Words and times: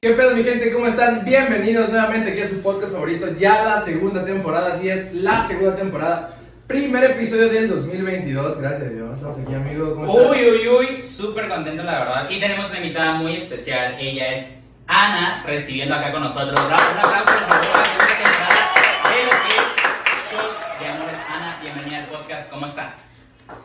¿Qué 0.00 0.10
pedo 0.10 0.30
mi 0.30 0.44
gente? 0.44 0.72
¿Cómo 0.72 0.86
están? 0.86 1.24
Bienvenidos 1.24 1.88
nuevamente 1.88 2.30
aquí 2.30 2.40
a 2.40 2.48
su 2.48 2.62
podcast 2.62 2.92
favorito, 2.92 3.34
ya 3.36 3.64
la 3.64 3.80
segunda 3.80 4.24
temporada, 4.24 4.74
así 4.74 4.88
es, 4.88 5.12
la 5.12 5.44
segunda 5.48 5.74
temporada, 5.74 6.36
primer 6.68 7.02
episodio 7.02 7.48
del 7.48 7.68
2022, 7.68 8.60
gracias 8.60 8.82
a 8.82 8.90
Dios, 8.90 9.14
estamos 9.14 9.38
aquí 9.40 9.54
amigo, 9.54 9.96
¿cómo 9.96 10.06
estás? 10.06 10.30
Uy, 10.30 10.50
uy, 10.50 10.68
uy, 10.68 11.02
súper 11.02 11.48
contento 11.48 11.82
la 11.82 11.98
verdad. 11.98 12.30
Y 12.30 12.38
tenemos 12.38 12.70
una 12.70 12.78
invitada 12.78 13.14
muy 13.14 13.34
especial, 13.34 13.96
ella 13.98 14.34
es 14.34 14.68
Ana, 14.86 15.42
recibiendo 15.44 15.96
acá 15.96 16.12
con 16.12 16.22
nosotros. 16.22 16.54
Bravo, 16.68 16.92
un 16.92 16.98
aplauso 16.98 17.24
por 17.24 17.40
favor 17.48 17.66
a 17.66 17.78
la 17.78 17.84
segunda 17.84 18.06
temporada 18.22 18.70
de 19.10 19.24
lo 19.24 19.30
que 19.42 19.56
es 19.56 20.30
Show 20.30 20.46
de 20.78 20.86
Amores. 20.86 21.18
Ana, 21.28 21.58
bienvenida 21.60 21.98
al 21.98 22.06
podcast, 22.06 22.48
¿cómo 22.50 22.66
estás? 22.66 23.08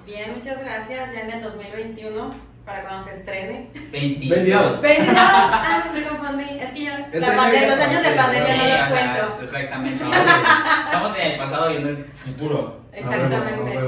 Bien, 0.07 0.33
muchas 0.33 0.59
gracias. 0.59 1.13
Ya 1.13 1.21
en 1.21 1.29
el 1.29 1.43
2021, 1.43 2.52
para 2.65 2.81
cuando 2.83 3.05
se 3.09 3.15
estrene. 3.17 3.69
22. 3.91 4.29
22. 4.29 4.81
22. 4.81 5.15
Ah, 5.17 5.83
me 5.93 6.01
confundí. 6.03 6.59
Es 6.59 6.69
que 6.71 6.85
yo, 6.85 6.91
la 7.13 7.35
pandemia, 7.35 7.67
ya 7.67 7.75
los 7.75 7.85
años 7.85 8.03
de 8.03 8.11
pandemia 8.11 8.55
no 8.57 8.67
los 8.67 8.79
cuento. 8.89 9.39
Exactamente. 9.43 10.03
Estamos 10.85 11.17
en 11.19 11.31
el 11.31 11.37
pasado 11.37 11.69
viendo 11.69 11.89
el 11.89 11.97
futuro. 11.97 12.81
Exactamente. 12.93 13.79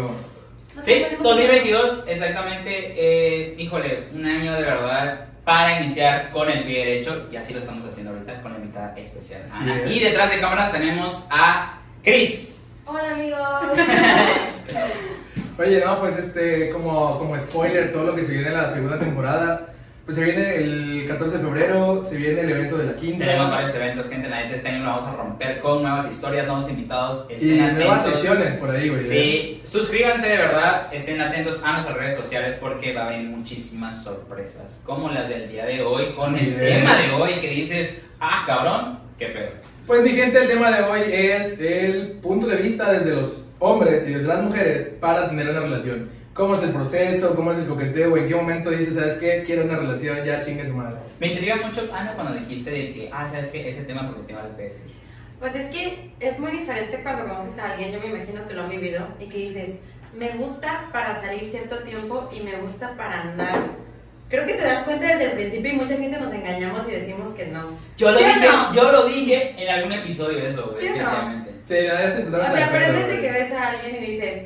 Sí, 0.83 1.05
ponemos- 1.09 1.23
2022, 1.23 2.03
exactamente. 2.07 2.69
eh, 2.97 3.55
híjole, 3.57 4.09
un 4.13 4.25
año 4.25 4.53
de 4.53 4.61
verdad 4.61 5.25
para 5.45 5.79
iniciar 5.79 6.31
con 6.31 6.49
el 6.49 6.63
pie 6.63 6.85
derecho. 6.85 7.27
Y 7.31 7.37
así 7.37 7.53
lo 7.53 7.61
estamos 7.61 7.87
haciendo 7.87 8.11
ahorita 8.11 8.41
con 8.41 8.51
la 8.53 8.59
invitada 8.59 8.93
especial. 8.97 9.43
Ana. 9.53 9.83
es. 9.83 9.91
Y 9.91 9.99
detrás 9.99 10.31
de 10.31 10.39
cámaras 10.41 10.71
tenemos 10.73 11.23
a 11.29 11.79
Chris. 12.03 12.81
Hola, 12.85 13.11
amigos. 13.11 13.39
Oye, 15.57 15.83
no, 15.85 15.99
pues 16.01 16.17
este, 16.17 16.69
como, 16.69 17.17
como 17.17 17.37
spoiler, 17.39 17.91
todo 17.91 18.03
lo 18.05 18.15
que 18.15 18.23
se 18.25 18.33
viene 18.33 18.47
en 18.49 18.53
la 18.55 18.69
segunda 18.69 18.99
temporada, 18.99 19.71
pues 20.05 20.17
se 20.17 20.23
viene 20.23 20.55
el 20.57 21.05
14 21.07 21.37
de 21.37 21.43
febrero, 21.43 22.03
se 22.07 22.15
viene 22.17 22.41
el 22.41 22.49
evento 22.51 22.77
de 22.77 22.85
la 22.85 22.95
quinta. 22.95 23.25
Tenemos 23.25 23.49
varios 23.49 23.73
eventos, 23.73 24.07
gente. 24.09 24.29
La 24.29 24.41
neta, 24.41 24.55
este 24.55 24.67
año 24.67 24.83
lo 24.83 24.89
vamos 24.91 25.05
a 25.05 25.15
romper 25.15 25.59
con 25.61 25.81
nuevas 25.81 26.11
historias, 26.11 26.45
nuevos 26.45 26.69
invitados. 26.69 27.25
Y 27.29 27.33
Estén 27.33 27.75
nuevas 27.75 28.01
atentos. 28.01 28.21
secciones 28.21 28.53
por 28.59 28.69
ahí, 28.69 28.89
güey. 28.89 29.03
Sí, 29.03 29.61
suscríbanse 29.63 30.27
de 30.27 30.37
verdad, 30.37 30.93
estén 30.93 31.21
atentos 31.21 31.59
a 31.63 31.71
nuestras 31.73 31.97
redes 31.97 32.15
sociales 32.17 32.55
porque 32.59 32.93
va 32.93 33.03
a 33.03 33.07
haber 33.07 33.23
muchísimas 33.23 34.03
sorpresas, 34.03 34.79
como 34.85 35.09
las 35.09 35.27
del 35.29 35.49
día 35.49 35.65
de 35.65 35.81
hoy, 35.81 36.13
con 36.15 36.35
Así 36.35 36.49
el 36.49 36.61
es. 36.61 36.75
tema 36.77 36.97
de 36.97 37.09
hoy 37.11 37.33
que 37.41 37.49
dices, 37.49 37.97
ah, 38.19 38.43
cabrón, 38.45 38.99
qué 39.17 39.27
pedo. 39.27 39.49
Pues 39.87 40.03
mi 40.03 40.09
gente, 40.11 40.39
el 40.39 40.47
tema 40.49 40.69
de 40.69 40.83
hoy 40.83 41.01
es 41.11 41.59
el 41.59 42.13
punto 42.21 42.45
de 42.47 42.57
vista 42.57 42.91
desde 42.91 43.11
los 43.15 43.44
hombres 43.59 44.07
y 44.07 44.13
desde 44.13 44.27
las 44.27 44.43
mujeres 44.43 44.87
para 44.99 45.29
tener 45.29 45.49
una 45.49 45.59
relación. 45.59 46.09
¿Cómo 46.33 46.55
es 46.55 46.63
el 46.63 46.71
proceso? 46.71 47.33
¿Cómo 47.33 47.53
es 47.53 47.59
el 47.59 47.67
coqueteo? 47.67 48.17
¿En 48.17 48.27
qué 48.27 48.35
momento 48.35 48.69
dices, 48.69 48.95
sabes 48.95 49.15
qué? 49.17 49.43
Quiero 49.45 49.63
una 49.63 49.77
relación, 49.77 50.21
ya 50.25 50.43
chingue 50.43 50.67
su 50.67 50.73
madre. 50.73 50.97
Me 51.19 51.27
intriga 51.27 51.55
mucho, 51.55 51.89
Ana, 51.93 52.13
cuando 52.13 52.33
dijiste 52.33 52.71
de 52.71 52.93
que, 52.93 53.09
ah, 53.13 53.25
sabes 53.25 53.47
que 53.47 53.69
ese 53.69 53.83
tema 53.83 54.07
porque 54.07 54.23
tengo 54.23 54.41
algo 54.41 54.57
que 54.57 54.63
decir. 54.63 54.91
Pues 55.39 55.55
es 55.55 55.73
que 55.73 56.13
es 56.19 56.39
muy 56.39 56.51
diferente 56.51 57.01
cuando 57.03 57.23
conoces 57.23 57.57
a 57.57 57.71
alguien, 57.71 57.93
yo 57.93 57.99
me 58.01 58.07
imagino 58.07 58.45
que 58.47 58.53
lo 58.53 58.63
han 58.63 58.69
vivido, 58.69 59.07
y 59.19 59.27
que 59.27 59.37
dices, 59.37 59.69
me 60.13 60.29
gusta 60.31 60.89
para 60.91 61.21
salir 61.21 61.45
cierto 61.45 61.79
tiempo 61.79 62.29
y 62.33 62.41
me 62.41 62.57
gusta 62.57 62.95
para 62.97 63.21
andar. 63.21 63.85
Creo 64.29 64.45
que 64.47 64.53
te 64.53 64.63
das 64.65 64.83
cuenta 64.83 65.07
desde 65.07 65.25
el 65.25 65.31
principio 65.33 65.71
y 65.73 65.75
mucha 65.75 65.95
gente 65.97 66.19
nos 66.19 66.33
engañamos 66.33 66.81
y 66.87 66.91
decimos 66.91 67.29
que 67.35 67.45
no. 67.47 67.69
Yo 67.97 68.11
lo 68.11 68.17
¿Sí 68.19 68.25
o 68.25 68.27
dije, 68.27 68.47
no? 68.47 68.73
yo 68.73 68.91
lo 68.91 69.05
dije 69.05 69.55
en 69.63 69.69
algún 69.69 69.91
episodio 69.91 70.37
de 70.39 70.49
eso, 70.49 70.67
güey, 70.71 70.87
¿Sí 70.87 70.93
o 70.93 71.03
no? 71.03 71.45
Sí, 71.63 71.73
O 71.77 72.55
sea, 72.55 72.69
pero 72.71 72.85
es 72.85 72.93
desde 73.07 73.21
que 73.21 73.31
ves 73.31 73.51
a 73.53 73.67
alguien 73.69 74.03
y 74.03 74.05
dices, 74.11 74.43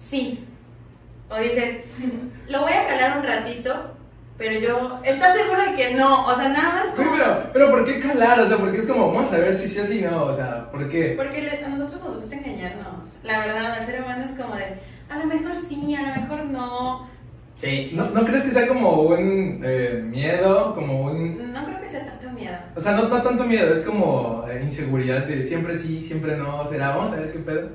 sí. 0.00 0.44
O 1.30 1.36
dices, 1.36 1.76
lo 2.48 2.60
voy 2.62 2.72
a 2.72 2.86
calar 2.86 3.18
un 3.18 3.24
ratito, 3.24 3.94
pero 4.38 4.58
yo, 4.60 5.00
¿estás 5.04 5.34
seguro 5.36 5.62
de 5.70 5.74
que 5.76 5.94
no? 5.94 6.26
O 6.26 6.34
sea, 6.36 6.48
nada 6.48 6.72
más 6.74 6.86
como... 6.96 7.12
pero, 7.12 7.50
pero 7.52 7.70
¿por 7.70 7.84
qué 7.84 8.00
calar? 8.00 8.40
O 8.40 8.48
sea, 8.48 8.56
porque 8.58 8.80
es 8.80 8.86
como, 8.86 9.12
vamos 9.12 9.32
a 9.32 9.38
ver 9.38 9.56
si 9.58 9.68
sí 9.68 9.80
o 9.80 9.86
si 9.86 10.00
no. 10.02 10.24
O 10.26 10.34
sea, 10.36 10.70
¿por 10.70 10.88
qué? 10.88 11.14
Porque 11.16 11.42
le- 11.42 11.64
a 11.64 11.68
nosotros 11.68 12.02
nos 12.02 12.16
gusta 12.16 12.36
engañarnos. 12.36 13.08
La 13.22 13.40
verdad, 13.40 13.78
el 13.80 13.86
ser 13.86 14.02
humano 14.02 14.24
es 14.24 14.40
como 14.40 14.54
de, 14.56 14.78
a 15.08 15.18
lo 15.18 15.26
mejor 15.26 15.52
sí, 15.68 15.94
a 15.94 16.02
lo 16.02 16.20
mejor 16.22 16.44
no. 16.46 17.08
Sí. 17.56 17.90
¿No, 17.92 18.10
¿No 18.10 18.24
crees 18.24 18.44
que 18.44 18.50
sea 18.50 18.66
como 18.66 19.02
un 19.02 19.60
eh, 19.64 20.02
miedo? 20.04 20.74
Como 20.74 21.02
un... 21.04 21.52
No 21.52 21.64
creo 21.64 21.80
que 21.80 21.88
sea 21.88 22.06
tanto 22.06 22.30
miedo. 22.30 22.56
O 22.76 22.80
sea, 22.80 22.92
no, 22.92 23.08
no 23.08 23.22
tanto 23.22 23.44
miedo, 23.44 23.74
es 23.74 23.82
como 23.82 24.44
eh, 24.48 24.60
inseguridad 24.62 25.26
de 25.26 25.44
siempre 25.44 25.78
sí, 25.78 26.00
siempre 26.00 26.36
no. 26.36 26.68
¿Será? 26.68 26.96
Vamos 26.96 27.12
a 27.12 27.16
ver 27.16 27.32
qué 27.32 27.38
pedo. 27.38 27.68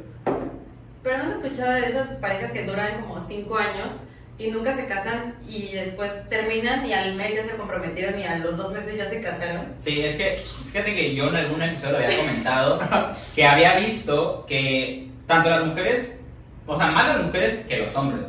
Pero 1.03 1.17
no 1.17 1.23
has 1.23 1.35
escuchado 1.43 1.73
de 1.73 1.87
esas 1.87 2.07
parejas 2.17 2.51
que 2.51 2.65
duran 2.65 3.01
como 3.01 3.25
cinco 3.27 3.57
años 3.57 3.93
y 4.37 4.51
nunca 4.51 4.75
se 4.75 4.85
casan 4.85 5.35
y 5.47 5.73
después 5.73 6.11
terminan 6.29 6.85
y 6.85 6.93
al 6.93 7.15
mes 7.15 7.35
ya 7.35 7.43
se 7.43 7.57
comprometieron 7.57 8.19
y 8.19 8.23
a 8.23 8.37
los 8.37 8.57
dos 8.57 8.71
meses 8.71 8.97
ya 8.97 9.05
se 9.09 9.21
casaron. 9.21 9.73
Sí, 9.79 10.01
es 10.01 10.15
que 10.15 10.37
fíjate 10.71 10.95
que 10.95 11.13
yo 11.13 11.27
en 11.27 11.35
algún 11.35 11.61
episodio 11.61 11.97
había 11.97 12.17
comentado 12.17 12.81
que 13.35 13.45
había 13.45 13.75
visto 13.77 14.45
que 14.47 15.09
tanto 15.27 15.49
las 15.49 15.65
mujeres, 15.65 16.21
o 16.65 16.77
sea, 16.77 16.87
más 16.87 17.15
las 17.15 17.25
mujeres 17.25 17.65
que 17.67 17.77
los 17.77 17.95
hombres. 17.95 18.25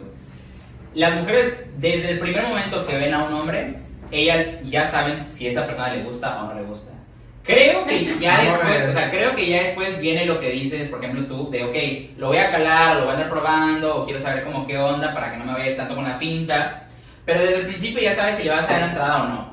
Las 0.94 1.14
mujeres, 1.14 1.54
desde 1.78 2.10
el 2.12 2.18
primer 2.18 2.42
momento 2.46 2.86
que 2.86 2.96
ven 2.96 3.14
a 3.14 3.24
un 3.24 3.34
hombre, 3.34 3.76
ellas 4.10 4.58
ya 4.68 4.86
saben 4.86 5.18
si 5.18 5.46
esa 5.46 5.66
persona 5.66 5.94
le 5.94 6.02
gusta 6.02 6.42
o 6.42 6.48
no 6.48 6.54
le 6.54 6.62
gusta. 6.66 6.90
Creo 7.44 7.86
que 7.86 8.16
ya 8.20 8.42
después, 8.42 8.88
o 8.88 8.92
sea, 8.92 9.10
creo 9.10 9.34
que 9.36 9.48
ya 9.48 9.62
después 9.62 9.98
viene 10.00 10.26
lo 10.26 10.40
que 10.40 10.50
dices, 10.50 10.88
por 10.88 11.02
ejemplo, 11.02 11.26
tú, 11.26 11.50
de, 11.50 11.64
ok, 11.64 12.18
lo 12.18 12.28
voy 12.28 12.38
a 12.38 12.50
calar, 12.50 12.96
o 12.96 13.00
lo 13.00 13.04
voy 13.06 13.10
a 13.12 13.14
andar 13.14 13.30
probando, 13.30 13.96
o 13.96 14.04
quiero 14.04 14.20
saber 14.20 14.44
como 14.44 14.66
qué 14.66 14.78
onda 14.78 15.14
para 15.14 15.30
que 15.30 15.36
no 15.38 15.44
me 15.44 15.52
vaya 15.52 15.76
tanto 15.76 15.94
con 15.94 16.04
la 16.04 16.14
finta. 16.18 16.84
Pero 17.24 17.40
desde 17.40 17.56
el 17.60 17.66
principio 17.66 18.02
ya 18.02 18.14
sabes 18.14 18.36
si 18.36 18.44
le 18.44 18.50
vas 18.50 18.68
a 18.68 18.72
dar 18.72 18.82
entrada 18.88 19.22
o 19.24 19.28
no. 19.28 19.50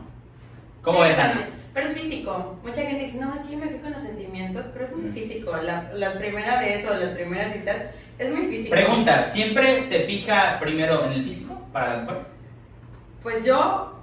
¿Cómo 0.82 1.04
Sí, 1.04 1.10
ves, 1.10 1.20
Ana? 1.20 1.48
Pero 1.74 1.88
es 1.90 1.94
físico. 1.94 2.60
Mucha 2.64 2.82
gente 2.82 3.06
dice, 3.06 3.18
no, 3.20 3.34
es 3.36 3.42
que 3.42 3.52
yo 3.52 3.58
me 3.60 3.68
fijo 3.68 3.86
en 3.86 3.94
los 3.94 4.02
sentimientos, 4.02 4.66
pero 4.74 4.86
es 4.86 4.96
muy 4.96 5.10
Mm. 5.10 5.14
físico. 5.14 5.52
La, 5.58 5.92
la 5.94 6.14
primera 6.14 6.60
vez 6.60 6.88
o 6.90 6.94
las 6.96 7.10
primeras 7.12 7.54
citas 7.54 7.76
es 8.20 8.34
muy 8.34 8.48
físico. 8.48 8.72
Pregunta, 8.72 9.26
¿siempre 9.26 9.82
se 9.84 10.00
fija 10.02 10.60
primero 10.60 11.06
en 11.06 11.12
el 11.14 11.24
físico 11.24 11.62
para 11.72 11.94
las 11.98 12.04
mujeres? 12.04 12.28
Pues 13.24 13.44
yo, 13.46 13.94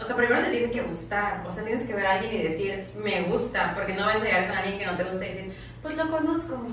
o 0.00 0.04
sea, 0.04 0.16
primero 0.16 0.40
te 0.42 0.50
tiene 0.50 0.70
que 0.70 0.82
gustar. 0.82 1.44
O 1.46 1.52
sea, 1.52 1.64
tienes 1.64 1.86
que 1.86 1.94
ver 1.94 2.06
a 2.06 2.14
alguien 2.14 2.34
y 2.34 2.42
decir, 2.44 2.84
me 3.02 3.22
gusta, 3.22 3.72
porque 3.74 3.94
no 3.94 4.04
vas 4.06 4.16
a 4.16 4.24
llegar 4.24 4.48
con 4.48 4.56
alguien 4.56 4.78
que 4.78 4.86
no 4.86 4.96
te 4.96 5.04
gusta 5.04 5.26
y 5.26 5.28
decir, 5.30 5.52
pues 5.82 5.96
lo 5.96 6.10
conozco. 6.10 6.66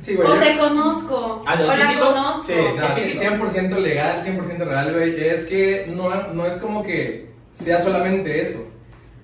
Sí, 0.00 0.14
güey. 0.16 0.28
o 0.28 0.34
yo- 0.34 0.40
te 0.40 0.56
conozco. 0.58 1.42
¿A 1.46 1.54
o 1.54 1.66
la 1.66 1.98
conozco. 1.98 2.42
Sí, 2.46 2.54
no, 2.76 2.86
Es 2.86 2.94
sí, 2.94 3.00
físico. 3.02 3.22
100% 3.22 3.78
legal, 3.80 4.22
100% 4.24 4.64
real, 4.64 4.92
güey. 4.94 5.28
Es 5.28 5.44
que 5.44 5.86
no, 5.94 6.08
no 6.32 6.46
es 6.46 6.56
como 6.56 6.82
que 6.82 7.30
sea 7.54 7.80
solamente 7.82 8.40
eso. 8.40 8.66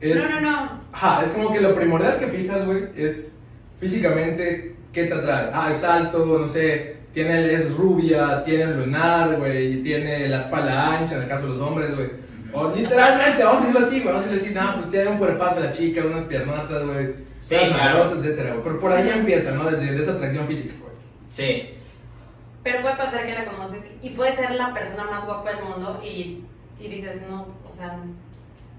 Es, 0.00 0.16
No, 0.16 0.28
no, 0.28 0.40
no. 0.42 0.80
Ajá, 0.92 1.24
es 1.24 1.30
como 1.32 1.50
que 1.52 1.60
lo 1.60 1.74
primordial 1.74 2.18
que 2.18 2.26
fijas, 2.28 2.64
güey, 2.66 2.88
es 2.96 3.32
físicamente 3.80 4.74
qué 4.92 5.04
te 5.04 5.14
atrae. 5.14 5.50
Ah, 5.52 5.70
es 5.72 5.82
alto, 5.84 6.24
no 6.26 6.46
sé, 6.46 6.95
tiene, 7.16 7.50
es 7.50 7.74
rubia, 7.74 8.44
tiene 8.44 8.64
el 8.64 8.76
lunar, 8.76 9.36
güey, 9.38 9.78
y 9.78 9.82
tiene 9.82 10.28
la 10.28 10.40
espalda 10.40 10.98
ancha, 10.98 11.16
en 11.16 11.22
el 11.22 11.28
caso 11.28 11.46
de 11.46 11.54
los 11.54 11.62
hombres, 11.62 11.96
güey. 11.96 12.10
O 12.52 12.70
literalmente, 12.76 13.42
vamos 13.42 13.62
a 13.62 13.66
decirlo 13.68 13.86
así, 13.86 14.00
güey, 14.00 14.14
vamos 14.14 14.28
a 14.28 14.32
decirlo 14.34 14.60
así, 14.60 14.68
no, 14.68 14.74
pues 14.76 14.90
tiene 14.90 15.08
un 15.08 15.16
cuerpazo 15.16 15.60
la 15.60 15.72
chica, 15.72 16.04
unas 16.04 16.24
piernotas, 16.24 16.84
güey, 16.84 17.14
Sí, 17.40 17.54
unas 17.54 17.68
claro. 17.68 18.12
etcétera, 18.12 18.50
güey. 18.50 18.64
Pero 18.64 18.80
por 18.80 18.92
ahí 18.92 19.08
empieza, 19.08 19.52
¿no? 19.52 19.64
Desde 19.64 19.92
de 19.94 20.02
esa 20.02 20.12
atracción 20.12 20.46
física, 20.46 20.74
güey. 20.78 20.92
Sí. 21.30 21.70
Pero 22.62 22.82
puede 22.82 22.96
pasar 22.96 23.24
que 23.24 23.32
la 23.32 23.46
conoces 23.46 23.86
y 24.02 24.10
puede 24.10 24.36
ser 24.36 24.50
la 24.50 24.74
persona 24.74 25.04
más 25.10 25.24
guapa 25.24 25.52
del 25.52 25.64
mundo 25.64 25.98
y, 26.04 26.44
y 26.78 26.88
dices, 26.88 27.22
no, 27.30 27.46
o 27.72 27.74
sea, 27.74 27.96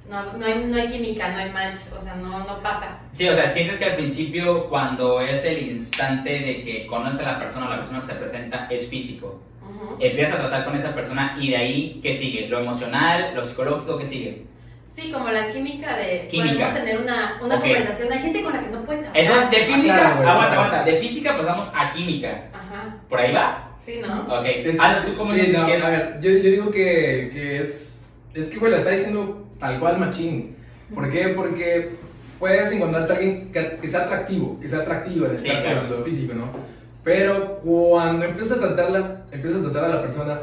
no, 0.09 0.37
no, 0.37 0.45
hay, 0.45 0.63
no 0.65 0.77
hay 0.77 0.87
química, 0.89 1.29
no 1.31 1.37
hay 1.37 1.51
match, 1.51 1.77
o 1.97 2.01
sea, 2.03 2.15
no, 2.15 2.39
no 2.39 2.63
pasa. 2.63 2.99
Sí, 3.11 3.27
o 3.27 3.35
sea, 3.35 3.49
sientes 3.49 3.77
que 3.79 3.85
al 3.85 3.95
principio, 3.95 4.67
cuando 4.69 5.19
es 5.21 5.43
el 5.45 5.67
instante 5.69 6.29
de 6.29 6.63
que 6.63 6.87
conoces 6.87 7.25
a 7.25 7.33
la 7.33 7.39
persona, 7.39 7.69
la 7.69 7.77
persona 7.77 7.99
que 8.01 8.07
se 8.07 8.15
presenta 8.15 8.67
es 8.69 8.87
físico. 8.87 9.41
Ujú. 9.67 9.97
Empiezas 9.99 10.35
a 10.35 10.39
tratar 10.39 10.65
con 10.65 10.75
esa 10.77 10.93
persona 10.95 11.35
y 11.39 11.49
de 11.49 11.57
ahí, 11.57 11.99
¿qué 12.01 12.13
sigue? 12.15 12.47
Lo 12.47 12.59
emocional, 12.59 13.33
lo 13.35 13.43
psicológico, 13.43 13.97
¿qué 13.97 14.05
sigue? 14.05 14.45
Sí, 14.93 15.11
como 15.11 15.29
la 15.29 15.51
química 15.51 15.95
de 15.95 16.27
Química. 16.27 16.53
podemos 16.53 16.73
tener 16.73 16.99
una, 17.01 17.37
una 17.43 17.55
Ok. 17.55 17.61
conversación. 17.61 18.11
Hay 18.11 18.19
gente 18.19 18.41
con 18.43 18.53
la 18.53 18.61
que 18.63 18.69
no 18.69 18.81
puedes 18.83 19.05
hablar. 19.05 19.23
Entonces, 19.23 19.51
de 19.51 19.57
física, 19.57 19.93
claro, 19.93 20.15
güey. 20.17 20.27
aguanta, 20.29 20.53
aguanta, 20.53 20.83
de 20.85 20.97
física 20.97 21.37
pasamos 21.37 21.71
a 21.75 21.91
química. 21.93 22.45
Ajá, 22.53 22.95
¿Por 23.09 23.19
ahí 23.19 23.31
va? 23.31 23.75
sí, 23.85 23.99
¿no? 24.01 24.21
Ok. 24.39 24.45
Es- 24.47 24.79
Alex, 24.79 25.05
¿tú 25.05 25.15
cómo 25.17 25.33
sí, 25.33 25.51
no, 25.55 25.65
que 25.67 25.75
es? 25.75 25.83
a 25.83 25.89
ver, 25.89 26.17
yo, 26.19 26.31
yo 26.31 26.37
digo 26.49 26.71
que, 26.71 27.29
que 27.31 27.59
es. 27.59 28.01
Es 28.33 28.49
que, 28.49 28.57
güey, 28.57 28.71
la 28.71 28.79
está 28.79 28.89
diciendo 28.89 29.46
tal 29.59 29.79
cual 29.79 29.97
machín. 29.99 30.55
¿Por 30.93 31.09
qué? 31.09 31.29
Porque 31.29 31.91
puedes 32.39 32.71
encontrarte 32.71 33.13
a 33.13 33.15
alguien 33.17 33.51
que, 33.51 33.77
que 33.81 33.89
sea 33.89 34.01
atractivo, 34.01 34.59
que 34.59 34.67
sea 34.67 34.79
atractiva 34.79 35.25
en 35.27 35.31
el 35.33 35.37
Sí, 35.39 35.49
claro. 35.49 35.87
lo 35.89 36.03
físico, 36.03 36.33
¿no? 36.33 36.45
Pero 37.03 37.59
cuando 37.63 38.25
empiezas 38.25 38.57
a 38.57 38.61
tratarla, 38.61 39.21
empiezas 39.31 39.59
a 39.59 39.63
tratar 39.71 39.85
a 39.85 39.95
la 39.95 40.01
persona, 40.01 40.39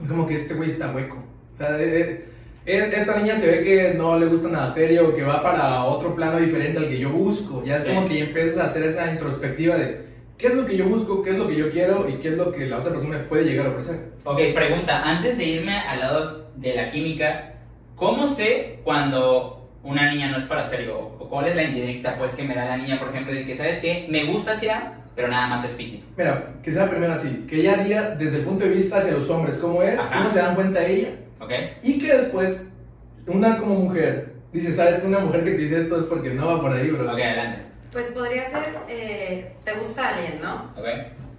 es 0.00 0.08
como 0.08 0.26
que 0.26 0.34
este 0.34 0.54
güey 0.54 0.70
está 0.70 0.90
hueco. 0.92 1.16
O 1.54 1.58
sea, 1.58 1.78
eh, 1.80 2.00
eh, 2.00 2.24
es- 2.64 2.92
esta 2.98 3.16
niña 3.16 3.34
se 3.38 3.46
ve 3.46 3.62
que 3.62 3.94
no 3.94 4.18
le 4.18 4.26
gusta 4.26 4.48
nada 4.48 4.70
serio, 4.72 5.14
que 5.14 5.22
va 5.22 5.42
para 5.42 5.84
otro 5.84 6.14
plano 6.14 6.38
diferente 6.38 6.78
al 6.78 6.88
que 6.88 6.98
yo 6.98 7.10
busco. 7.10 7.62
Ya 7.64 7.76
es 7.76 7.82
Sí. 7.84 7.88
como 7.94 8.06
que 8.08 8.18
ya 8.18 8.24
empiezas 8.24 8.58
a 8.58 8.66
hacer 8.66 8.84
esa 8.84 9.10
introspectiva 9.12 9.76
de 9.76 10.00
qué 10.38 10.46
es 10.46 10.54
lo 10.54 10.64
que 10.64 10.76
yo 10.76 10.86
busco, 10.86 11.22
qué 11.22 11.30
es 11.30 11.36
lo 11.36 11.48
que 11.48 11.56
yo 11.56 11.70
quiero 11.70 12.08
y 12.08 12.14
qué 12.14 12.28
es 12.28 12.36
lo 12.36 12.52
que 12.52 12.66
la 12.66 12.78
otra 12.78 12.92
persona 12.92 13.18
me 13.18 13.24
puede 13.24 13.44
llegar 13.44 13.66
a 13.66 13.70
ofrecer. 13.70 13.96
Ok, 14.24 14.38
pregunta, 14.54 15.02
antes 15.02 15.38
de 15.38 15.44
irme 15.44 15.76
al 15.76 16.00
lado 16.00 16.50
de 16.56 16.74
la 16.76 16.88
química, 16.88 17.49
¿cómo 18.00 18.26
sé 18.26 18.80
cuando 18.82 19.70
una 19.84 20.10
niña 20.10 20.30
no 20.30 20.38
es 20.38 20.44
para 20.46 20.64
serio? 20.64 20.98
¿O 21.20 21.28
cuál 21.28 21.46
es 21.48 21.54
la 21.54 21.62
indirecta 21.62 22.16
pues 22.18 22.34
que 22.34 22.42
me 22.42 22.54
da 22.54 22.64
la 22.64 22.76
niña, 22.78 22.98
por 22.98 23.10
ejemplo, 23.10 23.32
de 23.32 23.44
que, 23.46 23.54
¿sabes 23.54 23.78
qué? 23.78 24.06
Me 24.08 24.24
gusta 24.24 24.52
hacia, 24.52 24.94
pero 25.14 25.28
nada 25.28 25.46
más 25.46 25.64
es 25.64 25.76
físico. 25.76 26.06
Mira, 26.16 26.54
que 26.62 26.72
sea 26.72 26.88
primero 26.88 27.12
así, 27.12 27.44
que 27.48 27.60
ella 27.60 27.76
diga 27.76 28.10
desde 28.16 28.38
el 28.38 28.42
punto 28.42 28.64
de 28.64 28.70
vista 28.70 28.98
hacia 28.98 29.12
los 29.12 29.28
hombres 29.28 29.58
cómo 29.58 29.82
es, 29.82 29.98
Ajá. 29.98 30.18
cómo 30.18 30.30
se 30.30 30.38
dan 30.40 30.54
cuenta 30.54 30.84
ellas, 30.84 31.12
¿Ok? 31.40 31.52
y 31.82 31.98
que 31.98 32.16
después 32.16 32.66
una 33.26 33.58
como 33.58 33.74
mujer 33.74 34.32
dice, 34.52 34.74
sabes 34.74 35.00
que 35.00 35.06
una 35.06 35.18
mujer 35.20 35.44
que 35.44 35.50
te 35.52 35.58
dice 35.58 35.82
esto 35.82 36.00
es 36.00 36.06
porque 36.06 36.30
no 36.30 36.46
va 36.46 36.60
por 36.62 36.72
ahí, 36.72 36.90
bro. 36.90 37.04
Ok, 37.04 37.20
adelante. 37.20 37.62
Pues 37.92 38.06
podría 38.06 38.48
ser, 38.48 38.78
eh, 38.88 39.52
te 39.64 39.72
gusta 39.74 40.08
alguien, 40.08 40.40
¿no? 40.42 40.72
¿Ok? 40.80 40.88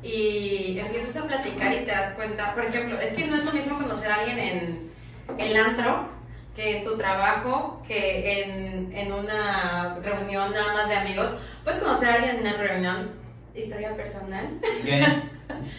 y 0.04 0.80
empiezas 0.80 1.16
a 1.16 1.28
platicar 1.28 1.72
y 1.74 1.86
te 1.86 1.92
das 1.92 2.14
cuenta, 2.16 2.56
por 2.56 2.66
ejemplo, 2.66 3.00
es 3.00 3.14
que 3.14 3.28
no 3.28 3.36
es 3.36 3.46
lo 3.46 3.52
mismo 3.52 3.78
conocer 3.78 4.10
a 4.10 4.16
alguien 4.16 4.40
en 4.40 4.92
el 5.38 5.56
antro 5.56 6.08
que 6.56 6.78
en 6.78 6.84
tu 6.84 6.98
trabajo, 6.98 7.82
que 7.88 8.44
en, 8.44 8.92
en 8.94 9.12
una 9.12 9.98
reunión 10.04 10.52
nada 10.52 10.74
más 10.74 10.90
de 10.90 10.96
amigos. 10.96 11.30
Puedes 11.64 11.80
conocer 11.80 12.10
a 12.10 12.16
alguien 12.16 12.36
en 12.36 12.42
una 12.42 12.58
reunión, 12.58 13.12
historia 13.56 13.96
personal, 13.96 14.60
Bien. 14.84 15.04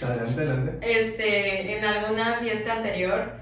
Adelante, 0.02 0.40
adelante. 0.42 0.78
este, 0.82 1.78
en 1.78 1.84
alguna 1.84 2.34
fiesta 2.40 2.74
anterior, 2.74 3.32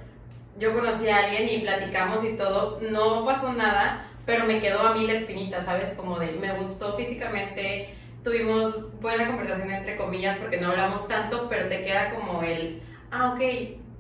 yo 0.59 0.73
conocí 0.73 1.09
a 1.09 1.25
alguien 1.25 1.49
y 1.49 1.63
platicamos 1.63 2.25
y 2.25 2.35
todo, 2.35 2.79
no 2.89 3.25
pasó 3.25 3.53
nada, 3.53 4.05
pero 4.27 4.45
me 4.47 4.61
quedó 4.61 4.81
a 4.87 4.95
mí 4.95 5.07
la 5.07 5.15
espinita, 5.15 5.65
¿sabes? 5.65 5.89
Como 5.97 6.21
de, 6.21 6.33
me 6.33 6.53
gustó 6.53 6.97
físicamente, 6.97 7.95
tuvimos 8.23 8.93
buena 9.01 9.27
conversación 9.27 9.73
entre 9.73 9.97
comillas 9.97 10.37
porque 10.39 10.59
no 10.59 10.69
hablamos 10.69 11.09
tanto, 11.09 11.49
pero 11.49 11.69
te 11.69 11.85
queda 11.85 12.15
como 12.15 12.43
el, 12.43 12.81
ah, 13.11 13.35
ok, 13.35 13.43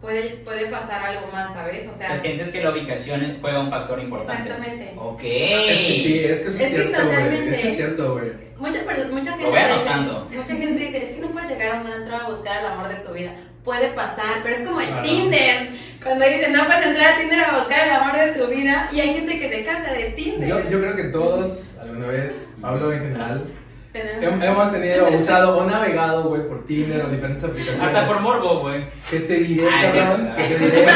puede, 0.00 0.31
puede 0.44 0.67
pasar 0.67 1.02
algo 1.05 1.26
más, 1.32 1.52
¿sabes? 1.52 1.87
O 1.87 1.91
O 1.91 1.94
sea, 1.94 2.08
sea, 2.08 2.17
sientes 2.19 2.49
que 2.50 2.62
la 2.62 2.70
ubicación 2.70 3.38
juega 3.41 3.61
un 3.61 3.70
factor 3.70 4.00
importante. 4.00 4.43
exactamente. 4.50 4.93
Ok. 4.97 5.20
Es 5.23 5.79
que 5.79 5.94
sí, 5.94 6.19
es 6.25 6.41
que 6.41 6.49
eso 6.49 6.58
es, 6.58 6.61
Es 6.61 6.70
cierto, 6.70 7.06
güey. 7.06 7.49
Eso 7.50 7.69
es 7.69 7.76
cierto, 7.76 8.12
güey. 8.14 8.32
Mucha, 8.58 8.79
mucha 9.11 9.31
gente 9.31 9.44
Lo 9.44 9.50
voy 9.50 9.58
dice- 9.58 9.70
anotando. 9.73 10.25
mucha 10.31 10.47
gente 10.56 10.85
dice, 10.85 10.97
es 10.99 11.12
que 11.17 11.20
no 11.20 11.29
puedes 11.31 11.49
llegar 11.49 11.76
a 11.76 11.81
un 11.81 11.87
antro 11.87 12.17
a 12.17 12.29
buscar 12.29 12.61
el 12.61 12.67
amor 12.67 12.88
de 12.88 12.94
tu 12.97 13.12
vida. 13.12 13.32
Puede 13.64 13.88
pasar, 13.91 14.41
pero 14.43 14.56
es 14.56 14.62
como 14.67 14.81
el 14.81 14.87
Claro. 14.88 15.02
Tinder. 15.02 15.69
Cuando 16.02 16.25
dicen, 16.26 16.52
no 16.55 16.64
puedes 16.67 16.87
entrar 16.87 17.12
a 17.12 17.19
Tinder 17.19 17.41
a 17.44 17.58
buscar 17.58 17.87
el 17.87 17.93
amor 17.94 18.17
de 18.19 18.41
tu 18.41 18.47
vida. 18.50 18.88
Y 18.93 19.00
hay 19.00 19.14
gente 19.14 19.38
que 19.38 19.50
se 19.50 19.64
casa 19.64 19.93
de 19.93 20.05
Tinder. 20.11 20.49
Yo, 20.49 20.70
yo 20.70 20.81
creo 20.81 20.97
que 20.97 21.05
todos, 21.05 21.75
alguna 21.81 22.06
vez, 22.06 22.55
hablo 22.62 22.93
en 22.93 23.00
general, 23.00 23.44
Tenemos- 23.92 24.44
hemos 24.44 24.72
tenido, 24.72 25.08
usado 25.08 25.58
o 25.58 25.64
navegado, 25.69 26.28
güey, 26.28 26.46
por 26.46 26.64
Tinder 26.64 27.04
o 27.04 27.08
diferentes 27.08 27.42
aplicaciones. 27.42 27.82
Hasta 27.82 28.06
por 28.06 28.20
morbo, 28.20 28.60
güey. 28.60 28.84
¿Qué 29.10 29.20
te 29.20 29.34
diré, 29.38 29.66
Ah, 29.69 29.90
cabrón? 29.92 30.31
¿Qué 30.37 30.42
te 30.44 30.58
Sí, 30.58 30.64
diré? 30.76 30.87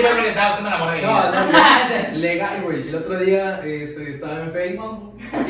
fue 0.00 0.10
porque 0.14 0.28
estaba 0.30 0.48
buscando 0.48 0.68
el 0.68 0.74
amor 0.74 0.90
de 0.90 1.02
No, 1.02 1.08
vida. 1.08 2.10
no, 2.12 2.18
legal, 2.18 2.62
güey. 2.64 2.88
El 2.88 2.94
otro 2.96 3.18
día 3.18 3.60
este, 3.64 4.10
estaba 4.10 4.40
en 4.40 4.50
Face 4.50 4.78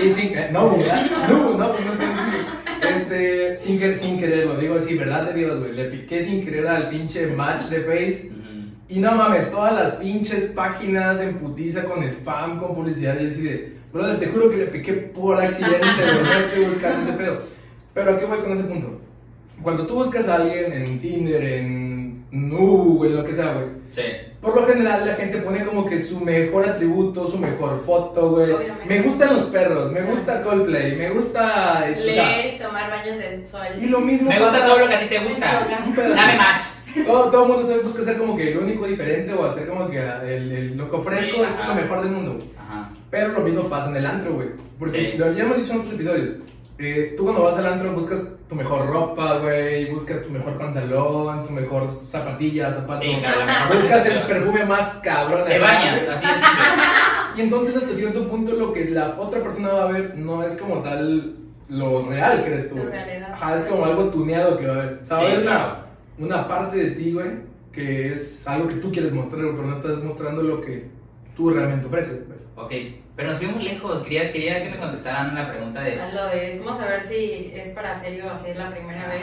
y 0.04 0.12
sin 0.12 0.32
no, 0.52 0.68
güey, 0.70 0.86
no, 1.28 1.56
no, 1.56 1.72
pues 1.72 1.84
no. 1.86 2.88
Este, 2.88 3.58
sin, 3.60 3.78
que- 3.78 3.96
sin 3.96 4.18
querer, 4.18 4.46
lo 4.46 4.56
digo 4.56 4.76
así, 4.76 4.94
verdad 4.96 5.22
de 5.24 5.32
Dios, 5.38 5.58
güey. 5.58 5.72
Le 5.72 5.84
piqué 5.84 6.24
sin 6.24 6.44
querer 6.44 6.66
al 6.66 6.88
pinche 6.90 7.26
match 7.28 7.62
de 7.64 7.80
Face 7.80 8.30
y 8.88 8.98
no 8.98 9.12
mames, 9.12 9.50
todas 9.50 9.72
las 9.72 9.94
pinches 9.96 10.44
páginas 10.50 11.20
en 11.20 11.38
putiza 11.38 11.84
con 11.84 12.02
spam, 12.04 12.58
con 12.58 12.74
publicidad 12.74 13.18
y 13.20 13.26
así 13.28 13.42
de, 13.42 13.79
brother, 13.92 14.18
te 14.18 14.26
juro 14.26 14.50
que 14.50 14.56
le 14.56 14.66
piqué 14.66 14.92
por 14.92 15.40
accidente, 15.40 15.80
no 15.86 16.32
estoy 16.46 16.64
buscando 16.64 17.08
ese 17.08 17.18
pedo. 17.18 17.42
Pero 17.94 18.12
¿a 18.12 18.18
qué 18.18 18.24
voy 18.24 18.38
con 18.38 18.52
ese 18.52 18.64
punto? 18.64 19.00
Cuando 19.62 19.86
tú 19.86 19.94
buscas 19.96 20.26
a 20.28 20.36
alguien 20.36 20.72
en 20.72 21.00
Tinder, 21.00 21.44
en 21.44 22.24
Nubu, 22.30 22.98
güey, 22.98 23.12
lo 23.12 23.24
que 23.24 23.34
sea, 23.34 23.52
güey. 23.52 23.66
Sí. 23.90 24.02
Por 24.40 24.54
lo 24.58 24.66
general 24.66 25.04
la 25.06 25.14
gente 25.16 25.38
pone 25.38 25.64
como 25.66 25.84
que 25.84 26.00
su 26.00 26.18
mejor 26.20 26.66
atributo, 26.66 27.28
su 27.28 27.38
mejor 27.38 27.78
foto, 27.84 28.30
güey. 28.30 28.52
Obviamente. 28.52 28.86
Me 28.86 29.02
gustan 29.02 29.36
los 29.36 29.44
perros, 29.46 29.92
me 29.92 30.00
gusta 30.02 30.42
Coldplay, 30.42 30.96
me 30.96 31.10
gusta... 31.10 31.84
o 31.90 31.92
sea, 31.92 31.98
Leer 31.98 32.54
y 32.54 32.58
tomar 32.58 32.88
baños 32.88 33.18
de 33.18 33.46
sol. 33.46 33.66
y 33.78 33.86
lo 33.86 34.00
mismo 34.00 34.30
Me 34.30 34.40
gusta 34.40 34.64
todo 34.64 34.78
lo 34.78 34.88
que 34.88 34.94
a 34.94 35.00
ti 35.00 35.08
te 35.08 35.18
gusta. 35.18 35.66
Dame 35.68 36.36
match. 36.38 36.62
Todo, 37.06 37.30
todo 37.30 37.42
el 37.44 37.48
mundo 37.52 37.66
sabe, 37.66 37.82
busca 37.82 38.02
ser 38.04 38.18
como 38.18 38.36
que 38.36 38.52
el 38.52 38.58
único 38.58 38.86
diferente 38.86 39.32
o 39.34 39.44
hacer 39.44 39.66
como 39.68 39.88
que 39.88 39.98
el, 39.98 40.52
el 40.52 40.76
loco 40.76 41.00
fresco 41.02 41.36
Sí, 41.36 41.42
es 41.42 41.58
ajá. 41.60 41.68
lo 41.68 41.74
mejor 41.74 42.02
del 42.02 42.12
mundo. 42.12 42.38
Ajá. 42.58 42.90
Pero 43.10 43.28
lo 43.32 43.40
mismo 43.40 43.62
pasa 43.64 43.90
en 43.90 43.96
el 43.96 44.06
antro, 44.06 44.34
güey. 44.34 44.48
Porque 44.78 45.12
Sí. 45.12 45.18
lo 45.18 45.32
ya 45.32 45.44
hemos 45.44 45.56
dicho 45.58 45.72
en 45.72 45.78
otros 45.80 45.94
episodios. 45.94 46.28
eh, 46.78 47.14
tú 47.16 47.24
cuando 47.24 47.42
vas 47.42 47.56
al 47.58 47.66
antro 47.66 47.92
buscas 47.92 48.20
tu 48.48 48.54
mejor 48.56 48.86
ropa, 48.88 49.38
güey, 49.38 49.92
buscas 49.92 50.22
tu 50.22 50.30
mejor 50.30 50.56
pantalón, 50.58 51.44
tu 51.46 51.52
mejor 51.52 51.86
zapatilla, 51.86 52.72
zapato. 52.72 53.00
Sí, 53.02 53.16
claro, 53.20 53.38
la 53.40 53.46
mejor 53.46 53.76
Buscas 53.76 54.06
el 54.06 54.22
perfume 54.22 54.64
más 54.64 54.86
cabrón. 55.02 55.44
Te 55.46 55.58
bañas, 55.58 56.08
así 56.08 56.26
es. 56.26 56.32
Y 57.36 57.42
entonces 57.42 57.76
hasta 57.76 57.94
cierto 57.94 58.28
punto 58.28 58.52
lo 58.54 58.72
que 58.72 58.86
la 58.86 59.14
otra 59.18 59.40
persona 59.40 59.68
va 59.68 59.82
a 59.84 59.92
ver 59.92 60.14
no 60.16 60.42
es 60.42 60.54
como 60.60 60.82
tal 60.82 61.36
lo 61.68 62.02
real 62.08 62.42
que 62.42 62.50
eres 62.52 62.68
tú. 62.68 62.74
Tu 62.74 62.80
güey. 62.82 62.90
realidad. 62.92 63.32
Ajá, 63.32 63.56
es 63.56 63.64
como 63.66 63.84
algo 63.84 64.04
tuneado 64.06 64.58
que 64.58 64.66
va 64.66 64.74
a 64.74 64.78
ver. 64.78 64.98
O 65.02 65.06
sea, 65.06 65.16
va 65.18 65.22
a 65.22 65.26
Sí, 65.26 65.32
haber 65.32 65.44
claro. 65.44 65.60
una, 65.64 65.79
una 66.20 66.46
parte 66.46 66.76
de 66.76 66.90
ti, 66.92 67.12
güey, 67.12 67.30
que 67.72 68.12
es 68.12 68.46
algo 68.46 68.68
que 68.68 68.76
tú 68.76 68.92
quieres 68.92 69.12
mostrar, 69.12 69.42
güey, 69.42 69.56
pero 69.56 69.68
no 69.68 69.76
estás 69.76 70.04
mostrando 70.04 70.42
lo 70.42 70.60
que 70.60 70.84
tú 71.34 71.50
realmente 71.50 71.86
ofreces. 71.86 72.26
güey. 72.26 72.38
Ok, 72.56 73.00
pero 73.16 73.30
nos 73.30 73.38
fuimos 73.38 73.62
lejos. 73.62 74.02
Quería, 74.02 74.32
quería 74.32 74.62
que 74.62 74.70
me 74.70 74.78
contestaran 74.78 75.34
la 75.34 75.50
pregunta 75.50 75.80
de. 75.80 75.96
Lo 76.12 76.26
de 76.26 76.60
cómo 76.62 76.76
saber 76.76 77.02
si 77.02 77.52
es 77.54 77.68
para 77.68 77.98
serio 77.98 78.26
o 78.26 78.46
es 78.46 78.56
la 78.56 78.70
primera 78.70 79.08
vez. 79.08 79.22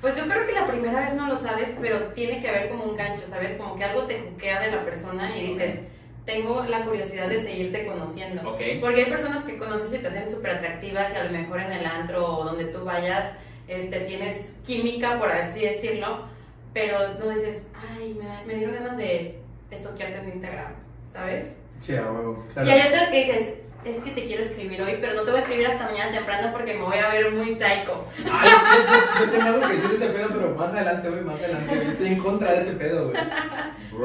Pues 0.00 0.16
yo 0.16 0.24
creo 0.24 0.46
que 0.46 0.52
la 0.52 0.66
primera 0.66 1.00
vez 1.00 1.14
no 1.14 1.28
lo 1.28 1.36
sabes, 1.36 1.74
pero 1.80 1.98
tiene 2.08 2.42
que 2.42 2.48
haber 2.48 2.70
como 2.70 2.84
un 2.84 2.96
gancho, 2.96 3.22
¿sabes? 3.28 3.56
Como 3.56 3.76
que 3.76 3.84
algo 3.84 4.02
te 4.02 4.20
juquea 4.20 4.60
de 4.60 4.72
la 4.72 4.84
persona 4.84 5.36
y 5.36 5.48
dices, 5.48 5.78
tengo 6.24 6.64
la 6.64 6.84
curiosidad 6.84 7.28
de 7.28 7.42
seguirte 7.42 7.86
conociendo. 7.86 8.48
Ok. 8.50 8.60
Porque 8.80 9.04
hay 9.04 9.10
personas 9.10 9.44
que 9.44 9.58
conoces 9.58 9.94
y 9.94 9.98
te 9.98 10.08
hacen 10.08 10.30
súper 10.30 10.56
atractivas 10.56 11.12
y 11.12 11.16
a 11.16 11.24
lo 11.24 11.30
mejor 11.30 11.60
en 11.60 11.72
el 11.72 11.86
antro 11.86 12.26
o 12.26 12.44
donde 12.44 12.64
tú 12.66 12.84
vayas 12.84 13.32
este, 13.72 14.00
tienes 14.00 14.50
química, 14.66 15.18
por 15.18 15.30
así 15.30 15.60
decirlo, 15.60 16.26
pero 16.72 16.98
no 17.18 17.30
dices, 17.30 17.58
ay, 17.74 18.16
me, 18.18 18.26
da- 18.26 18.42
me 18.46 18.54
dieron 18.54 18.74
ganas 18.74 18.96
de 18.96 19.38
estoquearte 19.70 20.18
en 20.20 20.28
Instagram, 20.30 20.72
¿sabes? 21.12 21.46
Sí, 21.78 21.96
a 21.96 22.02
huevo. 22.10 22.44
Y 22.56 22.68
hay 22.68 22.88
otras 22.88 23.08
que 23.08 23.24
dices, 23.24 23.48
es 23.84 23.96
que 23.96 24.10
te 24.12 24.24
quiero 24.26 24.44
escribir 24.44 24.80
hoy, 24.80 24.98
pero 25.00 25.14
no 25.14 25.22
te 25.22 25.30
voy 25.32 25.40
a 25.40 25.42
escribir 25.42 25.66
hasta 25.66 25.86
mañana 25.86 26.12
temprano 26.12 26.50
porque 26.52 26.74
me 26.74 26.82
voy 26.82 26.98
a 26.98 27.08
ver 27.10 27.32
muy 27.32 27.46
psycho. 27.54 28.06
Ay, 28.30 28.48
yo, 28.50 28.92
yo- 28.92 29.26
yo 29.26 29.32
tengo 29.32 29.44
algo 29.46 29.60
que 29.68 29.74
decir 29.74 29.88
de 29.90 29.96
ese 29.96 30.06
pedo, 30.08 30.28
pero 30.28 30.54
más 30.54 30.72
adelante, 30.72 31.08
güey, 31.10 31.20
más 31.22 31.40
adelante. 31.40 31.74
Yo 31.84 31.90
estoy 31.90 32.06
en 32.06 32.18
contra 32.18 32.52
de 32.52 32.58
ese 32.60 32.72
pedo, 32.72 33.10
güey. 33.10 33.16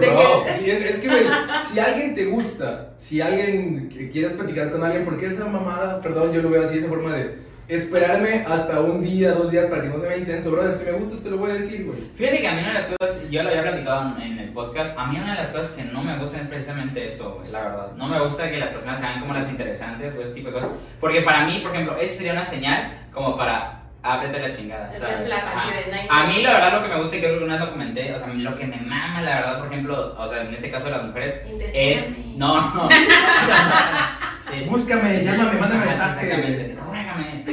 ¿De 0.02 0.08
Bro, 0.10 0.46
es, 0.48 0.60
es 0.62 1.00
que, 1.00 1.08
güey, 1.08 1.26
si 1.72 1.80
alguien 1.80 2.14
te 2.16 2.26
gusta, 2.26 2.94
si 2.98 3.22
alguien 3.22 3.88
quieres 4.12 4.34
platicar 4.34 4.72
con 4.72 4.84
alguien, 4.84 5.06
¿por 5.06 5.18
qué 5.20 5.28
esa 5.28 5.46
mamada, 5.46 6.02
perdón, 6.02 6.34
yo 6.34 6.42
lo 6.42 6.50
veo 6.50 6.64
así 6.64 6.80
de 6.80 6.88
forma 6.88 7.16
de 7.16 7.47
esperarme 7.68 8.46
hasta 8.48 8.80
un 8.80 9.04
día, 9.04 9.32
dos 9.34 9.52
días 9.52 9.66
para 9.66 9.82
que 9.82 9.90
no 9.90 10.00
se 10.00 10.08
vea 10.08 10.18
intenso, 10.18 10.52
brother? 10.52 10.76
Si 10.76 10.86
me 10.86 10.92
gustas, 10.94 11.24
te 11.24 11.30
lo 11.30 11.38
voy 11.38 11.52
a 11.52 11.56
decir, 11.56 11.86
güey. 11.86 12.00
Fíjate 12.16 12.40
que 12.40 12.48
a 12.48 12.54
mí 12.54 12.60
una 12.60 12.70
de 12.70 12.74
las 12.76 12.86
cosas, 12.86 13.30
yo 13.30 13.44
lo 13.44 13.50
había 13.50 13.62
platicado 13.64 14.16
en, 14.18 14.22
en 14.22 14.40
el 14.40 14.50
podcast, 14.54 14.98
a 14.98 15.08
mí 15.08 15.18
una 15.18 15.32
de 15.32 15.42
las 15.42 15.50
cosas 15.50 15.72
que 15.72 15.84
no 15.84 16.04
me 16.04 16.18
gustan 16.18 16.42
es 16.42 16.48
precisamente 16.48 17.08
eso, 17.08 17.36
güey, 17.36 17.52
la 17.52 17.64
verdad. 17.64 17.92
No 17.96 18.08
me 18.08 18.20
gusta 18.20 18.50
que 18.50 18.58
las 18.58 18.70
personas 18.70 19.00
sean 19.00 19.20
como 19.20 19.34
las 19.34 19.50
interesantes 19.50 20.16
o 20.16 20.22
ese 20.22 20.34
tipo 20.34 20.48
de 20.48 20.54
cosas. 20.54 20.70
Porque 21.00 21.22
para 21.22 21.46
mí, 21.46 21.60
por 21.60 21.74
ejemplo, 21.74 21.98
eso 21.98 22.18
sería 22.18 22.34
una 22.34 22.46
señal 22.46 23.08
como 23.14 23.38
para 23.38 23.78
ábrete 24.04 24.40
la 24.40 24.56
chingada, 24.56 24.94
¿sabes? 24.98 25.20
de 25.20 25.26
nice. 25.26 26.08
A 26.10 26.28
mí 26.28 26.42
la 26.42 26.54
verdad 26.54 26.74
lo 26.74 26.84
que 26.84 26.90
me 26.90 27.02
gusta 27.02 27.18
y 27.18 27.20
creo 27.20 27.38
que 27.40 27.44
una 27.44 27.56
vez 27.56 27.66
lo 27.66 27.72
comenté, 27.72 28.14
o 28.14 28.20
sea, 28.20 28.28
lo 28.28 28.56
que 28.56 28.66
me 28.66 28.78
mama 28.78 29.22
la 29.22 29.36
verdad, 29.36 29.60
por 29.60 29.68
ejemplo, 29.68 30.16
o 30.18 30.28
sea, 30.30 30.42
en 30.44 30.54
este 30.54 30.72
caso 30.72 30.86
de 30.86 30.92
las 30.92 31.04
mujeres, 31.04 31.42
es... 31.74 32.18
No, 32.38 32.74
no. 32.74 32.90
Es- 34.54 34.68
Búscame, 34.70 35.24
llámame, 35.24 35.60
mándame 35.60 35.86
mensaje. 35.86 36.76
Ruégame. 36.88 37.44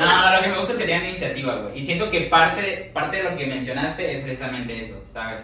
No, 0.00 0.30
no, 0.30 0.36
lo 0.36 0.42
que 0.42 0.48
me 0.48 0.56
gusta 0.58 0.72
es 0.72 0.78
que 0.78 0.84
tengan 0.86 1.06
iniciativa, 1.06 1.56
güey. 1.56 1.78
Y 1.78 1.82
siento 1.82 2.10
que 2.10 2.22
parte, 2.22 2.90
parte 2.94 3.18
de 3.18 3.24
lo 3.24 3.36
que 3.36 3.46
mencionaste 3.46 4.14
es 4.14 4.22
precisamente 4.22 4.84
eso, 4.84 5.02
¿sabes? 5.12 5.42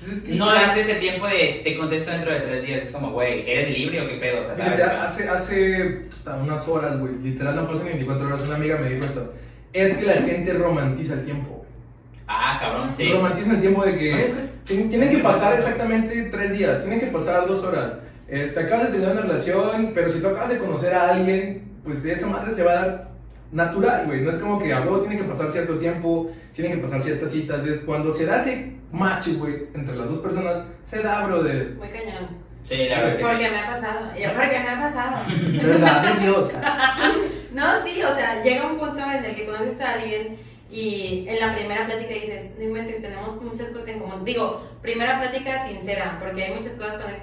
Pues 0.00 0.28
No 0.28 0.46
darse 0.52 0.82
ese 0.82 0.94
tiempo 0.96 1.26
de 1.26 1.60
te 1.64 1.76
contesto 1.76 2.12
dentro 2.12 2.32
de 2.32 2.40
tres 2.40 2.62
días. 2.62 2.82
Es 2.82 2.90
como, 2.90 3.10
güey, 3.10 3.50
¿eres 3.50 3.76
libre 3.76 4.00
o 4.00 4.08
qué 4.08 4.14
pedo? 4.14 4.40
O 4.40 4.44
sea, 4.44 4.54
¿sabes? 4.56 4.80
hace, 4.80 5.28
hace 5.28 6.02
unas 6.40 6.68
horas, 6.68 6.98
güey, 7.00 7.14
literal 7.22 7.56
no 7.56 7.66
pasan 7.66 7.82
ni 7.84 7.88
24 7.90 8.26
horas, 8.28 8.42
una 8.42 8.54
amiga 8.54 8.76
me 8.78 8.90
dijo 8.90 9.04
esto. 9.04 9.34
Es 9.72 9.96
que 9.96 10.04
la 10.06 10.14
gente 10.14 10.52
romantiza 10.52 11.14
el 11.14 11.24
tiempo, 11.24 11.48
güey. 11.56 11.68
Ah, 12.28 12.58
cabrón, 12.60 12.94
sí. 12.94 13.10
Romantiza 13.12 13.50
el 13.52 13.60
tiempo 13.60 13.84
de 13.84 13.98
que 13.98 14.30
tienen, 14.64 14.88
tienen 14.90 15.10
que 15.10 15.18
pasar 15.18 15.54
exactamente 15.54 16.22
tres 16.30 16.52
días, 16.52 16.80
tienen 16.80 17.00
que 17.00 17.06
pasar 17.06 17.46
dos 17.48 17.64
horas. 17.64 17.94
Este, 18.28 18.60
acabas 18.60 18.86
de 18.86 18.98
tener 18.98 19.10
una 19.10 19.22
relación, 19.22 19.92
pero 19.94 20.10
si 20.10 20.20
tú 20.20 20.28
acabas 20.28 20.50
de 20.50 20.58
conocer 20.58 20.92
a 20.94 21.14
alguien, 21.14 21.72
pues 21.82 22.04
esa 22.04 22.26
madre 22.26 22.54
se 22.54 22.62
va 22.62 22.72
a 22.72 22.74
dar 22.74 23.08
natural, 23.52 24.06
güey. 24.06 24.20
No 24.20 24.30
es 24.30 24.38
como 24.38 24.58
que 24.58 24.72
a 24.72 24.82
huevo 24.82 25.00
tiene 25.00 25.16
que 25.16 25.24
pasar 25.24 25.50
cierto 25.50 25.78
tiempo, 25.78 26.30
tienen 26.54 26.76
que 26.76 26.84
pasar 26.84 27.02
ciertas 27.02 27.30
citas. 27.30 27.66
Es 27.66 27.80
cuando 27.80 28.12
se 28.12 28.26
da 28.26 28.40
ese 28.40 28.74
match, 28.92 29.28
güey, 29.38 29.68
entre 29.74 29.96
las 29.96 30.10
dos 30.10 30.18
personas, 30.20 30.64
se 30.84 31.02
da, 31.02 31.26
brother. 31.26 31.74
Muy 31.78 31.88
cañón. 31.88 32.48
Sí, 32.62 32.86
la 32.88 33.00
verdad 33.00 33.16
que 33.16 33.22
sí. 33.22 33.28
Porque 33.30 33.50
me 33.50 33.58
ha 33.58 33.66
pasado. 33.66 34.06
Yo, 34.14 34.28
porque 34.34 34.60
me 34.60 34.68
ha 34.68 34.80
pasado. 34.80 35.16
¿Verdad? 35.62 36.18
Dios. 36.20 36.50
No, 37.50 37.64
sí, 37.82 38.02
o 38.02 38.14
sea, 38.14 38.42
llega 38.42 38.66
un 38.66 38.76
punto 38.76 38.98
en 38.98 39.24
el 39.24 39.34
que 39.34 39.46
conoces 39.46 39.80
a 39.80 39.94
alguien 39.94 40.36
y 40.70 41.24
en 41.26 41.40
la 41.40 41.56
primera 41.56 41.86
plática 41.86 42.12
dices, 42.12 42.50
no 42.58 42.64
inventes, 42.64 43.00
tenemos 43.00 43.42
muchas 43.42 43.68
cosas 43.68 43.88
en 43.88 44.00
común. 44.00 44.24
Digo, 44.24 44.68
primera 44.82 45.18
plática 45.18 45.66
sincera, 45.66 46.18
porque 46.20 46.44
hay 46.44 46.54
muchas 46.54 46.74
cosas 46.74 47.02
con 47.02 47.10
es, 47.10 47.22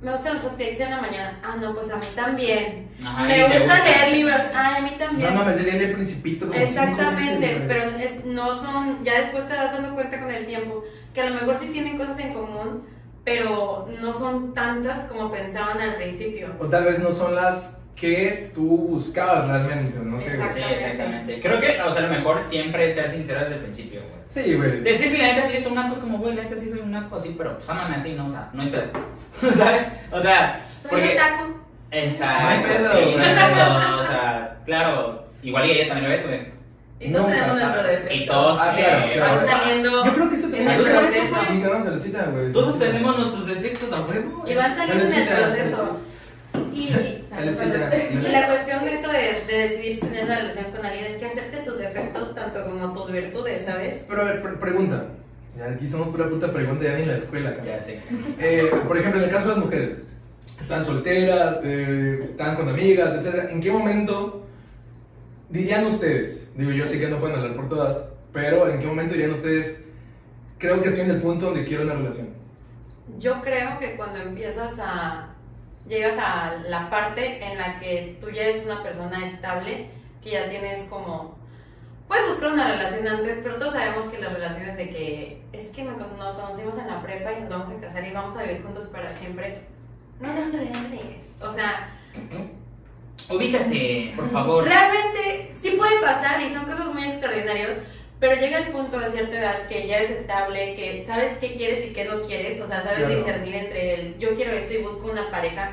me 0.00 0.12
gusta 0.12 0.34
los 0.34 0.42
hotcakes 0.42 0.80
en 0.82 0.90
la 0.90 1.00
mañana. 1.00 1.40
Ah, 1.42 1.56
no, 1.60 1.74
pues 1.74 1.90
a 1.90 1.96
mí 1.96 2.06
también. 2.14 2.88
Me 3.26 3.42
gusta 3.44 3.58
gusta. 3.60 3.84
leer 3.84 4.12
libros. 4.16 4.36
Ah, 4.54 4.76
a 4.76 4.80
mí 4.80 4.90
también. 4.98 5.34
No 5.34 5.40
mames, 5.44 5.62
leí 5.62 5.76
el 5.84 5.92
Principito 5.92 6.52
Exactamente, 6.52 7.46
veces, 7.46 7.62
pero 7.66 7.82
es- 7.96 8.24
no 8.24 8.54
son, 8.60 9.04
ya 9.04 9.20
después 9.20 9.48
te 9.48 9.54
vas 9.56 9.72
dando 9.72 9.94
cuenta 9.94 10.20
con 10.20 10.30
el 10.30 10.46
tiempo 10.46 10.84
que 11.14 11.22
a 11.22 11.30
lo 11.30 11.34
mejor 11.34 11.56
sí 11.58 11.68
tienen 11.72 11.96
cosas 11.96 12.18
en 12.18 12.32
común, 12.34 12.86
pero 13.24 13.88
no 14.00 14.12
son 14.12 14.54
tantas 14.54 15.08
como 15.10 15.32
pensaban 15.32 15.80
al 15.80 15.96
principio. 15.96 16.54
O 16.60 16.66
tal 16.66 16.84
vez 16.84 16.98
no 16.98 17.10
son 17.10 17.34
las 17.34 17.76
que 17.96 18.52
tú 18.54 18.62
buscabas 18.90 19.48
realmente, 19.48 19.98
no 19.98 20.18
sé. 20.20 20.36
Sí, 20.52 20.60
exactamente. 20.70 21.40
Creo 21.40 21.58
que, 21.60 21.80
o 21.80 21.90
sea, 21.90 22.02
lo 22.02 22.08
mejor 22.12 22.42
siempre 22.42 22.86
es 22.86 22.94
ser 22.94 23.10
sincero 23.10 23.40
desde 23.40 23.54
el 23.54 23.60
principio, 23.62 24.00
güey. 24.02 24.15
Sí, 24.28 24.54
güey. 24.54 24.80
Decir 24.82 25.10
que 25.12 25.18
la 25.18 25.34
neta 25.34 25.48
sí 25.48 25.56
es 25.56 25.66
un 25.66 25.74
naco 25.74 25.94
es 25.94 25.98
como, 25.98 26.18
güey, 26.18 26.34
la 26.34 26.42
neta 26.44 26.56
sí 26.56 26.68
soy 26.68 26.80
un 26.80 26.90
naco 26.90 27.16
así, 27.16 27.34
pero 27.36 27.56
pues 27.56 27.68
ámame 27.70 27.96
así, 27.96 28.12
¿no? 28.12 28.26
O 28.26 28.30
sea, 28.30 28.50
no 28.52 28.62
hay 28.62 28.70
pedo. 28.70 28.84
¿Sabes? 29.54 29.82
O 30.12 30.20
sea, 30.20 30.60
Soy 30.82 30.90
porque... 30.90 31.14
otaku. 31.14 31.66
Exacto, 31.92 32.42
No 32.42 32.48
hay 32.48 32.58
pedo, 32.62 32.92
sí, 32.92 33.14
no 33.16 33.22
hay 33.22 33.34
pedo, 33.34 34.00
o 34.00 34.06
sea, 34.06 34.56
claro, 34.66 35.24
igual 35.42 35.66
y 35.66 35.70
ella 35.70 35.88
también 35.88 36.10
lo 36.10 36.16
ve, 36.16 36.22
güey. 36.26 36.56
Y 36.98 37.12
todos 37.12 37.26
tenemos 37.26 37.56
nuestro 37.56 37.82
defecto. 37.82 38.14
Y 38.14 38.26
todos, 38.26 38.58
Ah, 38.58 38.74
claro, 38.76 39.12
claro. 39.12 39.46
Saliendo 39.46 40.04
Yo 40.06 40.14
creo 40.14 40.28
que 40.30 40.34
eso 40.34 40.46
en 40.46 40.52
también 40.52 40.70
el 40.70 40.82
proceso. 40.82 42.52
Todos 42.52 42.78
tenemos 42.78 43.18
nuestros 43.18 43.46
defectos 43.46 43.92
a 43.92 44.00
huevo. 44.00 44.44
Y 44.46 44.54
van 44.54 44.76
saliendo 44.76 45.04
en 45.04 45.12
el 45.12 45.28
proceso. 45.28 45.98
Y, 46.72 46.88
y- 47.40 48.32
la 48.32 48.46
cuestión 48.46 48.84
de 48.84 48.94
esto 48.94 49.08
de, 49.10 49.18
de 49.52 49.68
decidir 49.68 50.00
tener 50.00 50.24
una 50.24 50.36
relación 50.38 50.64
con 50.72 50.86
alguien 50.86 51.04
es 51.06 51.16
que 51.16 51.26
acepte 51.26 51.58
tus 51.58 51.78
defectos 51.78 52.34
tanto 52.34 52.64
como 52.64 52.92
tus 52.94 53.12
virtudes, 53.12 53.62
¿sabes? 53.64 54.04
Pero 54.08 54.22
a 54.22 54.24
ver, 54.24 54.42
pre- 54.42 54.52
pregunta. 54.56 55.06
Ya 55.56 55.66
aquí 55.70 55.88
somos 55.88 56.08
pura 56.08 56.28
puta 56.28 56.52
pregunta, 56.52 56.84
ya 56.84 56.96
ni 56.96 57.02
en 57.02 57.08
la 57.08 57.16
escuela, 57.16 57.50
cabrón. 57.56 57.66
Ya 57.66 57.80
sé. 57.80 58.00
Eh, 58.38 58.70
por 58.86 58.96
ejemplo, 58.98 59.20
en 59.20 59.26
el 59.28 59.32
caso 59.34 59.48
de 59.48 59.54
las 59.54 59.64
mujeres, 59.64 59.96
están 60.60 60.84
solteras, 60.84 61.60
eh, 61.64 62.26
están 62.30 62.56
con 62.56 62.68
amigas, 62.68 63.14
etc. 63.24 63.50
¿En 63.50 63.60
qué 63.62 63.70
momento 63.70 64.44
dirían 65.48 65.86
ustedes? 65.86 66.42
Digo, 66.56 66.72
yo 66.72 66.86
sé 66.86 66.98
que 66.98 67.08
no 67.08 67.18
pueden 67.18 67.36
hablar 67.36 67.56
por 67.56 67.68
todas, 67.70 67.96
pero 68.32 68.68
¿en 68.68 68.80
qué 68.80 68.86
momento 68.86 69.14
dirían 69.14 69.32
ustedes? 69.32 69.80
Creo 70.58 70.82
que 70.82 70.88
estoy 70.88 71.04
en 71.04 71.10
el 71.10 71.22
punto 71.22 71.46
donde 71.46 71.64
quiero 71.64 71.84
una 71.84 71.94
relación. 71.94 72.28
Yo 73.18 73.40
creo 73.42 73.78
que 73.78 73.96
cuando 73.96 74.20
empiezas 74.20 74.74
a. 74.78 75.25
llegas 75.88 76.18
a 76.18 76.56
la 76.68 76.90
parte 76.90 77.44
en 77.44 77.58
la 77.58 77.78
que 77.80 78.18
tú 78.20 78.30
ya 78.30 78.42
eres 78.42 78.64
una 78.64 78.82
persona 78.82 79.26
estable, 79.26 79.88
que 80.22 80.30
ya 80.30 80.48
tienes 80.48 80.84
como. 80.88 81.36
Puedes 82.08 82.28
buscar 82.28 82.52
una 82.52 82.68
relación 82.68 83.06
antes, 83.08 83.40
pero 83.42 83.56
todos 83.56 83.72
sabemos 83.72 84.06
que 84.06 84.18
las 84.18 84.32
relaciones 84.32 84.76
de 84.76 84.90
que 84.90 85.42
es 85.52 85.66
que 85.68 85.82
nos 85.82 85.96
conocimos 85.96 86.78
en 86.78 86.86
la 86.86 87.02
prepa 87.02 87.32
y 87.32 87.40
nos 87.40 87.50
vamos 87.50 87.68
a 87.70 87.80
casar 87.80 88.06
y 88.06 88.12
vamos 88.12 88.36
a 88.36 88.42
vivir 88.42 88.62
juntos 88.62 88.86
para 88.88 89.16
siempre, 89.18 89.62
no 90.20 90.28
son 90.32 90.52
reales. 90.52 91.24
O 91.40 91.52
sea, 91.52 91.90
Ubícate, 93.28 94.12
por 94.14 94.30
favor. 94.30 94.64
realmente 94.64 95.54
sí 95.62 95.70
puede 95.72 96.00
pasar 96.00 96.40
y 96.40 96.54
son 96.54 96.64
cosas 96.66 96.94
muy 96.94 97.04
extraordinarias, 97.04 97.78
pero 98.18 98.40
llega 98.40 98.58
el 98.58 98.68
punto 98.68 98.98
de 98.98 99.10
cierta 99.10 99.38
edad 99.38 99.68
que 99.68 99.86
ya 99.86 99.98
eres 99.98 100.10
estable, 100.12 100.74
que 100.74 101.04
sabes 101.06 101.36
qué 101.38 101.54
quieres 101.54 101.86
y 101.86 101.92
qué 101.92 102.04
no 102.04 102.22
quieres, 102.22 102.60
o 102.60 102.66
sea, 102.66 102.82
sabes 102.82 103.00
Claro. 103.00 103.16
discernir 103.16 103.54
entre 103.54 103.94
el 103.94 104.18
yo 104.18 104.34
quiero 104.36 104.52
esto 104.52 104.72
y 104.74 104.82
busco 104.82 105.10
una 105.10 105.30
pareja 105.30 105.72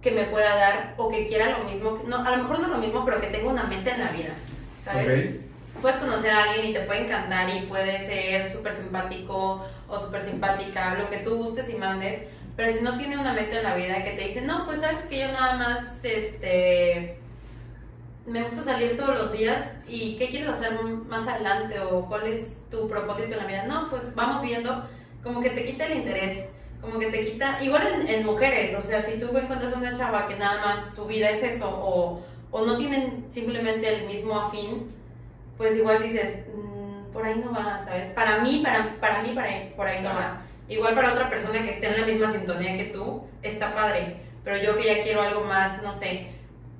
que 0.00 0.10
me 0.12 0.24
pueda 0.24 0.54
dar 0.54 0.94
o 0.96 1.08
que 1.08 1.26
quiera 1.26 1.58
lo 1.58 1.64
mismo, 1.64 2.02
no, 2.06 2.24
a 2.24 2.30
lo 2.30 2.42
mejor 2.44 2.60
no 2.60 2.68
lo 2.68 2.78
mismo, 2.78 3.04
pero 3.04 3.20
que 3.20 3.26
tenga 3.26 3.48
una 3.50 3.64
meta 3.64 3.94
en 3.94 4.00
la 4.00 4.10
vida, 4.12 4.34
¿sabes? 4.84 5.30
Puedes 5.82 5.98
conocer 5.98 6.30
a 6.30 6.44
alguien 6.44 6.70
y 6.70 6.72
te 6.72 6.80
puede 6.80 7.02
encantar 7.04 7.48
y 7.50 7.60
puede 7.66 7.98
ser 8.06 8.50
súper 8.50 8.72
simpático 8.72 9.64
o 9.88 9.98
súper 9.98 10.20
simpática, 10.22 10.94
lo 10.94 11.10
que 11.10 11.18
tú 11.18 11.36
gustes 11.36 11.68
y 11.68 11.74
mandes, 11.74 12.22
pero 12.56 12.76
si 12.76 12.82
no 12.82 12.96
tiene 12.96 13.18
una 13.18 13.32
meta 13.32 13.58
en 13.58 13.62
la 13.64 13.74
vida 13.76 14.02
que 14.02 14.12
te 14.12 14.28
dice, 14.28 14.40
no, 14.40 14.66
pues 14.66 14.80
sabes 14.80 15.02
que 15.04 15.18
yo 15.20 15.28
nada 15.28 15.54
más, 15.56 16.04
este, 16.04 17.17
me 18.28 18.42
gusta 18.42 18.62
salir 18.62 18.96
todos 18.96 19.16
los 19.18 19.32
días 19.32 19.68
y 19.88 20.16
qué 20.16 20.28
quieres 20.28 20.48
hacer 20.48 20.72
más 20.82 21.26
adelante 21.26 21.80
o 21.80 22.06
cuál 22.06 22.26
es 22.26 22.56
tu 22.70 22.88
propósito 22.88 23.32
en 23.32 23.38
la 23.38 23.46
vida, 23.46 23.64
no, 23.66 23.88
pues 23.90 24.14
vamos 24.14 24.42
viendo, 24.42 24.84
como 25.22 25.40
que 25.40 25.50
te 25.50 25.64
quita 25.64 25.86
el 25.86 25.98
interés, 25.98 26.44
como 26.80 26.98
que 26.98 27.06
te 27.10 27.24
quita, 27.24 27.62
igual 27.62 27.82
en, 28.00 28.08
en 28.08 28.26
mujeres, 28.26 28.76
o 28.78 28.82
sea, 28.82 29.02
si 29.02 29.18
tú 29.18 29.26
encuentras 29.36 29.72
a 29.74 29.78
una 29.78 29.94
chava 29.96 30.28
que 30.28 30.36
nada 30.36 30.60
más 30.64 30.94
su 30.94 31.06
vida 31.06 31.30
es 31.30 31.42
eso 31.42 31.68
o, 31.68 32.20
o 32.50 32.66
no 32.66 32.76
tienen 32.76 33.26
simplemente 33.30 33.88
el 33.94 34.06
mismo 34.06 34.38
afín, 34.38 34.92
pues 35.56 35.76
igual 35.76 36.02
dices, 36.02 36.46
"Mm, 36.54 37.12
por 37.12 37.24
ahí 37.24 37.40
no 37.44 37.52
va, 37.52 37.82
¿sabes? 37.84 38.10
Para 38.12 38.38
mí, 38.42 38.60
para, 38.62 38.94
para 39.00 39.22
mí, 39.22 39.30
para 39.34 39.48
ahí- 39.48 39.72
por 39.76 39.86
ahí 39.86 40.02
no 40.02 40.10
va. 40.10 40.42
Igual 40.68 40.94
para 40.94 41.12
otra 41.14 41.28
persona 41.30 41.62
que 41.64 41.70
esté 41.70 41.88
en 41.88 42.00
la 42.00 42.06
misma 42.06 42.30
sintonía 42.32 42.76
que 42.76 42.84
tú, 42.84 43.22
está 43.42 43.74
padre. 43.74 44.18
Pero 44.44 44.58
yo 44.62 44.76
que 44.76 44.84
ya 44.86 45.02
quiero 45.02 45.22
algo 45.22 45.40
más, 45.44 45.82
no 45.82 45.92
sé. 45.92 46.28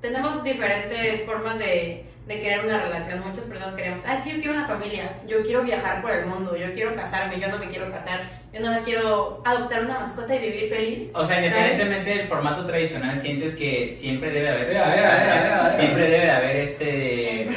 Tenemos 0.00 0.44
diferentes 0.44 1.22
formas 1.26 1.58
de, 1.58 2.04
de 2.26 2.40
querer 2.40 2.64
una 2.64 2.80
relación. 2.82 3.20
Muchas 3.26 3.44
personas 3.44 3.74
queremos, 3.74 4.04
ah, 4.06 4.14
es 4.16 4.22
que 4.24 4.30
yo 4.36 4.36
quiero 4.42 4.56
una 4.58 4.66
familia, 4.66 5.18
yo 5.26 5.42
quiero 5.42 5.62
viajar 5.62 6.00
por 6.02 6.12
el 6.12 6.26
mundo, 6.26 6.56
yo 6.56 6.72
quiero 6.74 6.94
casarme, 6.94 7.40
yo 7.40 7.48
no 7.48 7.58
me 7.58 7.68
quiero 7.68 7.90
casar, 7.90 8.20
yo 8.52 8.60
no 8.60 8.68
más 8.68 8.80
quiero 8.82 9.42
adoptar 9.44 9.84
una 9.84 9.98
mascota 10.00 10.34
y 10.36 10.38
vivir 10.38 10.68
feliz. 10.70 11.08
O 11.14 11.26
sea, 11.26 11.38
independientemente 11.44 12.10
del 12.10 12.28
formato 12.28 12.64
tradicional, 12.64 13.18
sientes 13.18 13.56
que 13.56 13.90
siempre 13.90 14.30
debe 14.30 14.48
haber. 14.50 15.74
Siempre 15.76 16.02
debe 16.04 16.24
de 16.26 16.30
haber 16.30 16.56
este. 16.56 17.48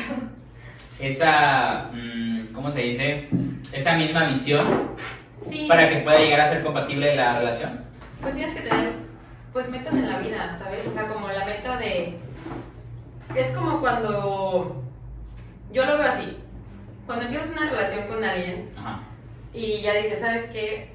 Esa. 1.00 1.90
mm, 1.94 2.54
¿Cómo 2.54 2.72
se 2.72 2.82
dice? 2.82 3.28
Esa 3.74 3.94
misma 3.96 4.26
visión 4.26 4.92
Sí. 5.50 5.66
para 5.68 5.90
que 5.90 5.98
pueda 5.98 6.20
llegar 6.20 6.42
a 6.42 6.50
ser 6.52 6.64
compatible 6.64 7.16
la 7.16 7.40
relación. 7.40 7.84
pues 8.22 8.36
tienes 8.36 8.54
que 8.56 8.62
tener 8.70 8.92
pues 9.52 9.68
metas 9.70 9.94
en 9.94 10.08
la 10.10 10.20
vida, 10.20 10.56
¿sabes? 10.60 10.86
O 10.88 10.92
sea, 10.92 11.08
como 11.08 11.28
la 11.30 11.44
meta 11.46 11.78
de 11.78 12.14
es 13.36 13.48
como 13.56 13.80
cuando 13.80 14.82
yo 15.72 15.86
lo 15.86 15.98
veo 15.98 16.08
así. 16.12 16.38
Cuando 17.06 17.26
empiezas 17.26 17.50
una 17.52 17.70
relación 17.70 18.08
con 18.08 18.24
alguien 18.24 18.70
Ajá. 18.78 19.02
y 19.54 19.82
ya 19.82 19.94
dices, 19.96 20.20
¿sabes 20.20 20.50
qué? 20.52 20.92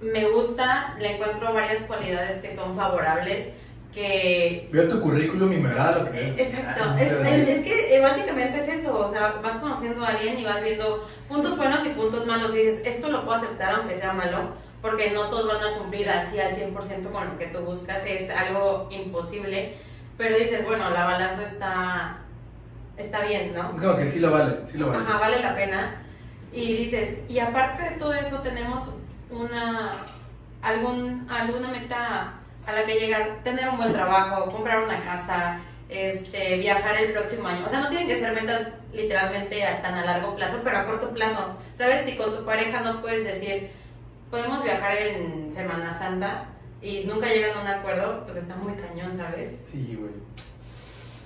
Me 0.00 0.28
gusta, 0.30 0.94
le 0.98 1.14
encuentro 1.16 1.52
varias 1.54 1.82
cualidades 1.84 2.40
que 2.42 2.54
son 2.54 2.76
favorables, 2.76 3.48
que 3.94 4.68
Veo 4.70 4.88
tu 4.88 5.00
currículum 5.00 5.52
y 5.54 5.56
me 5.56 5.70
agrada 5.70 5.98
lo 6.04 6.12
que. 6.12 6.28
Exacto, 6.36 6.82
Ah, 6.84 6.96
es, 7.00 7.08
pero- 7.08 7.24
es- 7.24 7.48
es 7.48 7.64
que 7.64 7.96
eh, 7.96 8.00
básicamente 8.00 8.60
es 8.60 8.68
eso, 8.80 8.98
o 8.98 9.10
sea, 9.10 9.40
vas 9.42 9.54
conociendo 9.56 10.04
a 10.04 10.08
alguien 10.08 10.38
y 10.38 10.44
vas 10.44 10.62
viendo 10.62 11.08
puntos 11.28 11.56
buenos 11.56 11.84
y 11.86 11.90
puntos 11.90 12.26
malos 12.26 12.54
y 12.54 12.58
dices, 12.58 12.80
esto 12.84 13.10
lo 13.10 13.24
puedo 13.24 13.38
aceptar 13.38 13.72
aunque 13.74 13.98
sea 13.98 14.12
malo, 14.12 14.50
porque 14.82 15.10
no 15.12 15.30
todos 15.30 15.48
van 15.48 15.64
a 15.74 15.78
cumplir 15.78 16.10
así 16.10 16.38
al 16.38 16.54
100% 16.54 17.10
con 17.10 17.26
lo 17.26 17.38
que 17.38 17.46
tú 17.46 17.60
buscas, 17.60 18.02
es 18.06 18.28
algo 18.30 18.86
imposible, 18.90 19.76
pero 20.16 20.36
dices, 20.36 20.64
bueno, 20.64 20.90
la 20.90 21.04
balanza 21.04 21.42
está, 21.44 22.16
está 22.96 23.20
bien, 23.26 23.54
¿no? 23.54 23.72
Como 23.72 23.96
que 23.96 24.08
sí 24.08 24.18
lo 24.20 24.30
vale, 24.30 24.58
sí 24.66 24.78
lo 24.78 24.88
vale. 24.90 25.04
Ajá, 25.04 25.18
vale 25.18 25.40
la 25.42 25.54
pena. 25.54 26.02
Y 26.52 26.74
dices, 26.76 27.18
y 27.28 27.38
aparte 27.38 27.82
de 27.82 27.90
todo 27.96 28.14
eso 28.14 28.38
tenemos 28.40 28.90
una 29.30 29.92
algún 30.62 31.26
alguna 31.30 31.68
meta 31.68 32.32
a 32.66 32.72
la 32.72 32.84
que 32.84 32.94
llegar, 32.98 33.38
tener 33.44 33.68
un 33.68 33.76
buen 33.76 33.92
trabajo, 33.92 34.50
comprar 34.50 34.82
una 34.82 35.00
casa, 35.02 35.58
este, 35.88 36.56
viajar 36.56 36.96
el 36.96 37.12
próximo 37.12 37.46
año. 37.46 37.64
O 37.66 37.68
sea, 37.68 37.80
no 37.80 37.88
tienen 37.90 38.08
que 38.08 38.18
ser 38.18 38.32
metas 38.34 38.62
literalmente 38.92 39.62
a- 39.64 39.82
tan 39.82 39.94
a 39.94 40.04
largo 40.04 40.34
plazo, 40.34 40.60
pero 40.64 40.78
a 40.78 40.86
corto 40.86 41.10
plazo. 41.10 41.56
¿Sabes? 41.78 42.04
Si 42.06 42.16
con 42.16 42.34
tu 42.36 42.44
pareja 42.44 42.80
no 42.80 43.00
puedes 43.02 43.22
decir, 43.24 43.70
podemos 44.30 44.64
viajar 44.64 44.96
en 44.96 45.52
Semana 45.52 45.96
Santa 45.96 46.44
y 46.82 47.04
nunca 47.04 47.28
llegan 47.28 47.58
a 47.58 47.60
un 47.62 47.66
acuerdo, 47.66 48.24
pues 48.24 48.36
está 48.38 48.56
muy 48.56 48.74
cañón, 48.74 49.16
¿sabes? 49.16 49.56
Sí, 49.70 49.96
güey. 49.98 50.12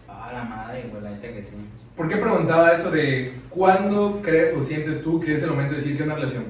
Ah, 0.09 0.30
la 0.33 0.45
madre, 0.45 0.88
güey, 0.90 1.02
la 1.02 1.11
neta 1.11 1.28
que 1.28 1.45
sí. 1.45 1.57
¿Por 1.97 2.09
qué 2.09 2.16
preguntaba 2.16 2.73
eso 2.73 2.90
de 2.90 3.33
cuándo 3.50 4.21
crees 4.23 4.57
o 4.57 4.64
sientes 4.64 5.02
tú 5.02 5.21
que 5.21 5.35
es 5.35 5.42
el 5.42 5.50
momento 5.50 5.75
de 5.75 5.80
decir 5.80 5.97
que 5.97 6.02
una 6.02 6.14
relación? 6.14 6.45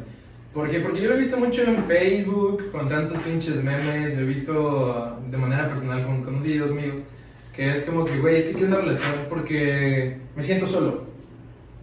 ¿Por 0.54 0.69
qué? 0.69 0.80
Porque 0.80 1.00
yo 1.00 1.09
lo 1.09 1.14
he 1.14 1.21
visto 1.21 1.37
mucho 1.37 1.62
en 1.62 1.85
Facebook, 1.85 2.71
con 2.73 2.88
tantos 2.88 3.19
pinches 3.19 3.62
memes, 3.62 4.14
lo 4.16 4.23
he 4.23 4.26
visto 4.26 5.19
de 5.26 5.37
manera 5.37 5.69
personal 5.69 6.04
con 6.04 6.23
conocidos 6.23 6.73
míos, 6.73 6.97
que 7.54 7.71
es 7.71 7.85
como 7.85 8.04
que, 8.04 8.19
güey, 8.19 8.37
es 8.37 8.47
que 8.47 8.52
quiero 8.52 8.69
una 8.69 8.78
relación 8.78 9.12
porque 9.28 10.19
me 10.35 10.42
siento 10.42 10.66
solo. 10.66 11.04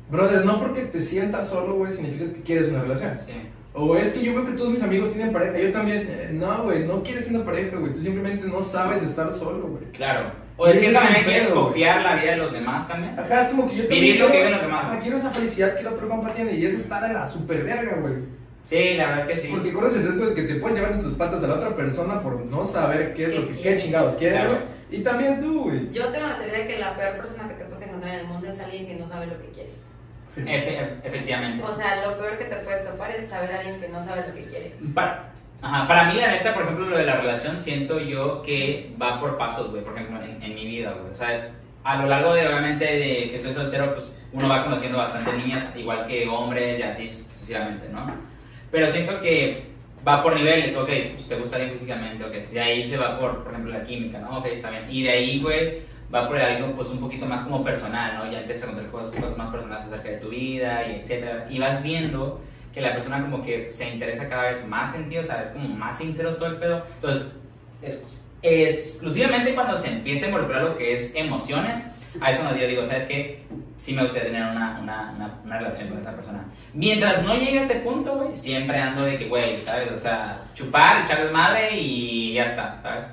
Brother, 0.09 0.45
no 0.45 0.59
porque 0.59 0.81
te 0.83 1.01
sientas 1.01 1.49
solo, 1.49 1.75
güey, 1.75 1.93
significa 1.93 2.31
que 2.33 2.41
quieres 2.41 2.69
una 2.69 2.81
relación. 2.81 3.19
Sí. 3.19 3.33
O 3.79 3.95
es 3.95 4.09
que 4.09 4.21
yo 4.23 4.33
veo 4.33 4.45
que 4.45 4.53
todos 4.53 4.71
mis 4.71 4.81
amigos 4.81 5.13
tienen 5.13 5.31
pareja, 5.31 5.59
yo 5.59 5.71
también. 5.71 6.07
Eh, 6.09 6.29
No, 6.33 6.63
güey, 6.63 6.83
no 6.85 7.03
quieres 7.03 7.27
una 7.29 7.45
pareja, 7.45 7.77
güey, 7.77 7.93
tú 7.93 8.01
simplemente 8.01 8.47
no 8.47 8.59
sabes 8.61 9.03
estar 9.03 9.31
solo, 9.31 9.67
güey. 9.67 9.83
Claro. 9.91 10.31
O 10.57 10.65
de 10.65 10.71
ese 10.71 10.79
cierta 10.81 10.99
es 10.99 11.05
manera 11.05 11.25
quieres 11.25 11.47
pedo, 11.47 11.67
copiar 11.67 12.01
la 12.01 12.15
vida 12.15 12.31
de 12.31 12.37
los 12.37 12.51
demás 12.51 12.87
también. 12.87 13.19
Ajá, 13.19 13.43
es 13.43 13.49
como 13.49 13.67
que 13.69 13.75
yo 13.75 13.81
también 13.83 14.01
Vivir 14.03 14.19
lo 14.19 14.25
que 14.25 14.31
quiero- 14.31 14.45
viven 14.47 14.51
los 14.59 14.61
demás. 14.67 14.85
Ajá, 14.85 14.99
quiero 14.99 15.17
esa 15.17 15.29
felicidad 15.29 15.73
que 15.75 15.79
el 15.81 15.87
otro 15.87 16.09
compa 16.09 16.33
tiene 16.33 16.53
y 16.53 16.65
es 16.65 16.73
estar 16.73 17.03
a 17.03 17.13
la 17.13 17.27
super 17.27 17.63
verga, 17.63 17.97
güey. 18.01 18.13
Sí, 18.63 18.95
la 18.97 19.07
verdad 19.09 19.27
que 19.27 19.37
sí. 19.37 19.47
Porque 19.51 19.71
corres 19.71 19.93
el 19.93 20.01
riesgo 20.03 20.25
de 20.25 20.33
que 20.33 20.41
te 20.43 20.55
puedes 20.55 20.77
llevar 20.77 20.93
en 20.93 21.03
tus 21.03 21.13
patas 21.13 21.43
a 21.43 21.47
la 21.47 21.53
otra 21.53 21.75
persona 21.75 22.21
por 22.21 22.43
no 22.47 22.65
saber 22.65 23.13
qué 23.13 23.25
es 23.25 23.29
¿Qué 23.29 23.39
lo 23.39 23.47
que 23.49 23.53
qué 23.53 23.61
quiere? 23.61 23.77
chingados 23.81 24.15
quiere, 24.15 24.35
Claro. 24.35 24.49
güey. 24.49 24.61
Y 24.89 25.03
también 25.03 25.39
tú, 25.39 25.63
güey. 25.65 25.91
Yo 25.91 26.07
tengo 26.07 26.27
la 26.27 26.37
teoría 26.39 26.57
de 26.59 26.67
que 26.67 26.79
la 26.79 26.95
peor 26.97 27.17
persona 27.17 27.47
que 27.47 27.53
te 27.53 27.63
puedes 27.65 27.87
encontrar 27.87 28.13
en 28.15 28.19
el 28.21 28.27
mundo 28.27 28.47
es 28.47 28.59
alguien 28.59 28.87
que 28.87 28.95
no 28.95 29.07
sabe 29.07 29.27
lo 29.27 29.37
que 29.39 29.47
quiere. 29.49 29.69
Efe- 30.45 30.99
efectivamente. 31.03 31.63
O 31.63 31.73
sea, 31.73 32.05
lo 32.05 32.17
peor 32.17 32.37
que 32.37 32.45
te 32.45 32.55
puedes 32.57 32.83
topar 32.89 33.11
es 33.11 33.29
saber 33.29 33.51
a 33.53 33.59
alguien 33.59 33.79
que 33.79 33.89
no 33.89 34.03
sabe 34.05 34.27
lo 34.27 34.33
que 34.33 34.43
quiere. 34.45 34.73
Para, 34.93 35.29
Ajá, 35.61 35.87
para 35.87 36.03
mí 36.05 36.13
la 36.19 36.27
neta, 36.27 36.53
por 36.53 36.63
ejemplo, 36.63 36.85
lo 36.85 36.97
de 36.97 37.05
la 37.05 37.15
relación, 37.15 37.59
siento 37.59 37.99
yo 37.99 38.43
que 38.43 38.91
va 39.01 39.19
por 39.19 39.37
pasos, 39.39 39.71
güey, 39.71 39.83
por 39.83 39.93
ejemplo, 39.95 40.21
en, 40.21 40.41
en 40.43 40.53
mi 40.55 40.65
vida, 40.67 40.93
güey. 40.99 41.13
O 41.13 41.17
sea, 41.17 41.49
a 41.83 41.97
lo 41.97 42.07
largo 42.07 42.33
de, 42.35 42.47
obviamente, 42.47 42.85
de 42.85 43.29
que 43.29 43.35
estoy 43.35 43.53
soltero, 43.53 43.93
pues 43.95 44.13
uno 44.33 44.47
va 44.47 44.63
conociendo 44.63 44.99
bastante 44.99 45.33
niñas, 45.33 45.65
igual 45.75 46.05
que 46.05 46.27
hombres 46.27 46.77
y 46.77 46.83
así 46.83 47.07
sucesivamente, 47.07 47.89
¿no? 47.89 48.05
Pero 48.69 48.87
siento 48.89 49.19
que 49.19 49.63
va 50.07 50.21
por 50.21 50.35
niveles, 50.35 50.75
ok, 50.75 50.89
pues 51.15 51.27
te 51.27 51.35
gusta 51.35 51.57
bien 51.57 51.71
físicamente, 51.71 52.23
ok. 52.23 52.51
De 52.51 52.61
ahí 52.61 52.83
se 52.83 52.97
va 52.97 53.19
por, 53.19 53.43
por 53.43 53.51
ejemplo, 53.51 53.73
la 53.73 53.83
química, 53.83 54.19
¿no? 54.19 54.37
Ok, 54.39 54.45
está 54.47 54.69
bien. 54.69 54.85
Y 54.89 55.03
de 55.03 55.09
ahí, 55.09 55.41
güey, 55.41 55.79
va 56.13 56.27
por 56.27 56.37
algo, 56.37 56.73
pues 56.75 56.89
un 56.89 56.99
poquito 56.99 57.25
más 57.25 57.41
como 57.41 57.63
personal, 57.63 58.15
¿no? 58.17 58.31
Ya 58.31 58.41
empiezas 58.41 58.69
a 58.69 58.73
contar 58.73 58.91
cosas, 58.91 59.15
cosas 59.15 59.37
más 59.37 59.49
personales 59.49 59.85
acerca 59.85 60.09
de 60.09 60.17
tu 60.17 60.29
vida 60.29 60.87
y 60.87 61.01
etcétera. 61.01 61.47
Y 61.49 61.59
vas 61.59 61.83
viendo 61.83 62.41
que 62.73 62.81
la 62.81 62.93
persona 62.93 63.21
como 63.21 63.43
que 63.43 63.69
se 63.69 63.89
interesa 63.89 64.29
cada 64.29 64.49
vez 64.49 64.65
más 64.67 64.95
en 64.95 65.09
ti, 65.09 65.17
o 65.17 65.23
sea, 65.23 65.41
es 65.41 65.49
como 65.49 65.69
más 65.69 65.97
sincero 65.97 66.35
todo 66.35 66.49
el 66.49 66.57
pedo. 66.57 66.83
Entonces, 66.95 67.35
es, 67.81 68.23
exclusivamente 68.41 69.55
cuando 69.55 69.77
se 69.77 69.89
empieza 69.89 70.25
a 70.25 70.29
involucrar 70.29 70.63
lo 70.63 70.77
que 70.77 70.93
es 70.93 71.13
emociones, 71.15 71.85
ahí 72.21 72.35
es 72.35 72.39
cuando 72.39 72.59
yo 72.59 72.67
digo, 72.67 72.85
¿sabes 72.85 73.05
qué? 73.05 73.43
Sí 73.77 73.93
me 73.93 74.03
gustaría 74.03 74.31
tener 74.31 74.41
una, 74.43 74.79
una, 74.81 75.13
una, 75.15 75.39
una 75.43 75.57
relación 75.57 75.89
con 75.89 75.99
esa 75.99 76.15
persona. 76.15 76.45
Mientras 76.73 77.23
no 77.23 77.35
llegue 77.35 77.59
a 77.59 77.63
ese 77.63 77.75
punto, 77.81 78.15
güey, 78.15 78.35
siempre 78.35 78.77
ando 78.79 79.03
de 79.03 79.17
que, 79.17 79.27
güey, 79.27 79.59
¿sabes? 79.61 79.91
O 79.91 79.99
sea, 79.99 80.45
chupar, 80.53 81.03
echarles 81.03 81.31
madre 81.31 81.77
y 81.77 82.33
ya 82.33 82.45
está, 82.45 82.79
¿sabes? 82.81 83.05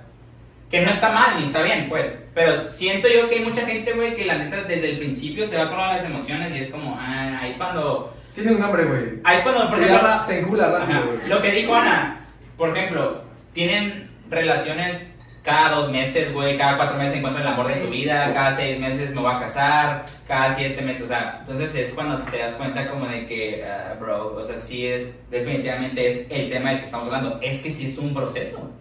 Que 0.74 0.80
no 0.80 0.90
está 0.90 1.12
mal 1.12 1.36
ni 1.38 1.44
está 1.44 1.62
bien, 1.62 1.88
pues. 1.88 2.20
Pero 2.34 2.60
siento 2.60 3.06
yo 3.06 3.28
que 3.28 3.36
hay 3.36 3.44
mucha 3.44 3.64
gente, 3.64 3.92
güey, 3.92 4.16
que 4.16 4.24
la 4.24 4.38
neta 4.38 4.62
desde 4.62 4.90
el 4.90 4.98
principio 4.98 5.46
se 5.46 5.56
va 5.56 5.68
con 5.68 5.78
las 5.78 6.04
emociones 6.04 6.52
y 6.52 6.58
es 6.58 6.68
como, 6.68 6.98
ah, 6.98 7.38
ahí 7.40 7.50
es 7.50 7.56
cuando... 7.56 8.12
Tiene 8.34 8.50
un 8.50 8.58
nombre, 8.58 8.84
güey. 8.84 9.20
Ahí 9.22 9.36
es 9.36 9.44
cuando, 9.44 9.68
por 9.68 9.78
Se 9.78 9.84
ejemplo, 9.84 10.08
llama 10.08 10.24
se 10.26 10.40
encula 10.40 10.66
Ajá. 10.66 10.78
rápido, 10.78 11.06
güey. 11.06 11.28
Lo 11.28 11.42
que 11.42 11.52
dijo 11.52 11.76
Ana, 11.76 12.26
por 12.56 12.76
ejemplo, 12.76 13.22
tienen 13.52 14.10
relaciones 14.28 15.14
cada 15.44 15.76
dos 15.76 15.92
meses, 15.92 16.32
güey, 16.32 16.58
cada 16.58 16.76
cuatro 16.76 16.98
meses 16.98 17.18
encuentran 17.18 17.46
el 17.46 17.52
amor 17.52 17.68
de 17.68 17.80
su 17.80 17.88
vida, 17.88 18.34
cada 18.34 18.50
seis 18.50 18.80
meses 18.80 19.14
me 19.14 19.20
voy 19.20 19.32
a 19.32 19.38
casar, 19.38 20.06
cada 20.26 20.52
siete 20.56 20.82
meses, 20.82 21.02
o 21.04 21.06
sea, 21.06 21.36
entonces 21.42 21.72
es 21.76 21.92
cuando 21.92 22.18
te 22.30 22.38
das 22.38 22.54
cuenta 22.54 22.88
como 22.88 23.06
de 23.06 23.26
que, 23.28 23.64
ah, 23.64 23.94
bro, 24.00 24.34
o 24.34 24.44
sea, 24.44 24.58
sí, 24.58 24.88
es, 24.88 25.06
definitivamente 25.30 26.04
es 26.04 26.26
el 26.30 26.50
tema 26.50 26.70
del 26.70 26.78
que 26.80 26.86
estamos 26.86 27.06
hablando, 27.06 27.38
es 27.42 27.62
que 27.62 27.70
sí 27.70 27.86
es 27.86 27.98
un 27.98 28.12
proceso, 28.12 28.72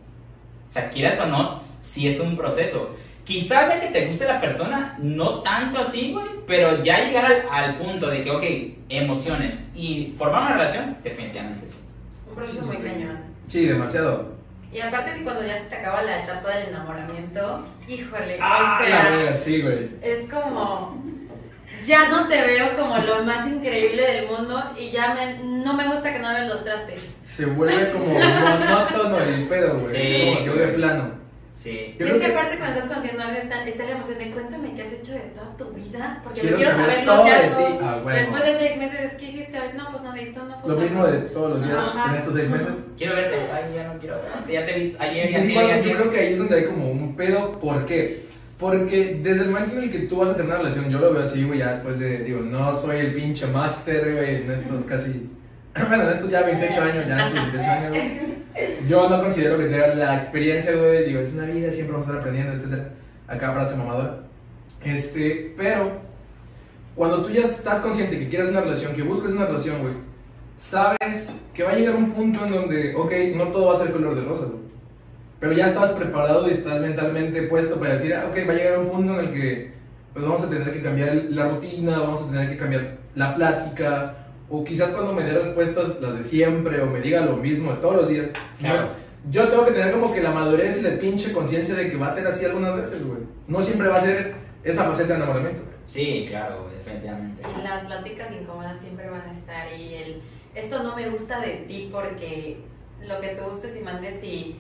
sea, 0.74 0.90
quieras 0.90 1.20
o 1.22 1.28
no, 1.28 1.62
sí 1.82 2.08
es 2.08 2.20
un 2.20 2.36
proceso. 2.36 2.96
Quizás 3.26 3.70
ya 3.70 3.80
que 3.80 3.88
te 3.88 4.08
guste 4.08 4.26
la 4.26 4.42
persona, 4.42 4.98
no 5.00 5.42
tanto 5.44 5.80
así, 5.80 6.12
güey, 6.12 6.26
pero 6.46 6.84
ya 6.84 7.00
llegar 7.06 7.26
al, 7.26 7.44
al 7.50 7.78
punto 7.78 8.08
de 8.10 8.22
que, 8.24 8.32
ok, 8.32 8.44
emociones 8.90 9.56
y 9.74 10.14
formar 10.18 10.42
una 10.42 10.54
relación, 10.58 10.98
definitivamente 11.04 11.70
sí. 11.70 11.78
Un 12.30 12.36
proceso 12.36 12.66
muy 12.66 12.78
cañón. 12.78 13.18
Sí, 13.48 13.66
demasiado. 13.66 14.34
Y 14.74 14.82
aparte, 14.82 15.12
si 15.14 15.24
cuando 15.24 15.46
ya 15.46 15.54
se 15.60 15.66
te 15.66 15.76
acaba 15.76 16.02
la 16.02 16.24
etapa 16.24 16.50
del 16.50 16.70
enamoramiento, 16.70 17.66
híjole, 17.88 18.38
Ah, 18.42 18.82
o 18.84 18.90
la 18.90 19.04
verga, 19.10 19.36
sí, 19.38 19.62
güey. 19.62 19.90
es 20.02 20.30
como. 20.30 21.02
Ya 21.86 22.08
no 22.10 22.28
te 22.30 22.42
veo 22.42 22.78
como 22.78 22.98
lo 22.98 23.24
más 23.24 23.46
increíble 23.48 24.02
del 24.02 24.28
mundo 24.28 24.64
y 24.80 24.90
ya 24.92 25.14
me- 25.14 25.44
no 25.64 25.74
me 25.74 25.86
gusta 25.88 26.14
que 26.14 26.20
no 26.20 26.30
vean 26.30 26.48
los 26.50 26.64
trastes. 26.64 27.02
Se 27.36 27.46
vuelve 27.46 27.90
como 27.92 28.06
monótono 28.14 29.20
el 29.20 29.44
pedo, 29.44 29.80
güey. 29.80 29.96
Sí, 29.96 30.26
como 30.26 30.38
que 30.44 30.50
güey. 30.50 30.58
vuelve 30.60 30.74
plano. 30.74 31.24
Sí. 31.54 31.96
Yo 32.00 32.06
y 32.06 32.10
es 32.10 32.14
que 32.16 32.20
que- 32.20 32.26
aparte 32.34 32.58
cuando 32.58 32.80
estás 32.80 32.92
conociendo 32.94 33.22
a 33.24 33.28
alguien 33.28 33.44
está, 33.44 33.64
está 33.68 33.84
la 33.86 33.92
emoción 33.92 34.20
de 34.20 34.32
cuéntame 34.32 34.74
qué 34.76 34.82
has 34.82 34.94
hecho 34.94 35.12
de 35.14 35.20
toda 35.20 35.56
tu 35.58 35.66
vida, 35.72 36.20
porque 36.24 36.42
Quiero 36.42 36.58
lo 36.58 36.64
quiero 36.64 36.78
saber 36.78 36.90
saberlo 37.06 37.14
todo 37.14 37.28
ya 37.28 37.42
de 37.42 37.48
ti. 37.48 37.80
Ah, 37.82 38.02
huevo. 38.04 38.10
Después 38.20 38.44
de 38.46 38.60
seis 38.60 38.78
meses, 38.78 39.14
¿qué 39.20 39.26
hiciste? 39.26 39.60
No, 39.78 39.92
pues 39.92 40.04
nada, 40.04 40.16
no, 40.16 40.62
pues 40.62 40.74
Lo 40.76 40.82
mismo 40.82 41.08
de 41.08 41.18
todos 41.30 41.50
los 41.52 41.66
días 41.68 41.78
Ajá. 41.78 42.10
en 42.12 42.16
estos 42.20 42.34
seis 42.36 42.50
meses. 42.50 42.68
Quiero 42.98 43.16
verte. 43.16 43.36
Ay, 43.54 43.64
ya 43.76 43.94
no 43.94 44.00
quiero 44.00 44.16
verte. 44.16 44.54
Ya 44.54 44.66
te 44.66 44.74
vi 44.80 44.96
ayer, 45.00 45.32
ya 45.32 45.40
vi 45.40 45.58
algo, 45.58 45.84
yo 45.88 45.96
creo 45.98 46.12
que 46.12 46.20
ahí 46.20 46.34
es 46.34 46.38
donde 46.40 46.56
hay 46.58 46.66
como 46.66 46.92
un 46.92 47.16
pedo. 47.16 47.52
¿Por 47.54 47.86
qué? 47.86 48.26
Porque 48.60 49.20
desde 49.22 49.42
el 49.44 49.50
momento 49.50 49.78
en 49.78 49.84
el 49.84 49.92
que 49.92 50.00
tú 50.00 50.18
vas 50.18 50.30
a 50.30 50.34
tener 50.36 50.48
una 50.48 50.58
relación, 50.58 50.90
yo 50.90 51.00
lo 51.00 51.14
veo 51.14 51.24
así, 51.24 51.44
güey, 51.44 51.60
ya 51.60 51.74
después 51.74 52.00
de, 52.00 52.20
digo, 52.20 52.40
no 52.42 52.76
soy 52.80 52.98
el 52.98 53.14
pinche 53.14 53.46
máster, 53.48 54.14
güey, 54.16 54.36
en 54.44 54.52
estos 54.52 54.84
casi, 54.90 55.30
bueno, 55.88 56.04
en 56.04 56.10
estos 56.10 56.30
ya 56.30 56.42
28 56.42 56.82
años, 56.82 57.08
ya 57.08 57.14
en 57.14 57.38
estos 57.38 57.54
28 57.54 57.72
años, 57.72 57.90
güey. 57.90 58.34
Yo 58.88 59.10
no 59.10 59.22
considero 59.22 59.58
que 59.58 59.66
tenga 59.66 59.88
la 59.96 60.18
experiencia, 60.18 60.76
güey, 60.76 61.06
digo, 61.06 61.20
es 61.20 61.34
una 61.34 61.46
vida, 61.46 61.72
siempre 61.72 61.94
vamos 61.94 62.08
a 62.08 62.12
estar 62.12 62.20
aprendiendo, 62.20 62.54
etcétera. 62.54 62.90
Acá 63.28 63.52
frase 63.54 63.76
mamadora. 63.76 64.20
Este, 64.84 65.54
pero, 65.58 65.94
cuando 66.96 67.26
tú 67.26 67.32
ya 67.32 67.42
estás 67.42 67.80
consciente 67.80 68.20
que 68.20 68.30
quieres 68.30 68.50
una 68.50 68.62
relación, 68.62 68.94
que 68.94 69.02
buscas 69.02 69.32
una 69.32 69.48
relación, 69.48 69.82
güey, 69.82 69.94
sabes 70.58 71.30
que 71.54 71.64
va 71.64 71.72
a 71.72 71.76
llegar 71.76 71.96
un 71.96 72.12
punto 72.12 72.46
en 72.46 72.54
donde, 72.54 72.96
ok, 72.96 73.12
no 73.36 73.48
todo 73.48 73.68
va 73.68 73.76
a 73.76 73.84
ser 73.84 73.92
color 73.92 74.16
de 74.16 74.26
rosa, 74.26 74.46
güey. 74.46 74.64
Pero 75.40 75.54
ya 75.54 75.68
estás 75.70 75.92
preparado 75.92 76.48
y 76.48 76.52
estás 76.52 76.80
mentalmente 76.80 77.42
puesto 77.44 77.80
para 77.80 77.94
decir, 77.94 78.14
ah, 78.14 78.28
ok, 78.30 78.48
va 78.48 78.54
a 78.54 78.56
llegar 78.56 78.80
un 78.80 78.90
punto 78.90 79.20
en 79.20 79.28
el 79.28 79.34
que 79.34 79.74
pues 80.14 80.24
vamos 80.24 80.44
a 80.44 80.50
tener 80.50 80.72
que 80.72 80.82
cambiar 80.82 81.16
la 81.30 81.50
rutina, 81.50 82.00
vamos 82.00 82.22
a 82.22 82.32
tener 82.32 82.50
que 82.50 82.58
cambiar 82.58 82.98
la 83.16 83.36
plática, 83.36 84.23
o 84.50 84.64
quizás 84.64 84.92
cuando 84.92 85.14
me 85.14 85.24
dé 85.24 85.38
respuestas 85.40 86.00
las 86.02 86.16
de 86.18 86.24
siempre, 86.24 86.82
o 86.82 86.86
me 86.88 87.02
diga 87.02 87.22
lo 87.26 87.38
mismo 87.38 87.72
de 87.72 87.78
todos 87.82 87.96
los 87.96 88.10
días. 88.10 88.28
Claro. 88.60 88.90
Yo, 89.30 89.44
yo 89.44 89.50
tengo 89.50 89.66
que 89.66 89.72
tener 89.72 89.92
como 89.94 90.14
que 90.14 90.22
la 90.22 90.32
madurez 90.32 90.80
y 90.80 90.82
la 90.82 90.98
pinche 91.00 91.32
conciencia 91.32 91.76
de 91.76 91.90
que 91.90 91.98
va 91.98 92.08
a 92.08 92.16
ser 92.16 92.28
así 92.28 92.46
algunas 92.46 92.76
veces, 92.76 93.04
güey. 93.06 93.20
No 93.48 93.62
siempre 93.62 93.88
va 93.88 93.98
a 93.98 94.02
ser 94.02 94.36
esa 94.64 94.84
faceta 94.84 95.10
de 95.14 95.16
enamoramiento. 95.16 95.62
güey. 95.64 95.74
Sí, 95.86 96.26
claro, 96.30 96.64
güey, 96.64 96.76
definitivamente. 96.78 97.42
Las 97.64 97.84
pláticas 97.86 98.30
incómodas 98.32 98.80
siempre 98.80 99.10
van 99.10 99.22
a 99.22 99.32
estar 99.32 99.74
y 99.78 99.94
el 99.96 100.22
esto 100.56 100.84
no 100.84 100.96
me 100.96 101.10
gusta 101.10 101.40
de 101.42 101.66
ti 101.68 101.90
porque 101.92 102.58
lo 103.08 103.20
que 103.20 103.30
tú 103.30 103.44
gustes 103.50 103.76
y 103.76 103.80
mandes 103.80 104.24
y 104.24 104.56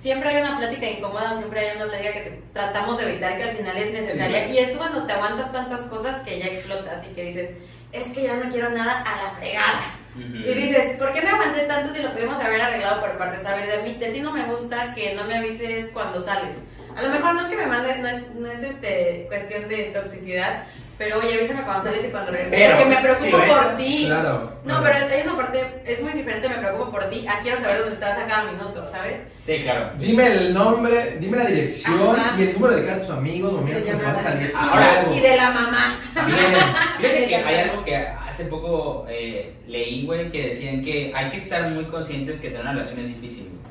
siempre 0.00 0.30
hay 0.30 0.42
una 0.42 0.58
plática 0.58 0.88
incómoda, 0.90 1.36
siempre 1.36 1.60
hay 1.60 1.76
una 1.76 1.86
plática 1.86 2.12
que 2.12 2.20
te- 2.22 2.42
tratamos 2.52 2.98
de 2.98 3.10
evitar 3.10 3.36
que 3.36 3.42
al 3.44 3.56
final 3.56 3.76
es 3.76 3.92
necesaria 3.92 4.48
Sí. 4.48 4.54
y 4.54 4.58
es 4.58 4.70
cuando 4.76 5.04
te 5.06 5.12
aguantas 5.12 5.52
tantas 5.52 5.80
cosas 5.82 6.22
que 6.22 6.38
ya 6.40 6.46
explotas 6.46 7.06
y 7.06 7.14
que 7.14 7.24
dices, 7.24 7.50
es 7.92 8.04
que 8.12 8.22
ya 8.22 8.36
no 8.36 8.50
quiero 8.50 8.70
nada 8.70 9.02
a 9.02 9.22
la 9.22 9.30
fregada. 9.32 9.82
Y 10.14 10.54
dices, 10.54 10.96
¿por 10.98 11.12
qué 11.14 11.22
me 11.22 11.30
aguanté 11.30 11.60
tanto 11.60 11.94
si 11.94 12.02
lo 12.02 12.12
pudimos 12.12 12.38
haber 12.38 12.60
arreglado 12.60 13.00
por 13.00 13.16
partes? 13.16 13.46
A 13.46 13.54
ver, 13.54 13.66
de, 13.66 13.82
mí, 13.82 13.98
de 13.98 14.10
ti 14.10 14.20
no 14.20 14.30
me 14.30 14.44
gusta 14.44 14.94
que 14.94 15.14
no 15.14 15.24
me 15.24 15.36
avises 15.36 15.88
cuando 15.92 16.20
sales. 16.20 16.56
A 16.94 17.02
lo 17.02 17.08
mejor 17.08 17.34
no 17.34 17.40
es 17.42 17.46
que 17.46 17.56
me 17.56 17.66
mandes, 17.66 17.98
no 18.00 18.08
es, 18.08 18.30
no 18.34 18.50
es 18.50 18.62
este, 18.62 19.24
cuestión 19.28 19.68
de 19.68 19.84
toxicidad, 19.94 20.64
pero 21.02 21.18
oye, 21.18 21.34
avísame 21.34 21.62
cuando 21.64 21.84
sales 21.84 22.04
y 22.06 22.10
cuando 22.10 22.30
regreses. 22.30 22.58
Pero, 22.58 22.76
porque 22.76 22.88
me 22.88 23.00
preocupo 23.00 23.38
por 23.38 23.76
ti. 23.76 24.04
Claro. 24.06 24.52
No, 24.64 24.78
claro. 24.78 24.82
pero 24.84 25.14
hay 25.14 25.22
una 25.26 25.36
parte, 25.36 25.82
es 25.84 26.00
muy 26.00 26.12
diferente, 26.12 26.48
me 26.48 26.54
preocupo 26.56 26.90
por 26.92 27.04
ti, 27.10 27.26
a 27.26 27.40
quiero 27.42 27.60
saber 27.60 27.78
dónde 27.78 27.94
estás 27.94 28.18
a 28.18 28.26
cada 28.26 28.52
minuto, 28.52 28.86
¿sabes? 28.90 29.20
Sí, 29.40 29.58
claro. 29.62 29.90
Dime 29.98 30.26
el 30.26 30.54
nombre, 30.54 31.16
dime 31.18 31.38
la 31.38 31.46
dirección 31.46 32.14
Ajá. 32.14 32.38
y 32.38 32.42
el 32.42 32.52
número 32.54 32.76
de 32.76 32.86
cada 32.86 33.00
tus 33.00 33.10
amigos 33.10 33.52
o 33.52 33.58
amigas 33.58 33.82
que 33.82 33.94
vas 33.94 34.18
a 34.18 34.22
salir. 34.22 34.52
Ahora, 34.54 35.04
y 35.12 35.20
de 35.20 35.36
la 35.36 35.50
mamá. 35.50 36.00
Bien. 36.26 36.38
Fíjate 36.98 37.28
que 37.28 37.36
hay 37.36 37.68
algo 37.68 37.84
que 37.84 37.96
hace 37.96 38.44
poco 38.44 39.06
eh, 39.08 39.56
leí, 39.66 40.06
güey, 40.06 40.30
que 40.30 40.48
decían 40.48 40.82
que 40.82 41.12
hay 41.14 41.30
que 41.30 41.38
estar 41.38 41.68
muy 41.70 41.84
conscientes 41.86 42.40
que 42.40 42.48
tener 42.48 42.62
una 42.62 42.72
relación 42.72 43.00
es 43.00 43.08
difícil, 43.08 43.48
güey. 43.50 43.61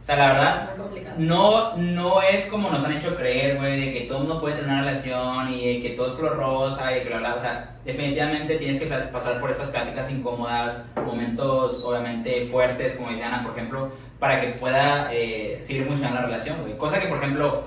O 0.00 0.04
sea, 0.04 0.16
la 0.16 0.32
verdad, 0.32 0.70
no, 1.18 1.76
no 1.76 2.22
es 2.22 2.46
como 2.46 2.70
nos 2.70 2.84
han 2.84 2.96
hecho 2.96 3.16
creer, 3.16 3.58
güey, 3.58 3.80
de 3.80 3.92
que 3.92 4.00
todo 4.06 4.18
el 4.18 4.24
mundo 4.24 4.40
puede 4.40 4.54
tener 4.54 4.70
una 4.70 4.80
relación 4.80 5.52
y 5.52 5.74
de 5.74 5.82
que 5.82 5.90
todo 5.90 6.06
es 6.06 6.12
color 6.14 6.36
rosa 6.36 6.96
y 6.96 7.02
que 7.02 7.08
bla, 7.08 7.18
bla. 7.18 7.34
O 7.34 7.40
sea, 7.40 7.76
definitivamente 7.84 8.56
tienes 8.56 8.78
que 8.78 8.86
pasar 8.86 9.40
por 9.40 9.50
estas 9.50 9.68
pláticas 9.68 10.10
incómodas, 10.10 10.84
momentos 10.96 11.82
obviamente 11.84 12.46
fuertes, 12.46 12.94
como 12.94 13.10
dice 13.10 13.24
Ana, 13.24 13.42
por 13.42 13.52
ejemplo, 13.52 13.90
para 14.18 14.40
que 14.40 14.48
pueda 14.48 15.12
eh, 15.12 15.58
seguir 15.60 15.86
funcionando 15.86 16.20
la 16.20 16.26
relación, 16.26 16.56
güey. 16.62 16.76
Cosa 16.78 17.00
que, 17.00 17.08
por 17.08 17.18
ejemplo, 17.18 17.64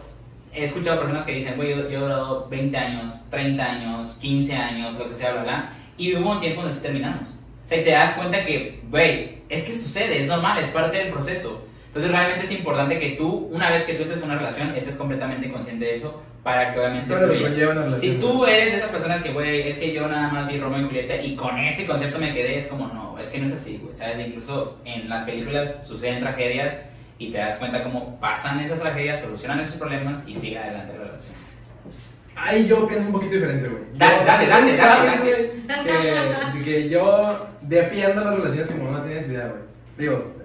he 0.53 0.63
escuchado 0.63 0.99
personas 0.99 1.25
que 1.25 1.33
dicen, 1.33 1.55
güey, 1.57 1.69
yo, 1.69 1.89
yo 1.89 1.99
he 1.99 2.01
durado 2.01 2.47
20 2.49 2.77
años, 2.77 3.29
30 3.29 3.63
años, 3.63 4.17
15 4.21 4.55
años, 4.55 4.93
lo 4.95 5.07
que 5.09 5.15
sea, 5.15 5.33
bla, 5.33 5.43
bla. 5.43 5.73
Y 5.97 6.15
hubo 6.15 6.31
un 6.31 6.39
tiempo 6.39 6.61
donde 6.61 6.75
sí 6.75 6.81
terminamos. 6.81 7.29
O 7.65 7.67
sea, 7.67 7.79
y 7.79 7.83
te 7.83 7.91
das 7.91 8.13
cuenta 8.15 8.43
que, 8.45 8.81
güey, 8.89 9.41
es 9.49 9.63
que 9.63 9.73
sucede, 9.73 10.21
es 10.21 10.27
normal, 10.27 10.57
es 10.57 10.69
parte 10.69 10.97
del 10.97 11.09
proceso. 11.09 11.65
Entonces 11.91 12.10
realmente 12.10 12.45
es 12.45 12.51
importante 12.54 12.99
que 12.99 13.10
tú, 13.12 13.49
una 13.51 13.69
vez 13.69 13.84
que 13.84 13.95
tú 13.95 14.04
entres 14.04 14.21
en 14.21 14.30
una 14.30 14.38
relación, 14.38 14.73
estés 14.75 14.95
completamente 14.95 15.51
consciente 15.51 15.84
de 15.84 15.95
eso 15.95 16.23
para 16.41 16.73
que 16.73 16.80
obviamente 16.80 17.13
que 17.13 17.19
fluya. 17.19 17.95
Si 17.95 18.15
tú 18.15 18.45
eres 18.45 18.71
de 18.71 18.77
esas 18.77 18.91
personas 18.91 19.21
que, 19.21 19.34
güey, 19.34 19.67
es 19.67 19.77
que 19.77 19.91
yo 19.91 20.08
nada 20.08 20.30
más 20.30 20.47
vi 20.47 20.58
Romeo 20.58 20.84
y 20.84 20.86
Julieta 20.86 21.17
y 21.17 21.36
con 21.36 21.58
ese 21.60 21.86
concepto 21.86 22.17
me 22.17 22.34
quedé, 22.34 22.60
es 22.60 22.67
como, 22.67 22.88
no, 22.88 23.19
es 23.19 23.27
que 23.27 23.39
no 23.39 23.47
es 23.47 23.54
así, 23.54 23.77
güey, 23.84 23.93
¿sabes? 23.93 24.19
Incluso 24.25 24.77
en 24.86 25.10
las 25.10 25.25
películas 25.25 25.86
suceden 25.86 26.21
tragedias 26.21 26.80
y 27.19 27.30
te 27.30 27.39
das 27.39 27.58
cuenta 27.58 27.84
cómo 27.84 28.17
pasan 28.21 28.62
esas 28.62 28.80
tragedias, 28.80 29.19
solucionan 29.19 29.60
esos 29.60 29.75
problemas 29.75 30.23
y 30.25 30.38
sigue 30.38 30.60
adelante 30.60 30.93
la 30.97 31.04
relación. 31.04 31.34
Ahí 32.38 32.67
yo 32.67 32.88
pienso 32.88 33.08
un 33.08 33.12
poquito 33.12 33.34
diferente, 33.34 33.67
güey. 33.67 33.84
Dale, 33.95 34.23
dale, 34.23 34.47
dale, 34.47 34.77
dale, 34.77 36.54
Que, 36.54 36.63
que 36.63 36.89
yo 36.89 37.47
defiendo 37.62 38.23
las 38.23 38.36
relaciones 38.36 38.67
como 38.67 38.91
no 38.91 39.01
tienes 39.01 39.27
idea, 39.27 39.47
güey. 39.47 39.62
Digo, 39.97 40.40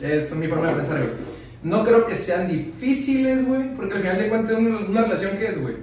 es 0.00 0.34
mi 0.34 0.48
forma 0.48 0.68
de 0.68 0.74
pensar, 0.74 0.98
güey. 0.98 1.10
No 1.62 1.84
creo 1.84 2.06
que 2.06 2.14
sean 2.14 2.48
difíciles, 2.48 3.46
güey, 3.46 3.74
porque 3.74 3.94
al 3.94 4.00
final 4.02 4.18
de 4.18 4.28
cuentas, 4.28 4.58
una, 4.58 4.78
una 4.78 5.02
relación, 5.02 5.38
¿qué 5.38 5.46
es, 5.46 5.60
güey? 5.60 5.76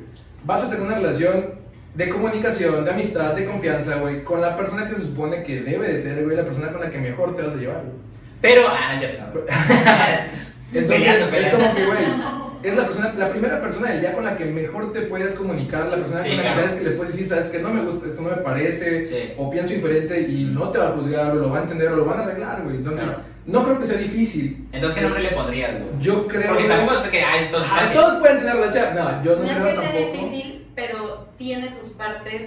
Vas 0.44 0.64
a 0.64 0.70
tener 0.70 0.86
una 0.86 0.96
relación 0.96 1.60
de 1.96 2.10
comunicación, 2.10 2.86
de 2.86 2.92
amistad, 2.92 3.34
de 3.34 3.46
confianza, 3.46 3.96
güey, 3.96 4.24
con 4.24 4.42
la 4.42 4.56
persona 4.56 4.88
que 4.88 4.96
se 4.96 5.02
supone 5.02 5.44
que 5.44 5.62
debe 5.62 5.92
de 5.92 6.02
ser, 6.02 6.24
güey, 6.24 6.38
la 6.38 6.46
persona 6.46 6.72
con 6.72 6.82
la 6.82 6.92
que 6.92 7.00
mejor 7.00 7.36
te 7.36 7.42
vas 7.44 7.54
a 7.54 7.58
llevar, 7.58 7.82
güey. 7.84 7.96
Pero, 8.42 8.62
ah, 8.70 8.90
no 8.90 8.94
es 8.94 9.00
cierto. 9.00 9.46
Entonces, 10.74 10.88
Peleando, 10.88 11.26
es 11.26 11.32
peleando. 11.32 11.58
como 11.58 11.76
que, 11.76 11.86
güey, 11.86 11.98
es 12.64 12.76
la 12.76 12.86
persona, 12.86 13.14
la 13.18 13.30
primera 13.30 13.62
persona 13.62 13.90
del 13.92 14.02
día 14.02 14.14
con 14.14 14.24
la 14.26 14.36
que 14.38 14.46
mejor 14.46 14.94
te 14.94 15.02
puedes 15.02 15.34
comunicar, 15.36 15.88
la 15.88 15.98
persona 15.98 16.22
Sí, 16.22 16.30
con 16.30 16.38
la 16.38 16.44
claro. 16.44 16.56
que 16.62 16.68
sabes 16.68 16.82
que 16.84 16.90
le 16.90 16.96
puedes 16.96 17.14
decir, 17.14 17.28
sabes 17.28 17.46
que 17.48 17.60
no 17.60 17.74
me 17.74 17.82
gusta, 17.84 18.08
esto 18.08 18.22
no 18.22 18.30
me 18.30 18.38
parece, 18.38 19.06
Sí. 19.06 19.34
o 19.38 19.50
pienso 19.50 19.74
diferente 19.74 20.22
y 20.22 20.46
no 20.46 20.70
te 20.70 20.80
va 20.80 20.88
a 20.90 20.92
juzgar, 20.92 21.32
o 21.32 21.36
lo 21.36 21.50
va 21.50 21.60
a 21.60 21.64
entender, 21.64 21.88
o 21.90 21.96
lo 21.98 22.06
van 22.06 22.20
a 22.20 22.24
arreglar, 22.24 22.62
güey. 22.64 22.78
Entonces, 22.78 23.04
Claro. 23.04 23.20
no 23.46 23.64
creo 23.64 23.80
que 23.80 23.86
sea 23.88 23.98
difícil. 23.98 24.68
Entonces, 24.72 24.96
¿qué 24.98 25.02
nombre 25.06 25.24
le 25.24 25.30
pondrías, 25.32 25.72
güey? 25.80 25.92
Yo 26.00 26.28
creo 26.28 26.50
Porque 26.50 26.64
tampoco 26.68 27.02
es 27.04 27.10
que, 27.10 27.22
ah, 27.22 27.42
esto 27.42 27.58
es 27.58 27.64
ah, 27.72 27.76
fácil. 27.80 27.98
todos 28.00 28.20
pueden 28.20 28.38
tener 28.40 28.56
relación. 28.56 28.96
No, 28.96 29.24
yo 29.24 29.36
no, 29.36 29.44
No 29.44 29.50
es 29.50 29.54
creo 29.58 29.66
que 29.66 29.72
sea 29.72 29.82
tampoco. 29.92 30.12
difícil, 30.28 30.66
pero 30.76 31.28
tiene 31.38 31.70
sus 31.74 31.90
partes 31.90 32.42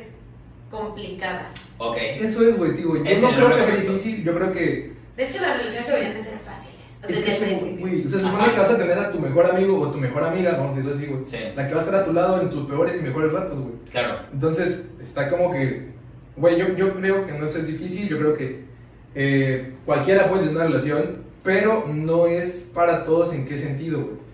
complicadas. 0.70 1.50
Ok. 1.79 1.96
Eso 2.00 2.42
es, 2.48 2.57
güey, 2.57 2.72
digo, 2.72 2.96
yo 2.96 3.05
no 3.05 3.11
es 3.11 3.22
el 3.22 3.35
creo 3.35 3.55
que 3.57 3.62
sea 3.62 3.77
difícil, 3.77 4.24
yo 4.24 4.35
creo 4.35 4.53
que 4.53 4.92
De 5.16 5.24
hecho, 5.24 5.40
las 5.40 5.59
relaciones 5.59 5.87
deberían 5.87 6.14
de 6.14 6.22
ser. 6.24 6.35
Es 7.09 7.19
que 7.19 7.33
es 7.33 7.81
güey, 7.81 8.09
se 8.09 8.21
supone 8.21 8.45
Ajá. 8.45 8.53
que 8.53 8.61
vas 8.61 8.71
a 8.71 8.79
tener 8.79 8.99
a 8.99 9.12
tu 9.12 9.19
mejor 9.19 9.47
amigo 9.47 9.81
o 9.81 9.90
tu 9.90 9.99
mejor 9.99 10.25
amiga, 10.25 10.53
vamos 10.53 10.73
a 10.73 10.75
decirlo 10.77 10.95
así, 10.97 11.07
güey. 11.07 11.23
Sí. 11.27 11.37
La 11.55 11.69
que 11.69 11.75
va 11.75 11.81
a 11.81 11.85
estar 11.85 12.01
a 12.01 12.05
tu 12.05 12.12
lado 12.12 12.40
en 12.40 12.51
tus 12.51 12.67
peores 12.69 12.97
y 12.99 13.03
mejores 13.03 13.33
ratos, 13.33 13.59
güey. 13.59 13.75
Claro. 13.90 14.21
Entonces, 14.33 14.83
está 15.01 15.31
como 15.31 15.53
que, 15.53 15.90
güey, 16.37 16.59
yo, 16.59 16.69
yo 16.75 16.95
creo 16.95 17.27
que 17.27 17.33
no 17.33 17.45
es 17.45 17.67
difícil, 17.67 18.09
yo 18.09 18.19
creo 18.19 18.37
que 18.37 18.64
eh, 19.14 19.73
cualquiera 19.85 20.29
puede 20.29 20.43
tener 20.43 20.57
una 20.57 20.67
relación, 20.67 21.25
pero 21.43 21.87
no 21.87 22.27
es 22.27 22.71
para 22.73 23.05
todos 23.05 23.35
en 23.35 23.47
qué 23.47 23.59
sentido, 23.59 24.01
güey. 24.01 24.25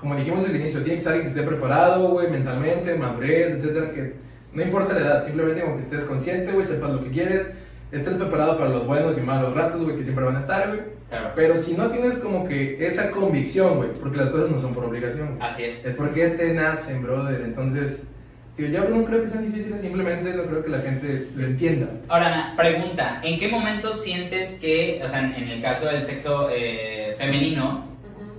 Como 0.00 0.14
dijimos 0.16 0.42
desde 0.42 0.54
el 0.56 0.60
inicio, 0.60 0.82
tiene 0.82 0.98
que 0.98 1.04
ser 1.04 1.12
alguien 1.14 1.32
que 1.32 1.40
esté 1.40 1.50
preparado, 1.50 2.08
güey, 2.10 2.30
mentalmente, 2.30 2.94
madurez, 2.96 3.52
etcétera, 3.52 3.92
que 3.92 4.12
no 4.52 4.62
importa 4.62 4.94
la 4.94 5.00
edad, 5.00 5.24
simplemente 5.24 5.62
como 5.62 5.76
que 5.76 5.82
estés 5.82 6.04
consciente, 6.04 6.52
güey, 6.52 6.66
sepas 6.66 6.90
lo 6.90 7.02
que 7.02 7.10
quieres, 7.10 7.46
estés 7.92 8.14
preparado 8.14 8.58
para 8.58 8.70
los 8.70 8.86
buenos 8.86 9.16
y 9.16 9.20
malos 9.20 9.54
ratos, 9.54 9.82
güey, 9.82 9.96
que 9.96 10.04
siempre 10.04 10.24
van 10.24 10.36
a 10.36 10.40
estar, 10.40 10.68
güey. 10.68 10.95
Claro. 11.08 11.32
Pero 11.36 11.60
si 11.60 11.74
no 11.74 11.90
tienes 11.90 12.18
como 12.18 12.48
que 12.48 12.84
esa 12.84 13.10
convicción, 13.10 13.76
güey, 13.76 13.90
porque 13.92 14.16
las 14.18 14.30
cosas 14.30 14.50
no 14.50 14.60
son 14.60 14.74
por 14.74 14.84
obligación. 14.84 15.38
Así 15.40 15.64
es. 15.64 15.84
Es 15.84 15.94
porque 15.94 16.28
te 16.30 16.52
nacen, 16.52 17.02
brother. 17.02 17.42
Entonces, 17.42 18.00
tío, 18.56 18.68
yo 18.68 18.84
no 18.88 19.04
creo 19.04 19.22
que 19.22 19.28
sean 19.28 19.50
difíciles, 19.52 19.82
simplemente 19.82 20.34
no 20.34 20.44
creo 20.44 20.64
que 20.64 20.70
la 20.70 20.80
gente 20.80 21.28
lo 21.36 21.46
entienda. 21.46 21.88
Ahora, 22.08 22.26
Ana, 22.26 22.54
pregunta, 22.56 23.20
¿en 23.22 23.38
qué 23.38 23.48
momento 23.48 23.94
sientes 23.94 24.58
que, 24.60 25.00
o 25.04 25.08
sea, 25.08 25.20
en 25.20 25.48
el 25.48 25.62
caso 25.62 25.86
del 25.86 26.02
sexo 26.02 26.48
eh, 26.50 27.14
femenino, 27.18 27.86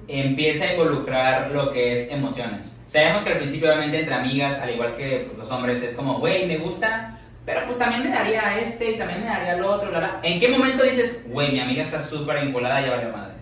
empieza 0.09 0.65
a 0.65 0.73
involucrar 0.73 1.51
lo 1.51 1.71
que 1.71 1.93
es 1.93 2.11
emociones? 2.11 2.73
Sabemos 2.87 3.23
que 3.23 3.33
al 3.33 3.37
principio, 3.37 3.69
obviamente, 3.69 3.99
entre 3.99 4.15
amigas, 4.15 4.59
al 4.59 4.71
igual 4.71 4.95
que 4.95 5.25
pues, 5.27 5.37
los 5.37 5.51
hombres, 5.51 5.83
es 5.83 5.93
como, 5.93 6.19
güey, 6.19 6.47
me 6.47 6.57
gusta, 6.57 7.16
pero 7.47 7.65
pues 7.65 7.77
también 7.77 8.03
me 8.03 8.09
daría 8.09 8.59
este 8.59 8.91
y 8.91 8.97
también 8.97 9.21
me 9.21 9.27
daría 9.27 9.53
al 9.53 9.63
otro, 9.63 9.89
bla, 9.89 9.99
bla. 9.99 10.19
¿En 10.21 10.37
qué 10.37 10.49
momento 10.49 10.83
dices, 10.83 11.23
güey, 11.27 11.53
mi 11.53 11.61
amiga 11.61 11.81
está 11.81 12.01
súper 12.01 12.43
vinculada, 12.43 12.81
ya 12.81 12.97
valió 12.97 13.09
madre? 13.09 13.35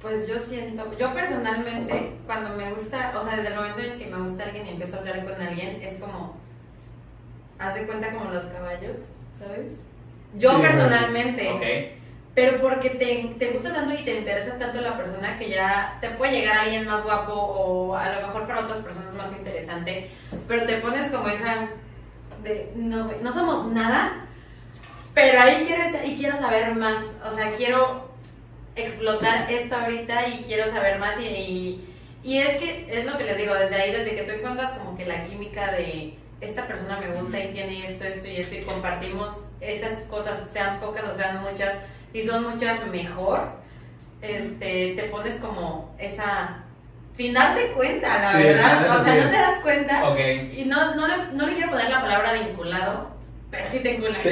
Pues 0.00 0.28
yo 0.28 0.38
siento, 0.38 0.96
yo 0.96 1.12
personalmente, 1.12 2.12
cuando 2.26 2.56
me 2.56 2.72
gusta, 2.72 3.12
o 3.18 3.24
sea, 3.24 3.34
desde 3.34 3.48
el 3.48 3.56
momento 3.56 3.80
en 3.80 3.86
el 3.86 3.98
que 3.98 4.06
me 4.06 4.20
gusta 4.20 4.44
alguien 4.44 4.68
y 4.68 4.70
empiezo 4.70 4.94
a 4.94 4.98
hablar 5.00 5.24
con 5.24 5.42
alguien, 5.42 5.82
es 5.82 5.96
como, 5.96 6.36
haz 7.58 7.74
de 7.74 7.86
cuenta 7.86 8.12
como 8.12 8.30
los 8.30 8.44
caballos, 8.44 8.98
¿sabes? 9.36 9.72
Yo 10.38 10.52
Sí, 10.52 10.62
personalmente, 10.62 11.98
pero 12.36 12.60
porque 12.60 12.90
te, 12.90 13.34
te 13.36 13.50
gusta 13.50 13.74
tanto 13.74 13.94
y 13.94 14.04
te 14.04 14.16
interesa 14.16 14.60
tanto 14.60 14.80
la 14.80 14.96
persona 14.96 15.40
que 15.40 15.50
ya 15.50 15.98
te 16.00 16.10
puede 16.10 16.38
llegar 16.38 16.56
alguien 16.56 16.86
más 16.86 17.02
guapo 17.02 17.32
o 17.32 17.96
a 17.96 18.10
lo 18.10 18.28
mejor 18.28 18.46
para 18.46 18.60
otras 18.60 18.78
personas 18.78 19.12
más 19.14 19.32
interesante, 19.36 20.08
pero 20.46 20.66
te 20.66 20.76
pones 20.76 21.10
como 21.10 21.26
esa 21.26 21.68
de, 22.42 22.72
no, 22.74 23.06
güey, 23.06 23.18
no 23.22 23.32
somos 23.32 23.66
nada, 23.66 24.26
pero 25.14 25.40
ahí 25.40 25.64
quiero, 25.66 26.06
y 26.06 26.16
quiero 26.16 26.36
saber 26.36 26.74
más, 26.74 27.04
o 27.30 27.34
sea, 27.34 27.52
quiero 27.56 28.10
explotar 28.76 29.50
esto 29.50 29.76
ahorita 29.76 30.28
y 30.28 30.44
quiero 30.44 30.70
saber 30.72 30.98
más 30.98 31.18
y, 31.20 31.24
y, 31.24 31.94
y 32.22 32.38
es 32.38 32.56
que 32.58 32.86
es 32.88 33.04
lo 33.04 33.18
que 33.18 33.24
les 33.24 33.36
digo, 33.36 33.54
desde 33.54 33.76
ahí, 33.76 33.92
desde 33.92 34.16
que 34.16 34.22
tú 34.22 34.30
encuentras 34.32 34.72
como 34.72 34.96
que 34.96 35.06
la 35.06 35.24
química 35.24 35.72
de 35.72 36.14
esta 36.40 36.66
persona 36.66 37.00
me 37.00 37.12
gusta 37.14 37.42
y 37.42 37.52
tiene 37.52 37.90
esto, 37.90 38.04
esto 38.04 38.28
y 38.28 38.36
esto 38.36 38.54
y 38.54 38.62
compartimos 38.62 39.30
estas 39.60 40.00
cosas, 40.04 40.48
sean 40.52 40.80
pocas 40.80 41.04
o 41.04 41.14
sean 41.14 41.42
muchas, 41.42 41.74
y 42.12 42.22
son 42.22 42.48
muchas 42.48 42.86
mejor, 42.86 43.52
este, 44.22 44.94
te 44.96 45.02
pones 45.10 45.38
como 45.40 45.94
esa, 45.98 46.64
sin 47.20 47.34
darte 47.34 47.72
cuenta, 47.72 48.18
la 48.18 48.32
Sí, 48.32 48.42
verdad, 48.44 48.98
o 48.98 49.04
sea, 49.04 49.14
no 49.14 49.30
te 49.30 49.36
das 49.36 49.58
cuenta. 49.62 50.08
Ok. 50.08 50.18
Y 50.56 50.64
no, 50.64 50.94
no, 50.94 51.06
le, 51.06 51.14
no 51.34 51.46
le 51.46 51.52
quiero 51.52 51.70
poner 51.70 51.90
la 51.90 52.00
palabra 52.00 52.32
vinculado, 52.32 53.10
pero 53.50 53.68
sí 53.68 53.80
te 53.80 53.96
enculas. 53.96 54.18
Sí, 54.22 54.30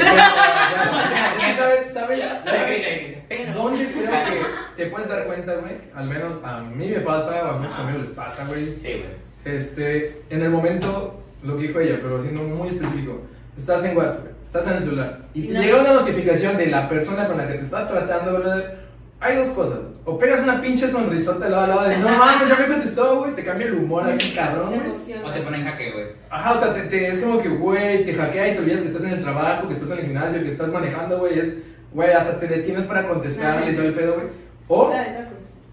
¿Sabes? 1.58 1.92
¿Sabes? 1.92 2.20
¿Sabes 2.44 3.54
¿Dónde 3.54 3.88
creo 3.88 4.06
que 4.06 4.42
te 4.76 4.86
puedes 4.86 5.08
dar 5.08 5.24
cuenta, 5.24 5.56
güey? 5.56 5.74
Al 5.94 6.06
menos 6.06 6.36
a 6.42 6.60
mí 6.60 6.88
me 6.88 7.00
pasa, 7.00 7.44
o 7.44 7.48
a 7.48 7.58
muchos 7.58 7.78
amigos 7.78 8.06
les 8.06 8.10
pasa, 8.12 8.44
güey. 8.46 8.78
Sí, 8.78 8.94
güey. 8.94 9.56
Este, 9.56 10.22
en 10.30 10.42
el 10.42 10.50
momento, 10.50 11.20
lo 11.42 11.56
que 11.58 11.66
dijo 11.68 11.80
ella, 11.80 11.98
pero 12.02 12.22
siendo 12.22 12.42
muy 12.42 12.68
específico, 12.68 13.20
estás 13.56 13.84
en 13.84 13.98
WhatsApp, 13.98 14.26
estás 14.42 14.66
en 14.66 14.72
el 14.74 14.82
celular 14.82 15.18
y 15.34 15.48
te 15.48 15.58
llega 15.60 15.80
una 15.80 15.92
notificación 15.92 16.56
de 16.56 16.68
la 16.68 16.88
persona 16.88 17.26
con 17.26 17.36
la 17.36 17.46
que 17.48 17.54
te 17.54 17.64
estás 17.64 17.86
tratando, 17.88 18.38
brother. 18.38 18.87
Hay 19.20 19.36
dos 19.36 19.48
cosas. 19.50 19.78
O 20.04 20.16
pegas 20.18 20.40
una 20.44 20.60
pinche 20.62 20.88
sonrisota 20.88 21.46
al 21.46 21.52
lado 21.52 21.64
al 21.64 21.68
lado 21.70 21.88
de 21.88 21.98
no 21.98 22.08
mames, 22.08 22.48
ya 22.48 22.56
me 22.56 22.68
contestó, 22.68 23.18
güey, 23.18 23.34
te 23.34 23.44
cambia 23.44 23.66
el 23.66 23.74
humor 23.74 24.04
así, 24.04 24.32
cabrón, 24.34 24.70
Te. 24.72 25.18
O 25.24 25.30
te 25.32 25.40
ponen 25.40 25.64
jaque, 25.64 25.90
güey. 25.92 26.06
Ajá, 26.30 26.52
o 26.54 26.60
sea, 26.60 26.74
te, 26.74 26.82
te- 26.82 27.08
es 27.08 27.18
como 27.18 27.40
que, 27.42 27.48
güey, 27.48 28.04
te 28.04 28.14
hackea 28.14 28.48
y 28.48 28.52
te 28.54 28.58
olvidas 28.60 28.80
que 28.80 28.86
estás 28.88 29.04
en 29.04 29.10
el 29.14 29.22
trabajo, 29.22 29.68
que 29.68 29.74
estás 29.74 29.90
en 29.90 29.98
el 29.98 30.04
gimnasio, 30.04 30.42
que 30.42 30.52
estás 30.52 30.68
manejando, 30.68 31.18
güey. 31.18 31.38
Es, 31.38 31.54
güey, 31.92 32.10
hasta 32.12 32.38
te 32.40 32.46
detienes 32.46 32.84
para 32.84 33.06
contestarle 33.08 33.72
y 33.72 33.74
todo 33.74 33.86
el 33.86 33.92
pedo, 33.94 34.14
güey. 34.14 34.26
O 34.68 34.90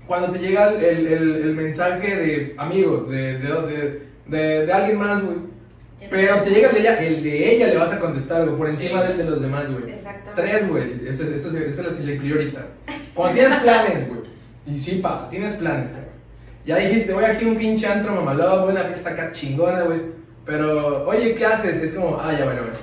cuando 0.07 0.31
te 0.31 0.39
llega 0.39 0.69
el, 0.69 0.83
el, 0.83 1.07
el- 1.07 1.35
el 1.43 1.55
mensaje 1.55 2.15
de 2.15 2.55
amigos, 2.57 3.07
de, 3.09 3.37
de, 3.39 3.47
de, 3.47 4.01
de, 4.27 4.65
de 4.65 4.73
alguien 4.73 4.97
más, 4.99 5.23
güey. 5.23 5.37
Pero 6.09 6.35
te 6.43 6.49
llega 6.51 6.69
el 6.69 6.75
de 6.75 6.79
ella, 6.81 6.99
el 6.99 7.23
de 7.23 7.55
ella 7.55 7.67
le 7.67 7.77
vas 7.77 7.91
a 7.91 7.99
contestar, 7.99 8.43
güey, 8.45 8.57
por 8.57 8.67
Sí. 8.67 8.83
encima 8.85 9.03
del 9.03 9.17
de 9.17 9.23
los 9.23 9.41
demás, 9.41 9.63
güey. 9.71 9.83
Tres, 10.35 10.69
güey. 10.69 10.93
Esta 11.07 11.23
este, 11.23 11.35
este, 11.35 11.69
este 11.69 11.83
la 11.83 11.89
la 11.91 12.11
incluí 12.13 12.31
ahorita. 12.31 12.65
Cuando 13.13 13.39
tienes 13.39 13.59
planes, 13.59 14.07
güey. 14.07 14.19
Y 14.67 14.77
sí 14.77 14.99
pasa, 15.01 15.29
tienes 15.29 15.55
planes, 15.55 15.91
güey. 15.91 16.05
Ya 16.65 16.77
dijiste, 16.77 17.13
voy 17.13 17.23
aquí 17.23 17.45
a 17.45 17.47
un 17.47 17.57
pinche 17.57 17.85
antro 17.87 18.13
mamalado, 18.13 18.65
voy 18.65 18.75
a 18.75 18.81
una 18.81 18.89
fiesta 18.89 19.11
acá 19.11 19.31
chingona, 19.31 19.81
güey. 19.83 20.01
Pero, 20.45 21.07
oye, 21.07 21.35
¿qué 21.35 21.45
haces? 21.45 21.81
Es 21.81 21.93
como, 21.93 22.19
ah, 22.19 22.33
ya 22.37 22.45
vale, 22.45 22.61
vale. 22.61 22.73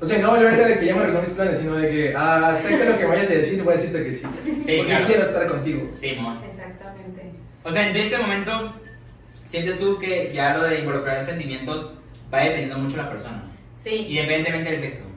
O 0.00 0.06
sea, 0.06 0.18
no 0.18 0.32
vale 0.32 0.44
verga 0.44 0.66
de 0.66 0.78
que 0.78 0.86
ya 0.86 0.94
me 0.94 1.02
arregló 1.02 1.22
mis 1.22 1.30
planes, 1.30 1.58
sino 1.58 1.74
de 1.74 1.90
que, 1.90 2.14
ah, 2.16 2.56
sé 2.60 2.76
que 2.76 2.84
lo 2.84 2.98
que 2.98 3.04
vayas 3.04 3.30
a 3.30 3.34
decir, 3.34 3.62
voy 3.62 3.74
a 3.74 3.76
decirte 3.76 4.04
que 4.04 4.12
sí. 4.12 4.22
Sí, 4.44 4.76
porque 4.76 4.84
claro. 4.84 5.06
quiero 5.06 5.22
estar 5.22 5.46
contigo. 5.48 5.90
Simón. 5.94 6.38
Exactamente. 6.44 7.22
O 7.62 7.70
sea, 7.70 7.88
en 7.88 7.96
ese 7.96 8.18
momento, 8.18 8.72
¿sientes 9.46 9.78
tú 9.78 9.98
que 9.98 10.32
ya 10.34 10.56
lo 10.56 10.64
de 10.64 10.80
involucrar 10.80 11.22
sentimientos 11.22 11.94
va 12.32 12.40
dependiendo 12.40 12.78
mucho 12.78 12.96
de 12.96 13.02
la 13.02 13.10
persona? 13.10 13.44
Sí, 13.82 14.06
Independientemente 14.08 14.70
del 14.72 14.80
sexo. 14.80 15.11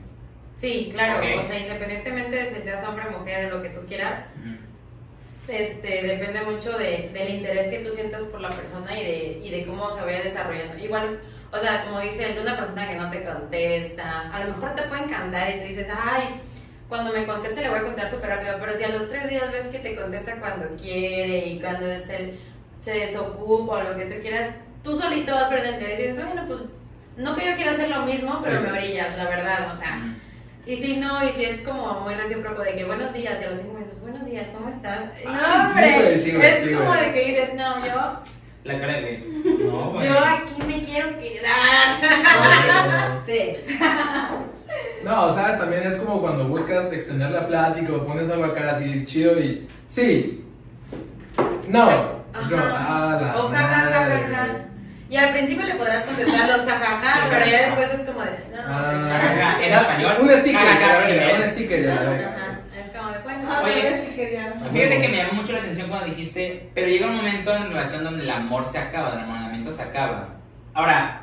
Sí, 0.56 0.90
claro. 0.94 1.18
O 1.38 1.42
sea, 1.42 1.58
independientemente 1.58 2.36
de 2.36 2.54
si 2.54 2.62
seas 2.62 2.86
hombre, 2.86 3.04
mujer, 3.10 3.50
lo 3.52 3.62
que 3.62 3.70
tú 3.70 3.86
quieras, 3.86 4.24
este, 5.48 6.02
depende 6.02 6.40
mucho 6.42 6.76
de, 6.76 7.08
del 7.12 7.30
interés 7.30 7.68
que 7.68 7.78
tú 7.78 7.92
sientas 7.92 8.24
por 8.24 8.40
la 8.40 8.50
persona 8.56 8.98
y 8.98 9.04
de, 9.04 9.40
y 9.44 9.50
de 9.50 9.64
cómo 9.66 9.94
se 9.96 10.02
vaya 10.02 10.22
desarrollando. 10.22 10.76
Igual, 10.82 11.20
o 11.52 11.58
sea, 11.58 11.84
como 11.84 12.00
dice 12.00 12.32
él, 12.32 12.38
una 12.40 12.56
persona 12.56 12.88
que 12.88 12.96
no 12.96 13.10
te 13.10 13.24
contesta, 13.24 14.30
a 14.32 14.44
lo 14.44 14.54
mejor 14.54 14.74
te 14.74 14.82
puede 14.82 15.04
encantar 15.04 15.50
y 15.50 15.60
tú 15.60 15.66
dices, 15.68 15.86
ay, 15.96 16.40
cuando 16.88 17.12
me 17.12 17.26
conteste 17.26 17.60
le 17.62 17.68
voy 17.68 17.78
a 17.78 17.84
contar 17.84 18.10
súper 18.10 18.30
rápido, 18.30 18.56
pero 18.60 18.74
si 18.74 18.84
a 18.84 18.88
los 18.88 19.08
tres 19.08 19.28
días 19.28 19.52
ves 19.52 19.66
que 19.68 19.78
te 19.78 19.94
contesta 19.96 20.36
cuando 20.40 20.76
quiere 20.76 21.46
y 21.46 21.60
cuando 21.60 21.86
se, 22.04 22.34
se 22.80 22.90
desocupa 22.90 23.74
o 23.74 23.82
lo 23.84 23.96
que 23.96 24.06
tú 24.06 24.20
quieras, 24.22 24.50
tú 24.82 25.00
solito 25.00 25.32
vas 25.34 25.48
perdiendo 25.48 25.80
y 25.84 25.96
dices, 25.96 26.16
bueno, 26.16 26.44
pues 26.48 26.60
no 27.16 27.36
que 27.36 27.50
yo 27.50 27.56
quiera 27.56 27.70
hacer 27.72 27.88
lo 27.90 28.02
mismo, 28.02 28.40
pero 28.42 28.58
Sí. 28.60 28.66
me 28.66 28.72
orillas, 28.72 29.16
la 29.16 29.24
verdad, 29.28 29.72
o 29.72 29.78
sea. 29.78 30.16
Y 30.66 30.76
si 30.78 30.96
no, 30.96 31.24
y 31.24 31.30
si 31.32 31.44
es 31.44 31.60
como 31.60 32.00
muy 32.00 32.14
recíproco 32.14 32.62
de 32.62 32.74
que 32.74 32.84
buenos 32.84 33.12
días, 33.12 33.38
y 33.40 33.44
a 33.44 33.50
los 33.50 33.58
cinco 33.60 33.74
minutos, 33.74 34.00
buenos 34.00 34.26
días, 34.26 34.48
¿cómo 34.52 34.68
estás? 34.68 35.10
No, 35.24 35.30
sí, 35.30 35.68
hombre, 35.68 35.94
güey, 35.94 36.20
sí, 36.20 36.32
güey, 36.32 36.46
es 36.46 36.64
sí, 36.64 36.74
como 36.74 36.88
güey. 36.88 37.04
de 37.04 37.12
que 37.12 37.24
dices, 37.24 37.54
no, 37.54 37.86
yo, 37.86 38.20
La 38.64 38.80
cara 38.80 38.92
de. 38.94 39.22
No, 39.70 39.92
güey. 39.92 40.08
yo 40.08 40.18
aquí 40.18 40.62
me 40.66 40.84
quiero 40.84 41.10
quedar. 41.20 42.00
Sí. 43.26 43.56
No, 45.04 45.32
sabes, 45.34 45.58
también 45.60 45.84
es 45.84 45.96
como 45.98 46.20
cuando 46.20 46.48
buscas 46.48 46.92
extender 46.92 47.30
la 47.30 47.46
plática 47.46 47.92
o 47.92 48.04
pones 48.04 48.28
algo 48.28 48.46
acá 48.46 48.72
así 48.72 49.04
chido 49.04 49.38
y. 49.38 49.68
Sí. 49.86 50.44
No. 51.68 51.90
Es 51.90 52.48
como, 52.50 52.62
ah, 52.64 53.18
la 53.22 53.36
O 53.40 53.48
ja, 53.50 53.56
ja, 53.56 53.68
ja, 53.68 53.90
ja, 53.90 54.00
madre, 54.00 54.34
ja. 54.34 54.66
Y 55.08 55.16
al 55.16 55.30
principio 55.32 55.64
le 55.66 55.74
podrás 55.76 56.04
contestar 56.04 56.48
los 56.48 56.66
jajaja, 56.66 57.26
pero 57.30 57.46
ya 57.46 57.66
después 57.66 57.94
es 57.94 58.00
como 58.00 58.20
de, 58.22 58.30
no, 58.52 58.62
Ah, 58.66 59.58
En 59.62 59.72
español. 59.74 60.16
Un 60.20 60.30
sticker, 60.30 60.60
un 61.36 61.50
sticker, 61.52 61.84
ya, 61.84 61.94
es 61.94 62.90
como 62.96 63.10
de, 63.12 63.18
bueno, 63.20 63.62
Oye. 63.62 64.02
Fíjate 64.72 65.00
que 65.02 65.08
me 65.08 65.16
llamó 65.18 65.32
mucho 65.34 65.52
la 65.52 65.58
atención 65.60 65.88
cuando 65.88 66.06
dijiste, 66.08 66.70
pero 66.74 66.88
llega 66.88 67.06
un 67.06 67.16
momento 67.16 67.54
en 67.54 67.68
relación 67.68 68.02
donde 68.04 68.24
el 68.24 68.30
amor 68.30 68.64
se 68.64 68.78
acaba, 68.78 69.10
el 69.12 69.18
enamoramiento 69.18 69.72
se 69.72 69.82
acaba. 69.82 70.28
Ahora, 70.74 71.22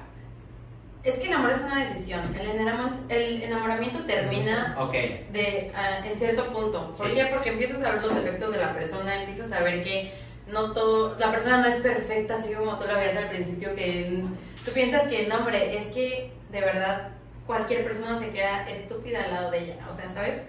Es 1.04 1.16
que 1.16 1.28
el 1.28 1.34
amor 1.34 1.52
es 1.52 1.60
una 1.60 1.84
decisión. 1.84 2.22
El 2.40 2.48
enamoramiento, 2.62 3.14
el 3.14 3.44
enamoramiento 3.44 4.00
termina 4.06 4.74
Ok. 4.80 4.94
de, 5.34 5.72
ah, 5.76 6.00
en 6.10 6.18
cierto 6.18 6.46
punto. 6.54 6.94
¿Por 6.94 7.08
Sí. 7.10 7.14
qué? 7.14 7.26
Porque 7.26 7.50
empiezas 7.50 7.84
a 7.84 7.92
ver 7.92 8.02
los 8.04 8.16
defectos 8.16 8.54
de 8.54 8.60
la 8.60 8.74
persona, 8.74 9.14
empiezas 9.22 9.52
a 9.52 9.62
ver 9.62 9.84
que 9.84 10.14
no 10.48 10.74
todo, 10.74 11.18
la 11.18 11.32
persona 11.32 11.62
no 11.62 11.68
es 11.68 11.82
perfecta, 11.82 12.36
así 12.36 12.54
como 12.54 12.78
tú 12.78 12.88
la 12.88 12.98
veías 12.98 13.18
al 13.18 13.30
principio, 13.30 13.76
que 13.76 14.24
tú 14.66 14.72
piensas 14.72 15.08
que 15.08 15.28
no, 15.28 15.38
hombre, 15.38 15.78
es 15.78 15.88
que 15.88 16.32
de 16.52 16.62
verdad 16.62 17.10
cualquier 17.48 17.84
persona 17.84 18.20
se 18.20 18.30
queda 18.30 18.68
estúpida 18.70 19.24
al 19.24 19.32
lado 19.32 19.52
de 19.52 19.60
ella, 19.60 19.76
o 19.90 19.96
sea, 19.96 20.10
¿sabes? 20.10 20.42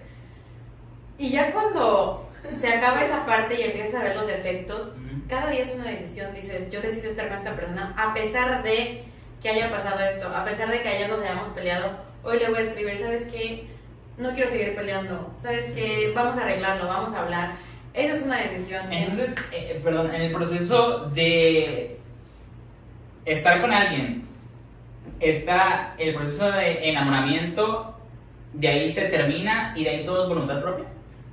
Y 1.17 1.29
ya 1.29 1.51
cuando 1.51 2.29
se 2.59 2.67
acaba 2.67 3.03
esa 3.03 3.25
parte 3.25 3.59
y 3.59 3.63
empiezas 3.63 3.95
a 3.95 4.03
ver 4.03 4.15
los 4.15 4.27
defectos, 4.27 4.93
cada 5.29 5.49
día 5.49 5.61
es 5.61 5.73
una 5.73 5.85
decisión, 5.85 6.33
dices, 6.33 6.69
yo 6.69 6.81
decido 6.81 7.09
estar 7.09 7.29
con 7.29 7.39
esta 7.39 7.55
persona 7.55 7.95
a 7.97 8.13
pesar 8.13 8.63
de 8.63 9.03
que 9.41 9.49
haya 9.49 9.69
pasado 9.69 9.99
esto, 10.03 10.27
a 10.27 10.43
pesar 10.45 10.69
de 10.69 10.81
que 10.81 10.89
ayer 10.89 11.09
nos 11.09 11.21
hayamos 11.21 11.49
peleado, 11.49 11.97
hoy 12.23 12.39
le 12.39 12.49
voy 12.49 12.57
a 12.57 12.61
escribir, 12.61 12.97
¿sabes 12.97 13.27
qué? 13.31 13.67
No 14.17 14.33
quiero 14.33 14.49
seguir 14.49 14.75
peleando, 14.75 15.33
¿sabes 15.41 15.71
qué? 15.73 16.11
Vamos 16.15 16.37
a 16.37 16.43
arreglarlo, 16.43 16.87
vamos 16.87 17.13
a 17.13 17.21
hablar. 17.21 17.51
Esa 17.95 18.13
es 18.13 18.23
una 18.23 18.37
decisión. 18.37 18.91
Entonces, 18.91 19.35
eh, 19.53 19.79
perdón, 19.83 20.13
en 20.13 20.21
el 20.21 20.31
proceso 20.33 21.09
de 21.11 21.97
estar 23.25 23.61
con 23.61 23.71
alguien, 23.71 24.25
está 25.19 25.95
el 25.97 26.13
proceso 26.13 26.51
de 26.51 26.89
enamoramiento, 26.89 27.95
de 28.53 28.67
ahí 28.67 28.91
se 28.91 29.05
termina 29.05 29.73
y 29.77 29.85
de 29.85 29.89
ahí 29.89 30.05
todo 30.05 30.23
es 30.23 30.29
voluntad 30.29 30.61
propia. 30.61 30.85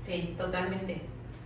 Sí, 0.05 0.35
totalmente. 0.39 1.01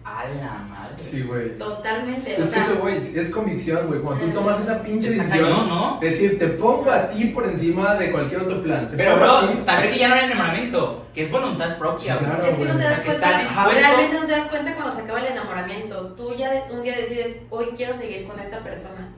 A 0.08 0.22
la 0.28 0.52
madre. 0.70 0.94
Sí, 0.98 1.22
güey. 1.22 1.58
Totalmente. 1.58 2.36
O 2.38 2.44
Es 2.44 2.48
que 2.50 2.54
sea, 2.54 2.62
eso, 2.64 2.76
güey, 2.76 2.96
es 2.98 3.28
convicción, 3.30 3.88
güey. 3.88 4.00
Cuando 4.00 4.24
tú 4.24 4.30
Mm. 4.30 4.34
tomas 4.34 4.60
esa 4.60 4.80
pinche 4.82 5.10
decisión, 5.10 5.28
cañón, 5.50 5.68
¿no? 5.68 5.98
decir, 6.00 6.38
te 6.38 6.46
pongo 6.46 6.88
a 6.92 7.08
ti 7.08 7.24
por 7.26 7.44
encima 7.44 7.96
de 7.96 8.12
cualquier 8.12 8.42
otro 8.42 8.62
plan. 8.62 8.88
Te 8.88 8.96
Pero, 8.96 9.16
bro, 9.16 9.40
ti- 9.48 9.58
saber 9.64 9.90
que 9.90 9.98
ya 9.98 10.06
no 10.08 10.14
era 10.14 10.26
enamoramiento, 10.26 11.06
que 11.12 11.22
es 11.24 11.30
voluntad 11.32 11.76
propia, 11.78 12.16
Sí, 12.18 12.24
güey. 12.24 12.36
claro. 12.36 12.46
es 12.46 12.56
que 12.56 12.64
no 12.66 12.76
te 12.78 12.84
das 12.84 13.00
cuenta, 13.00 13.30
realmente 13.72 14.20
no 14.20 14.26
te 14.26 14.32
das 14.32 14.46
cuenta 14.48 14.74
cuando 14.76 14.94
se 14.94 15.02
acaba 15.02 15.18
el 15.20 15.26
enamoramiento. 15.26 16.06
Tú 16.16 16.34
ya 16.36 16.66
un 16.70 16.82
día 16.84 16.96
decides, 16.96 17.36
hoy 17.50 17.66
quiero 17.76 17.94
seguir 17.96 18.28
con 18.28 18.38
esta 18.38 18.60
persona, 18.60 19.08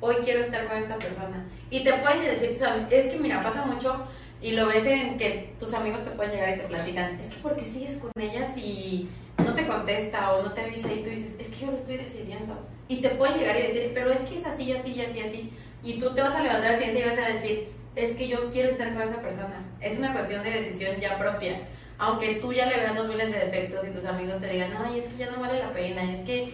hoy 0.00 0.16
quiero 0.24 0.40
estar 0.40 0.66
con 0.66 0.76
esta 0.78 0.96
persona. 0.96 1.44
Y 1.70 1.84
te 1.84 1.92
pueden 1.94 2.20
decir, 2.22 2.50
es 2.90 3.06
que 3.12 3.18
mira, 3.20 3.40
pasa 3.40 3.64
mucho 3.64 4.04
y 4.44 4.50
lo 4.50 4.66
ves 4.66 4.84
en 4.84 5.16
que 5.16 5.54
tus 5.58 5.72
amigos 5.72 6.04
te 6.04 6.10
pueden 6.10 6.32
llegar 6.32 6.50
y 6.50 6.60
te 6.60 6.66
platican, 6.66 7.18
es 7.18 7.34
que 7.34 7.40
¿por 7.40 7.56
qué 7.56 7.64
sigues 7.64 7.96
con 7.96 8.10
ella 8.20 8.52
si 8.54 9.08
no 9.38 9.54
te 9.54 9.66
contesta 9.66 10.34
o 10.34 10.42
no 10.42 10.52
te 10.52 10.60
avisa 10.60 10.92
y 10.92 11.02
tú 11.02 11.08
dices, 11.08 11.34
es 11.38 11.48
que 11.48 11.64
yo 11.64 11.70
lo 11.70 11.78
estoy 11.78 11.96
decidiendo? 11.96 12.54
Y 12.86 13.00
te 13.00 13.08
pueden 13.08 13.38
llegar 13.38 13.56
y 13.56 13.62
decir, 13.62 13.92
pero 13.94 14.12
es 14.12 14.18
que 14.20 14.40
es 14.40 14.46
así, 14.46 14.70
así, 14.72 15.00
así, 15.00 15.20
así. 15.20 15.52
Y 15.82 15.98
tú 15.98 16.14
te 16.14 16.20
vas 16.20 16.34
a 16.34 16.42
levantar 16.42 16.72
al 16.72 16.78
siguiente 16.78 17.00
y 17.00 17.08
vas 17.08 17.26
a 17.26 17.32
decir, 17.32 17.68
es 17.96 18.16
que 18.16 18.28
yo 18.28 18.50
quiero 18.50 18.68
estar 18.68 18.92
con 18.92 19.02
esa 19.02 19.22
persona. 19.22 19.64
Es 19.80 19.96
una 19.96 20.12
cuestión 20.12 20.42
de 20.42 20.50
decisión 20.50 21.00
ya 21.00 21.18
propia. 21.18 21.60
Aunque 21.96 22.34
tú 22.34 22.52
ya 22.52 22.66
le 22.66 22.76
veas 22.76 22.94
dos 22.94 23.08
miles 23.08 23.32
de 23.32 23.46
defectos 23.46 23.82
y 23.88 23.92
tus 23.92 24.04
amigos 24.04 24.42
te 24.42 24.48
digan, 24.48 24.72
ay, 24.76 24.98
es 24.98 25.06
que 25.06 25.16
ya 25.16 25.30
no 25.30 25.40
vale 25.40 25.58
la 25.58 25.72
pena, 25.72 26.12
es 26.12 26.20
que. 26.20 26.52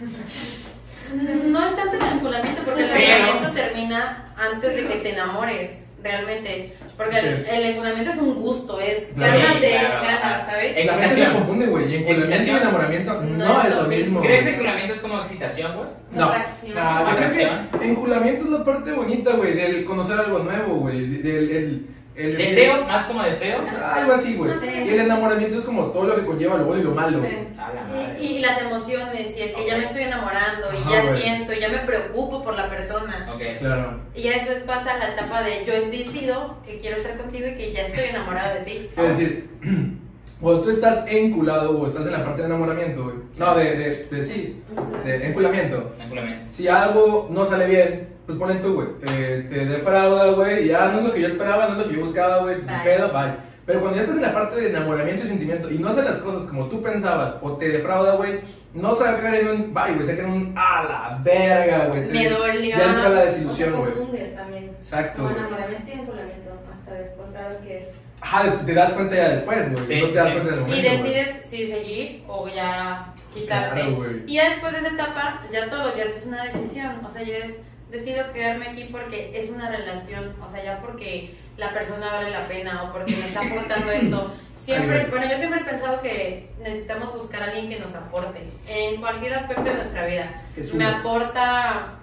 No 1.12 1.66
es 1.66 1.74
tanto 1.74 1.96
el 1.96 2.12
vinculamiento, 2.12 2.62
porque 2.62 2.84
el 2.84 2.92
vinculamiento 2.92 3.50
termina 3.52 4.34
antes 4.36 4.76
de 4.76 4.86
que 4.86 4.94
te 4.96 5.12
enamores, 5.12 5.80
realmente. 6.02 6.74
Porque 6.96 7.18
el, 7.18 7.46
el 7.46 7.64
enamoramiento 7.66 8.10
es 8.12 8.18
un 8.18 8.34
gusto, 8.34 8.78
es 8.80 9.04
Claro. 9.16 9.38
ganas 9.40 9.60
de 9.60 9.68
Claro. 9.70 10.04
ganas, 10.04 10.46
¿sabes? 10.46 10.76
Ex- 10.76 10.86
La 10.86 10.92
gente 10.92 11.06
se 11.06 11.10
Excitación. 11.12 11.32
confunde, 11.38 11.66
güey. 11.66 11.84
Y 11.92 11.94
enculamiento 11.96 12.20
y 12.30 12.34
Excitación. 12.34 12.56
enamoramiento 12.62 13.22
no, 13.22 13.44
No 13.46 13.62
es 13.62 13.74
lo 13.76 13.82
mismo. 13.84 14.20
¿Crees 14.20 14.44
que 14.44 14.50
enculamiento 14.50 14.94
es 14.94 15.00
como 15.00 15.18
excitación, 15.20 15.76
güey? 15.76 15.88
No. 16.12 16.24
Atracción. 16.26 16.74
No, 16.74 16.98
yo 17.00 17.04
creo 17.06 17.08
Atracción. 17.28 17.68
que 17.80 17.88
enculamiento 17.88 18.44
es 18.44 18.50
la 18.50 18.64
parte 18.64 18.92
bonita, 18.92 19.32
güey, 19.32 19.54
del 19.54 19.84
conocer 19.84 20.18
algo 20.18 20.38
nuevo, 20.40 20.74
güey. 20.80 21.06
Del, 21.22 21.50
el, 21.50 21.86
el, 22.26 22.36
¿Deseo? 22.36 22.84
¿Más 22.86 23.04
como 23.04 23.22
deseo? 23.22 23.60
Algo 23.94 24.12
así, 24.12 24.36
güey. 24.36 24.52
Sí. 24.60 24.66
Y 24.86 24.88
el 24.90 25.00
enamoramiento 25.00 25.58
es 25.58 25.64
como 25.64 25.84
todo 25.86 26.04
lo 26.04 26.16
que 26.16 26.24
conlleva 26.26 26.56
lo 26.58 26.64
bueno 26.64 26.82
y 26.82 26.84
lo 26.84 26.94
malo. 26.94 27.20
Sí. 27.20 28.18
Y, 28.20 28.24
y 28.26 28.38
las 28.40 28.60
emociones, 28.60 29.36
y 29.36 29.40
el 29.40 29.52
que 29.54 29.66
ya 29.66 29.76
me 29.76 29.84
estoy 29.84 30.02
enamorando, 30.02 30.66
y 30.72 30.82
Ajá, 30.82 30.90
ya 30.90 31.10
güey. 31.10 31.22
siento, 31.22 31.52
y 31.54 31.60
ya 31.60 31.68
me 31.68 31.78
preocupo 31.78 32.42
por 32.42 32.54
la 32.54 32.68
persona. 32.70 33.28
Ok. 33.34 33.42
Claro. 33.60 34.00
Y 34.14 34.22
ya 34.22 34.32
después 34.32 34.58
pasa 34.64 34.96
la 34.98 35.08
etapa 35.14 35.42
de 35.42 35.64
yo 35.64 35.72
decido 35.90 36.56
que 36.66 36.78
quiero 36.78 36.96
estar 36.96 37.16
contigo 37.16 37.46
y 37.48 37.54
que 37.56 37.72
ya 37.72 37.82
estoy 37.82 38.04
enamorado 38.10 38.54
de 38.54 38.60
ti. 38.62 38.90
Es 38.96 39.18
decir, 39.18 39.48
cuando 40.40 40.62
tú 40.62 40.70
estás 40.70 41.04
enculado 41.06 41.78
o 41.78 41.86
estás 41.86 42.06
en 42.06 42.12
la 42.12 42.24
parte 42.24 42.42
de 42.42 42.48
enamoramiento, 42.48 43.04
güey. 43.04 43.16
No, 43.38 43.54
de, 43.56 43.76
de, 43.76 44.04
de- 44.10 44.26
sí, 44.26 44.62
de 45.04 45.26
enculamiento. 45.26 45.92
Enculamiento. 46.02 46.50
Si 46.50 46.66
algo 46.68 47.28
no 47.30 47.44
sale 47.44 47.66
bien, 47.66 48.08
pues 48.30 48.38
ponle 48.38 48.54
tú, 48.56 48.74
güey. 48.74 48.88
Te, 49.00 49.42
te 49.42 49.66
defrauda, 49.66 50.30
güey. 50.32 50.64
y 50.64 50.68
Ya 50.68 50.88
no 50.88 50.98
es 51.00 51.04
lo 51.06 51.12
que 51.12 51.20
yo 51.22 51.28
esperaba, 51.28 51.66
no 51.66 51.72
es 51.72 51.78
lo 51.78 51.88
que 51.88 51.96
yo 51.96 52.02
buscaba, 52.02 52.38
güey. 52.42 52.60
Pues 52.62 52.80
pedo, 52.82 53.08
bye. 53.12 53.50
Pero 53.66 53.80
cuando 53.80 53.96
ya 53.98 54.02
estás 54.02 54.16
en 54.16 54.22
la 54.22 54.32
parte 54.34 54.60
de 54.60 54.70
enamoramiento 54.70 55.24
y 55.24 55.28
sentimiento 55.28 55.70
y 55.70 55.78
no 55.78 55.90
haces 55.90 56.04
las 56.04 56.18
cosas 56.18 56.48
como 56.48 56.66
tú 56.66 56.82
pensabas 56.82 57.36
o 57.40 57.52
te 57.56 57.68
defrauda, 57.68 58.16
güey, 58.16 58.40
no 58.74 58.96
se 58.96 59.04
va 59.04 59.10
a 59.10 59.16
caer 59.18 59.42
en 59.42 59.48
un 59.48 59.74
bye, 59.74 59.94
güey. 59.94 60.06
Se 60.06 60.16
cae 60.16 60.24
en 60.26 60.32
un 60.32 60.54
a 60.58 60.82
la 60.84 61.20
verga, 61.22 61.86
güey. 61.86 62.00
Me 62.06 62.22
Te- 62.24 62.30
dolió. 62.30 62.76
Ya 62.76 62.84
entra 62.84 63.08
la 63.10 63.20
O 63.20 63.24
desilusión, 63.26 63.70
te 63.72 63.78
güey. 63.78 63.92
confundes 63.94 64.34
también. 64.34 64.64
Exacto, 64.70 65.22
Como 65.22 65.36
enamoramiento 65.36 65.88
y 65.88 65.92
enculamiento. 66.00 66.50
Hasta 66.72 66.94
después 66.94 67.30
sabes 67.32 67.56
que 67.58 67.78
es. 67.78 67.88
Ajá, 68.22 68.42
te 68.66 68.74
das 68.74 68.92
cuenta 68.92 69.14
ya 69.16 69.28
después, 69.30 69.72
güey. 69.72 69.84
Sí, 69.86 70.00
no 70.00 70.06
te 70.08 70.14
das 70.14 70.26
sí. 70.28 70.32
cuenta 70.34 70.48
en 70.52 70.54
el 70.54 70.60
Y 70.60 70.62
momento. 70.62 70.88
güey. 70.90 71.12
decides 71.14 71.46
si 71.48 71.66
seguir 71.68 72.24
o 72.28 72.48
ya 72.48 73.14
quitarte. 73.32 73.80
Claro, 73.80 73.96
güey. 73.96 74.22
y 74.26 74.34
ya 74.34 74.48
después 74.50 74.72
de 74.72 74.78
esa 74.80 74.88
etapa, 74.94 75.40
ya 75.52 75.70
todos 75.70 75.84
los 75.86 75.94
días 75.96 76.08
es 76.08 76.26
una 76.26 76.44
decisión. 76.44 77.00
O 77.06 77.10
sea, 77.10 77.22
yo 77.22 77.32
es, 77.34 77.56
decido 77.90 78.32
quedarme 78.32 78.68
aquí 78.68 78.88
porque 78.90 79.32
es 79.34 79.50
una 79.50 79.70
relación. 79.70 80.34
O 80.42 80.48
sea, 80.48 80.62
ya 80.64 80.80
porque 80.80 81.34
la 81.56 81.72
persona 81.72 82.12
vale 82.12 82.30
la 82.30 82.48
pena 82.48 82.84
o 82.84 82.92
porque 82.92 83.16
me 83.16 83.28
está 83.28 83.40
aportando 83.40 83.90
esto. 83.90 84.32
Siempre, 84.64 85.06
bueno, 85.06 85.26
yo 85.28 85.36
siempre 85.38 85.60
he 85.60 85.64
pensado 85.64 86.02
que 86.02 86.50
necesitamos 86.60 87.14
buscar 87.14 87.42
a 87.42 87.46
alguien 87.46 87.70
que 87.70 87.80
nos 87.80 87.94
aporte 87.94 88.42
en 88.68 89.00
cualquier 89.00 89.34
aspecto 89.34 89.64
de 89.64 89.74
nuestra 89.74 90.04
vida. 90.04 90.42
Me 90.74 90.84
aporta 90.84 91.94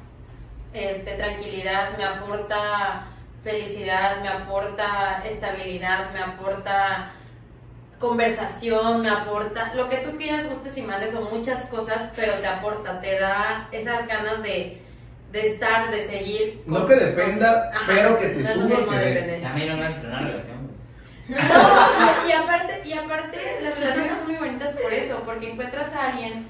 este, 0.74 1.14
tranquilidad, 1.14 1.96
me 1.98 2.04
aporta 2.04 3.06
felicidad, 3.44 4.22
me 4.22 4.28
aporta 4.28 5.24
estabilidad, 5.26 6.12
me 6.12 6.20
aporta 6.20 7.12
conversación, 8.00 9.02
me 9.02 9.10
aporta 9.10 9.74
lo 9.76 9.88
que 9.88 9.98
tú 9.98 10.18
quieras, 10.18 10.50
gustes 10.50 10.78
y 10.78 10.82
mandes 10.82 11.12
son 11.12 11.30
muchas 11.32 11.66
cosas, 11.66 12.12
pero 12.16 12.34
te 12.34 12.48
aporta, 12.48 13.00
te 13.02 13.20
da 13.20 13.70
esas 13.72 14.08
ganas 14.08 14.44
de, 14.44 14.82
de 15.32 15.48
estar, 15.48 15.92
de 15.92 16.06
seguir. 16.06 16.64
No 16.66 16.88
que 16.88 16.96
dependa, 16.96 17.72
pero 17.86 18.20
que 18.20 18.28
te 18.28 18.44
no 18.44 18.56
mismo 18.56 18.92
que 18.92 19.40
una 20.06 20.20
relación. 20.20 20.58
No, 21.28 21.38
y 22.28 22.32
aparte, 22.32 22.82
y 22.86 22.94
aparte 22.94 23.38
las 23.62 23.76
relaciones 23.76 24.12
son 24.18 24.28
muy 24.28 24.36
bonitas 24.38 24.76
por 24.76 24.94
eso, 24.94 25.22
porque 25.26 25.52
encuentras 25.52 25.94
a 25.94 26.12
alguien. 26.12 26.48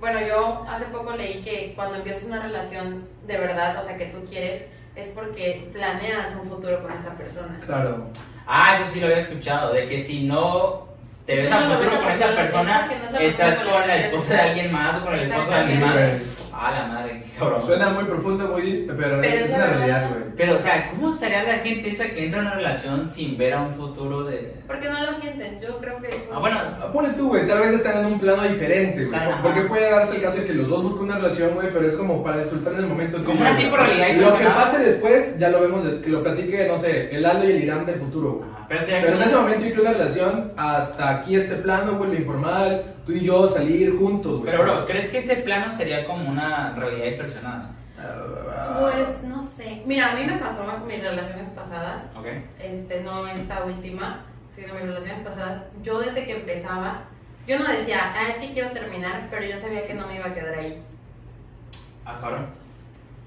Bueno, 0.00 0.20
yo 0.26 0.64
hace 0.68 0.86
poco 0.86 1.12
leí 1.12 1.42
que 1.42 1.74
cuando 1.76 1.96
empiezas 1.96 2.24
una 2.24 2.42
relación 2.42 3.06
de 3.26 3.36
verdad, 3.36 3.78
o 3.78 3.82
sea, 3.86 3.96
que 3.96 4.06
tú 4.06 4.24
quieres, 4.28 4.66
es 4.96 5.08
porque 5.08 5.68
planeas 5.72 6.34
un 6.42 6.48
futuro 6.48 6.82
con 6.82 6.92
esa 6.92 7.14
persona. 7.16 7.60
Claro. 7.64 8.08
Ah, 8.46 8.78
eso 8.80 8.92
sí 8.92 9.00
lo 9.00 9.06
había 9.06 9.18
escuchado, 9.18 9.72
de 9.72 9.88
que 9.88 10.02
si 10.02 10.24
no 10.24 10.88
te 11.26 11.36
ves 11.36 11.52
a 11.52 11.60
futuro 11.60 12.00
con 12.00 12.10
esa 12.10 12.34
persona, 12.34 12.90
estás 13.20 13.58
con 13.58 13.86
la 13.86 13.96
esposa 13.96 14.34
de 14.34 14.40
alguien 14.40 14.72
más 14.72 14.96
o 15.00 15.04
con 15.04 15.14
el 15.14 15.20
esposo 15.20 15.50
de 15.50 15.56
alguien 15.56 15.80
más. 15.80 16.39
Ah, 16.62 16.72
la 16.72 16.86
madre, 16.88 17.22
qué 17.24 17.38
cabrón. 17.38 17.62
Suena 17.62 17.88
muy 17.88 18.04
profundo, 18.04 18.48
muy 18.48 18.60
deep, 18.60 18.86
pero, 18.94 19.18
Pero 19.22 19.44
es, 19.46 19.50
una 19.50 19.66
realidad, 19.66 20.10
güey. 20.10 20.22
Pero, 20.36 20.56
o 20.56 20.58
sea, 20.58 20.90
¿cómo 20.90 21.08
estaría 21.08 21.42
la 21.42 21.54
gente 21.60 21.88
esa 21.88 22.04
que 22.10 22.26
entra 22.26 22.40
en 22.40 22.46
una 22.48 22.54
relación 22.56 23.08
sin 23.08 23.38
ver 23.38 23.54
a 23.54 23.62
un 23.62 23.74
futuro 23.74 24.24
de. 24.24 24.56
Porque 24.66 24.90
no 24.90 25.00
lo 25.00 25.18
sienten, 25.18 25.58
yo 25.58 25.78
creo 25.78 26.02
que... 26.02 26.28
Ah, 26.30 26.38
bueno, 26.38 26.60
Ponle 26.92 27.14
tú, 27.14 27.28
güey, 27.28 27.46
tal 27.46 27.60
vez 27.60 27.72
están 27.72 28.00
en 28.00 28.12
un 28.12 28.20
plano 28.20 28.42
diferente, 28.42 29.06
güey. 29.06 29.20
Porque 29.42 29.60
puede 29.62 29.90
darse 29.90 30.16
el 30.16 30.22
caso 30.22 30.36
de 30.36 30.44
que 30.44 30.52
los 30.52 30.68
dos 30.68 30.82
buscan 30.82 31.04
una 31.04 31.16
relación, 31.16 31.54
güey, 31.54 31.72
pero 31.72 31.86
es 31.88 31.94
como 31.94 32.22
para 32.22 32.42
disfrutar 32.42 32.74
en 32.74 32.80
el 32.80 32.86
momento. 32.88 33.24
Como 33.24 33.40
una 33.40 33.56
tipo 33.56 33.76
realidad 33.78 34.08
lo 34.20 34.36
que 34.36 34.44
pase 34.44 34.78
después, 34.80 35.38
ya 35.38 35.48
lo 35.48 35.62
vemos, 35.62 35.82
de- 35.82 36.02
que 36.02 36.10
lo 36.10 36.22
platique, 36.22 36.68
no 36.68 36.78
sé, 36.78 37.08
el 37.16 37.24
Aldo 37.24 37.48
y 37.48 37.52
el 37.52 37.62
Irán 37.62 37.86
del 37.86 37.96
futuro, 37.96 38.32
güey. 38.34 38.50
Pero 38.68 39.16
en 39.16 39.22
ese 39.22 39.34
momento 39.34 39.66
creo 39.66 39.80
una 39.80 39.92
relación 39.92 40.52
hasta 40.56 41.10
aquí 41.10 41.36
este 41.36 41.56
plano, 41.56 41.96
güey, 41.96 42.10
lo 42.12 42.16
informal, 42.18 42.84
tú 43.06 43.12
y 43.12 43.24
yo 43.24 43.48
salir 43.48 43.96
juntos, 43.98 44.40
güey. 44.40 44.50
Pero, 44.50 44.62
bro, 44.62 44.86
¿crees 44.86 45.10
que 45.10 45.18
ese 45.18 45.36
plano 45.36 45.72
sería 45.72 46.06
como 46.06 46.28
una 46.28 46.74
realidad 46.74 47.06
distorsionada? 47.06 47.70
Pues 48.80 49.22
no 49.24 49.42
sé. 49.42 49.82
Mira, 49.84 50.12
a 50.12 50.14
mí 50.14 50.24
me 50.24 50.38
pasó 50.38 50.64
en 50.64 50.86
mis 50.86 51.02
relaciones 51.02 51.48
pasadas, 51.50 52.04
¿Ok? 52.16 52.26
este, 52.62 53.02
no 53.02 53.26
esta 53.26 53.64
última, 53.64 54.24
sino 54.56 54.74
mis 54.74 54.84
relaciones 54.84 55.20
pasadas. 55.20 55.64
Yo 55.82 56.00
desde 56.00 56.24
que 56.24 56.36
empezaba, 56.36 57.04
yo 57.46 57.58
no 57.58 57.66
decía, 57.66 58.12
ah, 58.14 58.28
es 58.30 58.36
que 58.36 58.52
quiero 58.52 58.70
terminar, 58.70 59.26
pero 59.30 59.44
yo 59.44 59.56
sabía 59.56 59.86
que 59.86 59.94
no 59.94 60.06
me 60.06 60.16
iba 60.16 60.26
a 60.26 60.34
quedar 60.34 60.54
ahí. 60.54 60.82
Ah. 62.06 62.46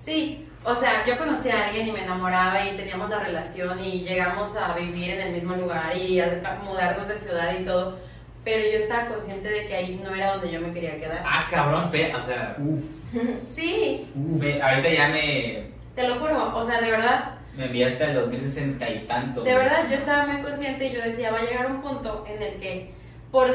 Sí, 0.04 0.48
o 0.66 0.76
sea, 0.76 1.06
yo 1.06 1.18
conocí 1.18 1.50
a 1.50 1.68
alguien 1.68 1.88
y 1.88 1.92
me 1.92 2.04
enamoraba 2.04 2.66
y 2.66 2.76
teníamos 2.76 3.10
la 3.10 3.20
relación 3.20 3.84
y 3.84 4.02
llegamos 4.02 4.56
a 4.56 4.74
vivir 4.76 5.12
en 5.12 5.28
el 5.28 5.34
mismo 5.34 5.56
lugar 5.56 5.96
y 5.96 6.20
a 6.20 6.62
mudarnos 6.64 7.08
de 7.08 7.18
ciudad 7.18 7.54
y 7.60 7.64
todo, 7.64 8.00
pero 8.44 8.60
yo 8.64 8.80
estaba 8.80 9.08
consciente 9.08 9.50
de 9.50 9.68
que 9.68 9.76
ahí 9.76 10.02
no 10.04 10.14
era 10.14 10.32
donde 10.34 10.52
yo 10.52 10.60
me 10.62 10.74
quería 10.74 11.00
quedar. 11.00 11.24
Ah, 11.26 11.48
cabrón, 11.50 11.90
pe- 11.92 12.14
o 12.16 12.24
sea, 12.26 12.56
Sí, 13.56 14.06
uf. 14.16 14.42
me- 14.42 14.62
ahorita 14.62 14.90
ya 14.90 15.08
me, 15.10 15.68
Te 15.96 16.08
lo 16.08 16.16
juro, 16.16 16.56
o 16.58 16.64
sea, 16.68 16.82
de 16.82 16.92
verdad, 16.92 17.36
Me 17.56 17.66
enviaste 17.66 18.04
al 18.04 18.16
2060 18.16 18.90
y 18.90 19.00
tanto. 19.00 19.44
de 19.44 19.54
verdad 19.54 19.86
yo 19.90 19.96
estaba 19.96 20.26
muy 20.26 20.42
consciente 20.42 20.88
y 20.88 20.94
yo 20.94 21.02
decía, 21.02 21.32
va 21.32 21.40
a 21.40 21.44
llegar 21.44 21.68
un 21.70 21.82
punto 21.82 22.26
en 22.28 22.42
el 22.42 22.60
que 22.60 22.94
por 23.32 23.48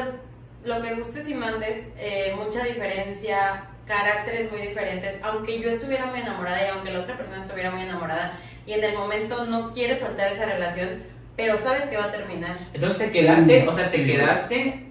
lo 0.63 0.81
que 0.81 0.95
gustes 0.95 1.27
y 1.27 1.33
mandes, 1.33 1.87
eh, 1.97 2.33
mucha 2.37 2.63
diferencia, 2.63 3.65
caracteres 3.85 4.51
muy 4.51 4.61
diferentes, 4.61 5.17
aunque 5.23 5.59
yo 5.59 5.69
estuviera 5.69 6.05
muy 6.05 6.19
enamorada 6.19 6.63
y 6.65 6.69
aunque 6.69 6.91
la 6.91 6.99
otra 7.01 7.17
persona 7.17 7.43
estuviera 7.43 7.71
muy 7.71 7.81
enamorada 7.81 8.33
y 8.65 8.73
en 8.73 8.83
el 8.83 8.95
momento 8.97 9.45
no 9.45 9.73
quiere 9.73 9.97
soltar 9.97 10.31
esa 10.31 10.45
relación, 10.45 11.03
pero 11.39 11.57
sabes 11.57 11.85
que 11.85 11.95
va 11.95 12.05
a 12.05 12.11
terminar. 12.11 12.57
Entonces 12.73 12.97
te 13.05 13.11
quedaste, 13.13 13.65
o 13.65 13.73
sea, 13.73 13.89
te 13.89 13.97
Sí. 13.97 14.05
quedaste. 14.11 14.85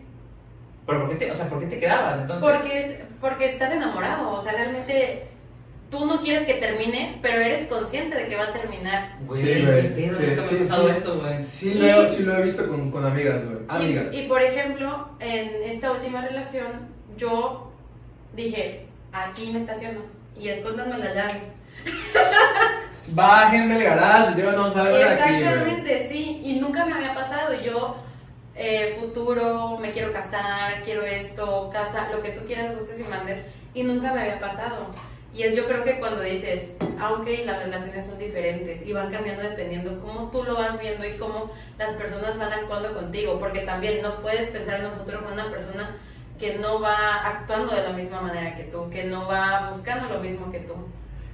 ¿Pero 0.86 1.00
por 1.00 1.10
qué 1.10 1.16
te, 1.16 1.30
o 1.30 1.34
sea, 1.34 1.46
¿por 1.50 1.60
qué 1.60 1.66
te 1.66 1.78
quedabas 1.78 2.20
entonces? 2.20 2.48
Porque, 2.50 3.04
porque 3.20 3.50
estás 3.52 3.70
enamorado, 3.72 4.30
o 4.30 4.42
sea, 4.42 4.52
realmente 4.52 5.26
tú 5.90 6.06
no 6.06 6.22
quieres 6.22 6.46
que 6.46 6.54
termine, 6.54 7.18
pero 7.20 7.42
eres 7.42 7.68
consciente 7.68 8.16
de 8.16 8.28
que 8.28 8.36
va 8.36 8.44
a 8.44 8.52
terminar. 8.54 9.16
Güey, 9.26 9.40
Sí, 9.42 9.66
güey. 9.66 9.82
Sí, 9.94 10.10
sí, 10.48 10.56
sí. 10.64 10.64
eso, 10.96 11.20
güey. 11.20 11.44
Sí, 11.44 11.72
Sí. 11.74 11.78
Lo, 11.80 11.86
he, 12.04 12.10
sí 12.12 12.22
lo 12.22 12.38
he 12.38 12.42
visto 12.44 12.66
con, 12.66 12.90
con 12.90 13.04
amigas, 13.04 13.44
güey. 13.44 13.58
Amigas. 13.68 14.06
Y, 14.14 14.20
y, 14.20 14.28
por 14.28 14.40
ejemplo, 14.40 15.10
en 15.20 15.50
esta 15.70 15.92
última 15.92 16.22
relación, 16.22 16.88
yo 17.18 17.70
dije, 18.34 18.86
aquí 19.12 19.50
me 19.52 19.60
estaciono 19.60 20.00
y 20.40 20.48
escóndanme 20.48 20.96
las 20.96 21.14
llaves. 21.14 21.42
Bájenme 23.12 23.76
el 23.76 23.84
garage, 23.84 24.40
yo 24.40 24.52
no 24.52 24.72
salgo 24.72 24.96
de 24.96 25.04
aquí. 25.04 25.34
Exactamente, 25.34 26.08
sí, 26.10 26.40
y 26.44 26.60
nunca 26.60 26.84
me 26.86 26.94
había 26.94 27.14
pasado. 27.14 27.54
Yo, 27.54 27.96
eh, 28.54 28.96
futuro, 29.00 29.78
me 29.78 29.92
quiero 29.92 30.12
casar, 30.12 30.82
quiero 30.84 31.02
esto, 31.02 31.70
casa, 31.72 32.08
lo 32.12 32.22
que 32.22 32.32
tú 32.32 32.46
quieras, 32.46 32.76
gustes 32.76 33.00
y 33.00 33.04
mandes, 33.04 33.42
y 33.74 33.82
nunca 33.82 34.12
me 34.12 34.22
había 34.22 34.40
pasado. 34.40 34.86
Y 35.32 35.42
es 35.42 35.54
yo 35.54 35.66
creo 35.66 35.84
que 35.84 36.00
cuando 36.00 36.22
dices, 36.22 36.70
aunque 36.98 37.44
las 37.44 37.60
relaciones 37.60 38.06
son 38.06 38.18
diferentes 38.18 38.84
y 38.84 38.92
van 38.92 39.12
cambiando 39.12 39.42
dependiendo 39.42 40.00
cómo 40.00 40.30
tú 40.30 40.42
lo 40.42 40.56
vas 40.56 40.80
viendo 40.80 41.06
y 41.06 41.12
cómo 41.12 41.50
las 41.78 41.92
personas 41.92 42.38
van 42.38 42.52
actuando 42.52 42.94
contigo, 42.94 43.38
porque 43.38 43.60
también 43.60 44.02
no 44.02 44.16
puedes 44.16 44.48
pensar 44.48 44.80
en 44.80 44.86
un 44.86 44.92
futuro 44.92 45.22
con 45.22 45.34
una 45.34 45.50
persona 45.50 45.96
que 46.38 46.56
no 46.56 46.80
va 46.80 47.26
actuando 47.26 47.74
de 47.74 47.82
la 47.82 47.90
misma 47.90 48.20
manera 48.20 48.56
que 48.56 48.64
tú, 48.64 48.88
que 48.90 49.04
no 49.04 49.26
va 49.28 49.70
buscando 49.70 50.08
lo 50.08 50.20
mismo 50.20 50.50
que 50.50 50.60
tú. 50.60 50.74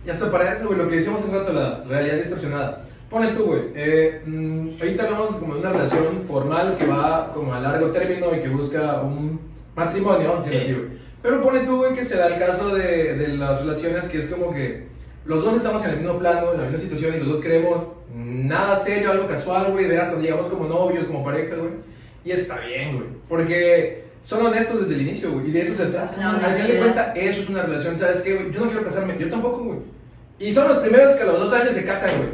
Y 0.06 0.10
hasta 0.10 0.30
para 0.30 0.52
eso, 0.54 0.66
güey, 0.66 0.78
lo 0.78 0.88
que 0.88 0.96
decíamos 0.96 1.22
hace 1.22 1.32
rato, 1.32 1.52
la 1.52 1.82
realidad 1.88 2.16
distorsionada. 2.16 2.84
Ponle 3.10 3.28
tú, 3.32 3.44
güey. 3.44 3.62
Eh, 3.74 4.22
mm, 4.26 4.68
ahorita 4.80 5.04
hablamos 5.04 5.34
como 5.36 5.54
de 5.54 5.60
una 5.60 5.72
relación 5.72 6.22
formal 6.28 6.76
que 6.78 6.86
va 6.86 7.32
como 7.32 7.54
a 7.54 7.60
largo 7.60 7.88
término 7.88 8.34
y 8.34 8.40
que 8.40 8.48
busca 8.48 9.00
un 9.02 9.40
matrimonio, 9.76 10.28
vamos 10.32 10.46
a 10.46 10.50
decirlo 10.50 10.64
Sí. 10.66 10.72
así, 10.72 10.80
güey. 10.80 10.98
Pero 11.22 11.42
ponle 11.42 11.60
tú, 11.60 11.76
güey, 11.78 11.94
que 11.94 12.04
se 12.04 12.16
da 12.16 12.26
el 12.26 12.38
caso 12.38 12.74
de, 12.74 13.14
de 13.14 13.28
las 13.28 13.60
relaciones 13.60 14.04
que 14.06 14.18
es 14.18 14.26
como 14.26 14.52
que 14.52 14.86
los 15.24 15.42
dos 15.42 15.54
estamos 15.56 15.82
en 15.84 15.90
el 15.92 15.96
mismo 15.98 16.18
plano, 16.18 16.52
en 16.52 16.58
la 16.58 16.64
misma 16.64 16.78
situación 16.78 17.14
y 17.14 17.18
los 17.20 17.28
dos 17.28 17.40
queremos 17.40 17.92
nada 18.14 18.76
serio, 18.76 19.10
algo 19.10 19.26
casual, 19.26 19.72
güey, 19.72 19.86
de 19.86 19.98
hasta 19.98 20.18
llegamos 20.18 20.48
como 20.48 20.66
novios, 20.66 21.04
como 21.06 21.24
parejas, 21.24 21.58
güey. 21.58 21.70
Y 22.24 22.32
está 22.32 22.58
bien, 22.60 22.96
güey. 22.96 23.08
Porque 23.28 24.04
son 24.22 24.46
honestos 24.46 24.82
desde 24.82 24.94
el 24.94 25.02
inicio, 25.02 25.32
güey. 25.32 25.48
Y 25.48 25.52
de 25.52 25.62
eso 25.62 25.76
se 25.76 25.86
trata. 25.86 26.16
La 26.18 26.30
Al 26.30 26.54
final 26.54 26.68
de 26.68 26.78
cuentas, 26.78 27.12
eso 27.14 27.40
es 27.42 27.48
una 27.48 27.62
relación. 27.62 27.98
¿Sabes 27.98 28.20
qué, 28.20 28.34
güey? 28.34 28.52
Yo 28.52 28.60
no 28.60 28.66
quiero 28.66 28.84
casarme. 28.84 29.16
Yo 29.18 29.28
tampoco, 29.28 29.58
güey. 29.64 29.78
Y 30.38 30.52
son 30.52 30.68
los 30.68 30.78
primeros 30.78 31.14
que 31.14 31.22
a 31.22 31.26
los 31.26 31.38
dos 31.38 31.52
años 31.60 31.74
se 31.74 31.84
casan, 31.84 32.10
güey. 32.18 32.30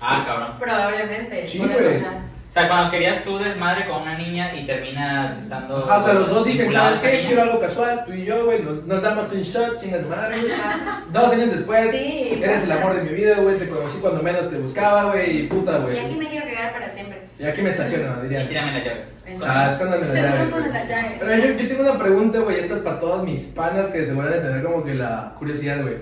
Ah, 0.00 0.24
cabrón. 0.26 0.58
Probablemente. 0.58 1.48
Sí, 1.48 1.58
puede 1.58 1.74
güey. 1.74 1.98
pasar. 2.02 2.28
O 2.48 2.50
sea, 2.50 2.66
cuando 2.66 2.90
querías 2.90 3.22
tú 3.24 3.38
desmadre 3.38 3.86
con 3.86 4.00
una 4.02 4.16
niña 4.16 4.54
y 4.54 4.64
terminas 4.66 5.38
estando. 5.38 5.78
Ajá, 5.84 5.98
o 5.98 6.02
sea, 6.04 6.14
los 6.14 6.30
dos 6.30 6.46
dicen, 6.46 6.72
¿sabes 6.72 6.98
a 6.98 7.02
qué? 7.02 7.16
niña. 7.18 7.26
Quiero 7.28 7.42
algo 7.42 7.60
casual. 7.60 8.04
Tú 8.06 8.12
y 8.14 8.24
yo, 8.24 8.44
güey. 8.46 8.62
Nos, 8.62 8.84
nos 8.84 9.02
damos 9.02 9.30
un 9.32 9.42
shot, 9.42 9.78
chingas 9.80 10.02
de 10.04 10.08
madre, 10.08 10.36
güey. 10.40 10.52
Dos 11.12 11.32
años 11.32 11.50
después, 11.50 11.90
Sí, 11.90 12.40
eres 12.42 12.64
el 12.64 12.72
amor 12.72 12.94
de 12.94 13.02
mi 13.02 13.10
vida, 13.14 13.36
güey. 13.40 13.58
Te 13.58 13.68
conocí 13.68 13.98
cuando 13.98 14.22
menos 14.22 14.48
te 14.50 14.56
buscaba, 14.58 15.04
güey. 15.10 15.40
Y 15.40 15.42
puta, 15.48 15.72
Y 15.72 15.74
aquí 15.98 16.06
güey. 16.06 16.16
me 16.16 16.28
quiero 16.28 16.46
quedar 16.46 16.72
para 16.72 16.90
siempre. 16.90 17.18
Y 17.38 17.44
aquí 17.44 17.62
me 17.62 17.70
estaciono, 17.70 18.16
Y 18.20 18.28
diría. 18.28 18.48
tírame 18.48 18.72
las 18.72 18.84
llaves. 18.84 19.24
Ah, 19.46 19.68
escóndame 19.70 20.06
las 20.06 20.14
llaves. 20.16 20.40
Escóndame 20.40 20.60
güey. 20.68 20.72
las 20.72 20.88
llaves. 20.88 21.12
Pero 21.20 21.34
yo, 21.36 21.52
yo 21.60 21.68
tengo 21.68 21.82
una 21.82 21.98
pregunta, 21.98 22.38
güey. 22.38 22.60
Esta 22.60 22.74
es 22.76 22.80
para 22.82 23.00
todas 23.00 23.24
mis 23.24 23.42
panas 23.44 23.86
que 23.88 24.06
seguro 24.06 24.28
de 24.28 24.38
tener 24.38 24.62
como 24.62 24.82
que 24.84 24.94
la 24.94 25.34
curiosidad, 25.38 25.82
güey. 25.82 25.96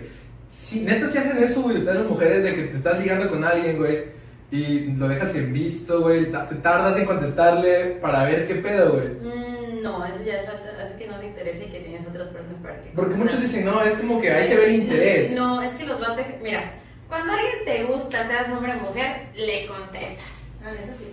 Si 0.48 0.80
neta 0.80 1.08
si 1.08 1.18
hacen 1.18 1.42
eso, 1.42 1.62
güey, 1.62 1.78
ustedes 1.78 1.98
las 1.98 2.08
mujeres, 2.08 2.42
de 2.42 2.54
que 2.54 2.62
te 2.62 2.76
estás 2.76 2.98
ligando 2.98 3.28
con 3.30 3.44
alguien, 3.44 3.78
güey, 3.78 4.04
y 4.50 4.92
lo 4.92 5.08
dejas 5.08 5.34
en 5.34 5.52
visto, 5.52 6.02
güey, 6.02 6.26
te 6.26 6.54
tardas 6.56 6.96
en 6.98 7.04
contestarle 7.04 7.98
para 8.00 8.24
ver 8.24 8.46
qué 8.46 8.56
pedo, 8.56 8.92
güey. 8.92 9.08
Mm, 9.08 9.82
no, 9.82 10.04
eso 10.04 10.22
ya 10.24 10.34
es 10.34 10.48
hace 10.48 10.96
que 10.98 11.06
no 11.08 11.18
te 11.18 11.26
interese 11.26 11.64
y 11.64 11.70
que 11.70 11.80
tienes 11.80 12.06
otras 12.06 12.28
personas 12.28 12.62
para 12.62 12.82
que. 12.82 12.90
Porque 12.90 13.14
muchos 13.14 13.40
dicen, 13.40 13.64
no, 13.64 13.82
es 13.82 13.94
como 13.94 14.20
que 14.20 14.30
ahí 14.30 14.44
se 14.44 14.56
ve 14.56 14.66
el 14.66 14.74
interés. 14.82 15.32
No, 15.32 15.62
es 15.62 15.72
que 15.74 15.86
los 15.86 16.00
vas 16.00 16.10
a. 16.10 16.26
Mira, 16.42 16.74
cuando 17.08 17.32
alguien 17.32 17.64
te 17.64 17.84
gusta, 17.84 18.26
seas 18.26 18.48
hombre 18.50 18.72
o 18.72 18.88
mujer, 18.88 19.28
le 19.34 19.66
contestas. 19.66 20.26
La 20.62 20.72
neta 20.72 20.92
sí. 20.98 21.06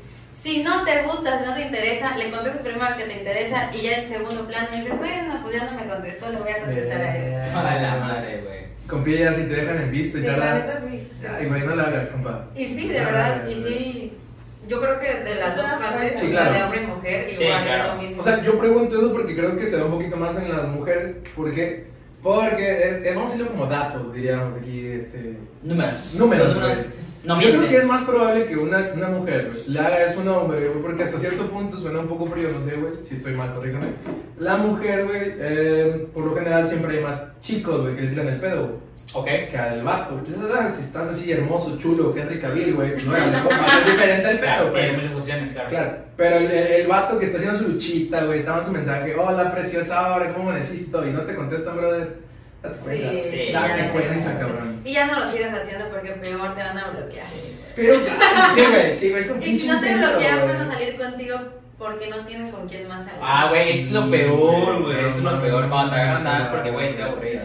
Si 0.44 0.62
no 0.62 0.84
te 0.84 1.04
gusta, 1.04 1.40
si 1.40 1.46
no 1.50 1.56
te 1.56 1.62
interesa, 1.62 2.18
le 2.18 2.30
contestas 2.30 2.62
primero 2.64 2.86
al 2.86 2.98
que 2.98 3.06
te 3.06 3.14
interesa 3.14 3.70
y 3.74 3.82
ya 3.82 3.94
en 4.00 4.10
segundo 4.10 4.46
plano 4.46 4.68
dices, 4.76 4.98
bueno, 5.00 5.40
pues 5.42 5.56
ya 5.56 5.72
no 5.72 5.78
me 5.80 5.88
contestó, 5.88 6.30
le 6.30 6.38
voy 6.38 6.52
a 6.52 6.60
contestar 6.66 7.02
a 7.02 7.18
este. 7.18 7.36
A 7.58 7.82
la 7.82 7.96
madre, 7.98 8.42
güey. 8.42 8.64
Con 8.88 9.04
pillas 9.06 9.38
y 9.38 9.44
te 9.44 9.56
dejan 9.56 9.78
en 9.78 9.92
visto 9.92 10.18
y 10.18 10.22
Sí, 10.22 10.28
tal. 10.28 10.40
la 10.42 10.54
neta 10.56 10.82
sí. 10.90 11.12
Ay, 11.40 11.46
güey, 11.48 11.62
no 11.62 11.76
la 11.76 11.84
hagas, 11.84 12.10
compa. 12.10 12.46
Y 12.58 12.66
sí, 12.66 12.90
de 12.90 13.00
verdad, 13.06 13.48
y 13.48 13.54
sí. 13.54 14.14
Yo 14.68 14.82
creo 14.82 15.00
que 15.00 15.14
de 15.30 15.36
las 15.36 15.56
dos 15.56 15.66
partes, 15.66 16.20
Sí, 16.20 16.28
claro. 16.28 16.54
de 16.54 16.64
hombre 16.64 16.82
y 16.84 16.88
mujer, 16.88 17.26
Sí, 17.36 17.44
igual 17.44 17.64
claro. 17.64 17.84
es 17.84 17.90
lo 17.90 18.02
mismo. 18.02 18.22
O 18.22 18.26
sea, 18.26 18.42
yo 18.44 18.60
pregunto 18.60 18.98
eso 18.98 19.12
porque 19.14 19.36
creo 19.36 19.58
que 19.58 19.68
se 19.68 19.78
da 19.78 19.86
un 19.86 19.92
poquito 19.92 20.18
más 20.18 20.36
en 20.38 20.50
las 20.50 20.68
mujeres. 20.68 21.16
¿Por 21.36 21.54
qué? 21.54 21.86
Porque 22.22 22.90
es, 22.90 23.02
es- 23.02 23.16
vamos 23.16 23.30
a 23.32 23.34
decirlo 23.34 23.52
como 23.54 23.66
datos, 23.68 24.14
diríamos 24.14 24.60
aquí, 24.60 24.88
este... 24.88 25.38
Números. 25.64 26.16
Números, 26.16 26.56
güey. 26.60 27.03
No 27.24 27.40
Yo 27.40 27.52
creo 27.52 27.70
que 27.70 27.78
es 27.78 27.86
más 27.86 28.04
probable 28.04 28.46
que 28.48 28.58
una, 28.58 28.86
una 28.94 29.08
mujer 29.08 29.64
le 29.68 29.80
haga 29.80 30.04
eso 30.04 30.20
a 30.20 30.24
un 30.24 30.28
hombre, 30.28 30.68
güey, 30.68 30.82
porque 30.82 31.04
hasta 31.04 31.20
cierto 31.20 31.50
punto 31.50 31.80
suena 31.80 32.00
un 32.00 32.08
poco 32.08 32.26
frío, 32.26 32.50
no 32.50 32.70
sé, 32.70 32.76
güey, 32.76 32.94
si 33.02 33.16
estoy 33.16 33.34
mal, 33.34 33.54
corrígame. 33.54 33.88
La 34.40 34.58
mujer, 34.58 35.06
güey, 35.06 35.34
eh, 35.38 36.08
por 36.14 36.26
lo 36.26 36.36
general 36.36 36.68
siempre 36.68 36.98
hay 36.98 37.04
más 37.04 37.22
chicos, 37.40 37.82
güey, 37.82 37.96
que 37.96 38.02
le 38.02 38.08
tiran 38.10 38.28
el 38.28 38.40
pedo, 38.42 38.68
güey, 38.68 38.80
Ok. 39.14 39.50
que 39.50 39.58
al 39.58 39.84
vato. 39.84 40.22
Ah, 40.54 40.70
si 40.76 40.82
estás 40.82 41.10
así 41.10 41.32
hermoso, 41.32 41.78
chulo, 41.78 42.14
Henry 42.14 42.40
Cavill, 42.40 42.74
güey, 42.74 42.92
pues 42.94 43.06
no, 43.06 43.14
ser 43.14 43.86
diferente 43.86 44.30
el 44.30 44.40
pedo, 44.40 44.72
güey. 44.72 44.96
muchas 44.98 45.16
opciones, 45.16 45.52
claro. 45.54 45.70
Claro, 45.70 45.98
pero 46.18 46.36
el, 46.36 46.52
el, 46.52 46.88
vato 46.88 47.20
que 47.20 47.28
está 47.28 47.38
haciendo 47.38 47.58
su 47.58 47.70
luchita, 47.70 48.26
güey, 48.26 48.40
está 48.40 48.60
en 48.60 48.66
su 48.66 48.72
mensaje, 48.72 49.16
hola 49.16 49.50
preciosa, 49.50 49.98
ahora, 49.98 50.34
¿cómo 50.34 50.52
necesito? 50.52 51.08
Y 51.08 51.12
no 51.12 51.22
te 51.22 51.36
contesta, 51.36 51.72
brother. 51.72 52.33
Sí, 52.90 53.22
sí, 53.26 53.52
date 53.52 53.90
cuenta, 53.90 54.40
cabrón. 54.40 54.82
Y 54.86 54.94
ya 54.94 55.08
no 55.08 55.20
lo 55.20 55.32
sigas 55.32 55.54
haciendo 55.54 55.90
porque 55.90 56.12
peor 56.12 56.56
te 56.56 56.62
van 56.64 56.78
a 56.78 56.90
bloquear. 56.92 57.28
Pero, 57.76 57.96
sí, 58.56 58.62
güey, 58.70 58.98
sí, 58.98 59.10
güey, 59.10 59.22
es 59.24 59.28
como 59.30 59.42
Y 59.42 59.44
si 59.46 59.50
pinche 59.52 59.68
no 59.68 59.82
te 59.82 59.88
intenso, 59.92 60.10
bloquean, 60.12 60.40
güey. 60.42 60.58
van 60.58 60.62
a 60.70 60.74
salir 60.74 60.98
contigo 60.98 61.36
porque 61.78 62.10
no 62.10 62.18
tienen 62.26 62.52
con 62.52 62.70
quién 62.70 62.88
más 62.88 63.06
salir. 63.06 63.20
Ah, 63.22 63.48
güey, 63.50 63.72
eso 63.72 63.88
es 63.88 63.92
lo 63.92 64.04
Sí, 64.06 64.12
peor, 64.12 64.82
güey. 64.84 65.00
Eso 65.00 65.18
es 65.18 65.24
lo 65.24 65.42
peor. 65.42 65.70
Cuando 65.70 65.94
te 65.96 66.00
agarran 66.02 66.24
nada 66.24 66.40
más 66.40 66.48
mames, 66.48 66.56
porque, 66.56 66.72
güey, 66.72 66.88
estoy 66.90 67.04
aburrido. 67.04 67.42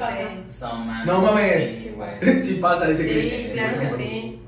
Sí. 0.47 0.53
So. 0.53 0.85
No 1.07 1.21
mames. 1.23 1.71
Sí, 1.71 1.93
güey. 1.97 2.43
Sí 2.43 2.55
pasa, 2.55 2.87
dice 2.87 3.03
Sí, 3.05 3.11
Chris. 3.11 3.49
claro 3.55 3.81
que 3.81 4.03
sí. 4.03 4.43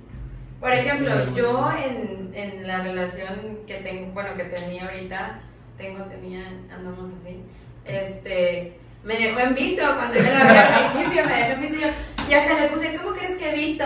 Por 0.61 0.73
ejemplo, 0.73 1.11
yo 1.35 1.71
en, 1.85 2.31
en 2.35 2.67
la 2.69 2.83
relación 2.83 3.61
que 3.67 3.75
tengo, 3.77 4.13
bueno, 4.13 4.37
que 4.37 4.45
tenía 4.45 4.85
ahorita, 4.85 5.41
tengo, 5.79 6.05
tenía, 6.05 6.43
andamos 6.71 7.09
así, 7.09 7.43
este, 7.87 8.77
me 9.05 9.17
dejó 9.17 9.41
en 9.41 9.55
visto 9.55 9.83
cuando 9.97 10.15
yo 10.19 10.23
la 10.23 10.53
vi 10.53 10.59
al 10.59 10.93
principio, 10.93 11.25
me 11.27 11.37
dejó 11.37 11.53
en 11.53 11.61
visto 11.61 11.77
y, 11.77 11.81
yo- 11.83 12.31
y 12.31 12.35
hasta 12.35 12.61
le 12.61 12.69
puse, 12.69 12.97
¿cómo 12.97 13.13
crees 13.17 13.39
que 13.39 13.51
he 13.51 13.55
visto? 13.55 13.85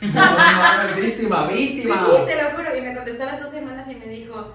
No 0.00 0.12
mames, 0.12 0.96
víctima, 0.96 1.46
víctima. 1.48 1.94
Sí, 2.06 2.12
te 2.26 2.42
lo 2.42 2.50
juro, 2.50 2.76
y 2.76 2.80
me 2.82 2.94
contestó 2.94 3.22
a 3.22 3.26
las 3.26 3.40
dos 3.42 3.50
semanas 3.50 3.86
y 3.90 3.94
me 3.96 4.06
dijo, 4.06 4.54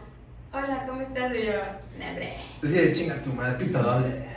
hola, 0.54 0.86
¿cómo 0.88 1.02
estás? 1.02 1.34
Y 1.36 1.46
yo, 1.48 1.54
"Nebre". 1.98 2.36
Decía, 2.62 2.92
chinga 2.92 3.22
tu 3.22 3.34
madre, 3.34 3.54
pito 3.66 3.80
doble. 3.82 4.30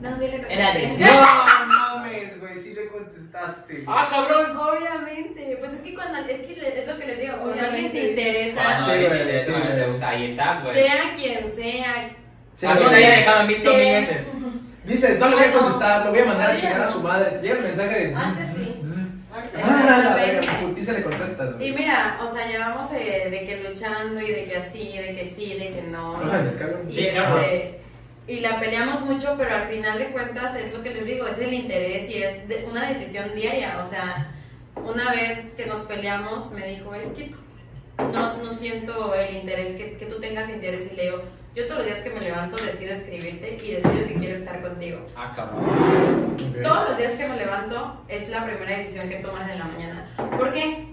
No, 0.00 0.10
sí 0.18 0.24
le 0.24 0.30
contesté. 0.38 0.54
Era 0.54 0.72
de- 0.72 0.88
No 0.98 1.66
mames, 1.66 2.40
güey, 2.40 2.58
sí 2.58 2.74
le 2.74 2.88
contestaste. 2.88 3.84
Ah, 3.86 4.08
cabrón. 4.10 4.56
Obviamente, 4.56 5.56
pues 5.60 5.72
es 5.74 5.80
que 5.80 5.94
cuando, 5.94 6.18
es 6.20 6.46
que 6.46 6.56
le- 6.56 6.80
es 6.80 6.86
lo 6.88 6.98
que 6.98 7.06
les 7.06 7.20
digo, 7.20 7.32
cuando 7.38 7.52
alguien 7.52 7.90
Obviamente. 7.90 8.00
te 8.00 8.08
interesa, 8.10 8.60
Ah, 8.66 8.78
no, 8.80 8.84
Sí, 8.86 8.90
ahí 8.92 9.06
güey, 9.06 9.44
sí, 9.44 10.02
Ahí 10.04 10.26
estás, 10.26 10.62
güey. 10.64 10.74
sea 10.76 10.94
quien 11.16 11.54
sea, 11.54 12.10
Sí, 12.56 12.66
Así 12.66 12.84
te 12.84 12.94
haya 12.94 13.10
dejado 13.16 13.40
en 13.42 13.48
visto 13.48 13.70
Sí. 13.70 13.76
mil 13.76 13.92
veces. 13.92 14.26
Dice, 14.84 15.16
no 15.18 15.28
le 15.28 15.36
voy 15.36 15.44
a 15.44 15.48
Ah, 15.48 15.52
contestar, 15.52 16.04
lo 16.04 16.10
voy 16.10 16.20
a 16.20 16.24
mandar 16.24 16.50
a 16.50 16.56
chingar 16.56 16.80
a 16.82 16.90
su 16.90 17.00
madre. 17.00 17.38
Llega 17.40 17.56
el 17.56 17.62
mensaje 17.62 18.08
de. 18.08 18.14
Antes 18.14 18.50
sí. 18.56 18.82
Ahorita 19.34 19.60
Ah, 19.64 20.16
la 20.16 20.16
le 20.92 21.02
contestas. 21.02 21.54
Y 21.60 21.72
mira, 21.72 22.18
o 22.22 22.34
sea, 22.34 22.46
llevamos 22.48 22.92
eh, 22.92 23.28
de 23.30 23.46
que 23.46 23.68
luchando 23.68 24.20
y 24.20 24.30
de 24.30 24.44
que 24.46 24.56
así, 24.56 24.98
de 24.98 25.14
que 25.14 25.34
sí, 25.36 25.54
de 25.58 25.72
que 25.74 25.82
no. 25.90 26.16
Ay, 26.30 26.48
cago. 26.58 26.78
Y, 26.88 26.92
Sí, 26.92 27.08
claro. 27.12 27.38
este, 27.38 27.78
y 28.26 28.40
la 28.40 28.58
peleamos 28.60 29.00
mucho, 29.02 29.34
pero 29.38 29.54
al 29.54 29.68
final 29.68 29.98
de 29.98 30.06
cuentas 30.06 30.54
es 30.56 30.72
lo 30.72 30.82
que 30.82 30.94
les 30.94 31.06
digo, 31.06 31.26
es 31.26 31.38
el 31.38 31.54
interés 31.54 32.10
y 32.10 32.22
es 32.22 32.48
de- 32.48 32.66
una 32.70 32.88
decisión 32.88 33.34
diaria. 33.34 33.80
O 33.84 33.88
sea, 33.88 34.28
una 34.76 35.10
vez 35.12 35.40
que 35.56 35.66
nos 35.66 35.80
peleamos 35.82 36.50
me 36.50 36.66
dijo, 36.66 36.92
es 36.94 37.06
que 37.16 37.32
no, 37.98 38.36
no 38.36 38.52
siento 38.54 39.14
el 39.14 39.36
interés, 39.36 39.76
que, 39.76 39.96
que 39.96 40.06
tú 40.06 40.20
tengas 40.20 40.48
interés 40.50 40.88
y 40.92 40.96
leo, 40.96 41.22
Yo 41.54 41.66
todos 41.66 41.80
los 41.80 41.86
días 41.86 41.98
que 41.98 42.08
me 42.08 42.20
levanto 42.20 42.56
decido 42.56 42.94
escribirte 42.94 43.58
y 43.62 43.72
decido 43.72 44.06
que 44.06 44.14
quiero 44.14 44.36
estar 44.36 44.62
contigo. 44.62 45.04
Ah, 45.14 45.34
cabrón. 45.36 46.34
Todos 46.62 46.88
los 46.88 46.98
días 46.98 47.12
que 47.12 47.28
me 47.28 47.36
levanto 47.36 48.02
es 48.08 48.26
la 48.30 48.46
primera 48.46 48.78
decisión 48.78 49.10
que 49.10 49.16
tomas 49.16 49.50
en 49.50 49.58
la 49.58 49.66
mañana. 49.66 50.08
¿Por 50.16 50.50
qué? 50.54 50.86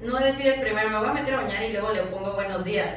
No 0.00 0.16
decides 0.16 0.58
primero, 0.60 0.88
me 0.88 0.98
voy 1.00 1.08
a 1.08 1.12
meter 1.12 1.34
a 1.34 1.42
bañar 1.42 1.62
y 1.64 1.72
luego 1.72 1.92
le 1.92 2.00
pongo 2.04 2.32
buenos 2.32 2.64
días. 2.64 2.94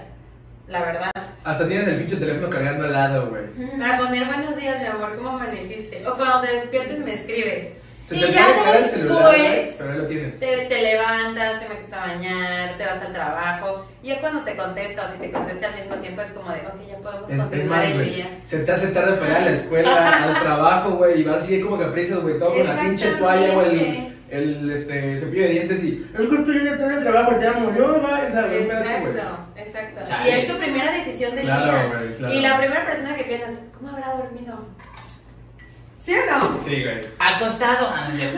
La 0.70 0.86
verdad. 0.86 1.12
Hasta 1.44 1.68
tienes 1.68 1.90
el 1.90 1.98
pinche 1.98 2.16
teléfono 2.16 2.50
cargando 2.50 2.86
al 2.86 2.94
lado, 2.94 3.30
güey. 3.30 3.48
Para 3.78 3.98
poner 3.98 4.26
buenos 4.26 4.56
días, 4.56 4.80
mi 4.80 4.88
amor, 4.88 5.18
¿cómo 5.18 5.30
amaneciste? 5.30 6.08
O 6.08 6.16
cuando 6.16 6.48
te 6.48 6.56
despiertes 6.56 7.00
me 7.00 7.16
escribes. 7.16 7.79
Se 8.10 8.16
Y 8.16 8.20
te 8.22 8.32
ya 8.32 8.44
puede 8.46 8.64
caer 8.64 8.84
el 8.84 8.90
celular, 8.90 9.32
después- 9.32 9.76
pero 9.78 9.92
ahí 9.92 9.98
lo 10.00 10.08
tienes. 10.08 10.40
Te, 10.40 10.58
te 10.66 10.82
levantas, 10.82 11.60
te 11.60 11.70
metes 11.70 11.94
a 11.94 11.98
bañar, 12.00 12.78
te 12.78 12.86
vas 12.86 13.02
al 13.06 13.14
trabajo. 13.14 13.86
Y 14.02 14.08
ya 14.08 14.20
cuando 14.20 14.42
te 14.44 14.56
contesta 14.58 15.06
o 15.08 15.14
si 15.14 15.20
te 15.20 15.32
contesta 15.32 15.68
al 15.68 15.76
mismo 15.76 15.96
tiempo 15.98 16.22
es 16.24 16.30
como 16.32 16.52
de, 16.52 16.60
ok, 16.60 16.88
ya 16.90 16.98
podemos 16.98 17.30
Es, 17.30 17.36
es 17.36 17.42
continuar 17.44 17.86
el 17.86 18.06
día. 18.16 18.30
Se 18.46 18.60
te 18.60 18.72
hace 18.72 18.88
tarde 18.88 19.14
para 19.18 19.30
ir 19.32 19.36
a 19.38 19.42
la 19.42 19.52
escuela, 19.52 20.24
al 20.24 20.42
trabajo, 20.42 20.90
güey, 20.92 21.22
y 21.22 21.24
vas 21.24 21.38
así 21.44 21.62
como 21.62 21.78
caprichos, 21.78 22.22
güey, 22.24 22.40
todo 22.40 22.54
con 22.56 22.66
la 22.66 22.80
pinche 22.82 23.12
toalla 23.12 23.58
o 23.58 23.62
el, 23.62 24.16
el 24.32 24.72
este, 24.72 25.18
cepillo 25.18 25.44
de 25.44 25.50
dientes 25.50 25.84
y. 25.84 26.10
Es 26.14 26.20
que 26.30 26.38
tú 26.38 26.54
ya 26.54 26.78
tengo 26.78 26.90
el 26.92 27.04
trabajo, 27.04 27.36
te 27.36 27.48
amo, 27.48 27.72
yo, 27.78 28.02
va, 28.02 28.28
esa, 28.28 28.42
güey. 28.48 28.64
Exacto, 28.64 29.38
exacto. 29.56 30.02
Chale. 30.08 30.30
Y 30.30 30.34
es 30.42 30.48
tu 30.48 30.58
primera 30.58 30.92
decisión 30.94 31.36
del 31.36 31.46
Claro, 31.46 31.72
día. 31.72 32.16
claro. 32.18 32.34
Y 32.34 32.42
la 32.42 32.58
primera 32.58 32.86
persona 32.86 33.16
que 33.16 33.24
piensas, 33.24 33.52
¿cómo 33.78 33.90
habrá 33.90 34.14
dormido? 34.16 34.58
¿Sí 36.04 36.14
o 36.14 36.26
no? 36.32 36.62
Sí, 36.62 36.84
güey. 36.84 37.00
Acostado. 37.20 37.88
Ah, 37.94 38.08
no 38.08 38.14
es 38.14 38.20
cierto. 38.20 38.38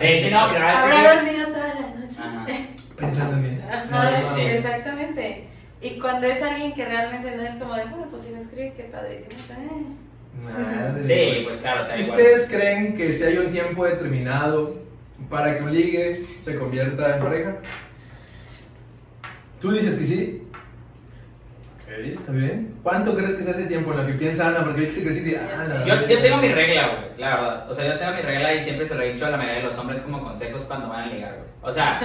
Sí, 0.00 0.30
no, 0.32 0.48
pero 0.52 0.64
ahora 0.66 0.82
Habrá 0.82 1.14
dormido 1.14 1.46
toda 1.48 1.68
la 1.68 1.74
noche. 1.74 2.18
Ajá. 2.20 2.46
Pensando 2.96 3.36
en 3.36 3.42
mí. 3.42 3.60
Ajá, 3.70 4.34
sí. 4.34 4.40
exactamente. 4.42 5.48
Y 5.80 5.98
cuando 5.98 6.26
es 6.26 6.42
alguien 6.42 6.72
que 6.74 6.84
realmente 6.84 7.36
no 7.36 7.42
es 7.42 7.54
como 7.56 7.74
de, 7.74 7.84
bueno, 7.86 8.06
pues 8.10 8.22
si 8.22 8.30
me 8.30 8.40
escribe, 8.40 8.72
qué 8.76 8.84
padre. 8.84 9.26
eh. 9.26 9.82
Madre, 10.42 11.02
Sí, 11.02 11.44
pues 11.44 11.58
claro, 11.58 11.84
igual. 11.98 12.00
¿Ustedes 12.20 12.48
creen 12.48 12.96
que 12.96 13.14
si 13.14 13.22
hay 13.22 13.36
un 13.38 13.52
tiempo 13.52 13.84
determinado 13.84 14.72
para 15.28 15.56
que 15.56 15.62
un 15.64 15.72
ligue 15.74 16.24
se 16.40 16.56
convierta 16.58 17.16
en 17.16 17.22
pareja? 17.22 17.56
¿Tú 19.60 19.72
dices 19.72 19.96
que 19.98 20.04
sí? 20.04 20.42
Está 22.00 22.32
bien. 22.32 22.74
¿Cuánto 22.82 23.14
crees 23.14 23.34
que 23.34 23.44
sea 23.44 23.52
ese 23.52 23.64
tiempo 23.66 23.92
en 23.92 23.98
lo 23.98 24.06
que 24.06 24.12
piensa 24.14 24.48
Ana? 24.48 24.64
Porque 24.64 24.82
yo 24.82 24.86
que 24.86 25.12
sí, 25.12 25.36
ah, 25.36 25.64
la- 25.68 25.84
Yo, 25.84 26.06
yo 26.08 26.20
tengo 26.20 26.36
mi 26.38 26.48
regla, 26.48 26.88
güey, 26.88 27.02
la 27.18 27.36
verdad. 27.36 27.70
O 27.70 27.74
sea, 27.74 27.86
yo 27.86 27.98
tengo 27.98 28.12
mi 28.12 28.22
regla 28.22 28.54
y 28.54 28.60
siempre 28.60 28.86
se 28.86 28.94
lo 28.94 29.02
he 29.02 29.12
dicho 29.12 29.26
a 29.26 29.30
la 29.30 29.36
mayoría 29.36 29.58
de 29.60 29.64
los 29.66 29.78
hombres 29.78 30.00
como 30.00 30.22
consejos 30.22 30.62
cuando 30.62 30.88
van 30.88 31.02
a 31.02 31.06
ligar, 31.06 31.34
güey. 31.36 31.48
O 31.62 31.72
sea, 31.72 32.00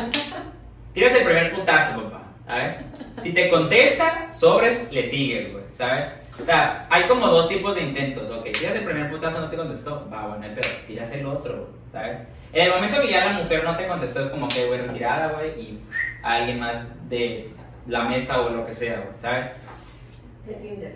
tiras 0.93 1.13
el 1.15 1.23
primer 1.23 1.53
putazo, 1.55 2.03
papá, 2.03 2.23
¿sabes? 2.45 2.75
Si 3.21 3.33
te 3.33 3.49
contestan, 3.49 4.33
sobres, 4.33 4.91
le 4.91 5.03
sigues, 5.03 5.51
güey, 5.51 5.63
¿sabes? 5.73 6.07
O 6.41 6.45
sea, 6.45 6.85
hay 6.89 7.03
como 7.03 7.27
dos 7.27 7.49
tipos 7.49 7.73
de 7.75 7.81
intentos, 7.83 8.29
ok. 8.29 8.43
Tiras 8.51 8.75
el 8.75 8.83
primer 8.83 9.09
putazo, 9.09 9.41
no 9.41 9.49
te 9.49 9.57
contestó, 9.57 10.07
va, 10.11 10.27
bueno, 10.27 10.45
pero 10.53 10.67
tiras 10.85 11.11
el 11.13 11.25
otro, 11.25 11.69
¿sabes? 11.91 12.19
En 12.53 12.67
el 12.67 12.71
momento 12.73 13.01
que 13.01 13.09
ya 13.11 13.25
la 13.25 13.33
mujer 13.33 13.63
no 13.63 13.75
te 13.75 13.87
contestó, 13.87 14.21
es 14.21 14.29
como 14.29 14.47
que, 14.47 14.65
güey, 14.67 14.81
retirada, 14.81 15.29
güey, 15.33 15.49
y 15.59 15.79
a 16.23 16.35
alguien 16.35 16.59
más 16.59 16.75
de 17.09 17.49
la 17.87 18.03
mesa 18.03 18.41
o 18.41 18.49
lo 18.49 18.65
que 18.65 18.73
sea, 18.73 18.97
güey, 18.97 19.19
¿sabes? 19.19 19.47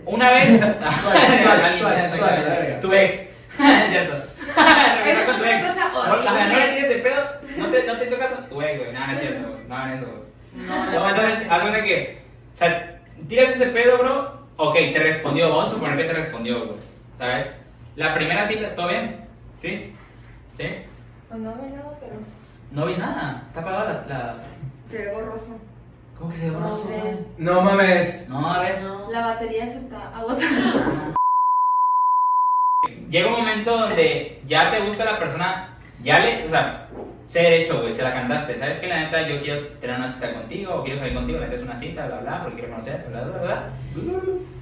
Una 0.05 0.31
vez. 0.31 0.59
Tu 2.81 2.93
ex. 2.93 3.15
Es 3.59 3.89
cierto. 3.89 4.15
Regresar 5.03 5.25
con 5.25 5.35
tu 5.37 5.45
ex. 5.45 5.63
No, 6.07 6.47
le 6.47 6.55
tienes 6.71 6.89
de 6.89 6.95
pedo. 6.95 7.23
No 7.57 7.67
te, 7.67 7.83
no 7.85 7.97
te 7.97 8.05
hizo 8.05 8.17
caso. 8.17 8.35
Tu 8.49 8.61
ex, 8.61 8.79
güey. 8.79 8.93
No, 8.93 9.07
no 9.07 9.13
es 9.13 9.19
cierto, 9.19 9.49
güey. 9.51 9.67
No 9.67 9.75
hagan 9.75 9.91
eso, 9.97 10.05
güey. 10.05 10.67
No, 10.67 10.85
No, 10.91 11.09
entonces, 11.09 11.47
haz 11.49 11.61
cuenta 11.61 11.83
que. 11.83 12.21
O 12.55 12.57
sea, 12.57 12.99
tiras 13.27 13.51
ese 13.51 13.67
pedo, 13.67 13.97
bro. 13.97 14.41
Ok, 14.57 14.73
te 14.75 14.99
respondió. 14.99 15.49
Vamos 15.49 15.69
a 15.69 15.73
suponer 15.73 15.97
que 15.97 16.03
te 16.05 16.13
respondió, 16.13 16.57
güey. 16.65 16.79
¿Sabes? 17.17 17.47
La 17.95 18.13
primera 18.15 18.45
cita, 18.47 18.73
¿todo 18.75 18.87
bien? 18.87 19.25
¿Chris? 19.61 19.81
¿Sí? 20.57 20.65
Pues 21.29 21.39
no 21.41 21.51
ve 21.55 21.69
nada, 21.69 21.97
pero 21.99 22.13
No 22.71 22.85
vi 22.85 22.95
nada. 22.95 23.43
Está 23.47 23.61
apagada 23.61 24.05
la- 24.07 24.35
se 24.89 24.97
ve 25.05 25.13
borroso. 25.13 25.59
¿Cómo 26.21 26.31
que 26.31 26.37
se 26.37 26.49
ve 26.51 26.55
borroso? 26.55 26.87
No 26.87 27.03
ves. 27.03 27.27
No 27.39 27.61
mames. 27.63 28.29
No, 28.29 28.53
a 28.53 28.59
ver. 28.59 28.81
No. 28.83 29.09
La 29.09 29.21
batería 29.21 29.65
se 29.65 29.77
está 29.77 30.15
agotando. 30.15 31.15
Llega 33.09 33.27
un 33.27 33.39
momento 33.39 33.75
donde 33.75 34.39
ya 34.45 34.69
te 34.69 34.81
gusta 34.81 35.03
la 35.03 35.17
persona, 35.17 35.75
ya 36.03 36.19
le, 36.19 36.45
o 36.45 36.49
sea, 36.49 36.87
sé 37.25 37.41
derecho, 37.41 37.81
güey, 37.81 37.91
se 37.91 38.03
la 38.03 38.13
cantaste. 38.13 38.55
¿Sabes 38.55 38.77
que 38.77 38.87
La 38.87 38.99
neta, 38.99 39.27
yo 39.27 39.41
quiero 39.41 39.67
tener 39.79 39.95
una 39.95 40.07
cita 40.07 40.31
contigo, 40.31 40.75
o 40.75 40.83
quiero 40.83 40.99
salir 40.99 41.15
contigo, 41.15 41.39
la 41.39 41.45
neta 41.45 41.57
es 41.57 41.63
una 41.63 41.75
cita, 41.75 42.05
bla, 42.05 42.17
bla, 42.19 42.43
porque 42.43 42.59
quiero 42.59 42.73
conocerte, 42.73 43.09
bla, 43.09 43.23
bla, 43.23 43.41
bla. 43.41 43.69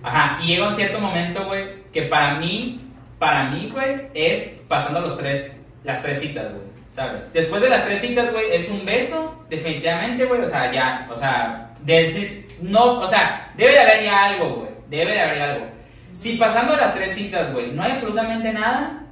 Ajá, 0.04 0.40
y 0.42 0.48
llega 0.48 0.70
un 0.70 0.76
cierto 0.76 1.00
momento, 1.02 1.46
güey, 1.46 1.84
que 1.92 2.04
para 2.04 2.36
mí, 2.36 2.80
para 3.20 3.50
mí, 3.50 3.70
güey, 3.70 4.08
es 4.14 4.62
pasando 4.70 5.02
los 5.02 5.18
tres, 5.18 5.52
las 5.84 6.02
tres 6.02 6.22
citas, 6.22 6.54
güey, 6.54 6.69
¿sabes? 6.90 7.32
Después 7.34 7.62
de 7.62 7.70
las 7.70 7.86
tres 7.86 8.02
citas, 8.02 8.32
güey, 8.32 8.52
es 8.52 8.68
un 8.70 8.86
beso, 8.86 9.46
definitivamente, 9.50 10.26
güey, 10.26 10.42
o 10.42 10.50
sea, 10.50 10.72
ya, 10.72 11.08
o 11.12 11.16
sea, 11.16 11.72
de 11.82 12.46
no, 12.62 13.00
o 13.00 13.08
sea, 13.08 13.52
debe 13.56 13.72
de 13.72 13.80
haber 13.80 14.04
ya 14.04 14.26
algo, 14.26 14.50
güey, 14.56 14.70
debe 14.90 15.14
de 15.14 15.22
haber 15.22 15.42
algo. 15.42 15.66
Si 16.12 16.38
pasando 16.38 16.76
las 16.76 16.94
tres 16.94 17.14
citas, 17.14 17.54
güey, 17.54 17.72
no 17.72 17.84
hay 17.84 17.92
absolutamente 17.92 18.52
nada, 18.52 19.04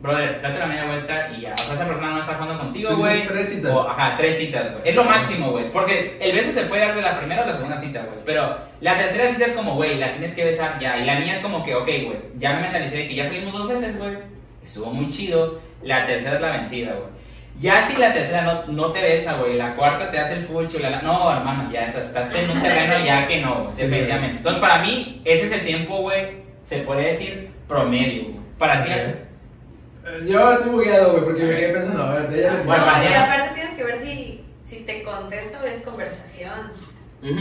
brother, 0.00 0.40
date 0.40 0.58
la 0.58 0.66
media 0.66 0.86
vuelta 0.86 1.30
y 1.30 1.42
ya, 1.42 1.54
o 1.54 1.58
sea, 1.58 1.74
esa 1.74 1.86
persona 1.86 2.10
no 2.10 2.20
está 2.20 2.34
jugando 2.34 2.58
contigo, 2.58 2.96
güey. 2.96 3.26
tres 3.26 3.50
citas. 3.50 3.72
O, 3.72 3.88
ajá, 3.88 4.16
tres 4.16 4.38
citas, 4.38 4.72
güey. 4.72 4.88
Es 4.88 4.94
lo 4.96 5.04
máximo, 5.04 5.50
güey. 5.50 5.70
Porque 5.70 6.16
el 6.20 6.32
beso 6.32 6.52
se 6.52 6.66
puede 6.66 6.86
dar 6.86 6.94
de 6.94 7.02
la 7.02 7.18
primera 7.18 7.42
o 7.42 7.46
la 7.46 7.52
segunda 7.52 7.76
cita, 7.76 8.00
güey. 8.00 8.18
Pero 8.24 8.58
la 8.80 8.96
tercera 8.96 9.30
cita 9.30 9.44
es 9.46 9.52
como, 9.52 9.74
güey, 9.74 9.98
la 9.98 10.12
tienes 10.12 10.34
que 10.34 10.44
besar 10.44 10.78
ya. 10.80 10.96
Y 10.96 11.04
la 11.04 11.20
mía 11.20 11.34
es 11.34 11.40
como 11.40 11.62
que, 11.62 11.74
ok, 11.74 11.86
güey, 11.86 12.18
ya 12.36 12.54
me 12.54 12.62
mentalicé 12.62 13.08
que 13.08 13.14
ya 13.14 13.26
salimos 13.26 13.52
dos 13.52 13.68
veces, 13.68 13.96
güey. 13.98 14.16
Estuvo 14.62 14.92
muy 14.92 15.08
chido. 15.08 15.60
La 15.82 16.06
tercera 16.06 16.36
es 16.36 16.40
la 16.42 16.50
vencida, 16.52 16.92
güey. 16.92 17.20
Ya 17.60 17.82
si 17.86 17.96
la 17.96 18.12
tercera 18.12 18.42
no, 18.42 18.72
no 18.72 18.92
te 18.92 19.02
besa, 19.02 19.34
güey, 19.34 19.56
la 19.56 19.74
cuarta 19.76 20.10
te 20.10 20.18
hace 20.18 20.34
el 20.34 20.44
full 20.46 20.66
chulala. 20.66 21.02
No, 21.02 21.30
hermano, 21.30 21.70
ya 21.70 21.84
estás, 21.86 22.06
estás 22.06 22.34
en 22.34 22.50
un 22.50 22.62
terreno 22.62 23.04
ya 23.04 23.26
que 23.28 23.40
no, 23.42 23.64
güey, 23.64 23.76
definitivamente. 23.76 24.36
Entonces, 24.38 24.60
para 24.62 24.78
mí, 24.78 25.20
ese 25.24 25.46
es 25.46 25.52
el 25.52 25.60
tiempo, 25.66 25.98
güey, 25.98 26.42
se 26.64 26.78
puede 26.78 27.08
decir 27.08 27.50
promedio, 27.68 28.24
güey. 28.24 28.36
Para 28.58 28.84
ti. 28.84 28.90
Eh, 28.92 29.14
Yo 30.26 30.52
estoy 30.52 30.70
bugueado, 30.70 31.12
güey, 31.12 31.24
porque 31.24 31.44
me 31.44 31.56
quedé 31.56 31.72
pensando, 31.72 32.02
a 32.02 32.10
ver, 32.14 32.28
de 32.30 32.40
ella. 32.40 32.62
Bueno, 32.64 32.84
No, 32.86 33.02
y 33.10 33.14
aparte 33.14 33.50
tienes 33.54 33.74
que 33.74 33.84
ver 33.84 33.98
si, 33.98 34.44
si 34.64 34.76
te 34.80 35.02
contesto 35.02 35.58
o 35.62 35.66
es 35.66 35.82
conversación. 35.82 36.72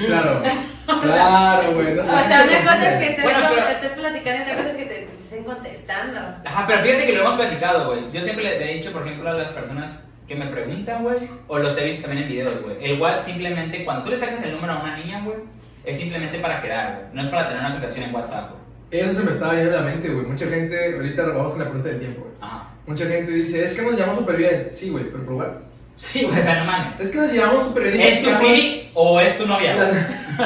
Claro, 0.05 0.41
claro, 1.01 1.71
güey. 1.73 1.93
no- 1.93 2.01
O 2.01 2.05
sea, 2.05 2.43
una 2.43 2.61
cosa 2.73 2.91
es 2.93 2.97
que 2.99 3.09
estés, 3.11 3.23
Bueno, 3.23 3.39
pero- 3.55 3.67
estés 3.69 3.91
platicando 3.91 4.39
y 4.39 4.41
otra 4.43 4.55
cosa 4.57 4.69
es 4.71 4.75
que 4.75 4.85
te 4.85 5.07
estén 5.29 5.43
contestando. 5.43 6.19
Ajá, 6.43 6.65
pero 6.67 6.81
fíjate 6.81 7.05
que 7.05 7.13
lo 7.13 7.21
hemos 7.21 7.35
platicado, 7.35 7.87
güey. 7.87 8.11
Yo 8.11 8.21
siempre 8.21 8.43
le 8.43 8.71
he 8.71 8.75
dicho, 8.77 8.91
por 8.91 9.07
ejemplo, 9.07 9.29
a 9.29 9.33
las 9.33 9.49
personas 9.49 10.03
que 10.27 10.35
me 10.35 10.47
preguntan, 10.47 11.03
güey, 11.03 11.17
o 11.47 11.59
los 11.59 11.77
he 11.77 11.85
visto 11.85 12.07
también 12.07 12.23
en 12.23 12.29
videos, 12.29 12.61
güey. 12.63 12.83
El 12.83 12.99
WhatsApp 12.99 13.25
simplemente, 13.25 13.85
cuando 13.85 14.03
tú 14.03 14.09
le 14.09 14.17
sacas 14.17 14.43
el 14.43 14.53
número 14.53 14.73
a 14.73 14.83
una 14.83 14.97
niña, 14.97 15.23
güey, 15.23 15.37
es 15.83 15.97
simplemente 15.97 16.39
para 16.39 16.61
quedar, 16.61 16.95
güey. 16.95 17.05
No 17.13 17.21
es 17.21 17.29
para 17.29 17.47
tener 17.47 17.59
una 17.59 17.71
conversación 17.73 18.09
en 18.09 18.15
WhatsApp, 18.15 18.49
güey. 18.49 19.03
Eso 19.03 19.19
se 19.19 19.25
me 19.25 19.31
estaba 19.31 19.53
viendo 19.53 19.77
en 19.77 19.85
la 19.85 19.91
mente, 19.91 20.09
güey. 20.09 20.25
Mucha 20.25 20.47
gente, 20.47 20.95
ahorita 20.95 21.27
vamos 21.27 21.51
con 21.51 21.59
la 21.59 21.65
pregunta 21.65 21.89
del 21.89 21.99
tiempo, 21.99 22.21
güey. 22.21 22.33
Ajá. 22.41 22.69
Mucha 22.87 23.05
gente 23.05 23.31
dice, 23.31 23.65
es 23.65 23.75
que 23.75 23.83
nos 23.83 23.95
llevamos 23.95 24.17
súper 24.19 24.35
bien. 24.35 24.67
Sí, 24.71 24.89
güey, 24.89 25.05
pero 25.11 25.25
por 25.25 25.33
WhatsApp. 25.35 25.63
Sí, 25.99 26.23
güey, 26.23 26.39
o 26.39 26.41
sea, 26.41 26.59
no 26.59 26.65
mames. 26.65 26.99
Es 26.99 27.09
que 27.09 27.17
nos 27.17 27.31
llevamos 27.31 27.65
súper 27.65 27.91
bien. 27.91 28.01
¿Es 28.01 28.23
tu 28.23 28.29
Siri 28.39 28.89
o 28.93 29.19
es 29.19 29.37
tu 29.37 29.45
novia? 29.45 29.75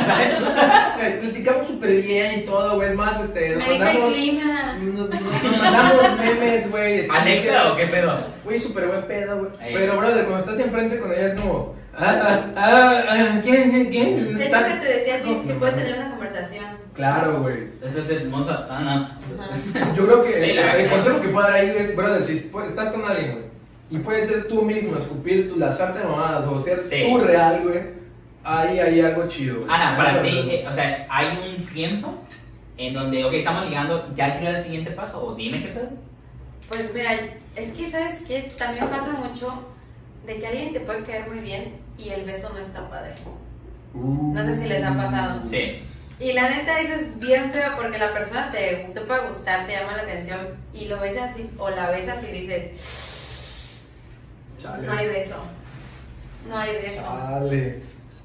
¿Sabes? 0.01 0.35
Platicamos 1.21 1.67
súper 1.67 2.01
bien 2.01 2.39
y 2.39 2.41
todo, 2.41 2.75
güey. 2.75 2.89
Es 2.89 2.95
más, 2.95 3.21
este, 3.21 3.55
nos 3.55 3.67
Me 3.67 3.73
dice 3.73 3.91
el 3.91 3.99
mandamos, 3.99 4.13
clima. 4.13 4.77
nos, 4.81 5.09
nos 5.43 5.57
mandamos 5.57 6.19
memes, 6.19 6.71
güey. 6.71 7.07
¿Alexa 7.15 7.71
o 7.71 7.75
qué 7.75 7.85
pedo? 7.85 8.25
Güey, 8.43 8.59
súper 8.59 8.87
buen 8.87 9.03
pedo, 9.03 9.37
güey. 9.37 9.51
Ey. 9.61 9.73
Pero, 9.75 9.97
brother, 9.97 10.25
cuando 10.25 10.51
estás 10.51 10.65
enfrente 10.65 10.99
con 10.99 11.11
ella 11.11 11.27
es 11.27 11.39
como, 11.39 11.75
ah, 11.95 12.21
ah, 12.23 12.51
ah, 12.55 13.03
ah, 13.09 13.41
¿quién, 13.43 13.69
quién, 13.71 13.89
quién? 13.91 14.41
Es 14.41 14.51
lo 14.51 14.57
que 14.65 14.75
te 14.81 14.87
decía, 14.87 15.19
si, 15.23 15.47
si 15.47 15.53
puedes 15.53 15.75
tener 15.75 15.99
una 15.99 16.09
conversación. 16.09 16.65
Claro, 16.95 17.41
güey. 17.41 17.67
Este 17.83 17.99
es 17.99 18.09
el 18.09 18.29
monstruo. 18.29 18.57
Ah, 18.69 18.79
no. 18.79 19.95
Yo 19.95 20.05
creo 20.05 20.23
que 20.23 20.33
Sí, 20.33 20.49
el, 20.49 20.55
la 20.55 20.77
el 20.77 20.89
consejo 20.89 21.21
que 21.21 21.27
puedo 21.29 21.45
dar 21.47 21.55
ahí 21.55 21.75
es, 21.77 21.95
brother, 21.95 22.23
si 22.23 22.33
estás 22.37 22.89
con 22.89 23.05
alguien, 23.05 23.31
güey, 23.33 23.52
y 23.93 23.99
puedes 23.99 24.27
ser 24.27 24.47
tú 24.47 24.63
mismo, 24.63 24.97
escupir 24.97 25.51
tu, 25.51 25.59
lanzarte 25.59 26.03
mamadas 26.03 26.47
o 26.47 26.63
ser 26.63 26.81
Sí. 26.81 27.05
tú 27.07 27.19
real, 27.19 27.61
güey, 27.61 27.79
ahí 28.43 28.79
hay 28.79 29.01
algo 29.01 29.27
chido, 29.27 29.57
güey. 29.57 29.67
Ana, 29.69 29.95
para 29.95 30.23
ti, 30.23 30.29
eh, 30.29 30.65
o 30.67 30.71
sea, 30.71 31.05
¿hay 31.11 31.27
un 31.47 31.63
tiempo 31.67 32.15
en 32.77 32.95
donde, 32.95 33.23
ok, 33.23 33.33
estamos 33.33 33.67
ligando, 33.67 34.11
ya 34.15 34.39
quiero 34.39 34.55
el 34.57 34.63
siguiente 34.63 34.89
paso? 34.89 35.23
O 35.23 35.35
dime 35.35 35.61
qué 35.61 35.67
pedo. 35.67 35.89
Pues 36.69 36.91
mira, 36.91 37.13
es 37.55 37.71
que 37.73 37.91
sabes 37.91 38.21
que 38.21 38.51
también 38.57 38.87
pasa 38.87 39.11
mucho 39.11 39.63
de 40.25 40.39
que 40.39 40.47
alguien 40.47 40.73
te 40.73 40.79
puede 40.79 41.03
caer 41.03 41.29
muy 41.29 41.41
bien 41.41 41.75
y 41.99 42.09
el 42.09 42.25
beso 42.25 42.49
no 42.49 42.57
está 42.57 42.89
padre. 42.89 43.13
Uh. 43.93 44.33
No 44.33 44.43
sé 44.43 44.57
si 44.57 44.67
les 44.69 44.83
ha 44.83 44.97
pasado. 44.97 45.45
Sí. 45.45 45.83
Y 46.19 46.33
la 46.33 46.49
neta 46.49 46.79
eso 46.79 46.95
es 46.95 47.19
bien 47.19 47.53
feo 47.53 47.73
porque 47.75 47.99
la 47.99 48.11
persona 48.11 48.51
te, 48.51 48.89
te 48.91 49.01
puede 49.01 49.27
gustar, 49.27 49.67
te 49.67 49.73
llama 49.73 49.97
la 49.97 50.01
atención 50.01 50.39
y 50.73 50.85
lo 50.85 50.99
ves 50.99 51.21
así 51.21 51.47
o 51.59 51.69
la 51.69 51.91
besas 51.91 52.23
y 52.23 52.31
dices, 52.31 53.12
Chale. 54.63 54.87
no 54.87 54.93
hay 54.93 55.07
beso. 55.07 55.35
No 56.49 56.57
hay 56.57 56.71
beso. 56.81 57.01
Chale. 57.01 57.81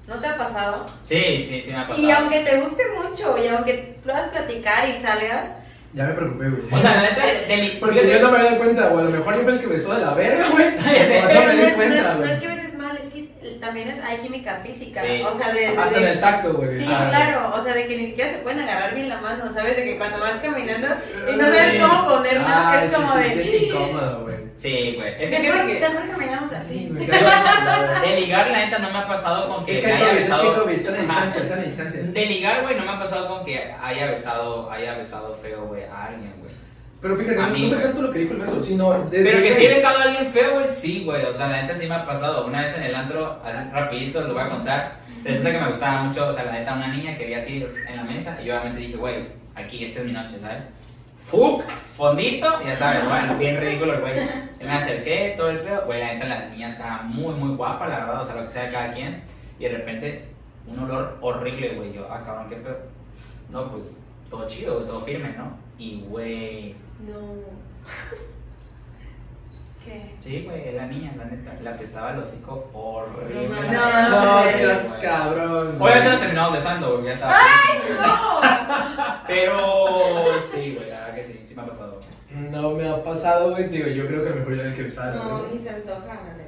¿No 0.07 0.15
te 0.17 0.27
ha 0.27 0.39
pasado? 0.39 0.87
Sí, 1.03 1.45
sí, 1.49 1.61
sí 1.63 1.71
me 1.71 1.77
ha 1.79 1.87
pasado. 1.87 2.07
Y 2.07 2.11
aunque 2.11 2.41
te 2.41 2.61
guste 2.61 2.83
mucho 3.03 3.37
y 3.43 3.49
aunque 3.49 3.99
puedas 4.03 4.29
platicar 4.31 4.89
y 4.89 5.03
salgas, 5.03 5.49
Ya 5.95 6.05
me 6.05 6.13
preocupé, 6.15 6.49
güey. 6.49 6.63
O 6.73 6.81
sea, 6.81 6.95
la 6.95 7.03
neta, 7.03 7.27
de, 7.27 7.77
Porque 7.81 8.09
yo 8.11 8.21
no 8.21 8.31
me 8.31 8.39
había 8.39 8.51
dado 8.53 8.63
cuenta, 8.63 8.89
o 8.93 8.99
a 8.99 9.03
lo 9.03 9.11
mejor 9.11 9.37
yo 9.37 9.43
fui 9.43 9.53
el 9.53 9.61
que 9.61 9.67
besó 9.67 9.95
de 9.95 10.01
la 10.05 10.15
verga, 10.15 10.47
güey. 10.51 10.67
no 10.77 10.83
me 11.29 11.35
no, 11.35 11.53
di 11.53 11.61
es, 11.63 11.71
no 11.71 11.77
cuenta, 11.77 11.97
es- 11.99 12.05
no 12.05 12.17
güey. 12.19 12.31
es 12.33 12.41
que 12.41 12.47
beses 12.49 12.75
mal, 12.79 12.97
es 12.97 13.13
que 13.13 13.29
también 13.61 13.89
es, 13.89 14.03
hay 14.05 14.19
química 14.19 14.61
física. 14.65 15.03
Sí. 15.03 15.23
O 15.23 15.37
sea, 15.39 15.53
de, 15.53 15.61
de- 15.61 15.79
Hasta 15.79 15.99
en 15.99 16.05
de- 16.05 16.11
el 16.13 16.21
tacto, 16.21 16.55
güey. 16.55 16.79
Sí, 16.79 16.87
Ah, 16.89 17.07
claro, 17.11 17.53
o 17.57 17.65
sea, 17.65 17.75
de 17.75 17.87
que 17.87 17.97
ni 17.97 18.07
siquiera 18.07 18.33
se 18.33 18.39
pueden 18.39 18.61
agarrar 18.61 18.95
bien 18.95 19.09
la 19.09 19.19
mano, 19.21 19.53
¿sabes? 19.53 19.77
De 19.77 19.85
que 19.85 19.99
cuando 19.99 20.19
vas 20.21 20.35
caminando 20.43 20.87
y 21.33 21.37
no 21.37 21.45
sabes 21.45 21.71
Sí. 21.73 21.79
cómo 21.79 22.09
ponerla, 22.09 22.71
Ay, 22.71 22.87
es 22.89 22.95
como 22.97 23.13
sí, 23.15 23.19
de... 23.21 23.43
es 23.43 23.63
incómodo, 23.63 24.23
güey. 24.23 24.37
Sí, 24.57 24.95
güey. 24.97 25.23
Es 25.23 25.31
que 25.31 25.37
fíjate 25.39 25.67
que 25.73 25.81
mejor 25.81 26.09
caminamos 26.11 26.51
Sí, 26.51 26.57
así. 26.57 26.89
de 28.09 28.21
ligar, 28.21 28.51
la 28.51 28.59
neta, 28.59 28.79
no 28.79 28.91
me 28.91 28.99
ha 28.99 29.07
pasado 29.07 29.49
con 29.55 29.65
que 29.65 29.79
Es 29.79 29.85
que 29.85 29.93
haya 29.93 30.07
COVID, 30.09 30.73
es 30.73 30.81
que 30.83 30.89
hay 30.89 30.97
besado. 30.97 32.13
De 32.13 32.27
ligar, 32.27 32.63
güey, 32.63 32.75
no 32.77 32.85
me 32.85 32.91
ha 32.93 32.99
pasado 32.99 33.29
con 33.29 33.45
que 33.45 33.73
haya 33.83 34.07
besado, 34.11 34.71
haya 34.71 34.95
besado 34.95 35.37
feo, 35.37 35.67
güey, 35.67 35.85
a 35.85 36.07
alguien, 36.07 36.35
güey. 36.41 36.53
Pero 37.01 37.17
fíjate, 37.17 37.39
A 37.39 37.47
no 37.47 37.55
mí, 37.55 37.71
fue 37.71 37.81
tanto 37.81 38.03
lo 38.03 38.13
que 38.13 38.19
dijo 38.19 38.35
el 38.35 38.41
beso, 38.41 38.63
sino 38.63 39.05
desde 39.05 39.31
Pero 39.31 39.43
que 39.43 39.55
si 39.55 39.67
he 39.67 39.69
besado 39.69 39.99
a 39.99 40.03
alguien 40.03 40.27
feo, 40.27 40.55
güey, 40.55 40.69
sí, 40.69 41.05
güey. 41.05 41.25
O 41.25 41.37
sea, 41.37 41.49
la 41.49 41.63
neta 41.63 41.75
sí 41.75 41.87
me 41.87 41.95
ha 41.95 42.05
pasado. 42.05 42.47
Una 42.47 42.63
vez 42.63 42.77
en 42.77 42.83
el 42.83 42.95
antro, 42.95 43.41
así 43.45 43.71
rapidito, 43.73 44.21
lo 44.23 44.35
voy 44.35 44.43
a 44.43 44.49
contar. 44.49 44.97
Resulta 45.23 45.53
que 45.53 45.59
me 45.61 45.69
gustaba 45.69 46.03
mucho, 46.03 46.27
o 46.27 46.33
sea, 46.33 46.45
la 46.45 46.53
neta, 46.53 46.75
una 46.75 46.89
niña 46.89 47.17
quería 47.17 47.39
así 47.39 47.65
en 47.89 47.97
la 47.97 48.03
mesa. 48.03 48.37
Y 48.43 48.47
yo 48.47 48.55
obviamente 48.55 48.81
dije, 48.81 48.97
güey, 48.97 49.27
aquí, 49.55 49.85
esta 49.85 50.01
es 50.01 50.07
mi 50.07 50.13
noche, 50.13 50.39
¿sabes? 50.41 50.65
Fuck, 51.21 51.63
fondito, 51.97 52.63
ya 52.65 52.75
sabes, 52.77 53.07
bueno, 53.07 53.37
bien 53.37 53.61
ridículo 53.61 53.95
el 53.95 54.01
güey. 54.01 54.15
Yo 54.59 54.67
me 54.67 54.73
acerqué, 54.73 55.35
todo 55.37 55.51
el 55.51 55.61
pedo. 55.61 55.85
Güey, 55.87 56.01
la 56.01 56.15
neta, 56.15 56.27
la 56.27 56.49
niña 56.49 56.69
estaba 56.71 57.03
muy, 57.03 57.35
muy 57.35 57.55
guapa, 57.55 57.87
la 57.87 58.01
verdad, 58.01 58.23
o 58.23 58.25
sea, 58.25 58.35
lo 58.35 58.47
que 58.47 58.51
sea 58.51 58.65
de 58.65 58.73
cada 58.73 58.93
quien. 58.93 59.23
Y 59.61 59.65
de 59.65 59.69
repente, 59.71 60.25
un 60.67 60.81
olor 60.81 61.19
horrible, 61.21 61.75
güey. 61.77 61.93
Yo, 61.93 62.09
ah, 62.11 62.23
cabrón, 62.25 62.49
qué 62.49 62.57
pedo. 62.57 62.79
No, 63.51 63.71
pues, 63.71 64.01
todo 64.31 64.49
chido, 64.49 64.81
todo 64.81 65.01
firme, 65.03 65.35
¿no? 65.37 65.57
Y, 65.79 66.01
güey, 66.09 66.75
No. 67.07 67.19
¿Qué? 69.85 70.17
Sí, 70.21 70.45
güey, 70.45 70.73
la 70.75 70.87
niña, 70.87 71.15
la 71.17 71.25
neta, 71.25 71.55
la 71.63 71.77
que 71.79 71.85
estaba 71.85 72.13
el 72.13 72.19
hocico 72.19 72.69
horrible. 72.75 73.49
No, 73.49 74.11
No, 74.11 74.45
no, 74.45 74.51
seas 74.51 74.89
güey. 74.91 75.01
cabrón. 75.03 75.77
Obviamente 75.81 76.11
nos 76.11 76.21
terminamos 76.21 76.53
besando, 76.53 76.93
güey, 76.95 77.07
ya 77.07 77.13
estaba. 77.13 77.35
¡No! 78.03 78.41
Pero 79.27 80.25
sí, 80.53 80.75
güey, 80.77 80.91
la 80.91 80.99
verdad 81.01 81.15
que 81.15 81.25
sí, 81.25 81.43
sí 81.47 81.55
me 81.55 81.63
ha 81.63 81.67
pasado. 81.67 82.01
No 82.31 82.71
me 82.73 82.89
ha 82.89 83.03
pasado, 83.03 83.51
güey, 83.53 83.69
digo, 83.69 83.89
yo 83.89 84.07
creo 84.07 84.25
que 84.25 84.31
mejor 84.31 84.55
yo 84.57 84.63
el 84.65 84.75
que 84.75 84.83
besaba. 84.83 85.15
No, 85.15 85.47
ni 85.47 85.59
se 85.59 85.71
antoja, 85.71 86.07
la 86.07 86.35
neta. 86.37 86.48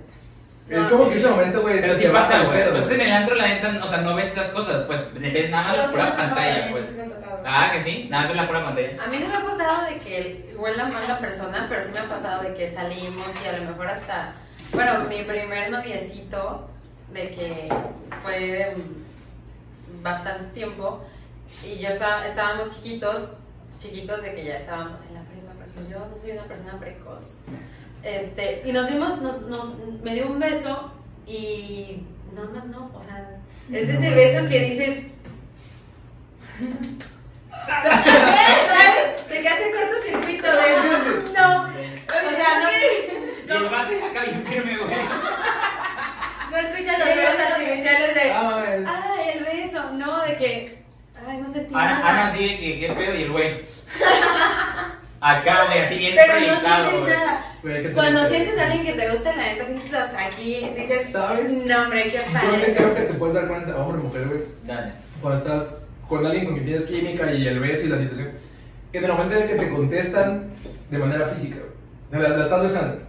Es 0.70 0.86
como 0.86 1.08
que 1.08 1.16
ese 1.16 1.28
momento, 1.28 1.62
güey, 1.62 1.80
Pero 1.80 1.96
sí 1.96 2.06
pasa, 2.06 2.44
güey. 2.44 2.70
Pues 2.70 2.90
en 2.92 3.00
el 3.00 3.12
antro, 3.12 3.34
la 3.34 3.48
neta, 3.48 3.80
o 3.82 3.88
sea, 3.88 3.98
no 4.02 4.14
ves 4.14 4.28
esas 4.28 4.50
cosas, 4.50 4.82
pues 4.84 5.12
ves 5.14 5.50
nada 5.50 5.68
más 5.68 5.76
la 5.76 5.90
pura 5.90 6.16
pantalla, 6.16 6.68
pues. 6.70 6.96
Ah, 7.44 7.70
que 7.72 7.80
sí, 7.82 8.06
nada 8.08 8.28
más 8.28 8.36
la 8.36 8.46
pura 8.46 8.64
pantalla. 8.64 9.02
A 9.02 9.08
mí 9.08 9.18
no 9.18 9.28
me 9.28 9.36
ha 9.36 9.44
pasado 9.44 9.86
de 9.86 9.98
que 9.98 10.54
huela 10.56 10.84
mal 10.84 11.02
la 11.08 11.18
persona, 11.18 11.66
pero 11.68 11.84
sí 11.84 11.90
me 11.92 11.98
ha 11.98 12.08
pasado 12.08 12.42
de 12.44 12.54
que 12.54 12.72
salimos 12.72 13.26
y 13.44 13.48
a 13.48 13.58
lo 13.58 13.64
mejor 13.64 13.88
hasta, 13.88 14.34
bueno, 14.72 15.04
mi 15.08 15.22
primer 15.24 15.70
noviecito, 15.70 16.68
de 17.12 17.22
que 17.30 17.68
fue 18.22 18.38
de 18.38 18.76
bastante 20.02 20.54
tiempo, 20.54 21.04
y 21.64 21.80
yo 21.80 21.88
estaba, 21.88 22.24
estábamos 22.26 22.76
chiquitos, 22.76 23.24
chiquitos 23.80 24.22
de 24.22 24.34
que 24.36 24.44
ya 24.44 24.58
estábamos 24.58 25.00
en 25.08 25.14
la 25.14 25.22
prepa, 25.22 25.52
porque 25.58 25.90
yo 25.90 25.98
no 25.98 26.16
soy 26.22 26.30
una 26.30 26.44
persona 26.44 26.78
precoz. 26.78 27.32
Este, 28.02 28.62
y 28.64 28.72
nos 28.72 28.88
dimos, 28.88 29.20
nos, 29.20 29.42
nos- 29.42 29.74
me 30.02 30.14
dio 30.14 30.26
un 30.26 30.38
beso 30.40 30.92
y 31.26 32.02
nada 32.34 32.48
más 32.48 32.64
no, 32.66 32.90
o 32.94 33.02
sea, 33.04 33.38
es 33.72 33.86
de 33.86 33.92
ese 33.94 34.10
beso 34.14 34.48
que 34.48 34.58
dices, 34.60 35.04
¿sabes? 37.68 39.28
De 39.28 39.40
que 39.42 39.48
hace 39.48 39.70
cortocircuito 39.70 40.46
de 40.46 41.32
no, 41.38 41.62
o 41.62 41.68
sea, 42.36 42.60
no, 42.60 42.70
Y 42.72 43.50
el 43.56 43.68
vato 43.68 43.90
ya 43.92 44.06
acá 44.06 44.24
bien 44.24 44.44
firme, 44.46 44.76
güey. 44.76 44.90
no 46.50 46.56
escuchas 46.56 46.98
los 46.98 47.08
besos 47.08 47.40
artificiales 47.52 48.14
de 48.14 48.32
Ah, 48.32 48.64
ay, 49.18 49.30
el 49.38 49.44
beso, 49.44 49.90
no, 49.92 50.22
de 50.22 50.36
que 50.38 50.78
ay, 51.28 51.36
no 51.38 51.52
sentí 51.52 51.74
Ana, 51.74 52.08
Ana 52.08 52.32
de 52.32 52.38
que, 52.38 52.80
¿qué 52.80 52.92
pedo? 52.96 53.14
Y 53.14 53.22
el 53.22 53.32
güey. 53.32 53.60
Acá, 55.20 55.66
güey, 55.66 55.78
así 55.80 55.98
bien 55.98 56.14
Pero 56.16 56.32
no 56.32 56.38
proyectado, 56.38 56.90
sientes 56.90 57.00
güey. 57.00 57.12
nada. 57.14 57.54
güey, 57.62 57.82
¿qué 57.82 57.88
te 57.88 57.94
Cuando 57.94 58.28
sientes 58.28 58.58
a 58.58 58.64
alguien 58.66 58.84
que 58.86 58.92
te 58.92 59.08
gusta, 59.10 59.36
la 59.36 59.42
neta 59.42 59.66
sientes 59.66 59.94
hasta 59.94 60.26
aquí, 60.26 60.70
dices, 60.76 61.10
¿Sabes? 61.10 61.50
no, 61.52 61.82
hombre, 61.82 62.04
qué 62.04 62.10
Yo 62.12 62.20
te 62.22 62.32
padre. 62.32 62.74
creo 62.74 62.94
que 62.94 63.00
te 63.02 63.14
puedes 63.14 63.34
dar 63.34 63.48
cuenta, 63.48 63.76
hombre 63.76 64.02
mujer, 64.02 64.28
güey, 64.28 64.40
Dale. 64.64 64.92
cuando 65.20 65.38
estás 65.40 65.68
con 66.08 66.24
alguien 66.24 66.44
con 66.46 66.54
quien 66.54 66.66
tienes 66.66 66.84
química 66.86 67.32
y 67.32 67.46
el 67.46 67.60
beso 67.60 67.84
y 67.86 67.88
la 67.90 67.98
situación, 67.98 68.30
que 68.92 68.98
en 68.98 69.04
el 69.04 69.12
momento 69.12 69.36
en 69.36 69.42
el 69.42 69.48
que 69.48 69.54
te 69.56 69.70
contestan 69.70 70.50
de 70.90 70.98
manera 70.98 71.26
física, 71.28 71.56
güey. 71.56 71.70
O 72.08 72.10
sea, 72.10 72.18
la, 72.30 72.36
la 72.38 72.44
estás 72.44 72.62
besando. 72.62 73.02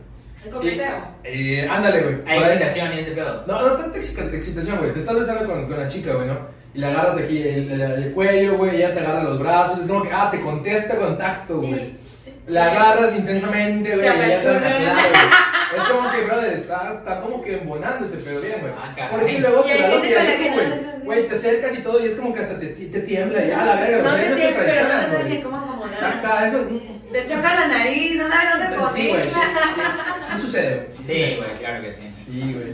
El 0.46 0.52
coqueteo. 0.52 1.04
Eh, 1.24 1.68
ándale, 1.70 2.02
güey. 2.02 2.16
Hay 2.28 2.40
excitación 2.44 2.94
y 2.94 3.00
ese 3.00 3.12
pedo. 3.12 3.44
No, 3.48 3.62
no 3.62 3.72
tanta 3.78 3.98
exci- 4.00 4.34
excitación, 4.34 4.78
güey. 4.80 4.94
Te 4.94 5.00
estás 5.00 5.16
besando 5.20 5.46
con, 5.48 5.68
con 5.68 5.80
la 5.80 5.88
chica, 5.88 6.14
güey, 6.14 6.28
¿no? 6.28 6.38
Y 6.74 6.80
le 6.80 6.88
agarras 6.88 7.18
aquí 7.18 7.42
el, 7.42 7.72
el- 7.72 7.82
el 7.82 8.12
cuello, 8.12 8.58
güey, 8.58 8.76
ella 8.76 8.94
te 8.94 9.00
agarra 9.00 9.24
los 9.24 9.40
brazos. 9.40 9.80
Es 9.82 9.88
como 9.88 10.04
que, 10.04 10.10
ah, 10.12 10.30
te 10.32 10.42
contesta 10.42 10.96
con 10.98 11.18
tacto, 11.18 11.60
güey. 11.62 12.00
La 12.48 12.72
agarras 12.72 13.16
intensamente, 13.16 13.96
güey, 13.96 14.08
Se 14.08 14.16
y 14.16 14.20
ya 14.20 14.42
te. 14.42 14.52
Es 15.78 15.84
como 15.84 16.12
que, 16.12 16.22
brother, 16.24 16.54
está, 16.54 16.96
está 16.98 17.22
como 17.22 17.42
que 17.42 17.54
embonando 17.60 18.06
ese 18.06 18.18
pedo 18.18 18.42
bien, 18.42 18.58
güey. 18.60 18.74
Ah. 18.78 19.08
Porque 19.10 19.40
luego 19.40 19.64
Y 19.66 19.70
se 19.72 19.80
la 19.80 19.88
hay, 19.88 20.38
que 20.38 20.50
no 20.50 20.56
güey. 20.56 20.68
Güey, 21.06 21.28
te 21.30 21.36
acercas 21.36 21.78
y 21.80 21.82
todo, 21.82 22.04
y 22.06 22.10
es 22.10 22.16
como 22.18 22.34
que 22.34 22.42
hasta 22.42 22.60
te, 22.60 22.68
te 22.68 23.00
tiembla, 23.00 23.46
ya, 23.46 23.64
la 23.64 23.76
verga, 23.76 24.04
No 24.04 24.16
te 24.18 24.30
no 24.32 24.36
tienes, 24.36 24.54
pero 24.58 24.84
no 24.84 24.90
sabes 24.90 25.26
ni 25.28 25.42
cómo 25.42 25.58
acomodar. 25.58 26.14
Está, 26.14 26.48
es- 26.48 26.54
mm, 26.72 27.12
Te 27.14 27.26
choca 27.26 27.56
la 27.56 27.68
nariz, 27.68 28.16
no 28.18 28.28
sabes 28.28 28.50
dónde 28.52 28.68
Sí, 29.02 29.08
güey, 29.08 29.24
sí, 29.24 29.30
ponerla. 29.30 29.42
sí, 29.42 30.36
sí 30.36 30.42
sucede, 30.42 30.76
güey. 30.76 30.92
Sí, 30.92 31.36
güey, 31.38 31.58
claro 31.60 31.82
que 31.84 31.94
sí. 31.94 32.12
Sí, 32.26 32.54
güey. 32.54 32.74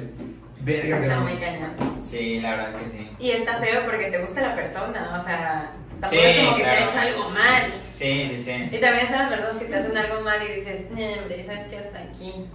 Verga, 0.61 0.97
Está 0.99 1.19
güey. 1.19 1.33
muy 1.35 1.43
cañón. 1.43 1.69
Sí, 2.01 2.39
la 2.39 2.49
verdad 2.55 2.69
que 2.83 2.89
sí. 2.89 3.09
Y 3.19 3.29
está 3.31 3.57
feo 3.59 3.81
porque 3.85 4.05
te 4.09 4.17
gusta 4.21 4.41
la 4.41 4.55
persona, 4.55 5.19
o 5.21 5.23
sea, 5.23 5.71
tampoco 6.01 6.21
Sí, 6.23 6.27
es 6.29 6.37
como 6.37 6.57
que 6.57 6.63
te 6.63 6.69
claro. 6.69 6.85
ha 6.85 6.89
hecho 6.89 6.99
algo 6.99 7.29
mal. 7.31 7.63
Sí, 7.91 8.29
sí, 8.31 8.43
sí. 8.43 8.51
Y 8.75 8.79
también 8.79 9.05
están 9.05 9.19
las 9.19 9.29
personas 9.29 9.57
que 9.61 9.65
te 9.65 9.75
hacen 9.75 9.97
algo 9.97 10.21
mal 10.21 10.39
y 10.43 10.53
dices, 10.59 10.81
"Nee, 10.91 11.19
hombre, 11.19 11.43
¿sabes 11.45 11.67
qué? 11.67 11.77
Hasta 11.79 11.99
aquí. 11.99 12.45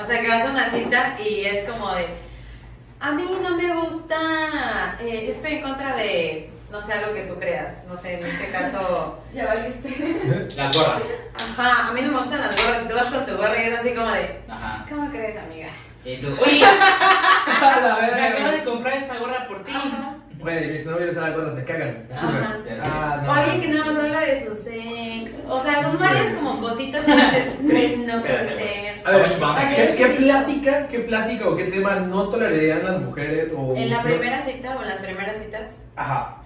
O 0.00 0.04
sea, 0.04 0.20
que 0.22 0.28
vas 0.28 0.42
a 0.46 0.50
una 0.50 0.70
cita 0.70 1.16
y 1.28 1.44
es 1.44 1.68
como 1.68 1.92
de, 1.94 2.06
a 3.00 3.10
mí 3.12 3.24
no 3.42 3.56
me 3.56 3.74
gusta, 3.74 4.96
eh, 5.00 5.26
estoy 5.30 5.54
en 5.54 5.62
contra 5.62 5.96
de, 5.96 6.50
no 6.70 6.84
sé, 6.86 6.92
algo 6.92 7.14
que 7.14 7.22
tú 7.22 7.36
creas. 7.40 7.84
No 7.88 8.00
sé, 8.00 8.14
en 8.20 8.26
este 8.26 8.50
caso, 8.50 9.18
Ya 9.34 9.46
valiste. 9.46 10.48
Las 10.56 10.76
gorras. 10.76 11.02
ajá, 11.34 11.88
a 11.88 11.92
mí 11.92 12.02
no 12.02 12.12
me 12.12 12.18
gustan 12.18 12.40
las 12.40 12.56
gorras. 12.56 12.82
Y 12.84 12.88
tú 12.88 12.94
vas 12.94 13.06
con 13.06 13.26
tu 13.26 13.36
gorra 13.36 13.58
y 13.62 13.66
es 13.66 13.78
así 13.78 13.90
como 13.94 14.10
de, 14.12 14.40
Ajá. 14.48 14.86
¿cómo 14.88 15.10
crees, 15.10 15.36
amiga? 15.36 15.68
Y 16.04 16.16
tú, 16.18 16.28
oye, 16.40 16.60
me 18.14 18.22
acabo 18.26 18.50
de 18.52 18.64
comprar 18.64 18.96
esta 18.96 19.18
gorra 19.18 19.48
por 19.48 19.64
ti. 19.64 19.72
Ajá. 19.74 20.14
Güey, 20.40 20.70
mis 20.72 20.86
novios 20.86 21.14
saben 21.14 21.34
cosas, 21.34 21.54
me 21.54 21.64
cagan. 21.64 22.06
me 22.08 22.14
suben. 22.14 22.36
Ajá. 22.36 22.58
Ah, 22.82 23.18
O 23.22 23.26
no. 23.26 23.32
alguien 23.32 23.60
que 23.60 23.68
nada 23.68 23.84
más 23.86 23.96
habla 23.96 24.20
de 24.20 24.46
sus 24.46 24.58
ex. 24.66 25.32
O 25.48 25.62
sea, 25.62 25.82
son 25.82 25.98
varias 25.98 26.32
como 26.34 26.60
cositas 26.60 27.04
que 27.04 27.12
dices, 27.12 27.98
no 28.06 28.20
puede 28.20 28.48
ser. 28.56 29.02
A 29.04 29.10
ver. 29.12 29.30
¿qué, 29.76 29.94
qué 29.96 30.06
plática, 30.18 30.88
qué 30.88 30.98
plática 31.00 31.48
o 31.48 31.56
qué 31.56 31.64
tema 31.64 31.96
no 31.96 32.28
tolerarían 32.28 32.84
las 32.84 33.00
mujeres 33.00 33.52
o... 33.56 33.74
En 33.74 33.90
la 33.90 33.96
no- 33.98 34.02
primera 34.04 34.44
cita 34.44 34.76
o 34.76 34.82
en 34.82 34.88
las 34.88 34.98
primeras 35.00 35.38
citas. 35.38 35.70
Ajá. 35.96 36.36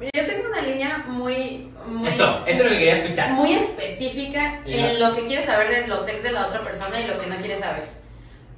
Yo 0.00 0.26
tengo 0.26 0.48
una 0.48 0.60
línea 0.62 1.04
muy, 1.06 1.70
muy, 1.86 2.08
Eso, 2.08 2.42
eso 2.46 2.58
es 2.58 2.64
lo 2.64 2.68
que 2.70 2.78
quería 2.78 2.96
escuchar. 2.98 3.30
muy 3.30 3.52
específica 3.52 4.60
Ya. 4.66 4.90
en 4.90 5.00
lo 5.00 5.14
que 5.14 5.24
quieres 5.26 5.46
saber 5.46 5.68
de 5.68 5.86
los 5.86 6.06
ex 6.08 6.22
de 6.22 6.32
la 6.32 6.46
otra 6.48 6.60
persona 6.62 7.00
y 7.00 7.06
lo 7.06 7.16
que 7.18 7.26
no 7.28 7.36
quieres 7.36 7.60
saber. 7.60 7.84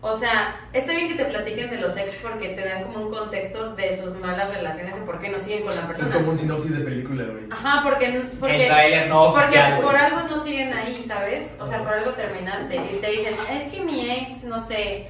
O 0.01 0.17
sea, 0.17 0.55
está 0.73 0.93
bien 0.93 1.09
que 1.09 1.17
te 1.17 1.25
platiquen 1.25 1.71
de 1.71 1.79
los 1.81 1.97
ex 1.97 2.15
porque 2.23 2.51
te 2.51 2.65
dan 2.65 2.85
como 2.85 3.07
un 3.07 3.11
contexto 3.13 3.75
de 3.75 4.01
sus 4.01 4.15
malas 4.21 4.49
relaciones 4.55 4.95
y 4.97 5.01
por 5.05 5.21
qué 5.21 5.29
no 5.29 5.39
siguen 5.41 5.65
con 5.65 5.75
la 5.75 5.81
Es 5.81 5.87
como 5.89 5.99
persona. 5.99 6.29
un 6.31 6.39
sinopsis 6.39 6.79
de 6.79 6.85
película, 6.85 7.25
güey. 7.25 7.45
Ajá, 7.51 7.81
porque, 7.83 8.07
El 8.07 8.23
porque, 8.39 8.67
trailer 8.69 9.09
no 9.09 9.33
porque 9.35 9.59
por 9.83 9.97
algo 9.97 10.21
no 10.31 10.45
siguen 10.45 10.73
ahí, 10.73 11.05
¿sabes? 11.09 11.51
O 11.59 11.69
sea, 11.69 11.83
por 11.83 11.95
algo 11.95 12.13
terminaste 12.13 12.77
y 12.77 12.99
te 13.01 13.11
dicen, 13.11 13.35
es 13.53 13.73
que 13.75 13.81
mi 13.81 14.09
ex, 14.09 14.45
no 14.45 14.65
sé, 14.69 15.09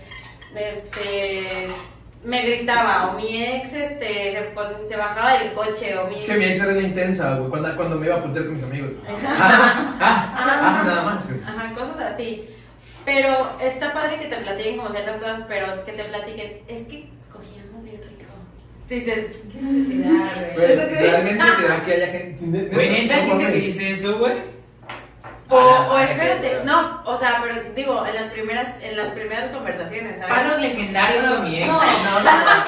este, 0.56 1.68
me 2.24 2.42
gritaba 2.42 3.10
o 3.10 3.12
mi 3.16 3.42
ex 3.44 3.72
este, 3.74 4.32
se, 4.32 4.42
pon- 4.54 4.88
se 4.88 4.96
bajaba 4.96 5.34
del 5.38 5.52
coche 5.52 5.98
o 5.98 6.08
mi 6.08 6.14
Es 6.16 6.24
que 6.24 6.34
mi 6.34 6.44
ex 6.46 6.60
era 6.62 6.72
una 6.72 6.80
intensa, 6.80 7.34
güey, 7.36 7.50
cuando, 7.50 7.76
cuando 7.76 7.96
me 7.96 8.06
iba 8.06 8.16
a 8.16 8.22
putear 8.22 8.46
con 8.46 8.54
mis 8.54 8.64
amigos. 8.64 8.90
Ah, 9.40 9.96
ah, 10.00 10.34
ah, 10.34 10.82
nada 10.86 11.02
más, 11.02 11.26
güey. 11.28 11.40
Ajá, 11.46 11.74
cosas 11.74 11.98
así. 12.14 12.48
Pero 13.08 13.52
está 13.62 13.94
padre 13.94 14.18
que 14.20 14.26
te 14.26 14.36
platiquen 14.36 14.76
como 14.76 14.90
ciertas 14.90 15.16
cosas, 15.16 15.40
pero 15.48 15.82
que 15.86 15.92
te 15.92 16.04
platiquen, 16.04 16.58
es 16.68 16.86
que 16.88 17.08
cogíamos 17.32 17.82
bien 17.82 18.02
rico. 18.02 18.32
Dices, 18.86 19.26
qué 19.50 19.62
necesidad, 19.62 20.54
güey. 20.54 20.66
Que- 20.76 21.00
realmente 21.00 21.44
será 21.58 21.84
que 21.84 21.92
haya 21.94 22.06
gente... 22.08 22.68
Güey, 22.70 22.90
neta, 22.90 23.16
no 23.24 23.38
gente 23.38 23.52
que 23.54 23.60
dice 23.60 23.90
eso, 23.92 24.18
güey. 24.18 24.34
O, 25.48 25.56
o 25.56 25.98
espérate, 25.98 26.58
no, 26.64 27.02
o 27.06 27.18
sea, 27.18 27.42
pero 27.42 27.72
digo, 27.74 28.06
en 28.06 28.14
las 28.14 28.24
primeras, 28.24 28.74
en 28.82 28.98
las 28.98 29.08
primeras 29.14 29.50
conversaciones, 29.52 30.18
¿sabes? 30.20 30.36
Palos 30.36 30.60
legendarios 30.60 31.24
con 31.24 31.44
mi 31.44 31.62
ex. 31.62 31.66
No, 31.66 31.80
no, 31.80 32.20
nada 32.20 32.66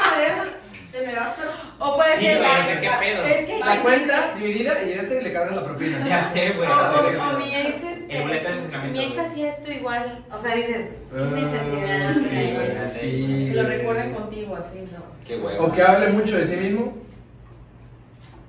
que 0.93 0.99
ver. 0.99 1.05
En 1.05 1.11
el 1.11 1.19
after. 1.19 1.47
O 1.79 1.97
puede 1.97 2.17
Sí, 2.17 2.25
ser 2.25 2.39
güey, 2.39 2.49
la- 2.51 2.59
o 2.59 2.63
sea, 2.65 2.81
¿qué 2.81 2.91
pedo? 3.01 3.25
Es 3.27 3.47
que 3.47 3.59
La 3.59 3.83
cuenta 3.83 4.35
dividida 4.37 4.83
y 4.85 4.93
este 4.93 5.23
le 5.23 5.33
cargas 5.33 5.57
la 5.57 5.65
propina. 5.65 6.07
Ya 6.09 6.23
sé, 6.25 6.51
güey. 6.51 6.69
O, 6.69 6.73
o 6.73 7.35
o- 7.35 7.39
mi 7.39 7.55
ex 7.55 7.83
este, 7.83 8.17
El 8.17 8.23
boleto 8.23 8.49
de 8.49 8.55
estacionamiento, 8.55 9.01
Mi 9.01 9.07
ex 9.07 9.19
hacía 9.19 9.49
esto 9.51 9.73
igual. 9.73 10.25
O 10.33 10.43
sea, 10.43 10.55
dices, 10.55 10.87
¿qué 11.13 11.19
Ah, 11.19 11.31
necesidad? 11.35 12.13
sí, 12.13 12.21
sé. 12.21 13.01
sí, 13.01 13.49
Que 13.51 13.63
lo 13.63 13.69
recuerden 13.69 14.15
contigo, 14.15 14.57
así, 14.57 14.79
¿no? 14.93 15.03
Qué 15.27 15.37
huevo. 15.39 15.65
O 15.67 15.73
que 15.73 15.83
hable 15.83 16.09
mucho 16.11 16.37
de 16.37 16.47
sí 16.47 16.57
mismo. 16.57 16.99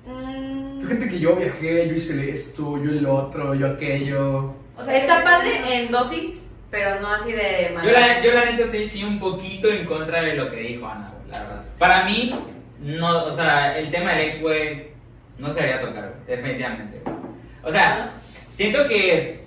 Mm, 0.06 0.80
Fíjate 0.80 1.08
que 1.08 1.18
yo 1.20 1.36
viajé, 1.36 1.88
yo 1.88 1.94
hice 1.94 2.30
esto, 2.30 2.82
yo 2.82 2.90
el 2.90 3.06
otro, 3.06 3.54
yo 3.54 3.68
aquello. 3.68 4.54
O 4.76 4.84
sea, 4.84 4.96
está 4.96 5.22
padre 5.22 5.60
en 5.72 5.92
dosis, 5.92 6.32
pero 6.70 7.00
no 7.00 7.06
así 7.08 7.30
de 7.32 7.76
Yo 7.84 7.92
la, 7.92 8.20
yo 8.20 8.32
la 8.32 8.44
neta 8.46 8.64
estoy 8.64 8.88
sí 8.88 9.04
un 9.04 9.20
poquito 9.20 9.68
en 9.70 9.84
contra 9.84 10.22
de 10.22 10.34
lo 10.34 10.50
que 10.50 10.56
dijo 10.60 10.86
Ana, 10.86 11.11
verdad. 11.11 11.11
Para 11.82 12.04
mí, 12.04 12.32
no, 12.78 13.24
o 13.24 13.32
sea, 13.32 13.76
el 13.76 13.90
tema 13.90 14.12
del 14.12 14.28
ex, 14.28 14.40
güey, 14.40 14.92
no 15.36 15.52
se 15.52 15.62
debería 15.62 15.80
tocar, 15.80 16.14
definitivamente. 16.28 17.02
O 17.64 17.72
sea, 17.72 18.20
siento 18.48 18.86
que 18.86 19.40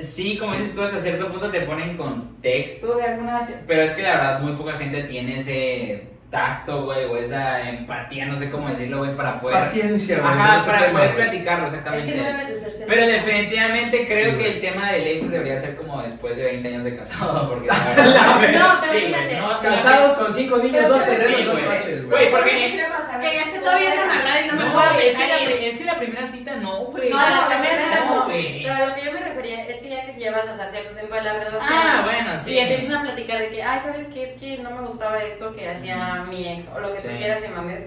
sí, 0.00 0.38
como 0.38 0.52
dices 0.52 0.76
tú, 0.76 0.82
hasta 0.82 1.00
cierto 1.00 1.32
punto 1.32 1.50
te 1.50 1.62
pone 1.62 1.90
en 1.90 1.96
contexto 1.96 2.94
de 2.94 3.02
alguna 3.02 3.32
manera, 3.32 3.60
pero 3.66 3.82
es 3.82 3.94
que 3.94 4.02
la 4.02 4.12
verdad 4.12 4.40
muy 4.40 4.52
poca 4.52 4.74
gente 4.74 5.02
tiene 5.02 5.40
ese 5.40 6.06
tacto, 6.30 6.84
güey, 6.84 7.04
o 7.06 7.16
esa 7.16 7.68
empatía, 7.68 8.26
no 8.26 8.38
sé 8.38 8.50
cómo 8.50 8.68
decirlo, 8.68 8.98
güey, 8.98 9.16
para 9.16 9.40
poder... 9.40 9.58
Paciencia, 9.58 10.18
güey. 10.20 10.32
Ajá, 10.32 10.64
para 10.64 10.86
tema, 10.86 10.98
poder 11.00 11.14
platicarlo, 11.16 11.66
Es 11.66 11.72
exactamente. 11.74 12.12
que 12.12 12.18
no 12.18 12.24
debes 12.24 12.48
de 12.48 12.54
ser 12.60 12.72
celoso. 12.72 12.84
Pero 12.88 13.06
definitivamente 13.06 14.06
creo 14.06 14.30
Sí, 14.32 14.36
que 14.38 14.50
el 14.52 14.60
tema 14.60 14.92
del 14.92 15.06
ex 15.06 15.30
debería 15.30 15.60
ser 15.60 15.76
como 15.76 16.02
después 16.02 16.36
de 16.36 16.44
20 16.44 16.68
años 16.68 16.84
de 16.84 16.96
casado, 16.96 17.48
porque 17.50 17.66
la 17.66 17.74
verdad, 17.96 18.34
No, 18.34 18.40
pero 18.40 18.64
sí, 18.80 18.98
fíjate, 19.06 19.40
no- 19.40 19.60
Casados 19.60 20.16
con 20.18 20.34
cinco 20.34 20.56
niños, 20.58 20.88
dos 20.88 21.02
Sí, 21.02 21.42
dos 21.44 21.52
güey. 21.52 21.64
coches, 21.66 22.06
Güey, 22.06 22.06
güey. 22.08 22.30
porque- 22.30 22.80
Que 23.20 23.34
ya 23.36 23.42
esté 23.42 23.58
todo 23.58 23.76
bien 23.76 23.92
amarrado 23.98 24.44
y 24.44 24.48
no 24.48 24.54
me 24.54 24.70
puedo 24.70 24.90
es 24.92 24.96
que, 25.16 25.28
la, 25.28 25.38
salir. 25.38 25.56
pri- 25.56 25.64
es 25.66 25.78
que 25.78 25.84
la 25.84 25.98
primera 25.98 26.26
cita 26.28 26.56
no, 26.56 26.76
güey. 26.86 27.10
No, 27.10 27.16
la 27.18 27.46
primera 27.48 27.76
cita 27.82 28.04
no. 28.06 28.24
güey. 28.24 28.62
Pero 28.62 28.74
a 28.74 28.86
lo 28.86 28.94
que 28.94 29.04
yo 29.04 29.12
me 29.12 29.20
refería 29.20 29.66
es 29.66 29.76
que 29.82 29.88
ya 29.90 30.06
que 30.06 30.12
llevas 30.14 30.44
o 30.50 30.54
sea, 30.56 30.68
cierto 30.70 30.94
tiempo 30.94 31.14
de 31.14 31.22
la 31.22 31.32
relación. 31.34 31.60
Ah, 31.70 32.00
bueno, 32.04 32.38
sí. 32.42 32.52
Y 32.52 32.58
empiezan 32.58 32.94
a 32.94 33.02
platicar 33.02 33.38
de 33.40 33.48
que, 33.50 33.62
ay, 33.62 33.80
¿sabes 33.84 34.06
qué? 34.14 34.22
Es 34.32 34.40
que 34.40 34.58
no 34.62 34.70
me 34.70 34.80
gustaba 34.86 35.22
esto 35.22 35.54
que 35.54 35.68
hacía 35.68 36.19
mi 36.24 36.46
ex 36.48 36.66
o 36.74 36.80
lo 36.80 36.94
que 36.94 37.00
tú 37.00 37.08
Sí. 37.08 37.14
quieras 37.18 37.40
y 37.44 37.48
mames. 37.50 37.84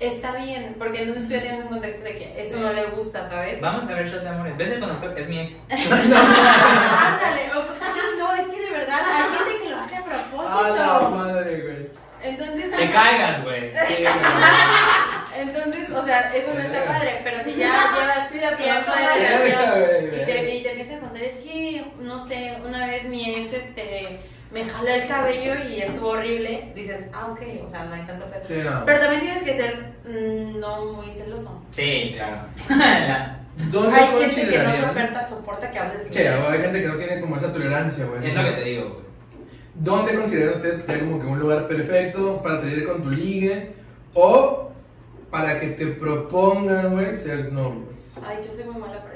Está 0.00 0.32
bien, 0.36 0.74
porque 0.78 1.02
entonces 1.02 1.26
tú 1.28 1.32
ya 1.34 1.42
tienes 1.42 1.60
un 1.60 1.68
contexto 1.68 2.02
de 2.02 2.18
que 2.18 2.40
eso 2.40 2.56
Sí. 2.56 2.60
no 2.60 2.72
le 2.72 2.86
gusta, 2.86 3.28
¿sabes? 3.28 3.60
Vamos 3.60 3.88
a 3.88 3.94
ver 3.94 4.08
shots 4.08 4.24
de 4.24 4.28
amores. 4.30 4.56
¿Ves 4.56 4.70
el 4.72 4.80
conductor? 4.80 5.14
Es 5.18 5.28
mi 5.28 5.38
ex. 5.40 5.54
Ándale, 5.70 7.50
o 7.54 7.62
sí, 7.72 8.00
no, 8.18 8.34
es 8.34 8.46
que 8.48 8.60
de 8.60 8.70
verdad 8.70 9.00
hay 9.04 9.22
gente 9.38 9.62
que 9.62 9.70
lo 9.70 9.76
hace 9.78 9.94
a 9.94 9.98
A 9.98 10.00
la 10.00 10.06
propósito. 10.08 11.10
madre, 11.10 11.60
güey. 11.60 12.02
Entonces, 12.24 12.70
Te 12.70 12.90
caigas, 12.90 13.42
güey. 13.44 13.70
Sí, 13.72 14.04
entonces, 15.36 15.90
o 15.90 16.04
sea, 16.04 16.20
eso 16.34 16.52
no 16.54 16.60
está 16.60 16.84
padre, 16.84 17.20
pero 17.24 17.42
si 17.44 17.54
ya 17.54 17.72
llevas 17.94 18.28
pida 18.30 18.56
tiempo 18.56 18.92
de 18.92 19.08
relación 19.08 20.14
y 20.14 20.24
te, 20.24 20.54
y 20.54 20.62
te 20.62 20.70
empieza 20.70 20.96
a 20.96 21.00
contar, 21.00 21.22
es 21.22 21.36
que, 21.44 21.84
no 22.00 22.26
sé, 22.28 22.56
una 22.64 22.86
vez 22.86 23.04
mi 23.04 23.34
ex 23.34 23.52
este, 23.52 24.20
me 24.52 24.64
jaló 24.64 24.88
el 24.90 25.06
cabello 25.08 25.54
y 25.68 25.80
estuvo 25.80 26.10
horrible, 26.10 26.72
dices, 26.74 27.06
ah, 27.12 27.28
ok, 27.32 27.40
o 27.66 27.70
sea, 27.70 27.84
no 27.84 27.94
hay 27.94 28.02
tanto 28.06 28.26
pedo. 28.26 28.42
Sí, 28.46 28.54
no. 28.62 28.84
Pero 28.84 29.00
también 29.00 29.22
tienes 29.22 29.42
que 29.42 29.56
ser 29.56 29.92
mm, 30.06 30.60
no 30.60 30.92
muy 30.92 31.10
celoso. 31.10 31.62
Sí, 31.70 32.12
claro. 32.14 32.42
La- 32.68 33.38
¿Dónde 33.70 33.94
Hay 33.98 34.06
gente 34.30 34.50
que 34.50 34.58
no 34.62 34.72
soporta, 34.74 35.28
soporta 35.28 35.70
que 35.70 35.78
hables 35.78 35.98
de 35.98 36.04
su 36.06 36.12
Che, 36.12 36.28
hay 36.28 36.60
gente 36.62 36.80
que 36.82 36.88
no 36.88 36.94
tiene 36.94 37.20
como 37.20 37.36
esa 37.36 37.52
tolerancia, 37.52 38.06
güey. 38.06 38.26
Es 38.26 38.34
lo 38.34 38.44
que 38.44 38.52
te 38.52 38.64
digo, 38.64 38.88
güey. 38.90 39.02
¿Dónde 39.74 40.14
consideran 40.14 40.54
ustedes 40.54 40.80
que 40.80 40.86
sea 40.86 41.00
como 41.00 41.20
que 41.20 41.26
un 41.26 41.38
lugar 41.38 41.68
perfecto 41.68 42.42
para 42.42 42.60
salir 42.60 42.86
con 42.86 43.02
tu 43.02 43.10
ligue? 43.10 43.74
O 44.14 44.70
para 45.30 45.58
que 45.60 45.68
te 45.68 45.86
propongan, 45.86 46.92
güey, 46.92 47.16
ser 47.16 47.52
novios. 47.52 48.14
Ay, 48.26 48.38
yo 48.46 48.54
soy 48.54 48.64
muy 48.64 48.80
mala 48.80 48.96
neta. 49.00 49.11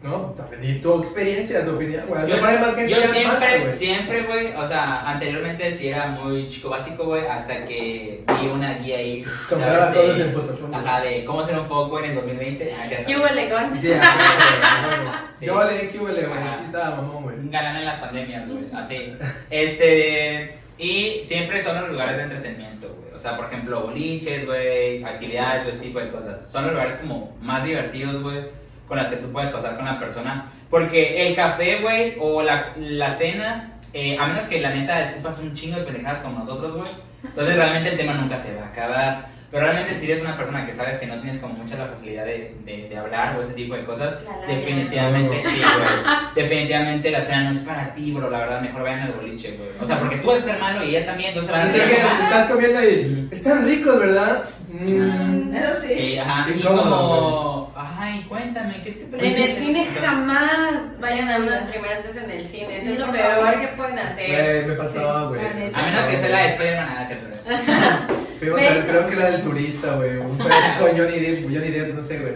¿No? 0.00 0.32
También 0.36 0.80
tu 0.80 1.00
experiencia, 1.02 1.64
tu 1.64 1.72
opinión, 1.74 2.04
güey. 2.06 2.28
Yo, 2.28 2.36
más 2.40 2.74
gente 2.76 2.88
yo 2.92 3.02
siempre, 3.02 3.60
güey. 3.60 3.72
siempre, 3.72 4.22
güey, 4.26 4.54
o 4.54 4.66
sea, 4.68 4.94
anteriormente 5.10 5.72
sí 5.72 5.88
era 5.88 6.06
muy 6.06 6.46
chico 6.46 6.68
básico, 6.70 7.04
güey, 7.04 7.26
hasta 7.26 7.64
que 7.64 8.22
vi 8.40 8.46
una 8.46 8.74
guía 8.78 8.98
ahí. 8.98 9.24
¿sabes? 9.48 9.94
todos 9.94 10.16
de- 10.18 10.24
en 10.24 10.32
Photoshop. 10.32 10.72
Ajá, 10.74 11.00
de 11.00 11.24
cómo 11.24 11.42
ser 11.42 11.58
un 11.58 11.66
foco 11.66 11.98
en 11.98 12.10
el 12.10 12.14
2020. 12.14 12.72
Ah. 12.74 12.88
¿Qué 13.04 13.16
hubo, 13.16 13.26
Legón? 13.26 13.80
Ya, 13.82 13.98
güey, 13.98 15.02
güey. 15.02 15.14
Sí. 15.34 15.46
Yo 15.46 15.54
vale, 15.56 15.88
¿qué 15.90 15.98
huele, 15.98 16.26
güey? 16.26 16.40
Sí 16.58 16.64
estaba 16.66 16.96
mamón, 16.96 17.24
güey. 17.24 17.36
Un 17.36 17.50
galán 17.50 17.76
en 17.76 17.84
las 17.84 17.98
pandemias, 17.98 18.48
güey, 18.48 18.64
así. 18.74 19.14
Este, 19.50 20.58
y 20.78 21.20
siempre 21.22 21.60
son 21.62 21.80
los 21.80 21.90
lugares 21.90 22.16
de 22.18 22.22
entretenimiento, 22.22 22.88
güey. 23.00 23.12
O 23.14 23.20
sea, 23.20 23.36
por 23.36 23.46
ejemplo, 23.46 23.82
boliches, 23.82 24.46
güey, 24.46 25.02
actividades 25.02 25.66
o 25.66 25.70
ese 25.70 25.80
tipo 25.80 25.98
de 25.98 26.10
cosas. 26.10 26.48
Son 26.48 26.62
los 26.64 26.72
lugares 26.72 26.96
como 26.96 27.36
más 27.40 27.64
divertidos, 27.64 28.22
güey, 28.22 28.44
con 28.88 28.96
las 28.96 29.08
que 29.08 29.16
tú 29.16 29.30
puedes 29.30 29.50
pasar 29.50 29.76
con 29.76 29.84
la 29.84 29.98
persona. 29.98 30.46
Porque 30.70 31.28
el 31.28 31.36
café, 31.36 31.80
güey, 31.80 32.16
o 32.18 32.42
la, 32.42 32.72
la 32.78 33.10
cena, 33.10 33.72
eh, 33.92 34.16
a 34.18 34.26
menos 34.26 34.44
que 34.44 34.60
la 34.60 34.70
neta 34.70 35.00
escupas 35.02 35.38
un 35.40 35.54
chingo 35.54 35.78
de 35.78 35.84
pendejadas 35.84 36.18
como 36.18 36.40
nosotros, 36.40 36.74
güey. 36.74 36.88
Entonces 37.24 37.56
realmente 37.56 37.90
el 37.90 37.96
tema 37.96 38.14
nunca 38.14 38.38
se 38.38 38.54
va 38.54 38.62
a 38.62 38.68
acabar. 38.68 39.26
Pero 39.50 39.64
realmente 39.64 39.94
si 39.94 40.10
eres 40.10 40.22
una 40.22 40.36
persona 40.36 40.66
que 40.66 40.74
sabes 40.74 40.98
que 40.98 41.06
no 41.06 41.20
tienes 41.20 41.40
como 41.40 41.54
mucha 41.54 41.76
la 41.76 41.86
facilidad 41.86 42.26
de, 42.26 42.54
de, 42.66 42.88
de 42.90 42.98
hablar 42.98 43.34
o 43.36 43.40
ese 43.40 43.54
tipo 43.54 43.74
de 43.74 43.84
cosas, 43.84 44.18
La 44.24 44.54
definitivamente, 44.54 45.42
sí, 45.48 45.60
güey. 45.60 46.34
Definitivamente 46.34 47.10
la 47.10 47.20
cena 47.22 47.44
no 47.44 47.50
es 47.52 47.58
para 47.60 47.94
ti, 47.94 48.12
bro. 48.12 48.28
La 48.28 48.40
verdad, 48.40 48.60
mejor 48.60 48.82
vayan 48.82 49.00
al 49.00 49.12
boliche, 49.12 49.52
güey. 49.56 49.70
O 49.80 49.86
sea, 49.86 49.98
porque 49.98 50.16
tú 50.16 50.28
vas 50.28 50.38
a 50.38 50.50
ser 50.50 50.60
malo 50.60 50.84
y 50.84 50.90
ella 50.94 51.06
también, 51.06 51.30
entonces 51.30 51.50
van 51.50 51.68
a 51.68 51.72
Te 51.72 51.92
estás 51.94 52.50
comiendo 52.50 52.78
ahí. 52.78 53.28
Están 53.30 53.64
ricos, 53.64 53.98
¿verdad? 53.98 54.44
Mm. 54.68 55.54
Eso 55.56 55.80
sí. 55.80 55.94
Sí, 55.94 56.18
ajá. 56.18 56.46
Y 56.54 56.60
como, 56.60 57.72
ay, 57.74 58.26
cuéntame, 58.28 58.82
¿qué 58.82 58.90
te 58.92 59.28
En 59.28 59.42
el 59.42 59.56
cine 59.56 59.86
jamás 59.98 61.00
vayan 61.00 61.30
a 61.30 61.38
unas 61.38 61.62
primeras 61.68 62.02
veces 62.04 62.22
en 62.22 62.30
el 62.30 62.44
cine. 62.44 62.82
Eso 62.82 62.92
es 62.92 62.98
lo 63.00 63.12
peor 63.12 63.60
que 63.60 63.68
pueden 63.68 63.98
hacer. 63.98 64.66
Güey, 64.66 64.66
me 64.66 64.74
pasaba, 64.74 65.28
güey. 65.28 65.40
la. 65.40 65.78
A 65.78 65.82
menos 65.82 66.04
que 66.04 66.16
sea 66.18 66.28
la 66.28 66.38
de 66.42 66.48
Spider-Man, 66.48 66.86
nada, 66.86 67.06
cierto. 67.06 68.14
Fuimos 68.38 68.60
a 68.60 68.62
ver, 68.62 68.86
creo 68.86 69.06
que 69.06 69.14
era 69.14 69.30
del 69.30 69.42
turista, 69.42 69.96
güey. 69.96 70.16
Un 70.18 70.38
pedazo 70.38 70.80
con 70.80 70.90
Johnny 70.90 71.18
Depp, 71.18 71.44
Johnny 71.44 71.70
Depp, 71.70 71.94
no 71.94 72.04
sé, 72.04 72.18
güey. 72.18 72.34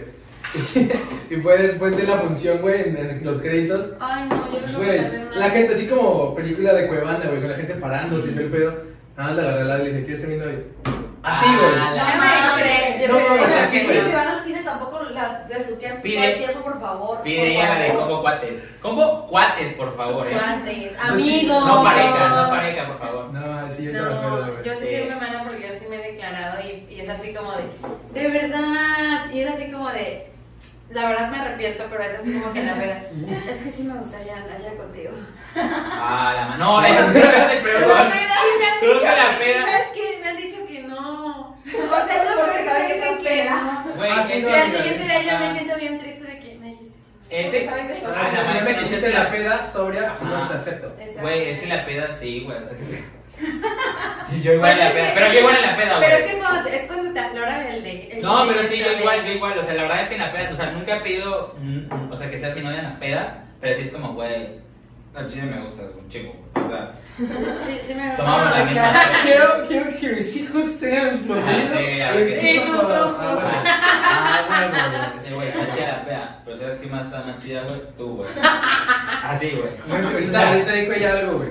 Y 1.29 1.35
fue 1.37 1.57
después 1.57 1.97
de 1.97 2.03
la 2.03 2.17
función, 2.19 2.59
güey, 2.61 2.81
en, 2.89 2.97
en 2.97 3.21
los 3.23 3.41
créditos. 3.41 3.91
Ay, 3.99 4.29
no, 4.29 4.51
yo 4.51 4.67
no 4.71 4.77
Güey, 4.77 5.01
la 5.35 5.49
gente 5.49 5.73
así 5.73 5.87
como 5.87 6.35
película 6.35 6.73
de 6.73 6.87
Cuevana, 6.87 7.25
güey, 7.27 7.39
con 7.39 7.49
la 7.49 7.57
gente 7.57 7.73
parándose 7.75 8.29
y 8.29 8.31
todo 8.31 8.41
el 8.41 8.51
pedo. 8.51 8.83
Nada 9.17 9.29
más 9.29 9.39
agarré 9.39 9.63
la 9.63 9.79
y 9.79 9.83
le 9.83 9.89
dije, 9.93 10.05
¿quieres 10.05 10.21
ser 10.21 10.29
mi 10.29 10.37
novio? 10.37 10.63
Así, 11.23 11.45
Ah, 11.47 11.57
güey. 11.59 11.75
la 11.95 12.03
No, 12.03 12.17
madre. 12.17 13.07
No, 13.07 13.13
no, 13.13 13.33
Oigan, 13.43 13.63
así, 13.63 13.79
si 13.79 13.85
güey. 13.85 14.11
van 14.13 14.27
al 14.27 14.43
cine 14.43 14.61
tampoco 14.63 14.99
las 15.11 15.47
de 15.47 15.65
su 15.65 15.75
tiempo, 15.77 16.01
Pide- 16.03 16.31
el 16.33 16.37
tiempo, 16.37 16.61
por 16.63 16.79
favor. 16.81 17.21
Pide 17.21 17.53
ya 17.53 17.69
la 17.69 17.79
de 17.79 17.93
combo 17.93 18.21
cuates. 18.21 18.67
Combo 18.81 19.25
cuates, 19.27 19.73
por 19.73 19.95
favor, 19.95 20.27
eh. 20.27 20.31
Guantes, 20.33 20.91
amigos. 20.99 21.65
No 21.65 21.83
pareja, 21.83 22.27
no 22.29 22.49
pareja, 22.49 22.87
por 22.87 22.99
favor. 22.99 23.33
No, 23.33 23.71
sí, 23.71 23.85
yo 23.85 23.91
te 23.93 24.01
me 24.01 24.05
acuerdo, 24.15 24.45
No, 24.47 24.61
yo 24.63 24.73
sí 24.73 24.79
soy 24.85 25.15
mala 25.19 25.43
porque 25.43 25.61
yo 25.61 25.73
sí 25.79 25.85
me 25.89 25.95
he 25.97 26.11
declarado 26.11 26.59
y, 26.61 26.93
y 26.93 26.99
es 27.01 27.09
así 27.09 27.33
como 27.33 27.51
de, 27.53 27.69
de 28.21 28.27
verdad, 28.29 29.31
y 29.31 29.39
es 29.41 29.49
así 29.53 29.71
como 29.71 29.89
de, 29.89 30.29
la 30.89 31.07
verdad 31.09 31.29
me 31.31 31.39
arrepiento, 31.39 31.85
pero 31.89 32.03
es 32.03 32.19
así 32.19 32.33
como 32.39 32.53
que 32.53 32.63
la 32.63 32.73
verdad, 32.73 32.97
es 33.49 33.57
que 33.63 33.71
sí 33.71 33.83
me 33.83 33.97
gustaría 33.97 34.35
andar 34.37 34.61
ya 34.61 34.75
contigo. 34.77 35.11
Ah, 35.55 36.33
la 36.35 36.45
mano. 36.47 36.63
No, 36.81 36.85
eso 36.85 37.11
sí 37.11 37.17
es 37.17 37.51
el 37.51 37.63
peor. 37.63 37.83
Tú 37.83 37.87
la 37.89 38.11
que- 38.11 39.43
pedas. 39.43 39.65
¿Sabes 39.69 39.87
qué? 39.93 40.19
Me 40.21 40.29
han 40.29 40.37
dicho 40.37 40.57
que 40.67 40.83
no. 40.83 41.52
O 41.65 42.05
sea, 42.07 42.23
no 42.23 42.41
porque 42.41 42.65
saben 42.65 42.87
que 42.87 42.93
dicen 42.93 43.09
están 43.13 43.23
peda. 43.23 43.85
Güey, 43.95 44.11
Ah, 44.11 44.23
sí, 44.27 44.33
ese- 44.33 44.41
no, 44.41 44.49
Y 44.49 44.53
así 44.59 44.71
mira, 44.71 44.85
yo, 44.85 44.91
te- 44.93 45.25
yo 45.25 45.39
me 45.39 45.53
siento 45.53 45.75
bien 45.77 45.99
triste 45.99 46.23
de 46.25 46.39
que 46.39 46.57
me 46.59 46.67
dijiste. 46.71 46.97
Que 47.29 47.57
están 47.57 47.79
Ah, 47.79 48.13
Ah, 48.15 48.31
la 48.33 48.41
si 48.43 48.47
mano, 48.53 48.65
me 48.69 48.77
quisiste 48.77 49.09
la 49.11 49.31
peda 49.31 49.63
sobria, 49.71 50.13
no 50.21 50.47
te 50.49 50.53
acepto. 50.55 50.87
Exacto. 50.99 51.21
Güey, 51.21 51.49
es 51.49 51.59
que 51.61 51.67
la 51.67 51.85
peda 51.85 52.11
sí, 52.11 52.41
güey. 52.45 52.57
O 52.57 52.65
sea 52.65 52.77
que. 52.77 53.03
Y 54.31 54.41
yo 54.41 54.53
igual 54.53 54.71
en 54.73 54.79
la 54.79 54.91
peda. 54.91 55.11
Pero 55.15 55.33
yo 55.33 55.39
igual 55.39 55.55
en 55.55 55.61
la 55.63 55.75
peda, 55.77 55.99
Pero 55.99 56.15
es 56.15 56.23
güey. 56.23 56.35
que 56.35 56.41
cuando, 56.41 56.69
es 56.69 56.81
cuando 56.87 57.13
te 57.13 57.19
aflora 57.19 57.69
el 57.69 57.83
de. 57.83 58.07
el 58.13 58.21
No, 58.21 58.47
pero 58.47 58.63
sí, 58.63 58.77
yo 58.77 58.91
igual, 58.91 59.25
yo 59.25 59.31
igual. 59.33 59.57
O 59.57 59.63
sea, 59.63 59.73
la 59.73 59.83
verdad 59.83 60.01
es 60.01 60.09
que 60.09 60.15
en 60.15 60.21
la 60.21 60.31
peda, 60.31 60.49
o 60.51 60.55
sea, 60.55 60.65
nunca 60.71 60.97
he 60.97 61.01
pedido, 61.01 61.55
mm, 61.59 62.11
o 62.11 62.15
sea, 62.15 62.29
que 62.29 62.37
seas 62.37 62.55
mi 62.55 62.61
novia 62.61 62.79
en 62.79 62.83
la 62.85 62.99
peda, 62.99 63.43
pero 63.61 63.75
sí 63.75 63.81
es 63.83 63.91
como, 63.91 64.13
güey, 64.13 64.59
al 65.15 65.29
chile 65.29 65.43
me 65.43 65.61
gusta 65.61 65.83
un 65.97 66.09
chico. 66.09 66.33
O 66.55 66.69
sea, 66.69 66.93
Sí, 67.17 67.79
sí 67.85 67.93
me 67.93 68.09
tomamos 68.17 68.51
la 68.51 68.65
misma. 68.65 68.91
Quiero, 69.23 69.67
quiero 69.67 69.99
que 69.99 70.13
mis 70.13 70.35
hijos 70.35 70.71
sean 70.71 71.19
floridos. 71.19 71.71
Ah, 71.73 72.11
sí, 72.13 72.25
que 72.25 72.41
sí. 72.41 72.61
Tus 72.65 72.79
ojos. 72.79 73.39
Ah, 73.43 74.67
bueno, 74.71 75.23
Sí, 75.23 75.33
güey, 75.33 75.47
está 75.49 75.75
chida 75.75 75.87
la 75.87 76.05
peda. 76.05 76.41
Pero 76.45 76.57
¿sabes 76.57 76.75
qué 76.75 76.87
más 76.87 77.05
está 77.05 77.21
más 77.23 77.43
chida, 77.43 77.63
güey? 77.63 77.81
Tú, 77.97 78.15
güey. 78.17 78.29
Así, 79.23 79.51
güey. 79.51 79.69
Bueno, 79.87 80.09
ahorita, 80.09 80.49
ahorita 80.49 80.71
dijo 80.73 80.91
ella 80.93 81.19
algo, 81.19 81.37
güey. 81.37 81.49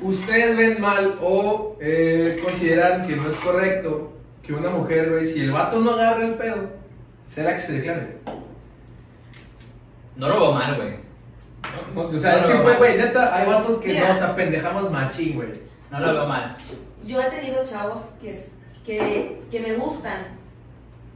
¿Ustedes 0.00 0.56
ven 0.56 0.80
mal 0.80 1.18
o 1.22 1.76
eh, 1.80 2.40
consideran 2.42 3.06
que 3.06 3.16
no 3.16 3.30
es 3.30 3.36
correcto 3.36 4.12
que 4.42 4.54
una 4.54 4.70
mujer, 4.70 5.10
güey, 5.10 5.26
si 5.26 5.42
el 5.42 5.52
vato 5.52 5.78
no 5.78 5.92
agarra 5.92 6.24
el 6.24 6.34
pedo, 6.34 6.70
sea 7.28 7.44
la 7.44 7.54
que 7.54 7.60
se 7.60 7.72
declare? 7.72 8.16
No 10.16 10.28
lo 10.28 10.40
veo 10.40 10.52
mal, 10.52 10.76
güey. 10.76 11.09
No, 11.94 12.02
no, 12.04 12.08
o 12.08 12.18
sea, 12.18 12.32
No 12.32 12.38
es 12.38 12.46
que, 12.46 12.76
güey, 12.78 12.96
neta, 12.98 13.36
hay 13.36 13.46
vatos 13.46 13.78
que 13.78 13.88
Mira. 13.92 14.08
nos 14.08 14.22
apendejamos 14.22 14.90
machín, 14.90 15.36
güey. 15.36 15.48
No 15.90 16.00
lo 16.00 16.12
veo 16.12 16.26
mal. 16.26 16.56
Yo 17.04 17.20
he 17.20 17.30
tenido 17.30 17.64
chavos 17.64 18.00
que, 18.20 18.46
que 18.84 18.98
que, 18.98 19.42
que 19.50 19.60
me 19.60 19.74
gustan, 19.74 20.38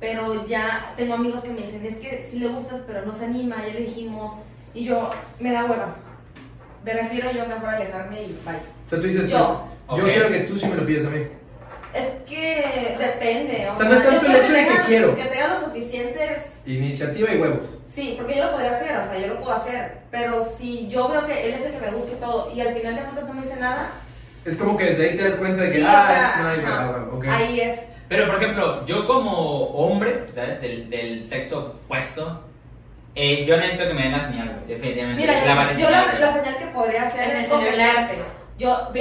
pero 0.00 0.46
ya 0.46 0.92
tengo 0.96 1.14
amigos 1.14 1.42
que 1.42 1.50
me 1.50 1.62
dicen, 1.62 1.84
es 1.86 1.96
que 1.96 2.28
sí 2.30 2.38
le 2.38 2.48
gustas, 2.48 2.80
pero 2.86 3.04
no 3.04 3.12
se 3.12 3.24
anima, 3.26 3.56
ya 3.66 3.72
le 3.74 3.80
dijimos, 3.80 4.32
y 4.74 4.84
yo, 4.84 5.10
me 5.40 5.52
da 5.52 5.64
hueva. 5.64 5.96
Me 6.84 6.92
refiero 6.92 7.30
yo 7.32 7.46
mejor 7.46 7.68
a 7.68 7.76
alejarme 7.76 8.22
y 8.22 8.26
bye. 8.44 8.56
O 8.56 8.90
sea, 8.90 9.00
tú 9.00 9.06
dices, 9.06 9.30
Yo. 9.30 9.66
yo, 9.90 9.96
yo 9.98 10.04
quiero 10.04 10.28
que 10.28 10.40
tú 10.40 10.58
sí 10.58 10.66
me 10.66 10.76
lo 10.76 10.84
pides 10.84 11.06
a 11.06 11.10
mí. 11.10 11.22
Es 11.94 12.08
que 12.26 12.96
depende. 12.98 13.68
O 13.70 13.76
sea, 13.76 13.88
no 13.88 13.94
es 13.96 14.02
tanto 14.04 14.26
el 14.26 14.36
hecho 14.36 14.52
de 14.52 14.64
que 14.64 14.70
tenga- 14.70 14.84
quiero. 14.86 15.16
Que 15.16 15.24
tenga 15.24 15.48
los 15.48 15.64
suficientes 15.64 16.42
Iniciativa 16.66 17.32
y 17.32 17.38
huevos. 17.40 17.78
Sí, 17.94 18.14
porque 18.18 18.36
yo 18.36 18.46
lo 18.46 18.52
podría 18.52 18.76
hacer, 18.76 18.96
o 18.96 19.08
sea, 19.08 19.18
yo 19.18 19.26
lo 19.28 19.40
puedo 19.40 19.56
hacer. 19.56 19.98
Pero 20.10 20.44
si 20.58 20.88
yo 20.88 21.08
veo 21.08 21.26
que 21.26 21.48
él 21.48 21.54
es 21.54 21.66
el 21.66 21.72
que 21.74 21.80
me 21.80 21.92
gusta 21.92 22.12
y 22.12 22.20
todo, 22.20 22.52
y 22.52 22.60
al 22.60 22.74
final 22.74 22.96
de 22.96 23.02
cuentas 23.02 23.28
no 23.28 23.34
me 23.34 23.42
dice 23.42 23.56
nada, 23.56 23.90
Es 24.44 24.56
como 24.56 24.76
que 24.76 24.84
desde 24.84 25.10
ahí 25.10 25.16
te 25.16 25.24
das 25.28 25.34
cuenta 25.38 25.62
de 25.62 25.70
que, 25.72 25.78
sí, 25.78 25.84
o 25.84 25.88
ah, 25.88 26.06
sea, 26.08 26.36
no 26.42 26.48
hay 26.48 27.18
ok. 27.18 27.24
ahí 27.28 27.60
es. 27.60 27.80
Pero, 28.08 28.26
por 28.26 28.42
ejemplo, 28.42 28.84
yo 28.84 29.06
como 29.06 29.32
hombre, 29.68 30.26
¿sabes? 30.34 30.60
Del, 30.60 30.90
del 30.90 31.26
sexo 31.26 31.78
opuesto, 31.84 32.44
eh, 33.14 33.44
yo 33.46 33.56
necesito 33.56 33.88
que 33.88 33.94
me 33.94 34.02
den 34.02 34.12
la 34.12 34.20
señal, 34.20 34.48
güey, 34.48 34.66
definitivamente. 34.66 35.20
Mira, 35.22 35.54
La 35.54 35.72
yo, 35.72 35.78
yo 35.78 35.90
la, 35.90 36.00
señal, 36.00 36.20
la 36.20 36.30
güey. 36.30 36.44
señal 36.44 36.58
que 36.58 36.66
podría 36.66 37.02
hacer 37.04 37.36
es 37.36 37.48
coquetearte. 37.48 38.14
Yo, 38.58 38.92
yo, 38.92 38.92
te 38.92 39.00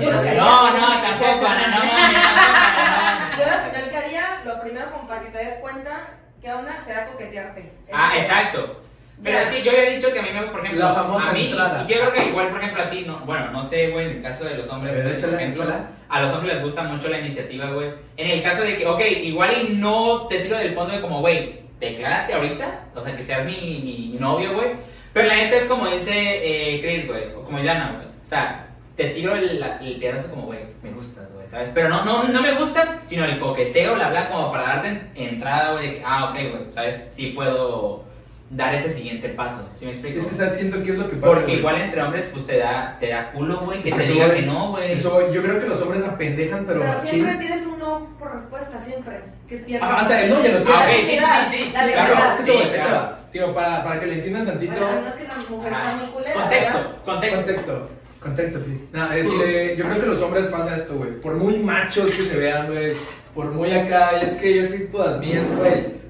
yo 0.00 0.10
lo 0.12 0.22
que 0.22 0.28
haría. 0.30 0.42
No, 0.42 0.70
no, 0.70 1.02
tampoco, 1.02 1.42
no 1.42 1.48
mames, 1.48 2.22
tampoco, 2.22 3.38
Yo 3.38 3.46
la 3.46 3.70
señal 3.70 3.90
que 3.90 3.96
haría, 3.96 4.40
lo 4.44 4.60
primero 4.60 4.90
como 4.92 5.08
para 5.08 5.20
que 5.22 5.28
te 5.30 5.38
des 5.38 5.54
cuenta, 5.60 6.19
que 6.40 6.52
onda 6.52 6.82
será 6.86 7.06
coquetearte. 7.06 7.72
Ah, 7.92 8.12
exacto. 8.16 8.82
Pero 9.22 9.38
es 9.38 9.48
que 9.50 9.62
yo 9.62 9.72
había 9.72 9.90
dicho 9.90 10.10
que 10.12 10.18
a 10.18 10.22
mí 10.22 10.28
me, 10.32 10.42
por 10.46 10.60
ejemplo, 10.64 10.82
La 10.86 10.94
famosa 10.94 11.30
a 11.30 11.32
mí, 11.34 11.48
entrada. 11.50 11.84
y 11.86 11.92
yo 11.92 12.00
creo 12.00 12.12
que 12.14 12.28
igual, 12.30 12.48
por 12.48 12.58
ejemplo, 12.62 12.82
a 12.82 12.88
ti, 12.90 13.04
no, 13.06 13.18
bueno, 13.26 13.50
no 13.52 13.62
sé, 13.62 13.90
güey, 13.90 14.06
en 14.06 14.16
el 14.16 14.22
caso 14.22 14.44
de 14.46 14.56
los 14.56 14.68
hombres, 14.70 14.94
por 15.20 15.34
ejemplo, 15.34 15.64
a 16.08 16.20
los 16.22 16.32
hombres 16.32 16.54
les 16.54 16.64
gusta 16.64 16.84
mucho 16.84 17.08
la 17.08 17.18
iniciativa, 17.20 17.66
güey. 17.70 17.90
En 18.16 18.30
el 18.30 18.42
caso 18.42 18.62
de 18.62 18.78
que, 18.78 18.86
ok, 18.86 19.00
igual 19.22 19.50
y 19.68 19.74
no 19.76 20.26
te 20.26 20.38
tiro 20.40 20.56
del 20.56 20.72
fondo 20.74 20.94
de 20.94 21.02
como, 21.02 21.20
güey, 21.20 21.60
declárate 21.78 22.32
ahorita, 22.32 22.84
o 22.94 23.02
sea, 23.04 23.14
que 23.14 23.22
seas 23.22 23.44
mi, 23.44 23.52
mi, 23.84 24.08
mi 24.12 24.18
novio, 24.18 24.54
güey. 24.54 24.70
Pero 25.12 25.28
la 25.28 25.36
neta 25.36 25.56
es 25.56 25.64
como 25.64 25.86
dice 25.88 26.12
eh, 26.14 26.80
Chris, 26.80 27.06
güey, 27.06 27.24
o 27.36 27.42
como 27.44 27.58
dice 27.58 27.70
Ana, 27.70 27.92
güey. 27.96 28.06
O 28.06 28.26
sea, 28.26 28.68
te 28.96 29.10
tiro 29.10 29.34
el, 29.34 29.60
la- 29.60 29.78
el 29.82 29.96
pedazo 29.96 30.30
como, 30.30 30.46
güey, 30.46 30.60
me 30.82 30.92
gustas, 30.92 31.19
güey, 31.19 31.19
¿sabes? 31.50 31.70
Pero 31.74 31.88
no, 31.88 32.04
no, 32.04 32.24
no 32.24 32.42
me 32.42 32.52
gustas, 32.54 33.00
sino 33.04 33.24
el 33.24 33.38
coqueteo, 33.38 33.96
la 33.96 34.10
bla, 34.10 34.28
como 34.30 34.50
para 34.52 34.64
darte 34.64 34.88
en- 34.88 35.10
entrada, 35.16 35.72
güey, 35.72 35.86
de 35.88 35.94
que, 35.96 36.02
ah, 36.06 36.30
ok, 36.30 36.34
güey, 36.34 36.74
¿sabes? 36.74 37.00
Sí 37.10 37.28
puedo 37.34 38.04
dar 38.50 38.74
ese 38.74 38.90
siguiente 38.90 39.28
paso, 39.28 39.68
¿sí 39.74 39.84
me 39.86 39.92
explico? 39.92 40.18
Es 40.18 40.26
que 40.26 40.50
siento 40.54 40.82
que 40.82 40.90
es 40.90 40.98
lo 40.98 41.08
que 41.08 41.16
pasa. 41.16 41.32
Porque 41.34 41.44
güey. 41.46 41.58
igual 41.58 41.80
entre 41.80 42.02
hombres, 42.02 42.28
pues 42.32 42.46
te 42.46 42.58
da, 42.58 42.96
te 42.98 43.08
da 43.08 43.30
culo, 43.30 43.58
güey, 43.60 43.80
que 43.82 43.90
Es 43.90 43.96
te 43.96 44.02
diga 44.02 44.34
que 44.34 44.42
no, 44.42 44.70
güey. 44.70 44.92
Eso. 44.92 45.32
Yo 45.32 45.40
creo 45.42 45.60
que 45.60 45.68
los 45.68 45.80
hombres 45.82 46.04
apendejan, 46.04 46.64
pero, 46.66 46.80
Pero 46.80 46.92
machín. 46.92 47.10
siempre 47.10 47.36
tienes 47.36 47.64
un 47.66 47.78
no 47.78 48.08
por 48.18 48.34
respuesta, 48.34 48.80
siempre. 48.84 49.20
Que. 49.48 49.78
Ah, 49.80 50.02
o 50.04 50.08
sea, 50.08 50.22
el 50.24 50.30
no 50.30 50.42
ya 50.42 50.50
lo 50.50 50.62
tiene. 50.62 50.78
Ah, 50.78 50.82
ok, 50.82 50.88
La 50.88 50.96
sí, 50.96 51.56
sí, 51.56 51.64
sí, 51.64 51.70
la 51.72 51.86
Claro, 51.92 52.14
es 52.14 52.34
que 52.36 52.42
Sí, 52.52 52.58
claro. 52.74 53.16
Digo, 53.32 53.54
para, 53.54 53.84
para 53.84 54.00
que 54.00 54.06
lo 54.06 54.12
entiendan 54.14 54.46
tantito. 54.46 54.72
Bueno, 54.72 55.00
no 55.00 55.06
es 55.08 55.14
que 55.14 55.28
la 55.28 55.34
mujer 55.48 55.72
sea 55.72 55.96
muy 56.00 56.06
culera, 56.08 56.48
¿verdad? 56.48 56.86
Contexto, 57.04 57.36
contexto. 57.36 57.88
Contexto. 58.20 58.60
Please. 58.60 58.84
No, 58.92 59.12
este, 59.12 59.76
yo 59.76 59.84
creo 59.84 60.00
que 60.00 60.06
los 60.06 60.22
hombres 60.22 60.46
pasa 60.46 60.76
esto, 60.76 60.94
güey. 60.94 61.10
Por 61.20 61.36
muy 61.36 61.56
machos 61.58 62.10
que 62.12 62.24
se 62.24 62.36
vean, 62.36 62.66
güey. 62.66 62.92
Por 63.34 63.52
muy 63.52 63.70
acá, 63.70 64.10
y 64.20 64.26
es 64.26 64.34
que 64.34 64.56
yo 64.56 64.66
soy 64.66 64.80
todas 64.92 65.20
mías, 65.20 65.44
güey. 65.56 66.00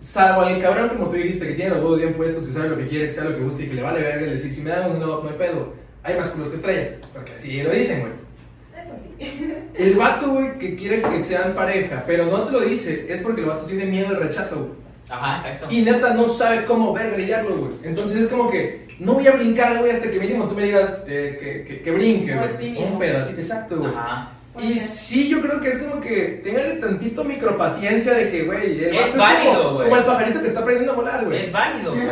Salvo 0.00 0.42
al 0.42 0.60
cabrón, 0.60 0.88
como 0.90 1.08
tú 1.08 1.16
dijiste, 1.16 1.46
que 1.48 1.54
tiene 1.54 1.70
los 1.70 1.80
huevos 1.80 1.98
bien 1.98 2.14
puestos, 2.14 2.46
que 2.46 2.52
sabe 2.52 2.70
lo 2.70 2.78
que 2.78 2.86
quiere, 2.86 3.08
que 3.08 3.14
sabe 3.14 3.30
lo 3.30 3.36
que 3.36 3.44
busca 3.44 3.62
y 3.62 3.68
que 3.68 3.74
le 3.74 3.82
vale 3.82 4.00
verga 4.00 4.26
y 4.26 4.30
decir, 4.30 4.52
si 4.52 4.62
me 4.62 4.70
dan 4.70 4.90
un 4.92 5.00
no, 5.00 5.22
no 5.22 5.28
hay 5.28 5.36
pedo. 5.36 5.74
Hay 6.04 6.16
más 6.16 6.28
culos 6.28 6.48
que 6.48 6.56
estrellas. 6.56 6.94
Porque 7.12 7.32
así 7.32 7.62
lo 7.62 7.70
dicen, 7.70 8.00
güey. 8.00 8.12
Eso 8.76 8.94
sí. 9.02 9.64
El 9.74 9.94
vato, 9.94 10.30
güey, 10.30 10.58
que 10.58 10.76
quiere 10.76 11.02
que 11.02 11.20
sean 11.20 11.54
pareja, 11.54 12.04
pero 12.06 12.26
no 12.26 12.44
te 12.44 12.52
lo 12.52 12.60
dice, 12.60 13.06
es 13.08 13.20
porque 13.20 13.40
el 13.42 13.48
vato 13.48 13.66
tiene 13.66 13.86
miedo 13.86 14.08
al 14.08 14.22
rechazo, 14.22 14.56
güey. 14.56 14.87
Ajá, 15.10 15.36
exacto. 15.38 15.66
Y 15.70 15.82
neta 15.82 16.14
no 16.14 16.28
sabe 16.28 16.64
cómo 16.64 16.92
verga 16.92 17.16
lidiarlo, 17.16 17.56
güey. 17.56 17.72
Entonces 17.84 18.22
es 18.22 18.28
como 18.28 18.50
que 18.50 18.86
no 18.98 19.14
voy 19.14 19.26
a 19.26 19.32
brincar, 19.32 19.78
güey, 19.78 19.92
hasta 19.92 20.10
que 20.10 20.18
mínimo 20.18 20.48
tú 20.48 20.54
me 20.54 20.64
digas 20.64 21.04
eh, 21.06 21.38
que, 21.40 21.64
que, 21.64 21.82
que 21.82 21.90
brinque, 21.90 22.34
No, 22.34 22.40
güey. 22.42 22.50
es 22.52 22.58
tímido. 22.58 22.86
Un 22.86 22.98
pedacito, 22.98 23.40
exacto, 23.40 23.76
güey. 23.78 23.92
Ajá. 23.94 24.32
Y 24.60 24.80
sí, 24.80 25.28
yo 25.28 25.40
creo 25.40 25.60
que 25.60 25.68
es 25.70 25.78
como 25.78 26.00
que 26.00 26.40
téngale 26.42 26.74
tantito 26.76 27.22
micropaciencia 27.22 28.12
de 28.12 28.28
que, 28.28 28.42
güey, 28.42 28.84
Es 28.84 29.16
válido, 29.16 29.74
güey. 29.74 29.84
como 29.88 29.96
el 30.00 30.04
pajarito 30.04 30.42
que 30.42 30.48
está 30.48 30.60
aprendiendo 30.60 30.92
a 30.92 30.96
volar, 30.96 31.24
güey. 31.24 31.44
Es 31.44 31.52
válido, 31.52 31.92
güey. 31.92 32.06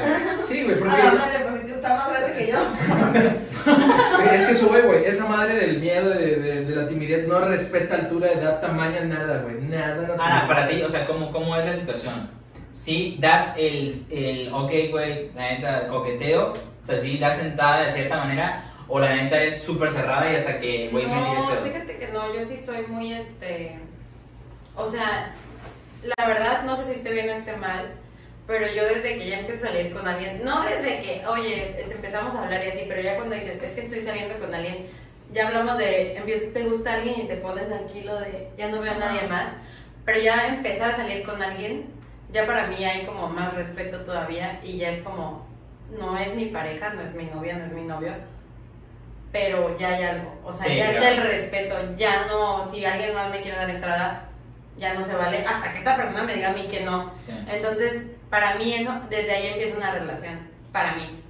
Sí, 0.45 0.63
güey, 0.63 0.79
porque 0.79 0.97
la 0.97 1.13
madre, 1.13 1.39
pues 1.51 1.65
estás 1.65 1.99
más 1.99 2.09
grande 2.11 2.39
que 2.39 2.53
yo. 2.53 2.59
es 4.33 4.47
que 4.47 4.55
sube, 4.55 4.81
güey, 4.83 5.05
esa 5.07 5.27
madre 5.27 5.55
del 5.57 5.81
miedo, 5.81 6.11
de, 6.11 6.37
de, 6.37 6.65
de 6.65 6.77
la 6.77 6.89
timidez, 6.89 7.27
no 7.27 7.41
respeta 7.41 7.97
altura, 7.97 8.31
edad, 8.31 8.61
tamaño, 8.61 9.05
nada, 9.07 9.43
güey. 9.43 9.57
Nada, 9.63 10.07
no 10.07 10.23
Ana, 10.23 10.47
para 10.47 10.69
ti, 10.69 10.83
o 10.83 10.89
sea, 10.89 11.05
¿cómo, 11.07 11.33
cómo 11.33 11.57
es 11.57 11.65
la 11.67 11.75
situación? 11.75 12.31
Si 12.77 13.17
das 13.21 13.55
el, 13.57 14.05
el 14.11 14.53
ok, 14.53 14.71
güey, 14.91 15.31
la 15.35 15.51
neta, 15.53 15.89
coqueteo, 15.89 16.53
o 16.53 16.87
sea, 16.87 16.99
si 16.99 17.17
das 17.19 17.39
sentada 17.39 17.87
de 17.87 17.93
cierta 17.93 18.19
manera, 18.19 18.71
o 18.87 19.01
la 19.01 19.15
neta 19.17 19.43
es 19.43 19.63
súper 19.63 19.91
cerrada 19.91 20.31
y 20.31 20.37
hasta 20.37 20.61
que, 20.61 20.91
güey, 20.91 21.07
me 21.07 21.15
tire 21.15 21.31
el 21.31 21.35
No, 21.37 21.51
fíjate 21.65 21.97
que 21.99 22.09
no, 22.09 22.35
yo 22.35 22.43
sí 22.47 22.59
soy 22.59 22.87
muy 22.89 23.13
este. 23.15 23.79
O 24.77 24.87
sea, 24.87 25.33
la 26.03 26.27
verdad, 26.27 26.63
no 26.65 26.77
sé 26.77 26.85
si 26.85 26.93
esté 26.93 27.11
bien 27.13 27.29
o 27.31 27.33
esté 27.33 27.57
mal, 27.57 27.87
pero 28.47 28.67
yo 28.73 28.85
desde 28.85 29.19
que 29.19 29.27
ya 29.27 29.41
empiezo 29.41 29.65
a 29.67 29.71
salir 29.71 29.93
con 29.93 30.07
alguien, 30.07 30.45
no 30.45 30.63
desde 30.63 31.01
que, 31.03 31.23
oye, 31.27 31.75
este, 31.81 31.95
empezamos 31.95 32.35
a 32.35 32.45
hablar 32.45 32.63
y 32.65 32.69
así, 32.69 32.85
pero 32.87 33.01
ya 33.01 33.17
cuando 33.17 33.35
dices, 33.35 33.61
es 33.63 33.73
que 33.73 33.81
estoy 33.81 34.03
saliendo 34.03 34.39
con 34.39 34.55
alguien, 34.55 34.87
ya 35.33 35.49
hablamos 35.49 35.79
de, 35.79 36.17
empieza- 36.19 36.53
te 36.53 36.63
gusta 36.65 36.93
alguien 36.95 37.23
y 37.23 37.27
te 37.27 37.37
pones 37.37 37.67
tranquilo 37.69 38.21
de, 38.21 38.51
ya 38.59 38.69
no 38.69 38.81
veo 38.83 38.93
a 38.93 38.97
nadie 38.97 39.27
más, 39.29 39.49
pero 40.05 40.21
ya 40.21 40.47
empezar 40.49 40.91
a 40.93 40.97
salir 40.97 41.25
con 41.25 41.43
alguien, 41.43 41.87
ya 42.33 42.47
para 42.47 42.67
mí 42.67 42.85
hay 42.85 43.07
como 43.07 43.29
más 43.29 43.55
respeto 43.55 44.01
todavía 44.01 44.61
y 44.63 44.79
ya 44.79 44.91
es 44.91 45.03
como, 45.03 45.47
no 45.99 46.19
es 46.19 46.35
mi 46.35 46.47
pareja, 46.47 46.91
no 46.95 47.03
es 47.03 47.15
mi 47.15 47.25
novia, 47.27 47.57
no 47.59 47.65
es 47.67 47.73
mi 47.73 47.83
novio, 47.83 48.13
pero 49.33 49.77
ya 49.79 49.89
hay 49.91 50.05
algo, 50.05 50.41
o 50.45 50.53
sea, 50.53 50.67
Sí, 50.67 50.77
ya 50.77 50.87
está 50.91 51.01
claro. 51.01 51.23
el 51.23 51.29
respeto, 51.29 51.77
ya 51.97 52.27
no, 52.27 52.71
si 52.71 52.85
alguien 52.85 53.15
más 53.15 53.31
me 53.31 53.43
quiere 53.43 53.59
dar 53.59 53.71
entrada, 53.71 54.29
ya 54.79 54.95
no 54.95 55.03
se 55.03 55.15
vale, 55.15 55.45
hasta 55.47 55.73
que 55.73 55.79
esta 55.79 55.97
persona 55.97 56.23
me 56.23 56.35
diga 56.35 56.51
a 56.51 56.55
mí 56.55 56.67
que 56.69 56.81
no. 56.85 57.13
Sí. 57.21 57.33
Entonces, 57.49 58.03
para 58.29 58.57
mí 58.57 58.75
eso, 58.75 58.93
desde 59.09 59.33
ahí 59.33 59.47
empieza 59.49 59.77
una 59.77 59.93
relación, 59.93 60.39
para 60.73 60.95
mí. 60.95 61.23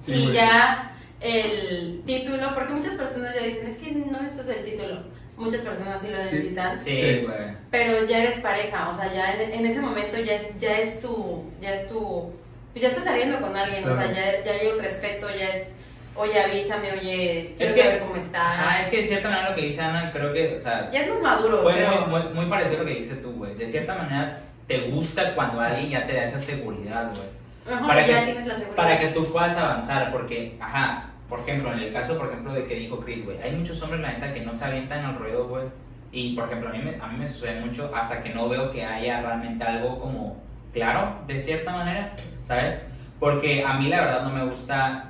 Sí, 0.00 0.12
y 0.12 0.32
ya 0.32 0.92
el 1.20 2.02
título, 2.04 2.54
porque 2.54 2.72
muchas 2.74 2.94
personas 2.94 3.34
ya 3.34 3.42
dicen, 3.42 3.66
es 3.66 3.78
que 3.78 3.92
no 3.92 4.20
necesitas 4.20 4.48
el 4.48 4.64
título. 4.64 5.02
Muchas 5.36 5.62
personas 5.62 6.00
sí 6.02 6.08
lo 6.08 6.18
necesitan, 6.18 6.78
Sí, 6.78 7.22
güey. 7.26 7.56
pero 7.70 8.04
ya 8.06 8.18
eres 8.22 8.40
pareja, 8.40 8.90
o 8.90 8.96
sea, 8.96 9.12
ya 9.12 9.32
en, 9.34 9.52
en 9.52 9.66
ese 9.66 9.80
momento 9.80 10.18
ya 10.20 10.34
es, 10.34 10.42
ya 10.58 10.78
es 10.78 11.00
tu, 11.00 11.44
ya 11.60 11.70
es 11.74 11.88
tu, 11.88 12.30
pues 12.72 12.82
ya 12.82 12.88
estás 12.88 13.04
saliendo 13.04 13.40
con 13.40 13.56
alguien, 13.56 13.88
o 13.88 13.96
sea, 13.96 14.12
ya, 14.12 14.44
ya 14.44 14.52
hay 14.52 14.66
un 14.68 14.78
respeto, 14.82 15.28
ya 15.30 15.48
es, 15.48 15.68
oye, 16.14 16.38
avísame, 16.38 16.92
oye, 16.92 17.54
quiero 17.56 17.70
Es 17.72 17.76
que- 17.76 17.82
saber 17.82 18.00
cómo 18.02 18.16
estás. 18.16 18.58
Ajá, 18.58 18.80
es 18.82 18.88
que 18.88 18.96
de 18.98 19.04
cierta 19.04 19.30
manera 19.30 19.50
lo 19.50 19.56
que 19.56 19.62
dice 19.62 19.80
Ana, 19.80 20.12
creo 20.12 20.32
que, 20.34 20.56
o 20.56 20.60
sea, 20.60 20.90
Ya 20.92 21.00
es 21.00 21.10
más 21.10 21.22
maduro, 21.22 21.62
fue 21.62 21.72
creo. 21.74 22.06
muy, 22.06 22.22
muy, 22.22 22.34
muy 22.34 22.46
parecido 22.46 22.76
a 22.76 22.82
lo 22.84 22.88
que 22.88 22.94
dices 22.98 23.22
tú, 23.22 23.32
güey. 23.32 23.54
De 23.54 23.66
cierta 23.66 23.94
manera, 23.96 24.40
te 24.68 24.80
gusta 24.90 25.34
cuando 25.34 25.60
alguien 25.60 25.88
ya 25.90 26.06
te 26.06 26.12
da 26.14 26.24
esa 26.26 26.40
seguridad, 26.40 27.10
güey. 27.10 27.74
Ajá, 27.76 27.86
para 27.86 28.06
ya 28.06 28.18
que- 28.20 28.24
tienes 28.26 28.46
la 28.46 28.54
seguridad. 28.54 28.76
Para 28.76 28.98
que 29.00 29.06
tú 29.08 29.24
puedas 29.32 29.56
avanzar, 29.56 30.12
porque, 30.12 30.56
ajá, 30.60 31.08
por 31.32 31.40
ejemplo, 31.40 31.72
en 31.72 31.78
el 31.78 31.92
caso, 31.94 32.18
por 32.18 32.28
ejemplo, 32.28 32.52
de 32.52 32.66
que 32.66 32.74
dijo 32.74 33.00
Chris, 33.00 33.24
güey, 33.24 33.40
hay 33.40 33.52
muchos 33.52 33.80
hombres, 33.80 34.02
la 34.02 34.12
neta, 34.12 34.34
que 34.34 34.42
no 34.42 34.54
se 34.54 34.66
avientan 34.66 35.02
al 35.02 35.16
ruedo, 35.16 35.48
güey. 35.48 35.64
Y, 36.12 36.36
por 36.36 36.44
ejemplo, 36.44 36.68
a 36.68 36.72
mí, 36.72 36.80
me, 36.84 37.02
a 37.02 37.06
mí 37.06 37.20
me 37.20 37.26
sucede 37.26 37.58
mucho 37.58 37.90
hasta 37.96 38.22
que 38.22 38.34
no 38.34 38.50
veo 38.50 38.70
que 38.70 38.84
haya 38.84 39.22
realmente 39.22 39.64
algo 39.64 39.98
como 39.98 40.36
claro, 40.74 41.22
de 41.26 41.38
cierta 41.38 41.72
manera, 41.72 42.16
¿sabes? 42.46 42.74
Porque 43.18 43.64
a 43.64 43.72
mí, 43.78 43.88
la 43.88 44.02
verdad, 44.02 44.24
no 44.24 44.28
me 44.28 44.44
gusta, 44.44 45.06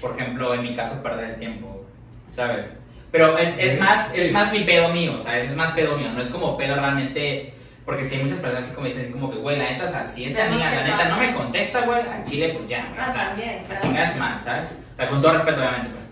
por 0.00 0.12
ejemplo, 0.12 0.54
en 0.54 0.62
mi 0.62 0.76
caso, 0.76 1.02
perder 1.02 1.30
el 1.30 1.36
tiempo, 1.40 1.84
¿sabes? 2.30 2.80
Pero 3.10 3.36
es, 3.36 3.58
es, 3.58 3.80
más, 3.80 4.10
sí. 4.10 4.20
es 4.20 4.32
más 4.32 4.52
mi 4.52 4.60
pedo 4.60 4.90
mío, 4.90 5.18
¿sabes? 5.18 5.50
Es 5.50 5.56
más 5.56 5.72
pedo 5.72 5.98
mío, 5.98 6.12
no 6.12 6.20
es 6.20 6.28
como 6.28 6.56
pedo 6.56 6.76
realmente... 6.76 7.52
Porque 7.84 8.04
si 8.04 8.14
hay 8.14 8.22
muchas 8.22 8.38
personas 8.38 8.64
así 8.64 8.74
como 8.76 8.86
dicen, 8.86 9.10
como 9.10 9.28
que, 9.28 9.38
güey, 9.38 9.58
la 9.58 9.72
neta, 9.72 9.86
o 9.86 9.88
sea, 9.88 10.04
si 10.04 10.26
niña, 10.26 10.70
que 10.70 10.76
la 10.76 10.84
neta, 10.84 11.08
no 11.08 11.18
me 11.18 11.34
contesta, 11.34 11.80
güey, 11.80 12.00
al 12.00 12.22
chile, 12.22 12.54
pues 12.56 12.68
ya, 12.68 12.86
güey, 12.90 13.00
Ah, 13.00 13.06
o 13.08 13.12
sea, 13.12 13.28
también, 13.28 14.12
su 14.12 14.18
madre, 14.20 14.44
¿sabes? 14.44 14.83
O 14.94 14.96
sea, 14.96 15.08
con 15.10 15.20
todo 15.20 15.32
respeto, 15.34 15.58
obviamente, 15.58 15.90
pues. 15.92 16.04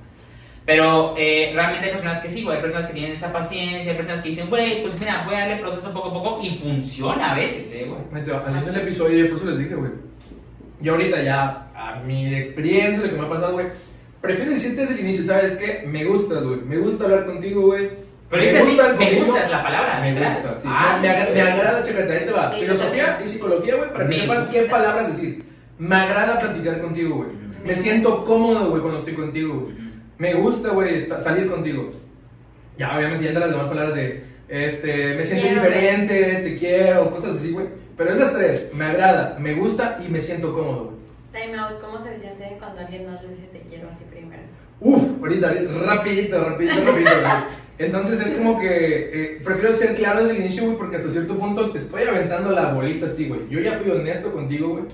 Pero 0.65 1.15
eh, 1.19 1.51
realmente 1.55 1.87
hay 1.87 1.93
personas 1.93 2.21
que 2.21 2.31
sí, 2.31 2.43
güey, 2.45 2.57
hay 2.57 2.63
personas 2.63 2.87
que 2.87 2.93
tienen 2.95 3.13
esa 3.13 3.33
paciencia, 3.33 3.91
hay 3.91 3.97
personas 3.97 4.23
que 4.23 4.29
dicen, 4.29 4.49
güey, 4.49 4.83
pues 4.83 4.99
mira, 4.99 5.23
voy 5.25 5.35
a 5.35 5.41
darle 5.41 5.57
proceso 5.57 5.93
poco 5.93 6.09
a 6.09 6.13
poco 6.13 6.41
y 6.43 6.51
funciona 6.57 7.33
a 7.33 7.35
veces, 7.35 7.73
¿eh, 7.75 7.87
güey? 7.89 8.23
Al 8.33 8.53
inicio 8.55 8.73
del 8.73 8.83
episodio, 8.83 9.25
yo 9.25 9.29
por 9.31 9.39
eso 9.39 9.47
les 9.51 9.59
dije, 9.59 9.75
güey. 9.75 9.91
Yo 10.81 10.93
ahorita 10.93 11.23
ya, 11.23 11.69
a 11.75 12.01
mi 12.07 12.33
experiencia, 12.35 13.03
lo 13.03 13.11
que 13.11 13.17
me 13.19 13.27
ha 13.27 13.29
pasado, 13.29 13.53
güey, 13.55 13.67
prefiero 14.21 14.53
decirte 14.53 14.83
desde 14.83 14.95
el 14.95 15.01
inicio, 15.01 15.25
¿sabes 15.25 15.57
qué? 15.57 15.85
Me 15.87 16.05
gustas, 16.05 16.43
güey. 16.45 16.61
Me 16.61 16.77
gusta 16.77 17.05
hablar 17.05 17.27
contigo, 17.27 17.63
güey. 17.67 17.91
Pero 18.31 18.43
dice 18.45 18.59
así, 18.61 18.79
me 18.99 19.15
gusta 19.25 19.45
es 19.45 19.51
la 19.51 19.63
palabra, 19.63 20.01
Me 20.01 20.15
¿verdad? 20.15 20.33
gusta, 20.43 20.57
sí. 20.63 20.69
Ah, 20.71 20.99
me, 21.03 21.09
me 21.09 21.09
agra- 21.15 21.25
güey. 21.27 21.35
me 21.35 21.43
agrada, 21.43 21.83
chécate, 21.85 22.13
ahí 22.19 22.25
te 22.25 22.33
va. 22.33 22.51
Filosofía 22.53 23.21
y 23.25 23.29
psicología, 23.29 23.75
güey, 23.75 23.93
para 23.93 24.09
que 24.09 24.15
sepan 24.15 24.49
qué 24.51 24.63
palabras 24.63 25.09
decir. 25.17 25.45
Me 25.83 25.97
agrada 25.97 26.39
platicar 26.39 26.81
contigo, 26.81 27.17
güey. 27.17 27.31
Me 27.65 27.75
siento 27.75 28.25
cómodo, 28.25 28.71
güey, 28.71 28.81
cuando 28.81 29.01
estoy 29.01 29.15
contigo, 29.15 29.63
güey. 29.63 29.75
Me 30.17 30.35
gusta, 30.35 30.69
güey, 30.69 31.09
salir 31.25 31.51
contigo. 31.51 31.91
Ya, 32.79 32.97
obviamente, 32.97 33.25
ya 33.25 33.41
las 33.41 33.51
demás 33.51 33.67
palabras 33.67 33.97
de 33.97 34.23
este, 34.49 35.17
me 35.17 35.25
siento 35.25 35.49
Quiero, 35.49 35.63
diferente, 35.63 36.35
te 36.37 36.57
quiero, 36.57 37.11
cosas 37.11 37.37
así, 37.37 37.51
güey. 37.51 37.67
Pero 37.97 38.13
esas 38.13 38.33
tres, 38.33 38.71
me 38.73 38.85
agrada, 38.85 39.37
me 39.41 39.55
gusta 39.55 39.99
y 40.07 40.09
me 40.09 40.21
siento 40.21 40.55
cómodo, 40.55 40.85
güey. 40.85 41.47
Time 41.47 41.59
out, 41.59 41.81
¿cómo 41.81 41.99
se 41.99 42.21
siente 42.21 42.57
cuando 42.61 42.81
alguien 42.81 43.05
no 43.05 43.21
le 43.21 43.29
dice 43.31 43.49
te 43.53 43.63
quiero 43.63 43.89
así 43.91 44.05
primero? 44.09 44.43
Uf, 44.79 45.03
ahorita, 45.21 45.49
ahorita, 45.49 45.73
rapidito, 45.85 46.45
rapidito, 46.45 46.85
rapidito, 46.85 47.11
güey. 47.11 47.45
Entonces 47.79 48.25
es 48.25 48.35
como 48.35 48.61
que 48.61 49.11
eh, 49.13 49.41
prefiero 49.43 49.75
ser 49.75 49.97
claro 49.97 50.23
desde 50.23 50.37
el 50.37 50.45
inicio, 50.45 50.65
güey, 50.65 50.77
porque 50.77 50.97
hasta 50.99 51.11
cierto 51.11 51.37
punto 51.37 51.73
te 51.73 51.79
estoy 51.79 52.05
aventando 52.05 52.53
la 52.53 52.73
bolita 52.73 53.07
a 53.07 53.13
ti, 53.15 53.27
güey. 53.27 53.49
Yo 53.49 53.59
ya 53.59 53.81
fui 53.81 53.91
honesto 53.91 54.33
contigo, 54.33 54.69
güey. 54.69 54.85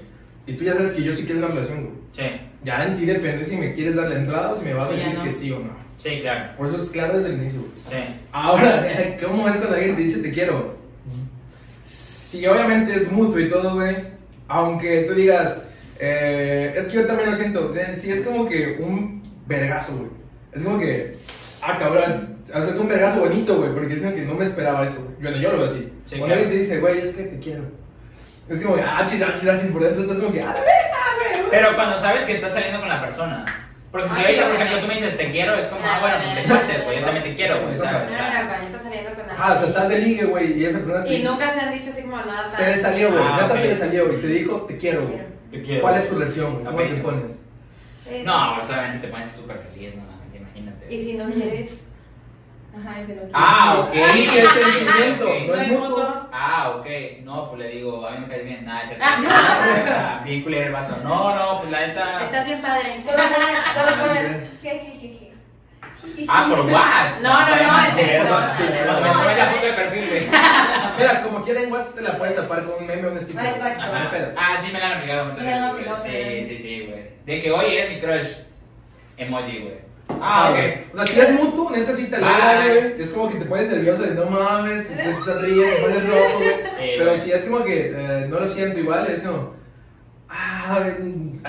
Y 0.48 0.54
tú 0.54 0.64
ya 0.64 0.72
sabes 0.72 0.92
que 0.92 1.02
yo 1.02 1.12
sí 1.14 1.24
quiero 1.24 1.40
una 1.40 1.48
relación, 1.48 1.84
güey. 1.84 1.94
Sí, 2.12 2.40
Ya 2.64 2.84
en 2.84 2.94
ti 2.94 3.04
depende 3.04 3.44
si 3.44 3.56
me 3.56 3.74
quieres 3.74 3.96
dar 3.96 4.08
la 4.08 4.16
entrada 4.16 4.52
o 4.52 4.58
si 4.58 4.64
me 4.64 4.72
vas 4.72 4.88
a 4.88 4.94
decir 4.94 5.14
no. 5.14 5.24
que 5.24 5.32
sí 5.32 5.52
o 5.52 5.58
no. 5.58 5.76
sí, 5.98 6.20
claro. 6.22 6.56
Por 6.56 6.68
eso 6.68 6.82
es 6.82 6.88
claro 6.88 7.18
desde 7.18 7.34
el 7.34 7.42
inicio, 7.42 7.60
güey. 7.60 7.72
Sí. 7.84 8.14
Ahora, 8.32 8.88
¿cómo 9.22 9.46
es 9.46 9.56
cuando 9.56 9.76
alguien 9.76 9.96
te 9.96 10.02
dice 10.02 10.22
te 10.22 10.32
quiero? 10.32 10.74
Si 11.84 12.46
obviamente 12.46 12.94
es 12.94 13.12
mutuo 13.12 13.38
y 13.38 13.50
todo, 13.50 13.74
güey, 13.74 13.96
aunque 14.48 15.02
tú 15.02 15.14
digas, 15.14 15.60
eh, 15.98 16.74
es 16.76 16.86
que 16.86 16.94
yo 16.94 17.06
también 17.06 17.30
lo 17.30 17.36
siento, 17.36 17.74
sí 18.00 18.10
es 18.10 18.22
como 18.22 18.48
que 18.48 18.78
un 18.80 19.22
vergazo, 19.46 19.96
güey. 19.96 20.10
Es 20.52 20.62
como 20.62 20.78
que, 20.78 21.14
ah, 21.60 21.76
cabrón, 21.78 22.38
o 22.44 22.46
sea, 22.46 22.70
es 22.70 22.76
un 22.76 22.88
vergazo 22.88 23.20
bonito, 23.20 23.58
güey, 23.58 23.74
porque 23.74 23.94
es 23.94 24.02
como 24.02 24.14
que 24.14 24.22
no 24.22 24.34
me 24.34 24.46
esperaba 24.46 24.86
eso, 24.86 25.02
güey. 25.02 25.14
Bueno, 25.20 25.36
yo 25.36 25.52
lo 25.52 25.58
veo 25.58 25.66
así. 25.66 25.92
Sí, 26.06 26.16
cuando 26.16 26.26
claro. 26.26 26.42
alguien 26.42 26.50
te 26.50 26.62
dice, 26.64 26.80
güey, 26.80 26.98
es 27.00 27.14
que 27.14 27.22
te 27.24 27.38
quiero. 27.38 27.62
Es 28.48 28.62
como 28.62 28.76
que, 28.76 28.82
ah, 28.82 29.04
chis, 29.06 29.22
ah, 29.22 29.32
chis, 29.38 29.48
ah, 29.48 29.58
chis, 29.60 29.70
por 29.70 29.82
dentro 29.82 30.02
estás 30.02 30.18
como 30.18 30.32
que, 30.32 30.42
ah. 30.42 30.54
Pero 31.50 31.74
cuando 31.74 31.98
sabes 32.00 32.24
que 32.24 32.34
estás 32.34 32.52
saliendo 32.52 32.80
con 32.80 32.88
la 32.88 33.00
persona. 33.00 33.44
Porque 33.90 34.06
si 34.08 34.14
sí, 34.16 34.40
por 34.42 34.54
ejemplo, 34.54 34.78
tú 34.80 34.86
me 34.86 34.94
dices 34.94 35.16
te 35.16 35.30
quiero, 35.30 35.54
es 35.54 35.66
como, 35.66 35.80
Ah, 35.84 35.98
bueno, 36.00 36.16
pues 36.22 36.34
te 36.34 36.48
cuentes, 36.48 36.84
güey, 36.84 36.98
yo 36.98 37.04
también 37.06 37.24
te 37.24 37.34
quiero, 37.36 37.62
güey, 37.62 37.78
¿sabes? 37.78 38.10
No, 38.10 38.16
no, 38.18 38.48
cuando 38.48 38.66
estás 38.66 38.82
saliendo 38.82 39.10
con 39.10 39.20
alguien. 39.20 39.36
Ah, 39.38 39.52
o 39.54 39.58
sea, 39.58 39.68
estás 39.68 39.88
de 39.88 39.98
ligue, 39.98 40.24
güey, 40.24 40.58
y 40.58 40.64
esa 40.66 40.78
persona 40.78 41.04
te 41.04 41.10
Y 41.10 41.16
dice, 41.16 41.28
nunca 41.30 41.54
se 41.54 41.60
han 41.60 41.72
dicho 41.72 41.90
así 41.90 42.02
como 42.02 42.16
nada 42.18 42.46
se 42.46 42.66
le 42.66 42.76
salió, 42.82 43.12
güey, 43.12 43.22
Ah, 43.26 43.38
neta 43.42 43.54
ok. 43.54 43.60
se 43.60 43.68
le 43.68 43.76
salió, 43.76 44.06
güey, 44.06 44.20
te 44.20 44.26
dijo, 44.26 44.56
te 44.68 44.76
quiero, 44.76 45.06
güey. 45.06 45.20
Te 45.50 45.62
quiero. 45.62 45.80
¿Cuál 45.80 45.94
es 46.02 46.08
tu 46.10 46.18
reacción, 46.18 46.52
güey? 46.64 46.64
¿Cómo 46.66 46.78
te 46.96 47.02
pones? 47.02 47.32
Eh, 48.10 48.22
No, 48.26 48.56
pues 48.58 48.68
obviamente 48.70 49.06
te 49.06 49.12
pones 49.12 49.28
súper 49.36 49.58
feliz, 49.72 49.94
no 49.94 50.02
mames, 50.04 50.34
imagínate. 50.34 50.94
Y 50.94 51.02
si 51.04 51.14
no 51.14 51.30
quieres, 51.30 51.70
Ajá, 52.76 53.00
ese 53.00 53.14
no. 53.14 53.22
Ah, 53.32 53.76
ok. 53.80 53.94
Sentimiento, 53.94 55.24
no 55.24 55.56
no 55.56 55.62
es 55.62 55.68
mutuo. 55.68 56.28
Ah, 56.32 56.74
ok. 56.76 56.86
No, 57.22 57.48
pues 57.50 57.62
le 57.62 57.68
digo, 57.70 58.06
a 58.06 58.10
mí 58.12 58.18
me 58.20 58.28
cae 58.28 58.42
bien. 58.42 58.64
Nada, 58.64 58.82
es 58.82 58.88
cierto. 58.88 59.04
Ah. 59.30 60.20
Ah, 60.20 60.20
Bien 60.24 60.42
culero 60.42 60.66
el 60.66 60.72
vato. 60.72 60.96
No, 61.02 61.34
no, 61.34 61.60
pues 61.60 61.70
la 61.70 61.86
neta. 61.86 62.22
estás 62.24 62.46
bien 62.46 62.60
padre. 62.60 63.00
Solo 63.04 64.06
pones, 64.06 64.36
jejejeje. 64.62 65.28
Ah, 66.28 66.46
por 66.48 66.60
what? 66.66 67.16
No, 67.22 67.32
no, 67.32 67.56
no, 67.56 67.96
persona. 67.96 68.56
Cuando 68.84 69.02
me 69.02 69.10
tomes 69.12 69.36
la 69.36 69.46
foto 69.46 69.66
de 69.66 69.72
perfil, 69.72 70.08
güey. 70.08 70.28
Mira, 70.98 71.22
como 71.22 71.42
quiera 71.42 71.60
en 71.62 71.72
WhatsApp 71.72 71.94
te 71.94 72.02
la 72.02 72.18
puedes 72.18 72.36
tapar 72.36 72.64
con 72.64 72.74
un 72.80 72.86
meme 72.86 73.08
o 73.08 73.12
un 73.12 73.20
sticker. 73.20 73.40
Ah, 73.40 73.48
exacto. 73.50 73.82
No. 73.82 74.34
Ah, 74.36 74.56
sí 74.62 74.72
me 74.72 74.78
la 74.78 74.86
han 74.86 74.92
aplicado 74.94 75.24
muchas 75.26 75.42
Me 75.44 75.50
la 75.50 75.68
han 75.68 75.76
veces. 75.76 76.02
Sí, 76.04 76.10
sí. 76.10 76.56
sí, 76.56 76.62
sí, 76.62 76.86
güey. 76.88 77.10
De 77.24 77.42
que, 77.42 77.50
oye, 77.50 77.82
eres 77.82 77.94
mi 77.94 78.00
crush. 78.00 78.36
Emoji, 79.16 79.58
güey. 79.58 79.87
Ah, 80.08 80.50
ok. 80.52 80.94
O 80.94 80.96
sea, 80.96 81.06
si 81.06 81.20
es 81.20 81.32
mutuo, 81.32 81.70
neta 81.70 81.92
sí 81.94 82.06
te 82.10 82.16
alegra, 82.16 82.64
Bye. 82.64 82.80
güey. 82.90 83.02
Es 83.02 83.10
como 83.10 83.28
que 83.28 83.36
te 83.36 83.44
pones 83.44 83.68
nervioso 83.68 84.02
de 84.02 84.14
no 84.14 84.26
mames, 84.26 84.88
te, 84.88 84.94
te 84.94 85.04
sonríes, 85.24 85.74
te 85.76 85.82
pones 85.82 86.06
rojo, 86.08 86.36
güey. 86.38 86.50
Sí, 86.78 86.90
Pero 86.98 87.06
güey. 87.10 87.18
si 87.20 87.32
es 87.32 87.44
como 87.44 87.64
que 87.64 87.92
eh, 87.96 88.26
no 88.28 88.40
lo 88.40 88.48
siento 88.48 88.80
igual, 88.80 89.06
es 89.08 89.22
como. 89.22 89.56
Ah, 90.30 90.84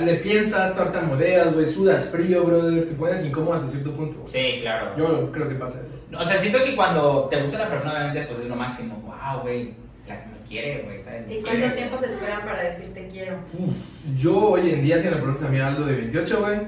le 0.02 0.14
piensas, 0.16 0.74
tartamudeas, 0.76 1.54
güey, 1.54 1.68
sudas 1.68 2.06
frío, 2.06 2.46
brother, 2.46 2.88
te 2.88 2.94
pones 2.96 3.26
incómodo 3.26 3.56
hasta 3.56 3.70
cierto 3.70 3.92
punto. 3.94 4.22
Sí, 4.26 4.60
claro. 4.62 4.92
Yo 4.98 5.32
creo 5.34 5.50
que 5.50 5.56
pasa 5.56 5.80
eso. 5.82 6.20
O 6.22 6.24
sea, 6.26 6.38
siento 6.40 6.64
que 6.64 6.76
cuando 6.76 7.28
te 7.30 7.42
gusta 7.42 7.60
la 7.60 7.70
persona, 7.70 7.92
obviamente, 7.94 8.26
pues 8.28 8.40
es 8.40 8.46
lo 8.48 8.56
máximo. 8.56 8.96
Wow, 9.06 9.42
güey. 9.42 9.74
La 10.08 10.22
que 10.24 10.28
me 10.30 10.38
quiere, 10.48 10.84
güey, 10.84 11.02
¿sabes? 11.04 11.28
Me 11.28 11.36
¿Y 11.40 11.42
quiere. 11.44 11.60
cuánto 11.60 11.76
tiempo 11.76 11.98
se 12.00 12.06
esperan 12.06 12.46
para 12.46 12.64
decir 12.64 12.94
te 12.94 13.08
quiero? 13.10 13.36
Uf, 13.54 13.74
yo 14.18 14.38
hoy 14.52 14.72
en 14.72 14.84
día, 14.84 15.02
si 15.02 15.08
me 15.10 15.16
preguntas 15.18 15.44
a 15.44 15.50
mí 15.50 15.60
Aldo 15.60 15.86
de 15.86 15.96
28, 15.96 16.40
güey, 16.40 16.60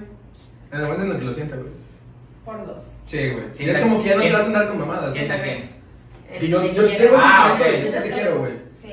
en 0.71 0.79
el 0.79 0.85
momento 0.85 1.05
en 1.05 1.11
el 1.11 1.19
que 1.19 1.25
lo 1.25 1.33
sienta, 1.33 1.55
güey. 1.57 1.69
Por 2.45 2.65
dos. 2.65 2.83
Sí, 3.05 3.29
güey. 3.31 3.45
Sí, 3.53 3.69
es 3.69 3.79
como 3.79 4.01
que 4.01 4.09
ya 4.09 4.15
no 4.15 4.21
te 4.21 4.27
sienta- 4.27 4.37
vas 4.37 4.43
a 4.43 4.47
andar 4.47 4.67
con 4.69 4.77
mamadas. 4.79 5.13
Sienta 5.13 5.43
que. 5.43 5.69
Y 6.39 6.47
yo, 6.47 6.61
te 6.61 6.73
yo 6.73 6.87
tengo 6.97 7.17
Ah, 7.19 7.57
ok. 7.59 7.75
siempre 7.77 8.01
te 8.01 8.11
quiero, 8.11 8.39
güey. 8.39 8.53
Sí. 8.81 8.89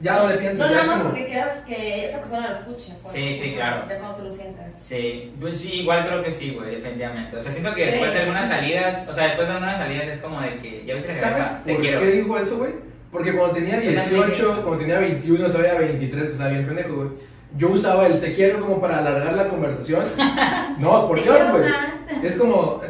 Ya 0.00 0.16
no 0.22 0.28
le 0.28 0.36
piensas, 0.38 0.70
No, 0.70 0.82
no, 0.84 0.92
como. 0.92 1.04
porque 1.10 1.26
quieras 1.26 1.58
que 1.66 2.06
esa 2.06 2.18
persona 2.20 2.48
lo 2.48 2.54
escuche. 2.54 2.92
Sí, 3.06 3.38
sí, 3.42 3.52
claro. 3.54 3.86
De 3.88 3.96
cuando 3.98 4.16
tú 4.16 4.24
lo 4.24 4.30
sientas. 4.30 4.66
Sí, 4.78 5.32
pues 5.40 5.60
sí, 5.60 5.80
igual 5.80 6.06
creo 6.06 6.22
que 6.22 6.32
sí, 6.32 6.54
güey, 6.54 6.76
definitivamente. 6.76 7.36
O 7.36 7.40
sea, 7.42 7.52
siento 7.52 7.74
que 7.74 7.86
después 7.86 8.12
de 8.14 8.20
algunas 8.20 8.48
salidas, 8.48 9.06
o 9.08 9.14
sea, 9.14 9.24
después 9.26 9.48
de 9.48 9.54
algunas 9.54 9.78
salidas 9.78 10.06
es 10.08 10.18
como 10.18 10.40
de 10.40 10.58
que 10.60 10.84
ya 10.86 10.94
que 10.94 11.00
¿Sabes 11.02 11.64
te 11.64 11.72
por 11.74 11.82
qué 11.82 12.06
digo 12.06 12.38
eso, 12.38 12.58
güey? 12.58 12.72
Porque 13.12 13.32
cuando 13.34 13.54
tenía 13.54 13.80
Yo 13.82 13.94
también 13.94 14.04
18, 14.06 14.32
quiero. 14.34 14.62
cuando 14.62 14.78
tenía 14.78 14.98
21, 14.98 15.46
todavía 15.50 15.74
23, 15.74 16.24
que 16.26 16.32
estaba 16.32 16.50
bien 16.50 16.66
pendejo, 16.66 16.94
güey. 16.94 17.08
Yo 17.56 17.70
usaba 17.70 18.06
el 18.06 18.20
te 18.20 18.34
quiero 18.34 18.60
como 18.60 18.80
para 18.80 18.98
alargar 18.98 19.34
la 19.34 19.48
conversación. 19.48 20.04
No, 20.78 21.08
por 21.08 21.18
güey. 21.20 21.64
más. 21.64 22.24
Es 22.24 22.36
como, 22.36 22.80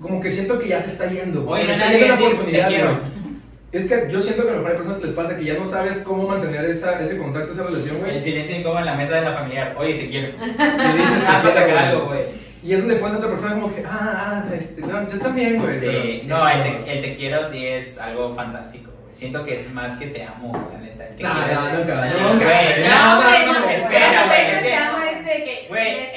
como 0.00 0.20
que 0.22 0.30
siento 0.30 0.58
que 0.58 0.68
ya 0.68 0.80
se 0.80 0.90
está 0.92 1.06
yendo. 1.06 1.46
Oye, 1.46 1.64
no 1.64 1.72
está 1.72 1.90
yendo 1.92 2.06
la 2.08 2.14
oportunidad, 2.14 2.68
güey. 2.70 3.16
Es 3.72 3.84
que 3.86 4.08
yo 4.10 4.22
siento 4.22 4.44
que 4.44 4.48
a 4.48 4.52
lo 4.52 4.58
mejor 4.60 4.70
hay 4.70 4.76
personas 4.78 4.98
que 5.00 5.06
les 5.08 5.14
pasa 5.14 5.36
que 5.36 5.44
ya 5.44 5.54
no 5.58 5.66
sabes 5.68 5.98
cómo 5.98 6.26
mantener 6.28 6.64
esa, 6.64 6.98
ese 7.02 7.18
contacto, 7.18 7.52
esa 7.52 7.64
relación, 7.64 7.96
El 7.96 8.02
güey. 8.02 8.22
silencio 8.22 8.56
incómodo 8.58 8.78
en 8.80 8.86
la 8.86 8.94
mesa 8.94 9.16
de 9.16 9.22
la 9.22 9.34
familiar. 9.34 9.74
Oye, 9.78 9.94
te 9.94 10.08
quiero. 10.08 10.28
Y 10.28 10.40
dices, 10.40 11.22
Ah, 11.28 11.40
para 11.42 11.54
sacar 11.54 11.76
algo, 11.76 12.06
güey. 12.06 12.20
Y 12.62 12.72
es 12.72 12.78
donde 12.78 12.96
pones 12.96 13.16
a 13.16 13.18
otra 13.18 13.30
persona 13.30 13.54
como 13.54 13.74
que, 13.74 13.82
ah, 13.84 14.44
ah, 14.48 14.54
este, 14.56 14.80
no, 14.80 15.10
yo 15.10 15.18
también, 15.18 15.60
güey. 15.60 15.78
pero- 15.78 16.02
Sí, 16.02 16.22
no, 16.26 16.48
el 16.48 16.62
te, 16.62 16.92
el 16.92 17.02
te 17.02 17.16
quiero 17.16 17.44
sí 17.50 17.66
es 17.66 17.98
algo 17.98 18.34
fantástico. 18.34 18.92
Siento 19.16 19.44
que 19.46 19.54
es 19.54 19.72
más 19.72 19.96
que 19.98 20.08
te 20.08 20.22
amo, 20.22 20.52
la 20.72 20.78
neta. 20.78 21.04
Te 21.16 21.22
No, 21.22 21.32
quiero 21.32 21.60
no, 21.62 21.78
nunca, 21.78 21.94
güey. 21.96 22.10
No, 22.10 23.14
no, 23.16 23.22
güey, 23.22 23.46
no, 23.46 23.52
no, 23.60 23.68
espera, 23.70 24.26
güey. 24.26 24.62
te 24.62 24.62
que- 24.68 24.74
amo 24.76 24.98
es 25.04 25.24
de 25.24 25.32
que 25.44 25.66
Güey, 25.70 25.88
es- 25.88 26.12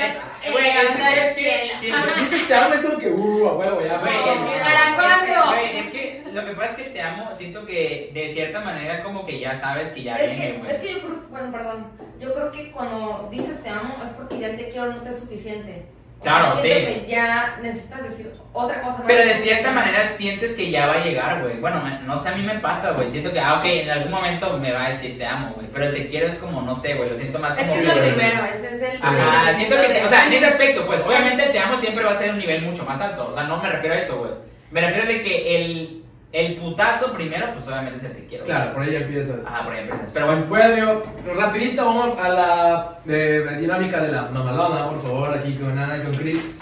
elevando 0.45 1.05
que- 1.05 1.33
que-. 1.35 2.19
Dices 2.19 2.47
te 2.47 2.53
amo, 2.55 2.73
es 2.73 2.81
como 2.81 2.97
que, 2.97 3.07
uh, 3.09 3.47
a 3.47 3.53
huevo, 3.57 3.81
ya, 3.81 3.97
Güey, 3.99 4.11
que- 4.13 4.59
¿Para 4.59 4.85
que- 4.89 4.95
cuándo? 4.95 5.47
güey, 5.51 5.77
Es 5.77 5.85
que 5.91 6.23
lo 6.33 6.45
que 6.45 6.51
pasa 6.51 6.71
es 6.71 6.77
que 6.77 6.83
te 6.89 7.01
amo, 7.01 7.35
siento 7.35 7.65
que 7.65 8.11
de 8.13 8.33
cierta 8.33 8.59
manera 8.61 9.01
como 9.03 9.25
que 9.25 9.39
ya 9.39 9.55
sabes 9.55 9.91
que 9.91 10.03
ya 10.03 10.15
Es 10.17 10.29
viene, 10.37 10.51
que, 10.53 10.57
güey. 10.59 10.71
es 10.71 10.77
que 10.79 10.93
yo 10.93 10.99
creo, 10.99 11.23
bueno, 11.29 11.51
perdón, 11.51 11.87
yo 12.19 12.33
creo 12.33 12.51
que 12.51 12.71
cuando 12.71 13.27
dices 13.31 13.63
te 13.63 13.69
amo 13.69 13.95
es 14.03 14.09
porque 14.11 14.39
ya 14.39 14.55
te 14.55 14.69
quiero 14.71 14.87
no 14.87 15.01
te 15.01 15.09
es 15.11 15.19
suficiente. 15.19 15.85
Claro, 16.21 16.55
sí. 16.61 16.67
que 16.67 17.05
ya 17.07 17.57
necesitas 17.61 18.03
decir 18.03 18.31
otra 18.51 18.81
cosa 18.81 18.97
más. 18.97 19.07
Pero 19.07 19.25
de 19.25 19.33
cierta 19.35 19.71
manera 19.71 20.05
sientes 20.17 20.53
que 20.55 20.69
ya 20.69 20.87
va 20.87 20.95
a 20.95 21.03
llegar, 21.05 21.41
güey. 21.41 21.57
Bueno, 21.59 21.81
no 22.05 22.17
sé, 22.17 22.29
a 22.29 22.35
mí 22.35 22.41
me 22.43 22.55
pasa, 22.59 22.91
güey. 22.91 23.09
Siento 23.09 23.31
que, 23.31 23.39
ah, 23.39 23.59
ok, 23.59 23.65
en 23.65 23.89
algún 23.89 24.11
momento 24.11 24.57
me 24.57 24.71
va 24.73 24.85
a 24.85 24.89
decir 24.89 25.17
te 25.17 25.25
amo, 25.25 25.53
güey. 25.55 25.67
Pero 25.71 25.85
el 25.85 25.93
te 25.93 26.07
quiero 26.09 26.27
es 26.27 26.35
como, 26.35 26.61
no 26.61 26.75
sé, 26.75 26.95
güey. 26.95 27.09
Lo 27.09 27.15
siento 27.17 27.39
más 27.39 27.57
Es 27.57 27.61
como. 27.67 27.73
que 27.73 27.79
es 27.79 27.95
lo 27.95 28.01
primero, 28.01 28.45
ese 28.45 28.75
es 28.75 28.81
el. 28.95 28.99
Ajá, 29.01 29.53
siento 29.53 29.75
que, 29.79 29.87
te- 29.87 30.03
o 30.03 30.09
sea, 30.09 30.27
en 30.27 30.33
ese 30.33 30.45
aspecto, 30.47 30.85
pues, 30.85 30.99
obviamente 31.01 31.43
te 31.45 31.59
amo 31.59 31.77
siempre 31.77 32.03
va 32.03 32.11
a 32.11 32.15
ser 32.15 32.31
un 32.31 32.37
nivel 32.39 32.63
mucho 32.63 32.83
más 32.83 32.99
alto. 32.99 33.29
O 33.31 33.33
sea, 33.33 33.43
no 33.43 33.61
me 33.61 33.69
refiero 33.69 33.95
a 33.95 33.99
eso, 33.99 34.17
güey. 34.17 34.31
Me 34.71 34.81
refiero 34.81 35.07
de 35.07 35.23
que 35.23 35.55
el, 35.55 35.98
el 36.31 36.55
putazo 36.57 37.11
primero, 37.13 37.53
pues 37.53 37.67
obviamente 37.67 37.97
es 37.97 38.03
el 38.03 38.11
te 38.15 38.25
quiero. 38.27 38.43
Claro, 38.45 38.73
por 38.73 38.83
ahí 38.83 38.91
ya 38.91 38.99
empiezas. 38.99 39.35
Ajá, 39.45 39.63
por 39.63 39.73
ahí 39.73 39.79
empiezas. 39.79 40.07
Pero 40.13 40.25
bueno, 40.27 40.45
Bueno, 40.47 40.73
amigo, 40.73 41.03
rapidito 41.35 41.85
vamos 41.85 42.17
a 42.19 42.29
la 42.29 42.99
eh, 43.07 43.57
dinámica 43.59 43.99
de 44.01 44.11
la 44.11 44.23
mamalona, 44.23 44.89
por 44.89 45.01
favor, 45.01 45.33
aquí 45.37 45.55
con 45.55 45.77
Ana 45.77 45.97
y 45.97 46.01
con 46.01 46.13
Chris. 46.13 46.59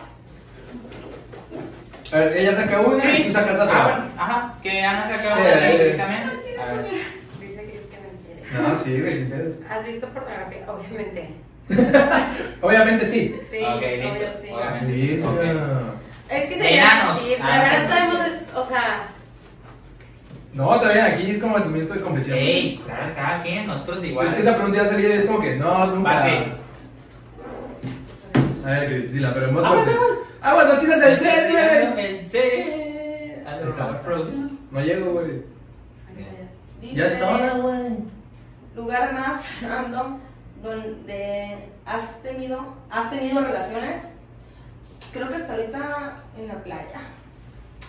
A 2.13 2.19
ver, 2.19 2.37
ella 2.37 2.55
saca 2.55 2.79
una 2.79 3.17
y 3.19 3.23
tú 3.23 3.31
sacas 3.33 3.59
Ah, 3.59 3.63
otra. 3.65 3.83
bueno, 3.83 4.05
ajá, 4.17 4.53
que 4.63 4.81
Ana 4.81 5.07
se 5.07 5.13
acaba 5.13 5.35
Sí, 5.35 5.41
ahí. 5.47 5.77
Chris 5.77 5.97
también. 5.97 6.21
A 6.59 6.73
ver. 6.73 6.85
Dice 7.41 7.63
Chris 7.63 7.81
que 7.91 7.97
me 7.99 8.49
quiere. 8.55 8.69
No, 8.69 8.75
sí, 8.77 9.01
güey, 9.01 9.25
pedos. 9.29 9.55
¿Has 9.69 9.85
visto 9.85 10.07
pornografía? 10.07 10.59
Obviamente. 10.67 11.29
Obviamente 12.61 13.05
sí. 13.05 13.35
Sí, 13.51 13.57
Ok, 13.61 13.75
obvio, 13.75 14.11
sí. 14.41 14.49
Obviamente 14.53 14.93
sí. 14.95 15.23
Es 16.29 16.45
que 16.45 16.55
se. 16.55 16.63
Sí, 16.63 16.77
Ah, 16.79 17.47
la 17.47 17.61
verdad 17.61 18.09
sí. 18.09 18.45
o 18.55 18.63
sea, 18.63 19.07
No, 20.57 20.75
está 20.75 20.91
bien, 20.91 21.05
aquí 21.05 21.29
es 21.29 21.37
como 21.37 21.55
el 21.57 21.65
momento 21.65 21.93
de 21.93 22.01
confesión. 22.01 22.35
Ey, 22.35 22.81
claro, 22.83 23.13
cada 23.15 23.43
quien, 23.43 23.67
nosotros 23.67 24.03
igual. 24.03 24.25
Es 24.25 24.33
que 24.33 24.41
esa 24.41 24.55
pregunta 24.55 24.83
ya 24.83 24.89
salía 24.89 25.09
y 25.09 25.11
es 25.19 25.25
como 25.25 25.39
que, 25.39 25.55
no, 25.55 25.87
nunca. 25.87 26.23
Chris. 26.23 26.47
A 28.65 28.69
ver, 28.71 28.87
Chris, 28.87 29.13
dila, 29.13 29.33
pero 29.35 29.51
más 29.51 29.65
Aguas, 29.65 29.83
fuerte. 29.83 30.03
aguas. 30.03 30.17
Ah, 30.41 30.53
bueno, 30.55 30.79
tiras 30.79 31.01
el 31.03 31.17
set, 31.19 31.51
güey. 31.51 32.05
El 32.05 32.25
set. 32.25 33.47
A 33.47 33.55
ver, 33.57 33.97
Frozen. 33.97 34.59
No 34.71 34.81
llego, 34.81 35.11
güey. 35.13 35.43
Ya 36.81 37.05
está, 37.05 37.53
güey. 37.57 37.97
Lugar 38.75 39.13
más 39.13 39.61
random 39.61 40.17
donde 40.63 41.69
has 41.85 42.21
tenido, 42.23 42.73
has 42.89 43.11
tenido 43.11 43.41
relaciones. 43.41 44.03
Creo 45.13 45.29
que 45.29 45.35
hasta 45.35 45.53
ahorita 45.53 46.15
en 46.35 46.47
la 46.47 46.55
playa. 46.63 47.01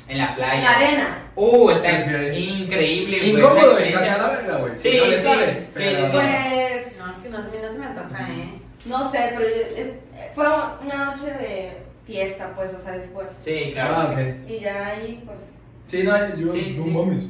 En 0.08 0.18
la 0.18 0.34
playa. 0.34 0.54
En 0.56 0.62
la 0.64 0.76
arena. 0.76 1.18
Uh, 1.36 1.70
está 1.70 1.92
increíble, 1.92 3.18
güey. 3.18 3.30
Incómodo, 3.30 3.76
a 3.76 3.80
la 3.80 3.86
experiencia. 3.86 4.56
güey. 4.58 4.72
Sí, 4.78 4.90
le 4.90 5.18
sí, 5.18 5.24
sabes. 5.24 5.58
sí, 5.58 5.66
pero- 5.74 6.06
sí. 6.06 6.12
Pues, 6.12 6.98
no, 6.98 7.10
es 7.10 7.16
que 7.22 7.28
no, 7.28 7.36
a 7.38 7.40
mí 7.42 7.58
no 7.62 7.68
se 7.70 7.78
me 7.78 7.86
antoja, 7.86 8.28
¿eh? 8.30 8.48
no 8.86 9.10
sé, 9.12 9.18
pero 9.36 9.48
es- 9.48 10.34
fue 10.34 10.46
una 10.46 11.04
noche 11.04 11.26
de 11.32 11.72
fiesta, 12.06 12.52
pues, 12.56 12.72
o 12.74 12.80
sea, 12.80 12.92
después. 12.92 13.28
Sí, 13.40 13.70
claro. 13.72 13.94
Ah, 13.96 14.10
ok. 14.12 14.50
Y 14.50 14.58
ya 14.60 14.86
ahí, 14.86 15.22
pues, 15.26 15.50
Sí, 15.88 16.02
no, 16.02 16.36
yo, 16.36 16.50
Sí, 16.50 16.74
no 16.78 16.84
sí. 16.84 16.90
mames. 16.90 17.22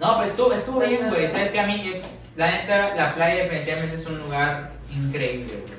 No, 0.00 0.16
pues 0.18 0.30
estuvo, 0.30 0.52
estuvo 0.52 0.80
bien, 0.80 1.08
güey. 1.08 1.28
Sabes 1.28 1.50
que 1.50 1.58
a 1.60 1.66
mí, 1.66 1.74
eh, 1.94 2.02
la 2.36 2.50
neta, 2.50 2.94
la 2.94 3.14
playa 3.14 3.42
definitivamente 3.44 3.96
es 3.96 4.06
un 4.06 4.18
lugar 4.20 4.70
increíble, 4.94 5.52
güey. 5.62 5.74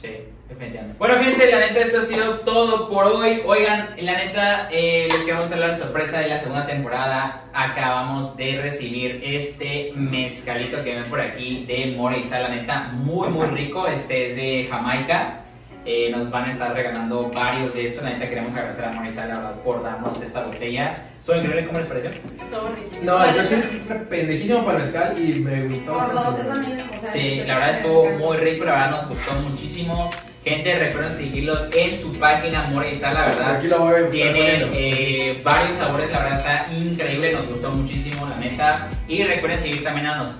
Sí, 0.00 0.24
definitivamente. 0.48 0.98
Bueno, 0.98 1.16
gente, 1.22 1.50
la 1.50 1.60
neta, 1.60 1.80
esto 1.80 1.98
ha 1.98 2.02
sido 2.02 2.40
todo 2.40 2.88
por 2.88 3.04
hoy. 3.04 3.42
Oigan, 3.46 3.94
la 4.00 4.12
neta, 4.16 4.68
eh, 4.70 5.08
les 5.10 5.20
queremos 5.22 5.50
dar 5.50 5.58
la 5.58 5.74
sorpresa 5.74 6.20
de 6.20 6.28
la 6.28 6.38
segunda 6.38 6.66
temporada. 6.66 7.44
Acabamos 7.52 8.36
de 8.36 8.60
recibir 8.60 9.20
este 9.22 9.92
mezcalito 9.94 10.82
que 10.82 10.94
ven 10.94 11.04
por 11.10 11.20
aquí 11.20 11.64
de 11.66 11.96
Sal, 12.28 12.42
la 12.44 12.48
neta, 12.48 12.88
muy, 12.92 13.28
muy 13.28 13.46
rico. 13.46 13.86
Este 13.86 14.30
es 14.30 14.36
de 14.36 14.68
Jamaica. 14.70 15.42
Eh, 15.88 16.10
nos 16.10 16.28
van 16.32 16.46
a 16.46 16.50
estar 16.50 16.74
regalando 16.74 17.30
varios 17.32 17.72
de 17.72 17.86
estos. 17.86 18.02
La 18.02 18.10
neta, 18.10 18.28
queremos 18.28 18.52
agradecer 18.56 18.86
a 18.86 18.92
la 18.92 19.34
verdad, 19.34 19.54
por 19.62 19.84
darnos 19.84 20.20
esta 20.20 20.42
botella. 20.44 21.04
Soy 21.20 21.38
increíble, 21.38 21.66
¿cómo 21.66 21.78
les 21.78 21.86
pareció? 21.86 22.10
Estuvo 22.10 22.68
riquísimo. 22.74 23.04
No, 23.04 23.36
yo 23.36 23.44
soy 23.44 23.62
pendejísimo 24.10 24.64
para 24.64 24.78
el 24.78 24.84
mezcal 24.84 25.16
y 25.16 25.40
me 25.40 25.68
gustó. 25.68 25.92
Por 25.92 26.12
dos, 26.12 26.38
yo 26.38 26.52
también. 26.52 26.88
O 26.88 26.92
sea, 26.92 27.08
Sí, 27.08 27.42
la 27.46 27.54
verdad 27.54 27.70
estuvo 27.70 28.10
muy 28.18 28.36
rico, 28.38 28.64
la 28.64 28.72
verdad 28.72 28.90
nos 28.90 29.08
gustó 29.10 29.32
muchísimo. 29.48 30.10
Gente, 30.46 30.78
recuerden 30.78 31.12
seguirlos 31.12 31.66
en 31.74 32.00
su 32.00 32.16
página 32.20 32.72
y 32.88 32.94
Sal, 32.94 33.14
la 33.14 33.24
verdad. 33.26 33.56
Aquí 33.56 33.66
lo 33.66 33.80
voy 33.80 33.94
a 33.94 33.96
estar 33.96 34.10
Tiene 34.12 34.38
poniendo. 34.38 34.68
eh, 34.74 35.40
varios 35.42 35.74
sabores, 35.74 36.08
la 36.12 36.20
verdad 36.20 36.38
está 36.38 36.72
increíble, 36.72 37.32
nos 37.32 37.48
gustó 37.48 37.70
muchísimo, 37.72 38.24
la 38.28 38.36
neta. 38.36 38.88
Y 39.08 39.24
recuerden 39.24 39.58
seguir 39.58 39.82
también 39.82 40.06
a, 40.06 40.18
nos- 40.18 40.36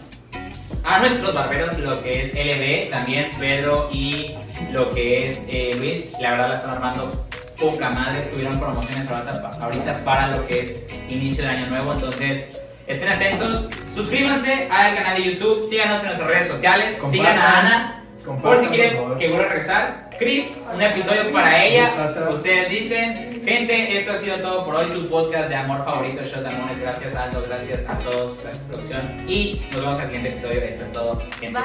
a 0.84 1.00
nuestros 1.00 1.34
barberos, 1.34 1.76
lo 1.80 2.00
que 2.04 2.22
es 2.22 2.32
LB, 2.34 2.88
también 2.92 3.30
Pedro 3.36 3.88
y 3.92 4.30
lo 4.70 4.90
que 4.90 5.26
es 5.26 5.44
eh, 5.50 5.74
Luis. 5.76 6.12
La 6.20 6.30
verdad 6.30 6.50
la 6.50 6.54
están 6.54 6.70
armando 6.70 7.26
poca 7.58 7.90
madre, 7.90 8.20
tuvieron 8.30 8.60
promociones 8.60 9.08
ahorita 9.10 10.04
para 10.04 10.28
lo 10.28 10.46
que 10.46 10.60
es 10.60 10.86
inicio 11.08 11.42
de 11.42 11.50
año 11.50 11.66
nuevo, 11.66 11.94
entonces 11.94 12.60
estén 12.86 13.08
atentos. 13.08 13.70
Suscríbanse 13.92 14.68
al 14.70 14.94
canal 14.94 15.16
de 15.20 15.32
YouTube, 15.32 15.66
síganos 15.68 15.98
en 16.02 16.06
nuestras 16.06 16.30
redes 16.30 16.46
sociales, 16.46 16.94
Compartan. 16.94 17.10
sigan 17.12 17.38
a 17.40 17.58
Ana. 17.58 18.02
Por 18.26 18.60
si 18.60 18.66
quieren 18.66 18.98
por 18.98 19.16
que 19.16 19.28
vuelva 19.28 19.44
a 19.44 19.48
regresar. 19.48 20.10
Chris, 20.18 20.62
un 20.72 20.82
episodio 20.82 21.30
para 21.32 21.64
ella. 21.64 21.90
Ustedes 22.32 22.70
dicen. 22.70 23.30
Gente, 23.44 23.96
esto 23.98 24.12
ha 24.12 24.16
sido 24.16 24.38
todo 24.38 24.64
por 24.64 24.74
hoy. 24.74 24.86
Tu 24.86 25.08
podcast 25.08 25.48
de 25.48 25.54
amor 25.54 25.84
favorito, 25.84 26.24
Shot 26.24 26.44
Amores. 26.44 26.80
Gracias 26.80 27.14
Aldo, 27.14 27.44
gracias 27.46 27.88
a 27.88 27.96
todos, 27.98 28.42
gracias 28.42 28.64
producción. 28.64 29.16
Y 29.28 29.64
nos 29.70 29.80
vemos 29.80 29.98
en 29.98 30.02
el 30.02 30.06
siguiente 30.08 30.28
episodio. 30.30 30.60
Esto 30.62 30.84
es 30.84 30.92
todo. 30.92 31.22
Gente. 31.38 31.60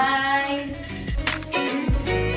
Bye. 2.05 2.30